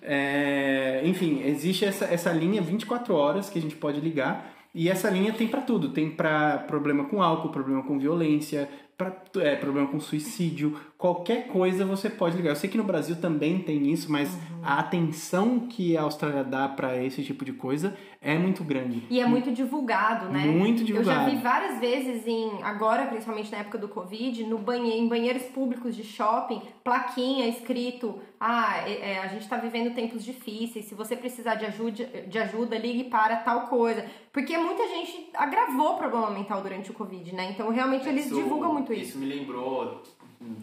É, 0.00 1.00
enfim, 1.04 1.42
existe 1.44 1.84
essa, 1.84 2.04
essa 2.04 2.30
linha 2.30 2.62
24 2.62 3.12
horas 3.12 3.50
que 3.50 3.58
a 3.58 3.62
gente 3.62 3.74
pode 3.74 4.00
ligar. 4.00 4.54
E 4.74 4.88
essa 4.88 5.10
linha 5.10 5.32
tem 5.32 5.48
pra 5.48 5.60
tudo. 5.60 5.90
Tem 5.90 6.10
pra 6.10 6.58
problema 6.58 7.04
com 7.04 7.22
álcool, 7.22 7.50
problema 7.50 7.82
com 7.82 7.98
violência, 7.98 8.68
pra, 8.96 9.16
é, 9.36 9.56
problema 9.56 9.88
com 9.88 10.00
suicídio. 10.00 10.78
Qualquer 10.96 11.48
coisa 11.48 11.84
você 11.84 12.10
pode 12.10 12.36
ligar. 12.36 12.50
Eu 12.50 12.56
sei 12.56 12.68
que 12.68 12.76
no 12.76 12.84
Brasil 12.84 13.16
também 13.16 13.60
tem 13.60 13.90
isso, 13.90 14.10
mas 14.10 14.36
a 14.62 14.80
atenção 14.80 15.60
que 15.60 15.96
a 15.96 16.02
Austrália 16.02 16.44
dá 16.44 16.68
pra 16.68 17.02
esse 17.02 17.22
tipo 17.22 17.44
de 17.44 17.52
coisa 17.52 17.96
é 18.20 18.36
muito 18.36 18.64
grande. 18.64 19.04
E 19.08 19.20
é 19.20 19.26
muito 19.26 19.52
divulgado, 19.52 20.26
né? 20.28 20.40
Muito 20.44 20.82
Eu 20.82 20.86
divulgado. 20.86 21.24
já 21.24 21.28
vi 21.30 21.36
várias 21.36 21.78
vezes 21.78 22.26
em 22.26 22.62
agora, 22.62 23.06
principalmente 23.06 23.50
na 23.52 23.58
época 23.58 23.78
do 23.78 23.88
Covid, 23.88 24.42
no 24.44 24.58
banhe, 24.58 24.98
em 24.98 25.06
banheiros 25.08 25.44
públicos 25.44 25.94
de 25.94 26.02
shopping, 26.02 26.60
plaquinha 26.82 27.46
escrito: 27.48 28.18
"Ah, 28.40 28.82
é- 28.86 29.12
é, 29.12 29.18
a 29.20 29.28
gente 29.28 29.48
tá 29.48 29.56
vivendo 29.56 29.94
tempos 29.94 30.24
difíceis. 30.24 30.86
Se 30.86 30.94
você 30.94 31.14
precisar 31.16 31.54
de 31.54 31.66
ajuda, 31.66 32.04
de 32.26 32.38
ajuda, 32.38 32.76
ligue 32.76 33.04
para 33.04 33.36
tal 33.36 33.68
coisa". 33.68 34.04
Porque 34.32 34.56
muita 34.58 34.86
gente 34.88 35.30
agravou 35.34 35.94
o 35.94 35.98
problema 35.98 36.30
mental 36.30 36.60
durante 36.60 36.90
o 36.90 36.94
Covid, 36.94 37.34
né? 37.34 37.50
Então, 37.52 37.70
realmente 37.70 38.08
eles 38.08 38.26
Isso- 38.26 38.34
divulgam 38.34 38.72
muito 38.72 38.92
isso. 38.92 39.10
Isso 39.10 39.18
me 39.18 39.26
lembrou. 39.26 40.02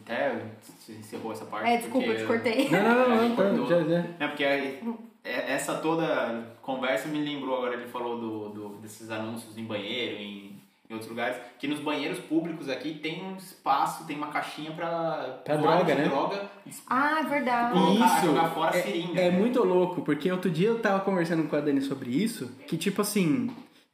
Até 0.06 0.42
você 0.62 0.94
encerrou 0.94 1.32
essa 1.34 1.44
parte. 1.46 1.70
É, 1.70 1.78
desculpa, 1.78 2.08
eu 2.08 2.18
te 2.18 2.24
cortei. 2.26 2.68
Não, 2.72 2.82
não, 2.82 3.10
não, 3.10 3.24
É, 3.24 3.28
não, 3.30 3.36
cortou. 3.36 3.68
já, 3.68 3.84
já. 3.84 4.06
É 4.20 4.28
porque 4.28 4.44
aí, 4.46 4.68
é- 4.68 4.80
essa 5.26 5.76
toda 5.76 6.56
conversa 6.62 7.08
me 7.08 7.20
lembrou 7.20 7.58
agora, 7.58 7.74
ele 7.76 7.88
falou 7.88 8.20
do, 8.20 8.50
do- 8.50 8.70
desses 8.78 9.10
anúncios 9.10 9.58
em 9.58 9.64
banheiro, 9.66 10.16
em, 10.18 10.56
em 10.90 10.94
outros 10.94 11.10
lugares, 11.10 11.38
que 11.60 11.68
nos 11.68 11.80
banheiros 11.80 12.20
públicos 12.20 12.70
aqui 12.70 12.94
tem 12.96 13.24
um 13.24 13.36
espaço, 13.36 14.06
tem 14.06 14.16
uma 14.16 14.28
caixinha 14.28 14.72
pra, 14.72 15.42
Pra 15.44 15.56
droga, 15.58 15.96
né? 15.96 16.04
droga 16.08 16.50
Ah, 16.88 17.20
é 17.22 17.24
verdade. 17.24 17.74
colocar, 17.74 18.18
Isso 18.18 18.26
jogar 18.28 18.50
fora 18.52 18.72
a 18.76 18.78
é, 18.78 18.82
seringa. 18.84 19.20
é 19.22 19.32
muito 19.32 19.64
louco, 19.64 20.02
porque 20.04 20.32
outro 20.32 20.50
dia 20.52 20.68
eu 20.68 20.80
tava 20.80 21.00
conversando 21.00 21.48
com 21.50 21.56
a 21.56 21.60
Dani 21.62 21.82
sobre 21.82 22.12
isso, 22.12 22.52
que 22.68 22.78
tipo 22.78 23.02
assim, 23.02 23.50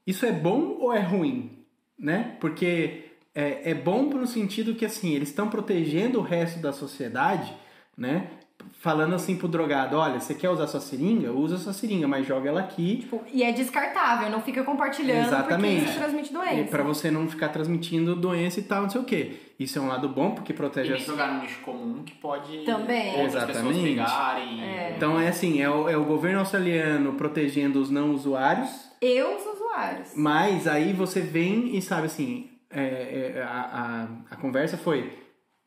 isso 0.06 0.26
é 0.26 0.32
bom 0.32 0.78
ou 0.80 0.94
é 0.94 1.00
ruim, 1.00 1.60
né? 1.98 2.36
Porque 2.42 3.06
é, 3.34 3.72
é 3.72 3.74
bom 3.74 4.04
no 4.04 4.28
sentido 4.28 4.76
que 4.76 4.84
assim, 4.86 5.14
eles 5.14 5.30
estão 5.30 5.48
protegendo 5.50 6.20
o 6.20 6.24
resto 6.24 6.60
da 6.60 6.74
sociedade, 6.74 7.54
né? 7.98 8.28
Falando 8.82 9.14
assim 9.14 9.36
pro 9.36 9.48
drogado, 9.48 9.96
olha, 9.96 10.20
você 10.20 10.34
quer 10.34 10.50
usar 10.50 10.66
sua 10.66 10.80
seringa? 10.80 11.32
Usa 11.32 11.60
sua 11.60 11.72
seringa, 11.72 12.08
mas 12.08 12.26
joga 12.26 12.50
ela 12.50 12.62
aqui 12.62 12.98
Tipo, 12.98 13.22
e 13.32 13.44
é 13.44 13.52
descartável, 13.52 14.28
não 14.32 14.42
fica 14.42 14.64
compartilhando 14.64 15.28
Exatamente. 15.28 15.76
porque 15.76 15.90
isso 15.92 16.00
transmite 16.00 16.34
doença. 16.34 16.72
para 16.72 16.82
você 16.82 17.12
não 17.12 17.30
ficar 17.30 17.50
transmitindo 17.50 18.16
doença 18.16 18.60
e 18.60 18.64
tal, 18.64 18.82
não 18.82 18.90
sei 18.90 19.00
o 19.00 19.04
quê. 19.04 19.34
Isso 19.60 19.78
é 19.78 19.82
um 19.84 19.88
lado 19.88 20.10
bom 20.10 20.32
porque 20.32 20.52
E 20.52 20.56
protege 20.56 20.90
nem 20.94 21.00
as 21.00 21.06
jogar 21.06 21.32
no 21.32 21.42
lixo 21.42 21.60
comum 21.62 22.02
que 22.04 22.16
pode 22.16 22.64
Também. 22.66 23.22
Exatamente. 23.22 23.84
pegarem. 23.84 24.64
É. 24.64 24.94
Então 24.98 25.20
é 25.20 25.28
assim, 25.28 25.62
é 25.62 25.70
o, 25.70 25.88
é 25.88 25.96
o 25.96 26.04
governo 26.04 26.40
australiano 26.40 27.14
protegendo 27.14 27.80
os 27.80 27.92
não 27.92 28.10
usuários 28.16 28.68
Eu 29.00 29.36
os 29.36 29.46
usuários. 29.46 29.62
usuários. 29.72 30.14
Mas 30.16 30.68
aí 30.68 30.92
você 30.92 31.22
vem 31.22 31.76
e 31.76 31.82
sabe 31.84 32.08
assim, 32.08 32.50
é, 32.72 33.34
é, 33.36 33.44
a, 33.44 34.08
a, 34.30 34.34
a 34.34 34.36
conversa 34.38 34.76
foi, 34.76 35.14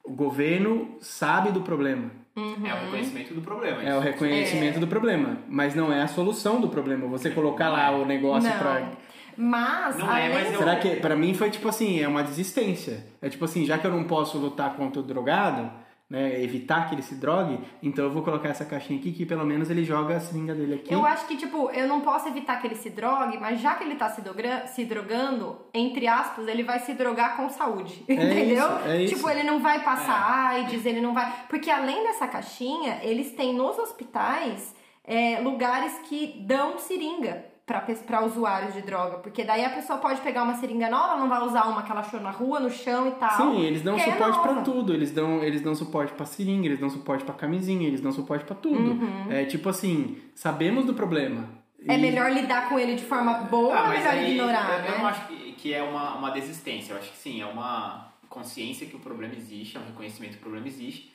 o 0.04 0.12
governo 0.12 0.96
sabe 1.00 1.52
do 1.52 1.60
problema. 1.60 2.23
É 2.36 2.40
o 2.74 2.80
reconhecimento 2.84 3.34
do 3.34 3.40
problema. 3.40 3.82
É 3.82 3.94
o 3.94 3.98
isso. 3.98 4.00
reconhecimento 4.00 4.80
do 4.80 4.86
problema, 4.88 5.38
mas 5.48 5.74
não 5.74 5.92
é 5.92 6.02
a 6.02 6.08
solução 6.08 6.60
do 6.60 6.68
problema. 6.68 7.06
Você 7.06 7.30
colocar 7.30 7.68
lá 7.68 7.90
o 7.92 8.04
negócio 8.04 8.48
Não. 8.50 8.58
pra... 8.58 8.90
Mas, 9.36 9.96
Não 9.98 10.16
é, 10.16 10.32
mas 10.32 10.52
eu- 10.52 10.58
Será 10.58 10.76
que 10.76 10.96
pra 10.96 11.16
mim 11.16 11.34
foi 11.34 11.50
tipo 11.50 11.68
assim, 11.68 12.00
é 12.00 12.06
uma 12.06 12.22
desistência. 12.22 13.04
É 13.20 13.28
tipo 13.28 13.44
assim, 13.44 13.64
já 13.64 13.76
que 13.78 13.86
eu 13.86 13.90
não 13.90 14.04
posso 14.04 14.38
lutar 14.38 14.74
contra 14.76 15.00
o 15.00 15.02
drogado, 15.02 15.70
né, 16.14 16.40
evitar 16.42 16.88
que 16.88 16.94
ele 16.94 17.02
se 17.02 17.16
drogue, 17.16 17.58
então 17.82 18.04
eu 18.04 18.10
vou 18.12 18.22
colocar 18.22 18.48
essa 18.48 18.64
caixinha 18.64 18.98
aqui 19.00 19.10
que 19.12 19.26
pelo 19.26 19.44
menos 19.44 19.68
ele 19.68 19.84
joga 19.84 20.16
a 20.16 20.20
seringa 20.20 20.54
dele 20.54 20.74
aqui. 20.76 20.94
Eu 20.94 21.04
acho 21.04 21.26
que, 21.26 21.36
tipo, 21.36 21.70
eu 21.70 21.88
não 21.88 22.00
posso 22.02 22.28
evitar 22.28 22.60
que 22.60 22.66
ele 22.68 22.76
se 22.76 22.90
drogue, 22.90 23.36
mas 23.38 23.60
já 23.60 23.74
que 23.74 23.82
ele 23.82 23.96
tá 23.96 24.08
se, 24.08 24.20
droga- 24.22 24.66
se 24.68 24.84
drogando, 24.84 25.58
entre 25.74 26.06
aspas, 26.06 26.46
ele 26.46 26.62
vai 26.62 26.78
se 26.78 26.94
drogar 26.94 27.36
com 27.36 27.48
saúde. 27.48 28.04
entendeu? 28.08 28.64
isso, 28.64 28.88
é 28.88 29.02
isso. 29.02 29.14
Tipo, 29.16 29.28
ele 29.28 29.42
não 29.42 29.58
vai 29.60 29.82
passar 29.82 30.48
AIDS, 30.50 30.86
ele 30.86 31.00
não 31.00 31.12
vai. 31.12 31.30
Porque 31.48 31.70
além 31.70 32.04
dessa 32.04 32.28
caixinha, 32.28 33.00
eles 33.02 33.32
têm 33.32 33.52
nos 33.54 33.76
hospitais 33.78 34.74
é, 35.04 35.40
lugares 35.40 35.98
que 36.08 36.42
dão 36.46 36.78
seringa. 36.78 37.53
Pra 37.66 38.22
usuários 38.22 38.74
de 38.74 38.82
droga, 38.82 39.18
porque 39.18 39.42
daí 39.42 39.64
a 39.64 39.70
pessoa 39.70 39.98
pode 39.98 40.20
pegar 40.20 40.42
uma 40.42 40.52
seringa 40.54 40.90
nova, 40.90 41.16
não 41.16 41.30
vai 41.30 41.40
usar 41.42 41.64
uma 41.66 41.82
que 41.82 41.90
ela 41.90 42.00
achou 42.00 42.20
na 42.20 42.30
rua, 42.30 42.60
no 42.60 42.68
chão 42.70 43.08
e 43.08 43.12
tal. 43.12 43.30
Sim, 43.38 43.62
eles 43.62 43.80
dão 43.80 43.96
é 43.96 44.00
suporte 44.00 44.38
pra 44.40 44.52
nova. 44.52 44.62
tudo. 44.64 44.92
Eles 44.92 45.10
dão, 45.10 45.42
eles 45.42 45.62
dão 45.62 45.74
suporte 45.74 46.12
pra 46.12 46.26
seringa, 46.26 46.66
eles 46.66 46.78
dão 46.78 46.90
suporte 46.90 47.24
pra 47.24 47.32
camisinha, 47.32 47.88
eles 47.88 48.02
dão 48.02 48.12
suporte 48.12 48.44
pra 48.44 48.54
tudo. 48.54 48.92
Uhum. 48.92 49.32
É 49.32 49.46
tipo 49.46 49.66
assim, 49.70 50.18
sabemos 50.34 50.84
do 50.84 50.92
problema. 50.92 51.48
É 51.88 51.94
E- 51.94 51.98
melhor 51.98 52.30
lidar 52.30 52.68
com 52.68 52.78
ele 52.78 52.96
de 52.96 53.04
forma 53.04 53.32
boa 53.32 53.74
Ah, 53.74 53.80
ou 53.80 53.84
é 53.86 53.88
mas 53.88 53.98
melhor 54.04 54.12
aí 54.14 54.30
ignorar, 54.34 54.70
eu, 54.70 54.82
né? 54.82 54.88
eu 54.94 54.98
não 54.98 55.06
acho 55.06 55.26
que, 55.26 55.52
que 55.52 55.72
é 55.72 55.82
uma, 55.82 56.16
uma 56.16 56.30
desistência. 56.32 56.92
Eu 56.92 56.98
acho 56.98 57.10
que 57.12 57.16
sim, 57.16 57.40
é 57.40 57.46
uma 57.46 58.12
consciência 58.28 58.86
que 58.86 58.96
o 58.96 58.98
problema 59.00 59.34
existe, 59.34 59.78
é 59.78 59.80
um 59.80 59.86
reconhecimento 59.86 60.32
que 60.32 60.38
o 60.38 60.42
problema 60.42 60.66
existe. 60.66 61.14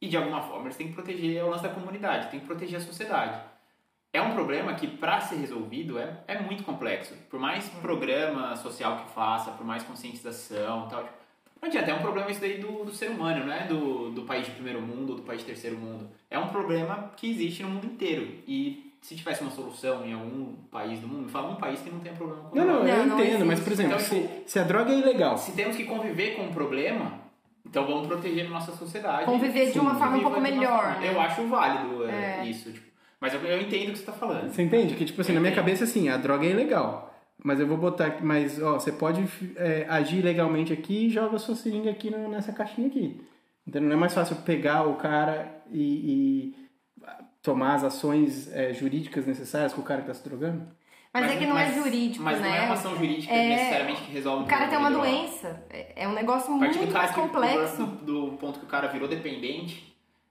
E 0.00 0.08
de 0.08 0.16
alguma 0.16 0.40
forma 0.40 0.64
eles 0.64 0.76
têm 0.76 0.88
que 0.88 0.94
proteger 0.94 1.44
o 1.44 1.50
lance 1.50 1.62
da 1.62 1.68
comunidade, 1.68 2.30
tem 2.30 2.40
que 2.40 2.46
proteger 2.46 2.78
a 2.78 2.82
sociedade. 2.82 3.38
É 4.12 4.20
um 4.20 4.32
problema 4.32 4.74
que, 4.74 4.86
para 4.88 5.20
ser 5.20 5.36
resolvido, 5.36 5.98
é, 5.98 6.18
é 6.26 6.40
muito 6.40 6.64
complexo. 6.64 7.14
Por 7.28 7.38
mais 7.38 7.68
programa 7.68 8.56
social 8.56 8.96
que 9.04 9.12
faça, 9.14 9.52
por 9.52 9.64
mais 9.64 9.82
conscientização 9.84 10.86
e 10.86 10.90
tal. 10.90 11.02
tipo, 11.04 11.14
Não 11.62 11.68
adianta, 11.68 11.90
é 11.92 11.94
um 11.94 12.00
problema 12.00 12.28
isso 12.30 12.40
daí 12.40 12.58
do, 12.58 12.84
do 12.84 12.92
ser 12.92 13.10
humano, 13.10 13.46
não 13.46 13.52
é 13.52 13.66
do, 13.66 14.10
do 14.10 14.22
país 14.22 14.44
de 14.46 14.50
primeiro 14.52 14.80
mundo 14.82 15.10
ou 15.10 15.16
do 15.16 15.22
país 15.22 15.40
de 15.40 15.46
terceiro 15.46 15.76
mundo. 15.76 16.08
É 16.28 16.38
um 16.38 16.48
problema 16.48 17.12
que 17.16 17.30
existe 17.30 17.62
no 17.62 17.68
mundo 17.70 17.86
inteiro. 17.86 18.26
E 18.48 18.92
se 19.00 19.14
tivesse 19.14 19.42
uma 19.42 19.50
solução 19.52 20.04
em 20.04 20.12
algum 20.12 20.54
país 20.72 20.98
do 20.98 21.06
mundo, 21.06 21.22
me 21.22 21.30
fala 21.30 21.50
um 21.52 21.56
país 21.56 21.80
que 21.80 21.88
não 21.88 22.00
tem 22.00 22.12
problema 22.12 22.42
com 22.50 22.56
Não, 22.56 22.66
não, 22.66 22.86
eu 22.88 22.96
Não, 22.96 23.06
não 23.16 23.20
entendo, 23.24 23.46
mas 23.46 23.60
existe. 23.60 23.64
por 23.64 23.72
exemplo, 23.72 23.92
Então, 23.94 24.04
se, 24.06 24.20
tipo, 24.20 24.50
se 24.50 24.58
a 24.58 24.64
droga 24.64 24.92
é 24.92 24.98
ilegal, 24.98 25.38
Se 25.38 25.52
temos 25.52 25.76
que 25.76 25.84
conviver 25.84 26.34
com 26.34 26.42
um 26.42 26.52
problema, 26.52 27.20
então 27.64 27.86
vamos 27.86 28.08
proteger 28.08 28.46
a 28.46 28.50
nossa 28.50 28.72
sociedade. 28.72 29.24
Conviver 29.24 29.70
de 29.70 29.78
uma 29.78 29.94
forma 29.94 30.16
um 30.16 30.22
pouco 30.22 30.40
melhor, 30.40 30.98
né? 30.98 31.12
Eu 31.14 31.20
acho 31.20 31.46
válido 31.46 32.06
é, 32.08 32.40
É. 32.40 32.44
isso. 32.46 32.72
tipo, 32.72 32.89
mas 33.20 33.34
eu, 33.34 33.40
eu 33.42 33.60
entendo 33.60 33.88
o 33.88 33.92
que 33.92 33.98
você 33.98 34.02
está 34.02 34.12
falando. 34.12 34.50
Você 34.50 34.62
entende? 34.62 34.94
Que, 34.94 35.04
tipo 35.04 35.20
assim, 35.20 35.32
na 35.32 35.40
minha 35.40 35.54
cabeça, 35.54 35.84
assim, 35.84 36.08
a 36.08 36.16
droga 36.16 36.46
é 36.46 36.50
ilegal. 36.50 37.08
Mas 37.42 37.58
eu 37.58 37.66
vou 37.66 37.76
botar 37.78 38.06
aqui, 38.06 38.22
mas, 38.24 38.60
ó, 38.62 38.74
você 38.74 38.92
pode 38.92 39.24
é, 39.56 39.86
agir 39.88 40.22
legalmente 40.22 40.72
aqui 40.72 41.06
e 41.06 41.10
joga 41.10 41.36
a 41.36 41.38
sua 41.38 41.54
seringa 41.54 41.90
aqui 41.90 42.10
no- 42.10 42.28
nessa 42.28 42.52
caixinha 42.52 42.86
aqui. 42.88 43.20
Então 43.66 43.80
não 43.80 43.92
é 43.92 43.96
mais 43.96 44.12
fácil 44.12 44.36
pegar 44.36 44.86
o 44.86 44.96
cara 44.96 45.62
e, 45.70 45.80
e 45.80 46.54
tomar 47.42 47.74
as 47.74 47.84
ações 47.84 48.50
é, 48.52 48.72
jurídicas 48.74 49.26
necessárias 49.26 49.72
com 49.72 49.80
o 49.80 49.84
cara 49.84 50.02
que 50.02 50.08
tá 50.08 50.14
se 50.14 50.22
drogando? 50.28 50.66
Mas, 51.12 51.30
é 51.32 51.36
que 51.38 51.46
não 51.46 51.54
mas- 51.54 51.76
é 51.76 51.82
jurídico, 51.82 52.22
Mas 52.22 52.40
né? 52.40 52.48
não 52.48 52.54
é 52.54 52.60
uma 52.66 52.74
ação 52.74 52.94
jurídica 52.96 53.32
É- 53.32 53.48
necessariamente 53.48 54.02
que 54.02 54.12
resolve 54.12 54.44
O 54.44 54.46
cara 54.46 54.68
tem 54.68 54.78
uma 54.78 54.90
doença. 54.90 55.64
É 55.70 56.04
é 56.04 56.08
um 56.08 56.12
negócio 56.12 56.52
muito 56.52 56.78
mais 56.92 57.10
que- 57.10 57.20
complexo. 57.20 57.84
do, 57.84 58.30
do 58.30 58.36
ponto 58.36 58.60
que 58.60 58.64
o 58.66 58.68
cara 58.68 58.86
virou 58.88 59.08
dependente, 59.08 59.89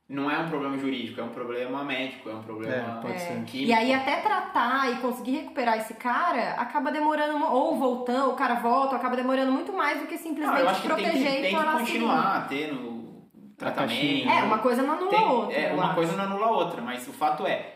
não 0.10 0.30
é 0.30 0.40
um 0.40 0.50
problema 0.50 0.76
jurídico, 0.78 1.22
é 1.22 1.24
um 1.24 1.30
problema 1.30 1.84
médico, 1.84 2.30
é 2.30 2.34
um 2.34 2.42
problema 2.42 2.74
É, 2.74 3.02
pode 3.02 3.22
ser. 3.22 3.44
químico. 3.46 3.70
E 3.70 3.72
aí 3.74 3.94
até 3.94 4.16
tratar 4.22 4.92
e 4.92 4.96
conseguir 4.98 5.32
recuperar 5.38 5.78
esse 5.78 5.94
cara 5.94 6.54
acaba 6.54 6.92
demorando, 6.92 7.46
ou 7.46 7.78
voltando, 7.78 8.32
o 8.32 8.36
cara 8.36 8.56
volta, 8.56 8.96
acaba 8.96 9.16
demorando 9.16 9.52
muito 9.52 9.72
mais 9.72 10.00
do 10.02 10.08
que 10.08 10.16
Não, 10.16 10.22
simplesmente 10.24 10.62
eu 10.62 10.70
acho 10.70 10.82
que 10.82 10.88
tem 10.88 10.96
proteger 10.98 11.32
que, 11.32 11.38
e 11.38 11.42
tem 11.42 11.56
que 11.56 11.64
continuar 11.66 12.48
tendo 12.50 13.24
tratamento. 13.56 14.30
É, 14.30 14.44
uma 14.44 14.58
coisa 14.60 14.82
não 14.82 14.94
anula 14.94 15.10
Tem- 15.12 15.20
a 15.26 15.32
outra. 15.32 15.56
É, 15.56 15.70
eu 15.70 15.74
uma 15.76 15.86
acho. 15.86 15.96
coisa 15.96 16.14
não 16.18 16.24
anula 16.24 16.46
a 16.48 16.52
outra, 16.52 16.82
mas 16.82 17.08
o 17.08 17.14
fato 17.14 17.46
é. 17.46 17.76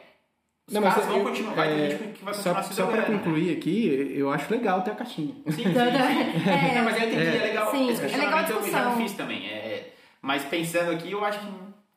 Os 0.68 0.74
Não, 0.74 0.82
mas 0.82 0.94
caras 0.94 1.10
vão 1.10 1.18
eu- 1.18 1.24
continuar, 1.26 1.54
vai 1.56 1.68
ter 1.68 1.80
é, 1.82 1.90
gente 1.90 2.14
que 2.18 2.24
vai 2.24 2.34
Só, 2.34 2.40
continuar 2.54 2.64
se 2.64 2.74
só 2.74 2.86
pra 2.88 2.96
drogando, 3.02 3.12
né? 3.18 3.24
concluir 3.26 3.58
aqui, 3.58 4.14
eu 4.18 4.32
acho 4.32 4.50
legal 4.52 4.82
ter 4.82 4.92
a 4.92 4.96
caixinha. 4.96 5.36
Sim, 5.46 5.52
sim, 5.52 5.64
sim. 5.64 5.74
É, 6.50 6.76
Não, 6.78 6.84
mas 6.86 7.02
eu 7.02 7.08
entendi, 7.10 7.28
é, 7.28 7.36
É. 7.36 7.44
legal. 7.48 7.70
Sim, 7.70 7.90
é 7.92 8.18
legal 8.18 8.40
eu 8.50 8.72
já 8.72 8.84
não 8.86 8.96
fiz 8.98 9.12
também. 9.12 9.46
É, 9.46 9.94
mas 10.22 10.46
pensando 10.46 10.92
aqui, 10.92 11.12
eu 11.12 11.24
acho 11.26 11.40
que 11.40 11.46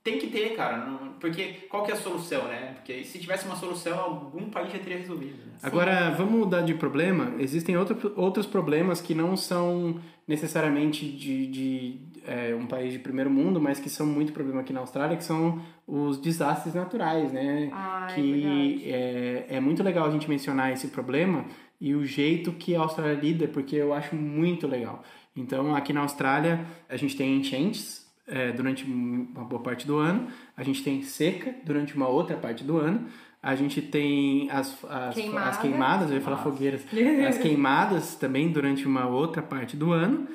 tem 0.07 0.19
que 0.21 0.29
ter, 0.29 0.55
cara. 0.55 0.77
não- 0.87 1.07
porque 1.19 1.67
qual 1.69 1.83
que 1.83 1.91
é 1.91 1.95
a 1.95 1.97
solução, 1.97 2.45
né? 2.47 2.75
Porque 2.77 3.03
se 3.03 3.19
tivesse 3.19 3.47
uma 3.47 3.57
solução, 3.57 3.99
algum 3.99 4.49
país 4.51 4.71
já 4.73 4.79
teria 4.79 4.99
resolvido. 4.99 5.39
Né? 5.47 5.53
Agora, 5.63 6.11
vamos 6.11 6.35
mudar 6.41 6.61
de 6.63 6.75
problema. 6.75 7.35
Existem 7.39 7.77
outro, 7.77 8.13
outros 8.15 8.47
problemas 8.47 9.01
que 9.01 9.15
não 9.15 9.37
são 9.37 9.99
necessariamente 10.29 11.07
de, 11.11 11.47
de 11.47 12.01
é, 12.27 12.55
um 12.55 12.67
país 12.67 12.93
de 12.93 12.99
primeiro 12.99 13.31
mundo, 13.31 13.61
mas 13.61 13.81
que 13.81 13.89
são 13.89 14.07
muito 14.07 14.33
problema 14.33 14.61
aqui 14.61 14.73
na 14.73 14.81
Austrália, 14.81 15.17
que 15.17 15.25
são 15.25 15.61
os 15.87 16.19
desastres 16.19 16.75
naturais, 16.75 17.33
né? 17.33 17.71
Ah, 17.73 18.07
é 18.11 18.15
que 18.15 18.83
é, 18.87 19.47
é 19.49 19.61
muito 19.61 19.83
legal 19.83 20.07
a 20.07 20.11
gente 20.11 20.29
mencionar 20.29 20.71
esse 20.73 20.89
problema 20.89 21.47
e 21.81 21.95
o 21.95 22.05
jeito 22.05 22.53
que 22.53 22.77
a 22.77 22.81
Austrália 22.81 23.15
lida, 23.15 23.49
porque 23.49 23.75
eu 23.75 23.93
acho 23.93 24.15
muito 24.15 24.67
legal. 24.69 25.03
Então, 25.35 25.75
aqui 25.75 25.93
na 25.93 26.01
Austrália, 26.01 26.65
a 26.89 26.97
gente 26.97 27.17
tem 27.17 27.37
enchentes 27.37 28.06
é, 28.27 28.53
durante 28.53 28.85
uma 28.85 29.45
boa 29.45 29.62
parte 29.62 29.87
do 29.87 29.97
ano, 29.99 30.29
a 30.57 30.62
gente 30.62 30.83
tem 30.83 31.03
seca 31.03 31.55
durante 31.64 31.95
uma 31.97 32.09
outra 32.09 32.37
parte 32.37 32.64
do 32.64 32.77
ano, 32.79 33.07
a 33.43 33.55
gente 33.55 33.81
tem 33.81 34.51
as, 34.51 34.77
as, 34.89 35.14
Queimada. 35.14 35.51
as 35.51 35.59
queimadas, 35.59 36.11
eu 36.11 36.16
ia 36.16 36.22
falar 36.22 36.39
fogueiras, 36.39 36.85
as 37.29 37.39
queimadas 37.39 38.16
também 38.16 38.49
durante 38.51 38.87
uma 38.87 39.07
outra 39.07 39.41
parte 39.43 39.77
do 39.77 39.93
ano. 39.93 40.27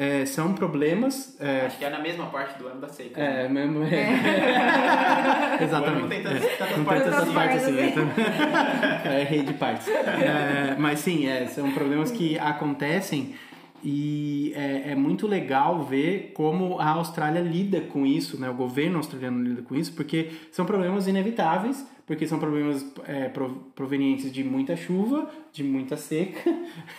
É, 0.00 0.24
são 0.26 0.52
problemas. 0.54 1.36
É, 1.40 1.66
Acho 1.66 1.78
que 1.78 1.84
é 1.84 1.90
na 1.90 1.98
mesma 1.98 2.26
parte 2.26 2.56
do 2.56 2.68
ano 2.68 2.80
da 2.80 2.86
seca. 2.86 3.20
é, 3.20 3.48
né? 3.48 3.66
mesmo. 3.66 3.82
É. 3.82 5.58
Exatamente. 5.60 6.02
não 6.02 6.08
tem 6.08 6.22
tantas, 6.22 6.56
tantas 6.56 6.84
partes 6.84 7.04
tantas 7.04 7.22
assim. 7.22 7.34
partes 7.34 7.62
assim. 7.64 7.86
então- 7.88 8.08
é 9.12 9.24
rei 9.24 9.42
de 9.42 9.54
partes. 9.54 9.88
É, 9.88 10.76
mas 10.78 11.00
sim, 11.00 11.26
é, 11.26 11.46
são 11.46 11.72
problemas 11.72 12.12
que 12.12 12.38
acontecem 12.38 13.34
e 13.82 14.52
é, 14.54 14.92
é 14.92 14.94
muito 14.94 15.26
legal 15.26 15.82
ver 15.84 16.32
como 16.34 16.78
a 16.78 16.90
Austrália 16.90 17.40
lida 17.40 17.80
com 17.80 18.04
isso, 18.06 18.40
né? 18.40 18.50
O 18.50 18.54
governo 18.54 18.96
australiano 18.96 19.42
lida 19.42 19.62
com 19.62 19.74
isso, 19.76 19.92
porque 19.94 20.30
são 20.50 20.64
problemas 20.64 21.06
inevitáveis, 21.06 21.86
porque 22.06 22.26
são 22.26 22.38
problemas 22.38 22.84
é, 23.06 23.28
pro- 23.28 23.70
provenientes 23.74 24.32
de 24.32 24.42
muita 24.42 24.76
chuva, 24.76 25.28
de 25.52 25.62
muita 25.62 25.96
seca, 25.96 26.40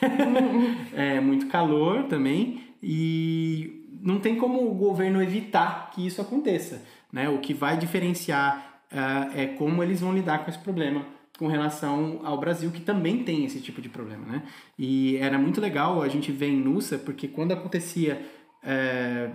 é, 0.93 1.19
muito 1.19 1.47
calor 1.47 2.03
também, 2.03 2.61
e 2.81 3.85
não 4.01 4.19
tem 4.19 4.35
como 4.35 4.69
o 4.69 4.73
governo 4.73 5.21
evitar 5.21 5.91
que 5.91 6.05
isso 6.05 6.21
aconteça. 6.21 6.81
Né? 7.11 7.27
O 7.27 7.39
que 7.39 7.53
vai 7.53 7.77
diferenciar 7.77 8.81
ah, 8.91 9.29
é 9.35 9.45
como 9.47 9.83
eles 9.83 9.99
vão 10.01 10.13
lidar 10.13 10.43
com 10.43 10.49
esse 10.49 10.59
problema 10.59 11.05
com 11.39 11.47
relação 11.47 12.19
ao 12.25 12.37
Brasil, 12.37 12.69
que 12.69 12.81
também 12.81 13.23
tem 13.23 13.45
esse 13.45 13.61
tipo 13.61 13.81
de 13.81 13.87
problema. 13.87 14.25
Né? 14.25 14.43
E 14.77 15.15
era 15.15 15.39
muito 15.39 15.61
legal 15.61 16.01
a 16.01 16.09
gente 16.09 16.33
ver 16.33 16.49
em 16.49 16.59
Nussa, 16.59 16.97
porque 16.97 17.29
quando 17.29 17.53
acontecia 17.53 18.21
é, 18.61 19.31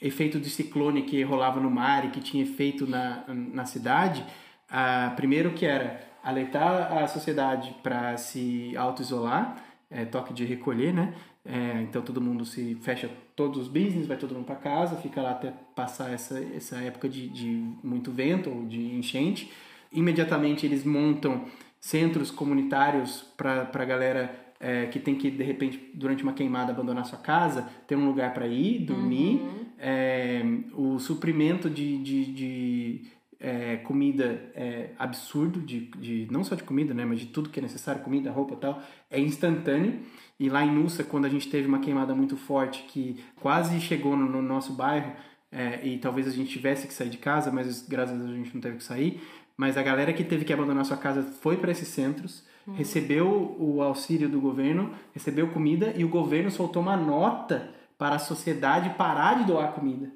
efeito 0.00 0.38
de 0.38 0.48
ciclone 0.48 1.02
que 1.02 1.20
rolava 1.24 1.58
no 1.58 1.68
mar 1.68 2.04
e 2.04 2.10
que 2.10 2.20
tinha 2.20 2.44
efeito 2.44 2.86
na, 2.86 3.24
na 3.26 3.64
cidade, 3.64 4.24
ah, 4.70 5.12
primeiro 5.16 5.50
que 5.50 5.66
era 5.66 6.00
alertar 6.22 6.96
a 6.96 7.08
sociedade 7.08 7.74
para 7.82 8.16
se 8.16 8.76
auto-isolar, 8.76 9.56
é, 9.90 10.04
toque 10.04 10.32
de 10.32 10.44
recolher, 10.44 10.94
né? 10.94 11.12
É, 11.44 11.80
então 11.82 12.02
todo 12.02 12.20
mundo 12.20 12.44
se 12.44 12.76
fecha 12.82 13.10
todos 13.34 13.62
os 13.62 13.68
business, 13.68 14.06
vai 14.06 14.16
todo 14.16 14.34
mundo 14.34 14.44
para 14.44 14.56
casa, 14.56 14.94
fica 14.96 15.20
lá 15.20 15.30
até 15.30 15.52
passar 15.74 16.12
essa, 16.12 16.38
essa 16.54 16.76
época 16.76 17.08
de, 17.08 17.28
de 17.28 17.46
muito 17.82 18.12
vento 18.12 18.48
ou 18.48 18.66
de 18.66 18.94
enchente. 18.94 19.50
Imediatamente 19.92 20.66
eles 20.66 20.84
montam 20.84 21.44
centros 21.80 22.30
comunitários 22.30 23.24
para 23.36 23.70
a 23.72 23.84
galera 23.84 24.48
é, 24.60 24.86
que 24.86 24.98
tem 24.98 25.14
que, 25.14 25.30
de 25.30 25.44
repente, 25.44 25.90
durante 25.94 26.22
uma 26.22 26.32
queimada, 26.32 26.72
abandonar 26.72 27.04
sua 27.06 27.18
casa, 27.18 27.68
ter 27.86 27.96
um 27.96 28.06
lugar 28.06 28.34
para 28.34 28.46
ir, 28.46 28.80
dormir. 28.80 29.40
É, 29.78 30.42
o 30.74 30.98
suprimento 30.98 31.70
de, 31.70 31.98
de, 31.98 32.32
de 32.32 33.02
é, 33.38 33.76
comida 33.76 34.50
é 34.54 34.90
absurdo, 34.98 35.60
de, 35.60 35.86
de, 35.96 36.26
não 36.30 36.42
só 36.42 36.54
de 36.54 36.64
comida, 36.64 36.92
né, 36.92 37.04
mas 37.04 37.20
de 37.20 37.26
tudo 37.26 37.48
que 37.48 37.60
é 37.60 37.62
necessário, 37.62 38.02
comida, 38.02 38.30
roupa 38.30 38.54
e 38.54 38.56
tal, 38.56 38.82
é 39.10 39.20
instantâneo. 39.20 40.00
E 40.40 40.48
lá 40.48 40.64
em 40.64 40.72
Nussa, 40.72 41.04
quando 41.04 41.24
a 41.24 41.28
gente 41.28 41.48
teve 41.48 41.66
uma 41.66 41.78
queimada 41.78 42.14
muito 42.14 42.36
forte 42.36 42.84
que 42.88 43.22
quase 43.40 43.80
chegou 43.80 44.16
no, 44.16 44.28
no 44.28 44.42
nosso 44.42 44.72
bairro, 44.72 45.12
é, 45.50 45.80
e 45.86 45.98
talvez 45.98 46.26
a 46.26 46.30
gente 46.30 46.50
tivesse 46.50 46.86
que 46.86 46.92
sair 46.92 47.08
de 47.08 47.16
casa, 47.16 47.50
mas 47.50 47.86
graças 47.88 48.14
a 48.14 48.18
Deus 48.18 48.30
a 48.30 48.36
gente 48.36 48.54
não 48.54 48.60
teve 48.60 48.76
que 48.76 48.84
sair, 48.84 49.20
mas 49.58 49.76
a 49.76 49.82
galera 49.82 50.14
que 50.14 50.24
teve 50.24 50.46
que 50.46 50.52
abandonar 50.54 50.86
sua 50.86 50.96
casa 50.96 51.22
foi 51.22 51.58
para 51.58 51.72
esses 51.72 51.88
centros 51.88 52.46
recebeu 52.74 53.56
o 53.58 53.82
auxílio 53.82 54.28
do 54.28 54.40
governo, 54.40 54.92
recebeu 55.12 55.48
comida 55.48 55.92
e 55.96 56.04
o 56.04 56.08
governo 56.08 56.50
soltou 56.50 56.82
uma 56.82 56.96
nota 56.96 57.70
para 57.96 58.16
a 58.16 58.18
sociedade 58.18 58.90
parar 58.90 59.38
de 59.38 59.44
doar 59.44 59.72
comida. 59.72 60.10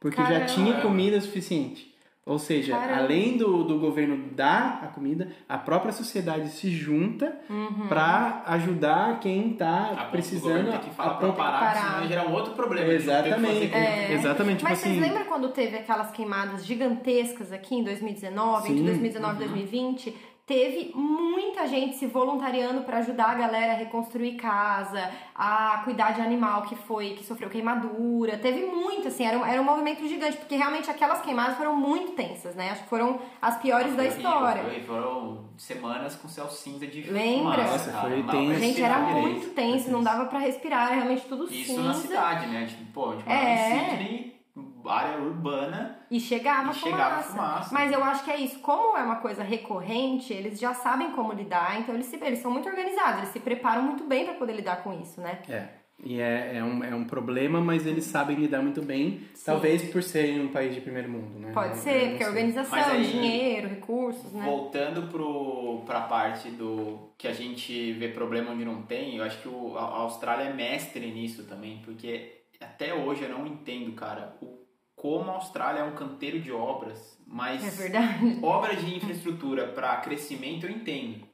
Porque 0.00 0.16
Caramba. 0.16 0.40
já 0.40 0.46
tinha 0.46 0.80
comida 0.80 1.20
suficiente. 1.20 1.87
Ou 2.28 2.38
seja, 2.38 2.76
Caramba. 2.76 3.00
além 3.04 3.36
do, 3.38 3.64
do 3.64 3.78
governo 3.78 4.30
dar 4.32 4.80
a 4.84 4.86
comida, 4.88 5.32
a 5.48 5.56
própria 5.56 5.92
sociedade 5.92 6.50
se 6.50 6.70
junta 6.70 7.36
Uhum. 7.48 7.86
para 7.88 8.42
ajudar 8.46 9.18
quem 9.18 9.52
está 9.52 9.92
A 9.96 10.04
precisando. 10.04 10.70
tem 10.70 10.80
que 10.80 10.90
falar 10.90 11.08
a 11.08 11.14
pra 11.14 11.18
própria- 11.32 11.44
parar, 11.44 11.58
parar. 11.60 11.80
senão 11.80 11.98
vai 12.00 12.08
gerar 12.08 12.26
um 12.28 12.32
outro 12.34 12.52
problema. 12.52 12.92
Exatamente. 12.92 13.74
É. 13.74 14.12
Exatamente. 14.12 14.58
Tipo 14.58 14.70
Mas 14.70 14.78
assim. 14.80 14.90
vocês 14.98 15.00
lembram 15.10 15.24
quando 15.24 15.48
teve 15.48 15.76
aquelas 15.78 16.10
queimadas 16.10 16.64
gigantescas 16.66 17.50
aqui 17.50 17.74
em 17.76 17.82
2019, 17.84 18.68
entre 18.68 18.78
Sim. 18.80 18.84
2019 18.84 19.34
e 19.34 19.38
2020? 19.38 20.16
Teve 20.48 20.92
muita 20.94 21.66
gente 21.66 21.96
se 21.96 22.06
voluntariando 22.06 22.80
para 22.80 22.98
ajudar 23.00 23.32
a 23.32 23.34
galera 23.34 23.72
a 23.74 23.76
reconstruir 23.76 24.32
casa, 24.36 25.10
a 25.34 25.82
cuidar 25.84 26.12
de 26.12 26.22
animal 26.22 26.62
que 26.62 26.74
foi 26.74 27.10
que 27.10 27.22
sofreu 27.22 27.50
queimadura. 27.50 28.38
Teve 28.38 28.64
muito, 28.64 29.08
assim, 29.08 29.26
era 29.26 29.38
um, 29.38 29.44
era 29.44 29.60
um 29.60 29.64
movimento 29.64 30.08
gigante, 30.08 30.38
porque 30.38 30.56
realmente 30.56 30.90
aquelas 30.90 31.20
queimadas 31.20 31.58
foram 31.58 31.76
muito 31.76 32.12
tensas, 32.12 32.54
né? 32.54 32.70
Acho 32.70 32.84
que 32.84 32.88
foram 32.88 33.20
as 33.42 33.58
piores 33.58 33.94
da 33.94 34.06
história. 34.06 34.62
Foi, 34.64 34.80
foram 34.84 35.44
semanas 35.58 36.16
com 36.16 36.26
céu 36.28 36.48
cinza 36.48 36.86
de 36.86 37.02
Lembra? 37.02 37.64
fumaça, 37.64 37.92
Nossa, 37.92 38.00
foi 38.08 38.22
dava 38.22 38.32
tenso. 38.32 38.50
pra 38.50 38.58
Gente, 38.58 38.82
era 38.82 38.98
muito 39.00 39.48
tenso, 39.50 39.90
não 39.90 40.02
dava 40.02 40.24
para 40.26 40.38
respirar, 40.38 40.86
era 40.86 40.94
realmente 40.96 41.26
tudo 41.26 41.44
Isso 41.44 41.72
cinza. 41.72 41.82
na 41.82 41.92
cidade, 41.92 42.46
né? 42.46 42.64
Tipo, 42.66 42.84
pô, 42.92 43.10
a 43.10 43.16
gente 43.16 43.28
É. 43.30 43.74
em 43.76 43.80
Sydney, 43.90 44.37
área 44.86 45.18
urbana, 45.20 45.98
E 46.10 46.18
chegava 46.20 46.70
E 46.70 46.74
chegava 46.74 47.22
fumaça. 47.22 47.30
fumaça. 47.30 47.74
Mas 47.74 47.92
eu 47.92 48.02
acho 48.02 48.24
que 48.24 48.30
é 48.30 48.36
isso. 48.40 48.58
Como 48.60 48.96
é 48.96 49.02
uma 49.02 49.16
coisa 49.16 49.42
recorrente, 49.42 50.32
eles 50.32 50.58
já 50.58 50.72
sabem 50.74 51.10
como 51.12 51.32
lidar, 51.32 51.80
então 51.80 51.94
eles, 51.94 52.06
se, 52.06 52.16
eles 52.24 52.38
são 52.38 52.50
muito 52.50 52.68
organizados, 52.68 53.18
eles 53.18 53.28
se 53.30 53.40
preparam 53.40 53.82
muito 53.82 54.04
bem 54.04 54.24
para 54.24 54.34
poder 54.34 54.54
lidar 54.54 54.82
com 54.82 54.92
isso, 55.00 55.20
né? 55.20 55.40
É. 55.48 55.68
E 56.04 56.20
é, 56.20 56.52
é, 56.58 56.62
um, 56.62 56.84
é 56.84 56.94
um 56.94 57.02
problema, 57.04 57.60
mas 57.60 57.84
eles 57.84 58.04
sabem 58.04 58.36
lidar 58.36 58.62
muito 58.62 58.80
bem. 58.80 59.20
Talvez 59.44 59.82
por 59.90 60.00
serem 60.00 60.40
um 60.40 60.46
país 60.46 60.72
de 60.72 60.80
primeiro 60.80 61.08
mundo, 61.10 61.40
né? 61.40 61.50
Pode 61.52 61.76
ser, 61.78 62.10
porque 62.10 62.22
é 62.22 62.28
organização, 62.28 62.78
aí- 62.78 63.02
dinheiro, 63.04 63.68
recursos, 63.68 64.32
né? 64.32 64.44
Voltando 64.44 65.08
pro, 65.08 65.82
pra 65.84 66.02
parte 66.02 66.50
do 66.50 67.10
que 67.18 67.26
a 67.26 67.32
gente 67.32 67.92
vê 67.94 68.08
problema 68.10 68.52
onde 68.52 68.64
não 68.64 68.82
tem, 68.82 69.16
eu 69.16 69.24
acho 69.24 69.42
que 69.42 69.48
o, 69.48 69.76
a 69.76 69.80
a 69.82 69.96
Austrália 70.02 70.44
é 70.44 70.52
mestre 70.52 71.10
nisso 71.10 71.42
também, 71.48 71.82
porque 71.84 72.42
até 72.60 72.94
hoje 72.94 73.24
eu 73.24 73.30
não 73.36 73.44
entendo, 73.44 73.90
cara, 73.96 74.36
o, 74.40 74.57
como 74.98 75.30
a 75.30 75.34
Austrália 75.34 75.80
é 75.80 75.84
um 75.84 75.94
canteiro 75.94 76.40
de 76.40 76.50
obras, 76.52 77.16
mas 77.26 77.80
É 77.80 77.88
obras 78.44 78.84
de 78.84 78.96
infraestrutura 78.96 79.68
para 79.68 79.96
crescimento 79.98 80.66
eu 80.66 80.70
entendo. 80.70 81.26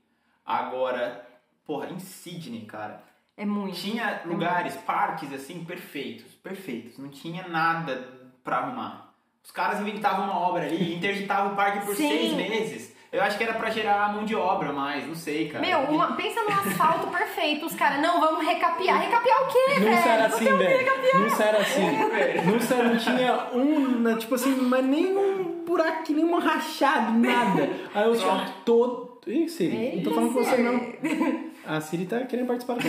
Agora, 0.44 1.26
porra, 1.66 1.88
em 1.88 1.98
Sydney, 1.98 2.66
cara, 2.66 3.02
É 3.36 3.44
muito. 3.46 3.74
tinha 3.76 4.20
lugares, 4.26 4.76
parques 4.76 5.32
assim, 5.32 5.64
perfeitos, 5.64 6.32
perfeitos. 6.34 6.98
Não 6.98 7.08
tinha 7.08 7.48
nada 7.48 8.06
pra 8.44 8.58
arrumar. 8.58 9.14
Os 9.42 9.50
caras 9.50 9.80
inventavam 9.80 10.26
uma 10.26 10.38
obra 10.38 10.64
ali, 10.64 10.92
interditavam 10.96 11.54
o 11.54 11.56
parque 11.56 11.84
por 11.86 11.96
Sim. 11.96 12.08
seis 12.08 12.32
meses. 12.34 12.93
Eu 13.14 13.22
acho 13.22 13.38
que 13.38 13.44
era 13.44 13.52
pra 13.54 13.70
gerar 13.70 14.12
mão 14.12 14.24
de 14.24 14.34
obra 14.34 14.72
mais, 14.72 15.06
não 15.06 15.14
sei, 15.14 15.48
cara. 15.48 15.64
Meu, 15.64 15.78
uma- 15.94 16.16
pensa 16.16 16.40
num 16.42 16.52
asfalto 16.52 17.06
perfeito, 17.06 17.64
os 17.64 17.74
caras, 17.74 18.00
não, 18.02 18.18
vamos 18.20 18.44
recapear. 18.44 19.00
Recapear 19.00 19.42
o 19.42 19.46
quê, 19.46 19.74
velho? 19.78 19.84
Não 19.84 19.92
era 19.98 20.26
assim, 20.26 20.44
velho. 20.44 20.86
Não 21.14 21.40
era 21.40 21.58
assim. 21.58 21.96
Não 21.96 22.16
era, 22.16 22.88
não 22.88 22.96
tinha 22.98 23.46
um, 23.54 24.00
na- 24.00 24.16
tipo 24.16 24.34
assim, 24.34 24.56
mas 24.62 24.84
nem 24.84 25.16
um 25.16 25.64
buraco, 25.64 26.12
nem 26.12 26.24
um 26.24 26.38
rachado, 26.38 27.16
nada. 27.18 27.70
Aí 27.94 28.04
eu 28.04 28.14
só 28.16 28.44
todo. 28.64 29.14
Ih, 29.26 29.48
Siri, 29.48 29.96
não 29.96 30.02
tô 30.02 30.10
falando 30.10 30.34
com 30.34 30.44
você, 30.44 30.56
não. 30.58 31.44
A 31.66 31.80
Siri 31.80 32.04
tá 32.04 32.18
querendo 32.24 32.46
participar 32.48 32.74
do. 32.74 32.82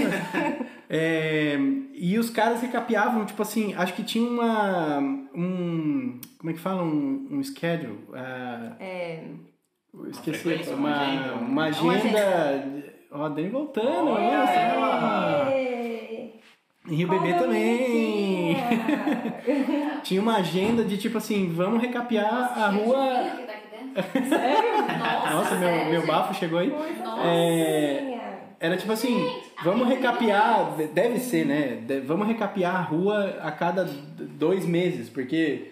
É, 0.90 1.56
e 1.94 2.18
os 2.20 2.30
caras 2.30 2.62
recapeavam, 2.62 3.26
tipo 3.26 3.42
assim, 3.42 3.74
acho 3.76 3.94
que 3.94 4.04
tinha 4.04 4.28
uma. 4.30 5.00
Um. 5.34 6.20
Como 6.38 6.50
é 6.50 6.54
que 6.54 6.60
fala? 6.60 6.84
Um, 6.84 7.28
um 7.32 7.44
schedule. 7.44 8.00
ah, 8.14 8.74
É, 8.80 9.24
esqueci. 10.10 10.48
uma, 10.74 11.34
uma 11.34 11.64
agenda, 11.66 11.84
um- 11.84 11.86
uma 11.86 11.94
agenda. 11.94 12.96
Ó, 13.12 13.30
Dani 13.30 13.50
voltando. 13.50 14.10
Olha 14.12 14.38
nossa. 14.40 15.52
é... 15.52 16.32
E 16.88 17.04
o 17.04 17.08
bebê 17.08 17.34
a 17.34 17.40
também. 17.40 18.58
Tinha 20.04 20.22
uma 20.22 20.36
agenda 20.38 20.84
de 20.84 20.98
tipo 20.98 21.18
assim, 21.18 21.50
vamos 21.52 21.82
recapear 21.82 22.32
a 22.58 22.72
Cheio 22.72 22.84
de 22.84 22.86
rua. 22.86 22.98
tá 22.98 23.54
dentro. 23.72 23.96
Nossa, 25.00 25.34
Nossa, 25.34 25.56
meu, 25.56 25.70
sério, 25.70 25.90
meu 25.92 26.02
gente? 26.02 26.08
bafo 26.12 26.34
chegou 26.36 26.60
aí. 26.60 26.70
Nossa. 26.70 27.22
É, 27.28 28.20
era 28.60 28.78
tipo 28.78 28.92
assim, 28.92 29.26
vamos 29.64 29.88
recapear, 29.88 30.76
deve 30.94 31.20
ser, 31.20 31.46
né? 31.46 31.78
De- 31.82 32.02
Vamos 32.02 32.28
recapear 32.28 32.76
a 32.76 32.82
rua 32.82 33.38
a 33.42 33.52
cada 33.52 33.84
dois 33.86 34.66
meses, 34.66 35.10
porque 35.10 35.72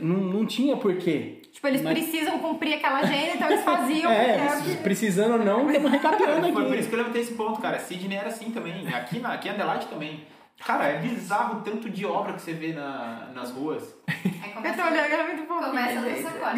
não, 0.00 0.16
não 0.16 0.46
tinha 0.46 0.76
porquê. 0.76 1.41
Tipo, 1.52 1.66
eles 1.68 1.82
Mas- 1.82 1.92
precisam 1.92 2.38
cumprir 2.38 2.74
aquela 2.74 3.00
agenda, 3.00 3.34
então 3.34 3.48
eles 3.50 3.62
faziam. 3.62 4.10
É, 4.10 4.38
porque 4.38 4.70
o 4.70 4.76
que- 4.76 4.82
precisando 4.82 5.32
ou 5.32 5.44
não, 5.44 5.66
estamos 5.70 5.90
recapeando 5.92 6.40
Foi 6.42 6.52
por 6.52 6.62
aqui. 6.72 6.78
isso 6.80 6.88
que 6.88 6.94
eu 6.94 6.98
levantei 6.98 7.22
esse 7.22 7.34
ponto, 7.34 7.60
cara. 7.60 7.78
Sydney 7.78 8.16
era 8.16 8.28
assim 8.28 8.50
também. 8.50 8.88
Aqui, 8.88 9.18
na, 9.20 9.34
aqui 9.34 9.48
em 9.48 9.50
Adelaide 9.52 9.86
também. 9.86 10.24
Cara, 10.64 10.84
é 10.86 10.98
bizarro 10.98 11.58
o 11.58 11.62
tanto 11.62 11.90
de 11.90 12.06
obra 12.06 12.32
que 12.34 12.40
você 12.42 12.52
vê 12.52 12.72
na, 12.72 13.30
nas 13.34 13.50
ruas. 13.50 13.94
Aí 14.08 14.52
Eu 14.54 14.74
tô 14.74 14.82
olhando, 14.82 14.96
é 14.96 15.26
muito 15.26 15.46
fofinho. 15.46 15.70
começa 15.70 16.00
dançar 16.00 16.32
agora. 16.36 16.54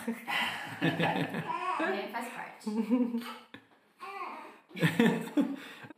É, 0.80 2.08
faz 2.12 2.28
parte. 2.30 2.70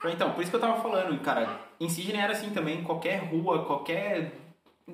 Então, 0.05 0.31
por 0.31 0.41
isso 0.41 0.49
que 0.49 0.55
eu 0.55 0.61
tava 0.61 0.81
falando, 0.81 1.19
cara, 1.21 1.59
em 1.79 1.89
Sydney 1.89 2.21
era 2.21 2.31
assim 2.31 2.51
também, 2.51 2.83
qualquer 2.83 3.17
rua, 3.25 3.65
qualquer. 3.65 4.31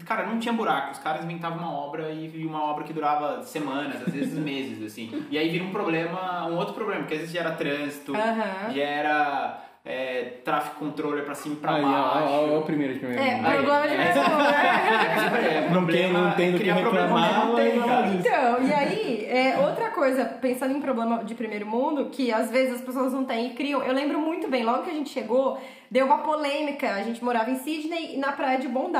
Cara, 0.03 0.25
não 0.25 0.39
tinha 0.39 0.53
buraco. 0.53 0.91
Os 0.91 0.97
caras 0.97 1.23
inventavam 1.23 1.59
uma 1.59 1.71
obra 1.71 2.11
e 2.11 2.43
uma 2.45 2.63
obra 2.63 2.83
que 2.83 2.91
durava 2.91 3.43
semanas, 3.43 4.01
às 4.01 4.11
vezes 4.11 4.33
meses, 4.37 4.81
assim. 4.81 5.27
E 5.29 5.37
aí 5.37 5.49
vira 5.49 5.63
um 5.63 5.71
problema, 5.71 6.47
um 6.47 6.57
outro 6.57 6.73
problema, 6.73 7.01
porque 7.01 7.13
às 7.13 7.19
vezes 7.19 7.35
gera 7.35 7.51
trânsito, 7.51 8.15
Aham. 8.15 8.73
gera 8.73 9.61
é, 9.85 10.39
tráfego 10.43 10.77
controller 10.79 11.23
pra 11.23 11.35
cima 11.35 11.53
e 11.53 11.57
pra 11.59 11.73
baixo. 11.73 11.87
ó, 11.87 12.55
ó, 12.55 12.59
o 12.59 12.61
primeiro 12.63 12.93
de 12.95 12.99
primeiro. 12.99 13.21
É, 13.21 13.33
Aí. 13.35 13.57
problema 13.57 13.87
de 13.87 13.93
é. 13.93 14.05
pessoa. 14.07 14.25
É, 14.25 15.69
Não 15.69 15.85
tem, 15.85 16.11
não 16.11 16.31
tem 16.31 16.51
do 16.51 16.57
que 16.57 16.71
reclamar, 16.71 17.45
não 17.45 17.55
tem, 17.55 17.79
cara. 17.79 18.07
Então, 18.07 18.63
e 18.63 18.73
aí, 18.73 19.25
é, 19.29 19.59
outra 19.59 19.91
coisa, 19.91 20.25
pensando 20.25 20.75
em 20.75 20.81
problema 20.81 21.23
de 21.23 21.35
primeiro 21.35 21.67
mundo, 21.67 22.09
que 22.09 22.33
às 22.33 22.49
vezes 22.49 22.75
as 22.75 22.81
pessoas 22.81 23.13
não 23.13 23.25
têm 23.25 23.47
e 23.47 23.49
criam. 23.53 23.83
Eu 23.83 23.93
lembro 23.93 24.19
muito 24.19 24.47
bem, 24.49 24.63
logo 24.63 24.83
que 24.83 24.89
a 24.89 24.93
gente 24.93 25.11
chegou, 25.11 25.61
deu 25.91 26.05
uma 26.07 26.19
polêmica. 26.19 26.89
A 26.91 27.03
gente 27.03 27.23
morava 27.23 27.51
em 27.51 27.57
Sydney 27.57 28.15
e 28.15 28.17
na 28.17 28.31
praia 28.31 28.57
de 28.57 28.67
Bondi, 28.67 28.97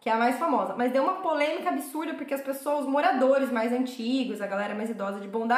que 0.00 0.08
é 0.08 0.12
a 0.12 0.16
mais 0.16 0.38
famosa. 0.38 0.74
Mas 0.78 0.92
deu 0.92 1.02
uma 1.02 1.14
polêmica 1.14 1.70
absurda 1.70 2.14
porque 2.14 2.34
as 2.34 2.42
pessoas, 2.42 2.80
os 2.82 2.86
moradores 2.86 3.50
mais 3.50 3.72
antigos, 3.72 4.40
a 4.40 4.46
galera 4.46 4.74
mais 4.74 4.88
idosa 4.88 5.18
de 5.18 5.26
Bondi, 5.26 5.54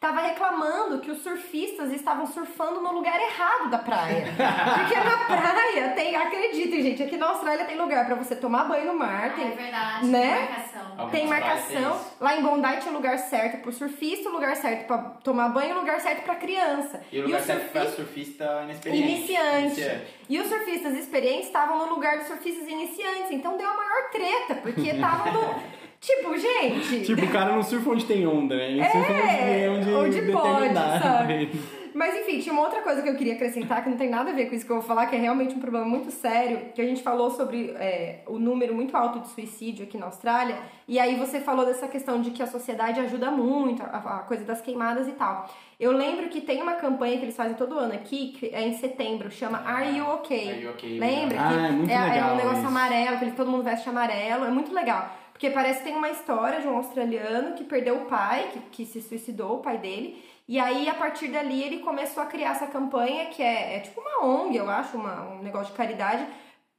tava 0.00 0.20
reclamando 0.20 1.00
que 1.00 1.10
os 1.10 1.22
surfistas 1.22 1.92
estavam 1.92 2.26
surfando 2.26 2.80
no 2.80 2.92
lugar 2.92 3.18
errado 3.20 3.68
da 3.70 3.78
praia. 3.78 4.26
Porque 4.26 4.94
na 5.00 5.16
praia 5.26 5.88
tem, 5.94 6.14
acreditem, 6.16 6.82
gente, 6.82 7.02
aqui 7.02 7.16
na 7.16 7.26
Austrália 7.30 7.64
tem 7.64 7.76
lugar 7.76 8.06
pra 8.06 8.14
você 8.14 8.36
tomar 8.36 8.64
banho 8.64 8.86
no 8.86 8.94
mar, 8.98 9.26
Ah, 9.26 9.30
tem 9.30 9.46
é 9.46 9.50
verdade, 9.50 10.06
né? 10.06 10.20
tem 10.20 10.46
marcação. 10.46 11.08
Tem 11.10 11.26
marcação. 11.26 12.00
Lá 12.20 12.36
em 12.36 12.42
Bondi 12.42 12.76
tinha 12.80 12.92
lugar 12.92 13.18
certo 13.18 13.60
pro 13.62 13.72
surfista, 13.72 14.28
lugar 14.28 14.56
certo 14.56 14.86
pra 14.86 14.98
tomar 15.22 15.48
banho 15.48 15.70
e 15.70 15.74
lugar 15.74 16.00
certo 16.00 16.22
pra 16.22 16.34
criança. 16.36 17.00
E 17.12 17.18
o 17.20 17.24
lugar 17.24 17.40
o 17.40 17.44
certo 17.44 17.70
pra 17.72 17.82
surfista 17.86 17.98
surfista 18.44 18.60
inexperiente. 18.64 19.32
iniciante. 19.32 20.00
E 20.28 20.38
os 20.40 20.46
surfistas 20.48 20.94
experientes 20.94 21.46
estavam 21.46 21.78
no 21.78 21.94
lugar 21.94 22.18
dos 22.18 22.26
surfistas 22.26 22.68
iniciantes. 22.68 23.30
Então 23.30 23.56
deu 23.56 23.68
a 23.68 23.74
maior 23.74 24.10
treta, 24.10 24.54
porque 24.62 24.82
estavam 24.90 25.32
no. 25.32 25.87
Tipo, 26.00 26.36
gente. 26.36 27.04
Tipo, 27.04 27.24
o 27.24 27.30
cara 27.30 27.54
não 27.54 27.62
surfa 27.62 27.90
onde 27.90 28.04
tem 28.04 28.26
onda, 28.26 28.56
né? 28.56 28.70
Ele 28.70 28.84
surfa 28.84 29.12
É, 29.12 29.70
onde, 29.70 29.90
onde 29.90 30.32
pode, 30.32 30.74
sabe? 30.74 31.50
Mas 31.98 32.16
enfim, 32.16 32.38
tinha 32.38 32.52
uma 32.52 32.62
outra 32.62 32.80
coisa 32.80 33.02
que 33.02 33.08
eu 33.08 33.16
queria 33.16 33.32
acrescentar 33.34 33.82
que 33.82 33.90
não 33.90 33.96
tem 33.96 34.08
nada 34.08 34.30
a 34.30 34.32
ver 34.32 34.46
com 34.46 34.54
isso 34.54 34.64
que 34.64 34.70
eu 34.70 34.76
vou 34.76 34.84
falar, 34.84 35.06
que 35.06 35.16
é 35.16 35.18
realmente 35.18 35.56
um 35.56 35.58
problema 35.58 35.84
muito 35.84 36.12
sério, 36.12 36.72
que 36.72 36.80
a 36.80 36.84
gente 36.84 37.02
falou 37.02 37.28
sobre 37.28 37.70
é, 37.70 38.20
o 38.28 38.38
número 38.38 38.72
muito 38.72 38.96
alto 38.96 39.18
de 39.18 39.28
suicídio 39.30 39.84
aqui 39.84 39.98
na 39.98 40.06
Austrália, 40.06 40.58
e 40.86 40.96
aí 40.96 41.16
você 41.16 41.40
falou 41.40 41.66
dessa 41.66 41.88
questão 41.88 42.20
de 42.20 42.30
que 42.30 42.40
a 42.40 42.46
sociedade 42.46 43.00
ajuda 43.00 43.32
muito, 43.32 43.82
a, 43.82 44.18
a 44.18 44.18
coisa 44.20 44.44
das 44.44 44.60
queimadas 44.60 45.08
e 45.08 45.12
tal. 45.12 45.52
Eu 45.80 45.90
lembro 45.90 46.28
que 46.28 46.40
tem 46.40 46.62
uma 46.62 46.74
campanha 46.74 47.18
que 47.18 47.24
eles 47.24 47.36
fazem 47.36 47.54
todo 47.54 47.76
ano 47.76 47.94
aqui, 47.94 48.28
que 48.38 48.46
é 48.46 48.62
em 48.62 48.74
setembro, 48.74 49.28
chama 49.28 49.58
Are 49.66 49.96
You 49.96 50.06
Okay? 50.18 50.50
Are 50.50 50.62
You 50.62 50.70
Okay? 50.70 51.00
Lembra? 51.00 51.40
Ah, 51.40 51.48
que 51.48 51.54
é 51.58 51.70
muito 51.72 51.90
é, 51.90 51.94
é 51.94 52.10
legal 52.10 52.32
um 52.32 52.36
negócio 52.36 52.58
isso. 52.58 52.66
amarelo, 52.68 53.18
que 53.18 53.30
todo 53.32 53.50
mundo 53.50 53.64
veste 53.64 53.88
amarelo, 53.88 54.44
é 54.44 54.50
muito 54.50 54.72
legal. 54.72 55.10
Porque 55.38 55.50
parece 55.50 55.78
que 55.78 55.84
tem 55.84 55.94
uma 55.94 56.10
história 56.10 56.60
de 56.60 56.66
um 56.66 56.76
australiano 56.76 57.54
que 57.54 57.62
perdeu 57.62 58.02
o 58.02 58.06
pai, 58.06 58.50
que, 58.52 58.58
que 58.70 58.84
se 58.84 59.00
suicidou, 59.00 59.58
o 59.58 59.62
pai 59.62 59.78
dele. 59.78 60.20
E 60.48 60.58
aí, 60.58 60.88
a 60.88 60.94
partir 60.94 61.28
dali, 61.28 61.62
ele 61.62 61.78
começou 61.78 62.20
a 62.20 62.26
criar 62.26 62.56
essa 62.56 62.66
campanha, 62.66 63.26
que 63.26 63.40
é, 63.40 63.76
é 63.76 63.80
tipo 63.80 64.00
uma 64.00 64.26
ONG, 64.26 64.56
eu 64.56 64.68
acho, 64.68 64.96
uma, 64.96 65.30
um 65.30 65.40
negócio 65.40 65.70
de 65.70 65.76
caridade, 65.76 66.26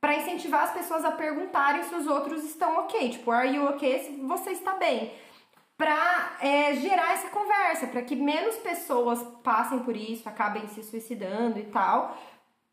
para 0.01 0.15
incentivar 0.15 0.63
as 0.63 0.73
pessoas 0.73 1.05
a 1.05 1.11
perguntarem 1.11 1.83
se 1.83 1.95
os 1.95 2.05
outros 2.05 2.43
estão 2.43 2.79
ok. 2.79 3.11
Tipo, 3.11 3.31
are 3.31 3.47
you 3.47 3.63
ok? 3.63 3.99
Se 3.99 4.11
você 4.23 4.51
está 4.51 4.73
bem. 4.73 5.09
Pra 5.77 6.35
é, 6.41 6.73
gerar 6.73 7.13
essa 7.13 7.29
conversa, 7.29 7.87
para 7.87 8.01
que 8.01 8.13
menos 8.13 8.57
pessoas 8.57 9.23
passem 9.41 9.79
por 9.79 9.95
isso, 9.95 10.27
acabem 10.27 10.67
se 10.67 10.83
suicidando 10.83 11.57
e 11.59 11.63
tal. 11.63 12.17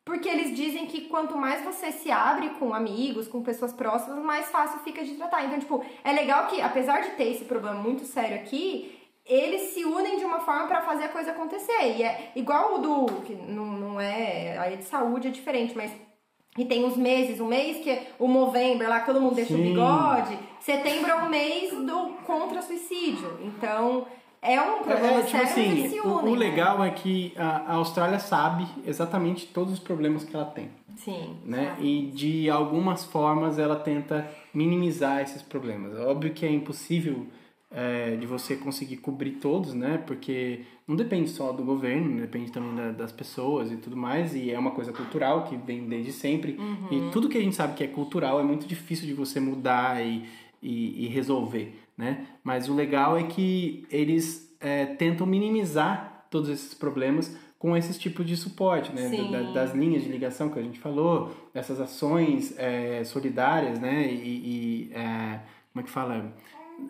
Porque 0.07 0.29
eles 0.29 0.55
dizem 0.57 0.87
que 0.87 1.09
quanto 1.09 1.37
mais 1.37 1.65
você 1.65 1.91
se 1.91 2.13
abre 2.13 2.51
com 2.51 2.73
amigos, 2.73 3.27
com 3.27 3.43
pessoas 3.43 3.73
próximas, 3.73 4.23
mais 4.25 4.49
fácil 4.49 4.79
fica 4.79 5.05
de 5.05 5.15
tratar. 5.15 5.45
Então, 5.45 5.59
tipo, 5.59 5.85
é 6.05 6.13
legal 6.13 6.47
que, 6.47 6.61
apesar 6.63 7.01
de 7.01 7.11
ter 7.17 7.33
esse 7.33 7.45
problema 7.45 7.83
muito 7.83 8.05
sério 8.05 8.37
aqui, 8.37 8.97
eles 9.27 9.73
se 9.73 9.85
unem 9.85 10.17
de 10.17 10.25
uma 10.25 10.39
forma 10.39 10.69
para 10.69 10.83
fazer 10.83 11.07
a 11.07 11.09
coisa 11.09 11.33
acontecer. 11.33 11.97
E 11.97 12.05
é 12.05 12.31
igual 12.37 12.77
o 12.77 12.79
do. 12.79 13.23
que 13.23 13.35
não, 13.35 13.67
não 13.67 14.01
é. 14.01 14.57
A 14.57 14.77
de 14.77 14.85
saúde 14.85 15.27
é 15.27 15.31
diferente, 15.33 15.77
mas. 15.77 15.91
E 16.57 16.65
tem 16.65 16.85
os 16.85 16.97
meses, 16.97 17.41
o 17.41 17.45
mês 17.45 17.83
que 17.83 17.91
é 17.91 18.13
o 18.17 18.29
Movember, 18.29 18.89
lá 18.89 19.01
que 19.01 19.07
todo 19.07 19.21
mundo 19.21 19.35
deixa 19.35 19.55
Sim. 19.55 19.61
o 19.61 19.65
bigode. 19.65 20.39
Setembro 20.61 21.11
é 21.11 21.15
o 21.17 21.29
mês 21.29 21.73
do 21.73 22.11
contra 22.25 22.63
suicídio. 22.63 23.41
Então, 23.43 24.07
é 24.55 24.61
um 24.61 24.83
problema 24.83 25.19
É, 25.19 25.23
tipo 25.23 25.31
sério, 25.31 25.45
assim, 25.87 26.01
o, 26.01 26.09
o 26.19 26.23
né? 26.33 26.37
legal 26.39 26.83
é 26.85 26.91
que 26.91 27.33
a, 27.37 27.73
a 27.73 27.73
Austrália 27.75 28.19
sabe 28.19 28.67
exatamente 28.87 29.47
todos 29.47 29.73
os 29.73 29.79
problemas 29.79 30.25
que 30.25 30.35
ela 30.35 30.45
tem, 30.47 30.69
Sim. 30.97 31.37
né? 31.45 31.71
sabe? 31.71 31.87
E 31.87 32.07
de 32.11 32.51
algumas 32.51 33.05
formas 33.05 33.59
ela 33.59 33.77
tenta 33.77 34.29
minimizar 34.55 35.21
esses 35.21 35.43
problemas. 35.43 35.97
Óbvio 35.99 36.33
que 36.33 36.47
é 36.47 36.51
impossível 36.51 37.27
é, 37.71 38.15
de 38.17 38.27
você 38.27 38.57
conseguir 38.57 38.99
cobrir 38.99 39.33
todos, 39.33 39.75
né? 39.75 39.99
Porque 40.07 40.61
não 40.87 40.95
depende 40.95 41.29
só 41.31 41.51
do 41.53 41.65
governo, 41.65 42.21
depende 42.21 42.53
também 42.53 42.75
da- 42.75 42.93
das 42.93 43.11
pessoas 43.13 43.73
e 43.73 43.77
tudo 43.77 43.97
mais. 43.97 44.35
E 44.35 44.51
é 44.53 44.59
uma 44.59 44.71
coisa 44.71 44.93
cultural 44.93 45.45
que 45.45 45.57
vem 45.57 45.85
desde 45.89 46.13
sempre. 46.13 46.57
E 46.91 47.11
tudo 47.11 47.29
que 47.29 47.37
a 47.37 47.41
gente 47.43 47.57
sabe 47.57 47.75
que 47.75 47.83
é 47.85 47.89
cultural 47.89 48.39
é 48.41 48.45
muito 48.45 48.67
difícil 48.67 49.05
de 49.07 49.13
você 49.13 49.41
mudar 49.41 50.01
e, 50.01 50.25
e, 50.63 51.05
e 51.05 51.09
resolver, 51.09 51.75
né? 51.97 52.27
Mas 52.45 52.69
o 52.69 52.75
legal 52.75 53.17
é 53.19 53.23
que 53.25 53.87
eles 53.91 54.55
é, 54.61 54.87
tentam 54.87 55.27
minimizar 55.27 56.27
todos 56.31 56.49
esses 56.49 56.75
problemas 56.75 57.37
com 57.59 57.77
esses 57.77 57.99
tipos 57.99 58.27
de 58.27 58.37
suporte, 58.37 58.93
né? 58.93 59.09
Da- 59.31 59.53
das 59.53 59.75
linhas 59.75 60.03
de 60.03 60.09
ligação 60.11 60.51
que 60.51 60.59
a 60.59 60.63
gente 60.63 60.79
falou, 60.79 61.33
dessas 61.55 61.81
ações 61.81 62.55
é, 62.59 63.03
solidárias, 63.05 63.79
né? 63.81 64.07
E, 64.13 64.89
e, 64.89 64.93
é, 64.95 65.41
como 65.73 65.81
é 65.81 65.83
que 65.83 65.91
fala? 65.91 66.33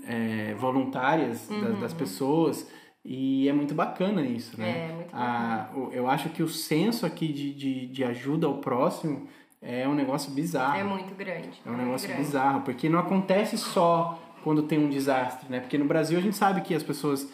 É, 0.07 0.55
voluntárias 0.55 1.49
das, 1.49 1.79
das 1.81 1.93
pessoas. 1.95 2.69
E 3.05 3.49
é 3.49 3.53
muito 3.53 3.73
bacana 3.75 4.23
isso, 4.23 4.59
né? 4.61 4.67
Uhum. 4.69 4.75
É, 4.75 4.95
muito 4.97 5.15
A- 5.15 5.71
o- 5.77 5.91
eu 5.93 6.09
acho 6.11 6.29
que 6.31 6.43
o 6.43 6.49
senso 6.49 7.07
aqui 7.07 7.29
de, 7.29 7.55
de, 7.55 7.87
de 7.87 8.05
ajuda 8.05 8.49
ao 8.49 8.59
próximo 8.59 9.29
é 9.63 9.87
um 9.87 9.95
negócio 9.95 10.33
bizarro. 10.33 10.77
É 10.79 10.83
muito 10.85 11.15
grande. 11.15 11.61
É 11.65 11.71
um 11.71 11.77
negócio 11.77 12.09
bizarro, 12.17 12.63
porque 12.63 12.89
não 12.89 12.99
acontece 12.99 13.57
só 13.57 14.21
quando 14.47 14.63
tem 14.63 14.79
um 14.79 14.89
desastre, 14.89 15.51
né? 15.51 15.59
Porque 15.59 15.77
no 15.77 15.87
Brasil 15.87 16.17
a 16.17 16.23
gente 16.23 16.37
sabe 16.37 16.61
que 16.61 16.73
as 16.73 16.85
pessoas 16.85 17.29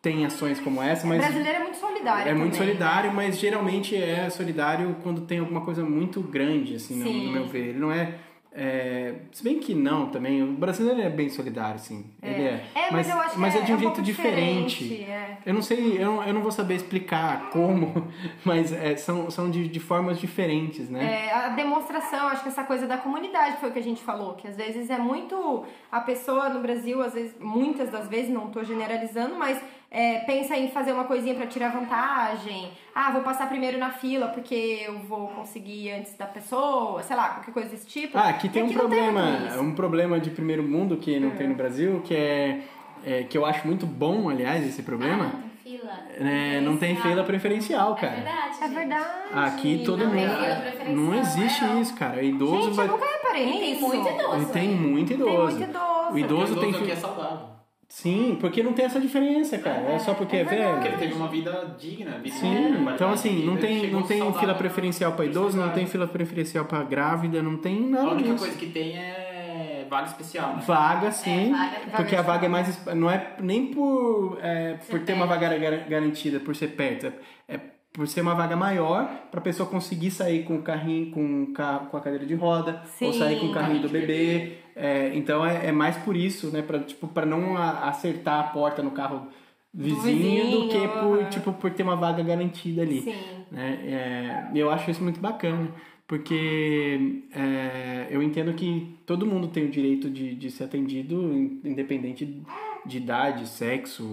têm 0.00 0.24
ações 0.24 0.58
como 0.58 0.82
essa, 0.82 1.04
O 1.04 1.08
mas 1.10 1.18
brasileiro 1.18 1.58
é 1.58 1.62
muito 1.62 1.76
solidário. 1.76 2.30
é 2.30 2.34
muito 2.34 2.52
também, 2.54 2.68
solidário, 2.68 3.12
mas 3.12 3.38
geralmente 3.38 3.94
é 3.94 4.30
solidário 4.30 4.96
quando 5.02 5.20
tem 5.20 5.38
alguma 5.38 5.60
coisa 5.60 5.84
muito 5.84 6.22
grande, 6.22 6.76
assim, 6.76 6.94
no, 6.94 7.12
no 7.12 7.30
meu 7.30 7.46
ver. 7.46 7.68
Ele 7.68 7.78
não 7.78 7.92
é, 7.92 8.14
é, 8.58 9.14
Se 9.32 9.44
bem 9.44 9.60
que 9.60 9.74
não 9.74 10.06
também. 10.08 10.42
O 10.42 10.52
brasileiro 10.52 11.02
é 11.02 11.10
bem 11.10 11.28
solidário, 11.28 11.78
sim. 11.78 12.06
Ele 12.22 12.42
é. 12.42 12.64
É, 12.74 12.90
mas, 12.90 13.08
eu 13.08 13.18
acho 13.18 13.38
mas 13.38 13.52
que 13.52 13.60
é 13.60 13.62
de 13.62 13.72
um 13.72 13.76
um 13.76 13.78
jeito 13.78 14.02
diferente. 14.02 14.84
diferente, 14.84 15.10
é. 15.10 15.38
Eu 15.44 15.52
não 15.52 15.60
sei, 15.60 15.98
eu 15.98 16.06
não, 16.06 16.24
eu 16.24 16.32
não 16.32 16.40
vou 16.40 16.50
saber 16.50 16.74
explicar 16.74 17.50
como, 17.50 18.08
mas 18.44 18.72
é, 18.72 18.96
são, 18.96 19.30
são 19.30 19.50
de, 19.50 19.68
de 19.68 19.78
formas 19.78 20.18
diferentes, 20.18 20.88
né? 20.88 21.26
É, 21.26 21.32
a 21.32 21.48
demonstração, 21.50 22.28
acho 22.28 22.42
que 22.42 22.48
essa 22.48 22.64
coisa 22.64 22.86
da 22.86 22.96
comunidade 22.96 23.58
foi 23.58 23.68
o 23.68 23.72
que 23.72 23.78
a 23.78 23.82
gente 23.82 24.02
falou, 24.02 24.34
que 24.34 24.48
às 24.48 24.56
vezes 24.56 24.88
é 24.88 24.98
muito. 24.98 25.64
A 25.92 26.00
pessoa 26.00 26.48
no 26.48 26.60
Brasil, 26.60 27.02
às 27.02 27.12
vezes, 27.12 27.34
muitas 27.38 27.90
das 27.90 28.08
vezes, 28.08 28.30
não 28.30 28.48
tô 28.48 28.64
generalizando, 28.64 29.34
mas 29.36 29.60
é, 29.90 30.18
pensa 30.20 30.56
em 30.56 30.68
fazer 30.68 30.92
uma 30.92 31.04
coisinha 31.04 31.34
pra 31.34 31.46
tirar 31.46 31.68
vantagem. 31.70 32.70
Ah, 32.94 33.10
vou 33.12 33.22
passar 33.22 33.48
primeiro 33.48 33.78
na 33.78 33.90
fila 33.90 34.28
porque 34.28 34.82
eu 34.86 34.98
vou 35.00 35.28
conseguir 35.28 35.90
antes 35.92 36.14
da 36.16 36.26
pessoa, 36.26 37.02
sei 37.02 37.14
lá, 37.16 37.28
qualquer 37.30 37.52
coisa 37.52 37.68
desse 37.70 37.86
tipo. 37.86 38.16
Ah, 38.18 38.28
aqui 38.28 38.48
tem 38.48 38.62
E 38.66 38.70
um 38.70 38.72
problema, 38.72 39.46
isso. 39.48 39.60
um 39.60 39.74
problema 39.74 40.18
de 40.20 40.30
primeiro 40.30 40.62
mundo 40.62 40.96
que 40.96 41.18
não 41.20 41.30
tem 41.30 41.48
no 41.48 41.54
Brasil, 41.54 42.00
que 42.04 42.14
é, 42.14 42.60
é, 43.04 43.22
que 43.24 43.36
eu 43.38 43.44
acho 43.46 43.66
muito 43.66 43.86
bom, 43.86 44.28
aliás, 44.28 44.66
esse 44.66 44.82
problema. 44.82 45.32
Ah, 45.34 45.40
tem 45.62 45.78
fila. 45.78 45.92
É, 46.18 46.60
não 46.60 46.76
tem 46.76 46.96
fila 46.96 47.24
preferencial, 47.24 47.92
É 47.96 48.00
cara. 48.00 48.14
verdade. 48.16 48.56
É 48.62 48.68
verdade. 48.68 49.04
Aqui 49.34 49.82
todo 49.84 50.04
Não 50.04 50.10
tem 50.12 50.26
mundo. 50.26 51.06
Não 51.12 51.14
existe 51.18 51.64
é, 51.64 51.80
isso, 51.80 51.94
cara. 51.94 52.22
Idoso 52.22 52.62
Gente, 52.68 52.74
vai. 52.76 52.86
eu 52.86 52.92
nunca 52.92 53.04
reparei 53.06 53.44
tem 53.52 53.80
muito 53.80 54.08
idoso. 54.08 54.46
Tem 54.52 54.68
muito 54.68 55.08
Tem 55.08 55.16
idoso. 55.16 55.56
muito 55.58 55.70
idoso. 55.70 56.12
O 56.12 56.18
idoso 56.18 56.52
Idoso 56.52 56.60
tem 56.60 56.74
aqui 56.74 56.90
é 56.90 56.96
saudável. 56.96 57.55
Sim, 57.88 58.36
porque 58.40 58.62
não 58.62 58.72
tem 58.72 58.84
essa 58.84 59.00
diferença, 59.00 59.56
cara. 59.58 59.78
É, 59.92 59.98
só 59.98 60.12
porque 60.14 60.36
é, 60.36 60.40
é 60.40 60.44
verdade. 60.44 60.72
Porque 60.72 60.88
velho. 60.88 60.94
ele 61.00 61.06
teve 61.08 61.14
uma 61.14 61.28
vida 61.28 61.76
digna. 61.78 62.18
Vida 62.18 62.34
Sim, 62.34 62.54
digna, 62.72 62.92
então 62.94 63.12
assim, 63.12 63.44
não 63.46 63.56
tem, 63.56 63.90
não 63.90 64.02
tem 64.02 64.18
saudável 64.18 64.40
fila 64.40 64.54
preferencial 64.54 65.12
para 65.12 65.24
idoso, 65.24 65.56
não 65.56 65.70
tem 65.70 65.86
fila 65.86 66.06
preferencial 66.06 66.64
para 66.64 66.82
grávida, 66.82 67.40
não 67.42 67.56
tem 67.56 67.84
A 67.86 67.88
nada 67.88 68.10
única 68.10 68.24
disso. 68.30 68.38
coisa 68.38 68.56
que 68.58 68.66
tem 68.66 68.96
é 68.98 69.86
vaga 69.88 70.06
especial, 70.08 70.56
né? 70.56 70.62
Vaga, 70.66 71.12
sim, 71.12 71.52
vaga- 71.52 71.70
vaga 71.70 71.90
porque 71.96 72.16
a 72.16 72.20
de 72.20 72.26
vaga 72.26 72.46
é 72.46 72.48
mais. 72.48 72.86
Não 72.94 73.08
é 73.10 73.34
nem 73.40 73.68
por, 73.68 74.38
é, 74.42 74.74
por 74.90 75.00
ter 75.00 75.12
uma 75.12 75.26
vaga 75.26 75.56
gar- 75.56 75.88
garantida, 75.88 76.40
por 76.40 76.56
ser 76.56 76.68
perto, 76.68 77.06
é, 77.06 77.54
é 77.54 77.60
por 77.92 78.06
ser 78.08 78.20
uma 78.20 78.34
vaga 78.34 78.56
maior 78.56 79.08
para 79.30 79.38
a 79.40 79.42
pessoa 79.42 79.68
conseguir 79.68 80.10
sair 80.10 80.42
com 80.44 80.56
o 80.56 80.62
carrinho, 80.62 81.12
com, 81.12 81.52
com 81.90 81.96
a 81.96 82.00
cadeira 82.00 82.26
de 82.26 82.34
roda, 82.34 82.82
ou 83.00 83.12
Sim. 83.12 83.18
sair 83.18 83.38
com 83.40 83.46
o 83.46 83.52
carrinho 83.54 83.80
do 83.80 83.88
bebê. 83.88 84.58
É, 84.78 85.10
então 85.14 85.44
é, 85.44 85.68
é 85.68 85.72
mais 85.72 85.96
por 85.96 86.14
isso, 86.14 86.50
né? 86.50 86.60
Para 86.60 86.80
tipo, 86.80 87.08
pra 87.08 87.24
não 87.24 87.56
a- 87.56 87.88
acertar 87.88 88.38
a 88.40 88.42
porta 88.44 88.82
no 88.82 88.90
carro 88.90 89.26
vizinho, 89.72 90.50
do 90.50 90.68
que 90.68 90.74
vizinho, 90.78 90.88
por, 91.00 91.18
aham. 91.20 91.28
tipo, 91.30 91.52
por 91.54 91.70
ter 91.70 91.82
uma 91.82 91.96
vaga 91.96 92.22
garantida 92.22 92.82
ali 92.82 93.00
Sim. 93.00 93.14
né? 93.50 93.78
É, 93.84 94.50
eu 94.54 94.70
acho 94.70 94.90
isso 94.90 95.02
muito 95.02 95.18
bacana, 95.18 95.68
porque 96.06 97.22
é, 97.34 98.06
eu 98.10 98.22
entendo 98.22 98.52
que 98.54 98.96
todo 99.06 99.24
mundo 99.26 99.48
tem 99.48 99.64
o 99.64 99.70
direito 99.70 100.10
de, 100.10 100.34
de 100.34 100.50
ser 100.50 100.64
atendido, 100.64 101.14
in- 101.32 101.60
independente 101.64 102.42
de 102.86 102.98
idade, 102.98 103.46
sexo 103.48 104.04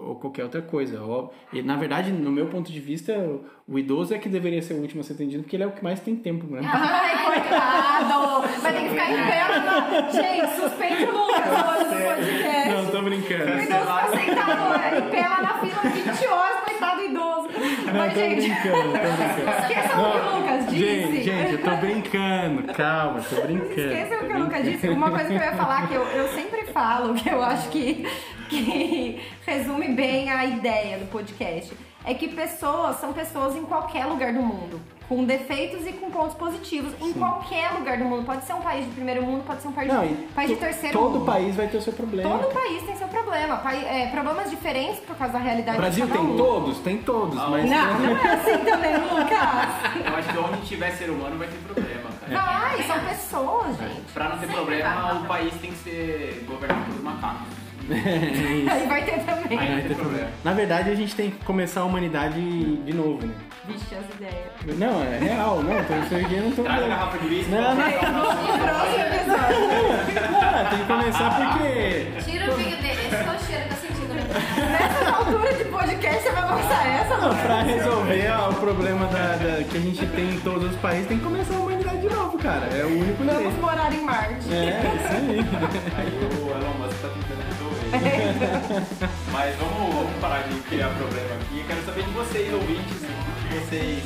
ou 0.00 0.16
qualquer 0.16 0.44
outra 0.44 0.62
coisa. 0.62 0.98
E, 1.52 1.62
na 1.62 1.76
verdade, 1.76 2.10
no 2.12 2.30
meu 2.30 2.46
ponto 2.46 2.72
de 2.72 2.80
vista, 2.80 3.12
o- 3.68 3.78
idoso 3.78 4.14
é 4.14 4.18
que 4.18 4.28
deveria 4.28 4.60
ser 4.62 4.74
o 4.74 4.78
último 4.80 5.00
a 5.00 5.04
ser 5.04 5.12
atendido, 5.14 5.42
porque 5.42 5.56
ele 5.56 5.62
é 5.64 5.66
o 5.66 5.72
que 5.72 5.82
mais 5.84 6.00
tem 6.00 6.16
tempo, 6.16 6.46
né? 6.46 6.60
Ai, 6.64 7.24
coitado! 7.26 8.42
Vai 8.60 8.72
ter 8.72 8.82
que 8.82 8.88
ficar 8.90 9.10
em 9.12 9.16
pé 9.16 9.48
na... 9.48 10.08
Gente, 10.10 10.60
suspeite 10.60 11.04
o 11.04 11.12
Lucas 11.12 11.42
hoje 11.46 11.94
no 11.94 12.04
podcast. 12.14 12.68
Não, 12.70 12.86
tô 12.90 13.02
brincando. 13.02 13.44
O 13.52 13.60
idoso 13.62 13.86
tá 13.86 14.08
sentado 14.08 14.96
em 15.06 15.10
pé 15.10 15.28
lá 15.28 15.42
na 15.42 15.58
fila 15.60 15.82
20 15.92 16.26
horas, 16.26 16.60
coitado 16.64 16.96
do 16.96 17.04
idoso. 17.04 17.31
Não, 17.92 18.00
Mas, 18.00 18.12
tô 18.14 18.20
gente, 18.20 18.40
brincando, 18.40 18.72
tô 18.72 18.90
brincando. 18.92 19.62
esqueçam 19.62 20.02
o 20.02 20.12
que 20.12 20.18
o 20.18 20.36
Lucas 20.38 20.66
disse. 20.66 20.86
Gente, 20.86 21.22
gente, 21.24 21.52
eu 21.52 21.62
tô 21.62 21.76
brincando, 21.76 22.74
calma, 22.74 23.20
tô 23.22 23.40
brincando. 23.42 23.80
Esqueçam 23.80 24.18
o 24.18 24.26
que 24.26 24.32
o 24.32 24.38
Lucas 24.38 24.64
disse. 24.64 24.88
Uma 24.88 25.10
coisa 25.10 25.26
que 25.26 25.34
eu 25.34 25.38
ia 25.40 25.52
falar, 25.52 25.88
que 25.88 25.94
eu, 25.94 26.02
eu 26.02 26.28
sempre 26.28 26.64
falo, 26.72 27.14
que 27.14 27.28
eu 27.28 27.42
acho 27.42 27.68
que, 27.68 28.06
que 28.48 29.20
resume 29.46 29.88
bem 29.88 30.30
a 30.30 30.44
ideia 30.44 30.98
do 30.98 31.06
podcast, 31.06 31.72
é 32.04 32.14
que 32.14 32.28
pessoas 32.28 32.96
são 33.00 33.12
pessoas 33.12 33.54
em 33.56 33.62
qualquer 33.64 34.06
lugar 34.06 34.32
do 34.32 34.40
mundo. 34.42 34.80
Com 35.08 35.24
defeitos 35.24 35.86
e 35.86 35.92
com 35.92 36.10
pontos 36.10 36.34
positivos. 36.36 36.94
Em 37.00 37.12
qualquer 37.12 37.70
lugar 37.72 37.98
do 37.98 38.04
mundo. 38.04 38.24
Pode 38.24 38.46
ser 38.46 38.54
um 38.54 38.62
país 38.62 38.86
de 38.86 38.92
primeiro 38.92 39.22
mundo, 39.22 39.44
pode 39.44 39.60
ser 39.60 39.68
um 39.68 39.72
país, 39.72 39.92
Não, 39.92 40.06
de, 40.06 40.14
país 40.34 40.48
de 40.50 40.56
terceiro 40.56 40.98
todo 40.98 41.12
mundo. 41.18 41.26
país 41.26 41.54
vai 41.54 41.66
ter 41.68 41.76
o 41.76 41.82
seu 41.82 41.92
problema. 41.92 42.38
Todo 42.38 42.52
país 42.54 42.82
tem 42.84 42.96
seu 42.96 43.08
problema. 43.08 43.56
Pai- 43.58 43.84
é, 43.84 44.06
problemas 44.06 44.48
diferentes 44.48 45.00
por 45.00 45.14
causa 45.16 45.34
da 45.34 45.38
O 45.40 45.42
realidade 45.42 45.76
Brasil 45.76 46.06
de 46.06 46.12
cada 46.12 46.24
tem 46.24 46.32
um. 46.32 46.36
todos, 46.36 46.78
tem 46.78 46.98
todos, 46.98 47.34
mas 47.34 47.68
Não, 47.68 47.98
não 48.00 48.16
é 48.16 48.30
assim 48.32 48.64
também, 48.64 48.94
Lucas. 49.04 50.06
Eu 50.06 50.16
acho 50.16 50.28
que 50.32 50.38
onde 50.38 50.66
tiver 50.66 50.90
ser 50.92 51.10
humano 51.10 51.36
vai 51.36 51.48
ter 51.48 51.58
problema, 51.58 52.10
cara. 52.20 52.40
Vai, 52.60 52.82
são 52.84 53.00
pessoas, 53.00 53.76
gente. 53.78 54.12
Pra 54.14 54.24
não 54.30 54.38
ter 54.38 54.40
Sempre 54.46 54.56
problema, 54.56 54.94
vai. 55.12 55.16
o 55.16 55.24
país 55.26 55.54
tem 55.60 55.72
que 55.72 55.78
ser 55.78 56.44
governado 56.48 56.84
por 56.86 57.02
macacos. 57.02 57.48
Aí 57.94 58.86
vai 58.88 59.02
ter 59.04 59.18
também. 59.24 59.58
Aí 59.58 59.66
Vai 59.68 59.76
não 59.82 59.88
ter 59.88 59.94
problema. 59.96 60.28
Na 60.44 60.52
verdade, 60.52 60.90
a 60.90 60.94
gente 60.94 61.14
tem 61.14 61.30
que 61.30 61.44
começar 61.44 61.80
a 61.80 61.84
humanidade 61.84 62.40
de 62.40 62.92
novo, 62.94 63.26
né? 63.26 63.34
Vixe, 63.66 63.94
as 63.94 64.04
ideias. 64.16 64.78
Não, 64.78 65.02
é 65.04 65.18
real, 65.18 65.62
não, 65.62 65.84
tô, 65.84 65.92
eu 65.94 66.42
não 66.42 66.50
tô... 66.52 66.62
Traz 66.64 66.78
a 66.78 66.80
Não, 66.82 66.88
garrafa 66.88 67.18
de 67.18 67.26
uísque. 67.26 67.50
não, 67.50 67.74
não, 67.74 67.74
Próximo 67.74 69.04
episódio. 69.04 70.68
tem 70.70 70.78
que 70.78 70.84
começar 70.86 71.30
porque... 71.36 72.30
Tira 72.30 72.52
o 72.52 72.56
vinho 72.56 72.76
dele. 72.76 73.00
Esse 73.06 73.14
é 73.14 73.18
o 73.18 73.46
cheiro 73.46 73.64
que 73.68 73.72
eu 73.72 73.76
senti 73.76 74.00
no 74.08 74.14
meu 74.14 74.24
Nessa 74.72 75.10
altura 75.16 75.52
de 75.54 75.64
podcast, 75.64 76.22
você 76.22 76.30
vai 76.30 76.42
lançar 76.42 76.86
essa, 76.88 77.16
Não, 77.18 77.36
pra 77.36 77.62
resolver 77.62 78.30
ó, 78.32 78.50
o 78.50 78.54
problema 78.54 79.06
da, 79.06 79.36
da- 79.36 79.62
que 79.64 79.76
a 79.76 79.80
gente 79.80 80.06
tem 80.06 80.30
em 80.30 80.40
todos 80.40 80.70
os 80.72 80.76
países, 80.80 81.06
tem 81.06 81.18
que 81.18 81.24
começar 81.24 81.54
a 81.54 81.58
humanidade 81.60 82.00
de 82.00 82.08
novo, 82.08 82.38
cara. 82.38 82.66
É 82.74 82.84
o 82.84 82.88
único 82.88 83.22
Vamos 83.24 83.54
morar 83.60 83.92
em 83.92 84.00
Marte. 84.02 84.52
É, 84.52 84.80
isso 84.96 85.12
aí. 85.12 85.38
Aí 85.98 86.18
o 86.18 86.50
Elon 86.50 86.74
Musk 86.80 87.00
tá 87.00 87.08
tentando. 87.08 87.61
Mas 89.32 89.56
vamos, 89.56 89.94
vamos 89.94 90.16
parar 90.20 90.42
de 90.48 90.58
criar 90.60 90.88
problema 90.90 91.34
aqui. 91.34 91.60
Eu 91.60 91.66
quero 91.66 91.84
saber 91.84 92.04
de 92.04 92.10
vocês, 92.10 92.52
ouvintes, 92.52 92.96
o 93.02 93.48
que 93.48 93.54
vocês 93.54 94.04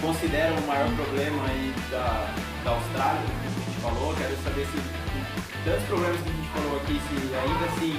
consideram 0.00 0.56
o 0.56 0.66
maior 0.66 0.88
problema 0.94 1.44
aí 1.46 1.74
da, 1.90 2.32
da 2.64 2.70
Austrália, 2.70 3.22
que 3.22 3.46
a 3.46 3.50
gente 3.50 3.80
falou. 3.80 4.14
Quero 4.14 4.36
saber 4.44 4.66
se 4.66 4.78
tantos 5.64 5.84
problemas 5.86 6.20
que 6.20 6.28
a 6.28 6.32
gente 6.32 6.48
falou 6.50 6.76
aqui, 6.76 7.00
se 7.08 7.14
ainda 7.34 7.64
assim 7.66 7.98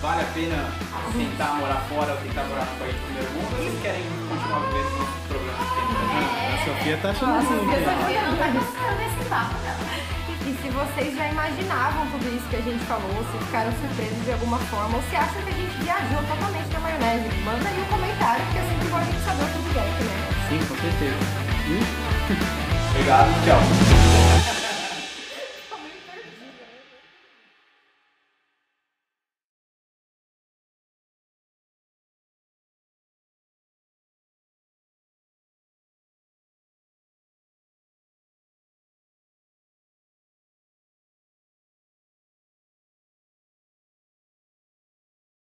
vale 0.00 0.22
a 0.22 0.26
pena 0.34 0.72
tentar 1.16 1.54
morar 1.54 1.80
fora 1.88 2.12
ou 2.12 2.18
tentar 2.18 2.42
morar 2.44 2.66
no 2.66 2.78
país 2.78 2.94
do 2.94 3.02
primeiro 3.06 3.30
mundo, 3.30 3.54
ou 3.54 3.62
vocês 3.62 3.82
querem 3.82 4.02
continuar 4.28 4.60
vivendo 4.66 4.98
os 4.98 5.26
problemas 5.30 5.62
que 5.62 5.74
tem 5.78 5.84
no 5.86 5.94
Brasil? 5.94 6.42
A 6.42 6.58
Sofia 6.66 6.96
tá 6.98 7.10
achando 7.10 7.34
assim. 7.38 7.58
Sofia 7.62 7.78
tá 7.78 7.94
cara. 7.94 8.12
Eu 8.12 8.22
não 8.26 8.36
tá 8.36 8.48
gostando 8.50 8.96
desse 8.98 9.28
papo, 9.30 9.54
não. 9.62 10.21
E 10.44 10.52
se 10.60 10.68
vocês 10.70 11.16
já 11.16 11.28
imaginavam 11.28 12.06
tudo 12.10 12.26
isso 12.36 12.48
que 12.48 12.56
a 12.56 12.60
gente 12.60 12.84
falou, 12.86 13.24
se 13.30 13.38
ficaram 13.46 13.72
surpresos 13.72 14.24
de 14.24 14.32
alguma 14.32 14.58
forma, 14.58 14.96
ou 14.96 15.02
se 15.08 15.14
acham 15.14 15.40
que 15.42 15.50
a 15.50 15.54
gente 15.54 15.76
viajou 15.82 16.22
totalmente 16.28 16.72
na 16.72 16.80
maionese, 16.80 17.28
manda 17.44 17.68
aí 17.68 17.80
um 17.80 17.84
comentário, 17.84 18.44
porque 18.46 18.58
é 18.58 18.68
sempre 18.68 18.88
bom 18.88 18.96
a 18.96 19.04
gente 19.04 19.24
saber 19.24 19.44
o 19.44 19.46
feedback, 19.46 20.02
né? 20.02 20.32
Sim, 20.48 20.58
com 20.66 20.76
certeza. 20.82 21.42
E 21.68 22.52
Obrigado, 22.90 23.30
tchau. 23.44 24.61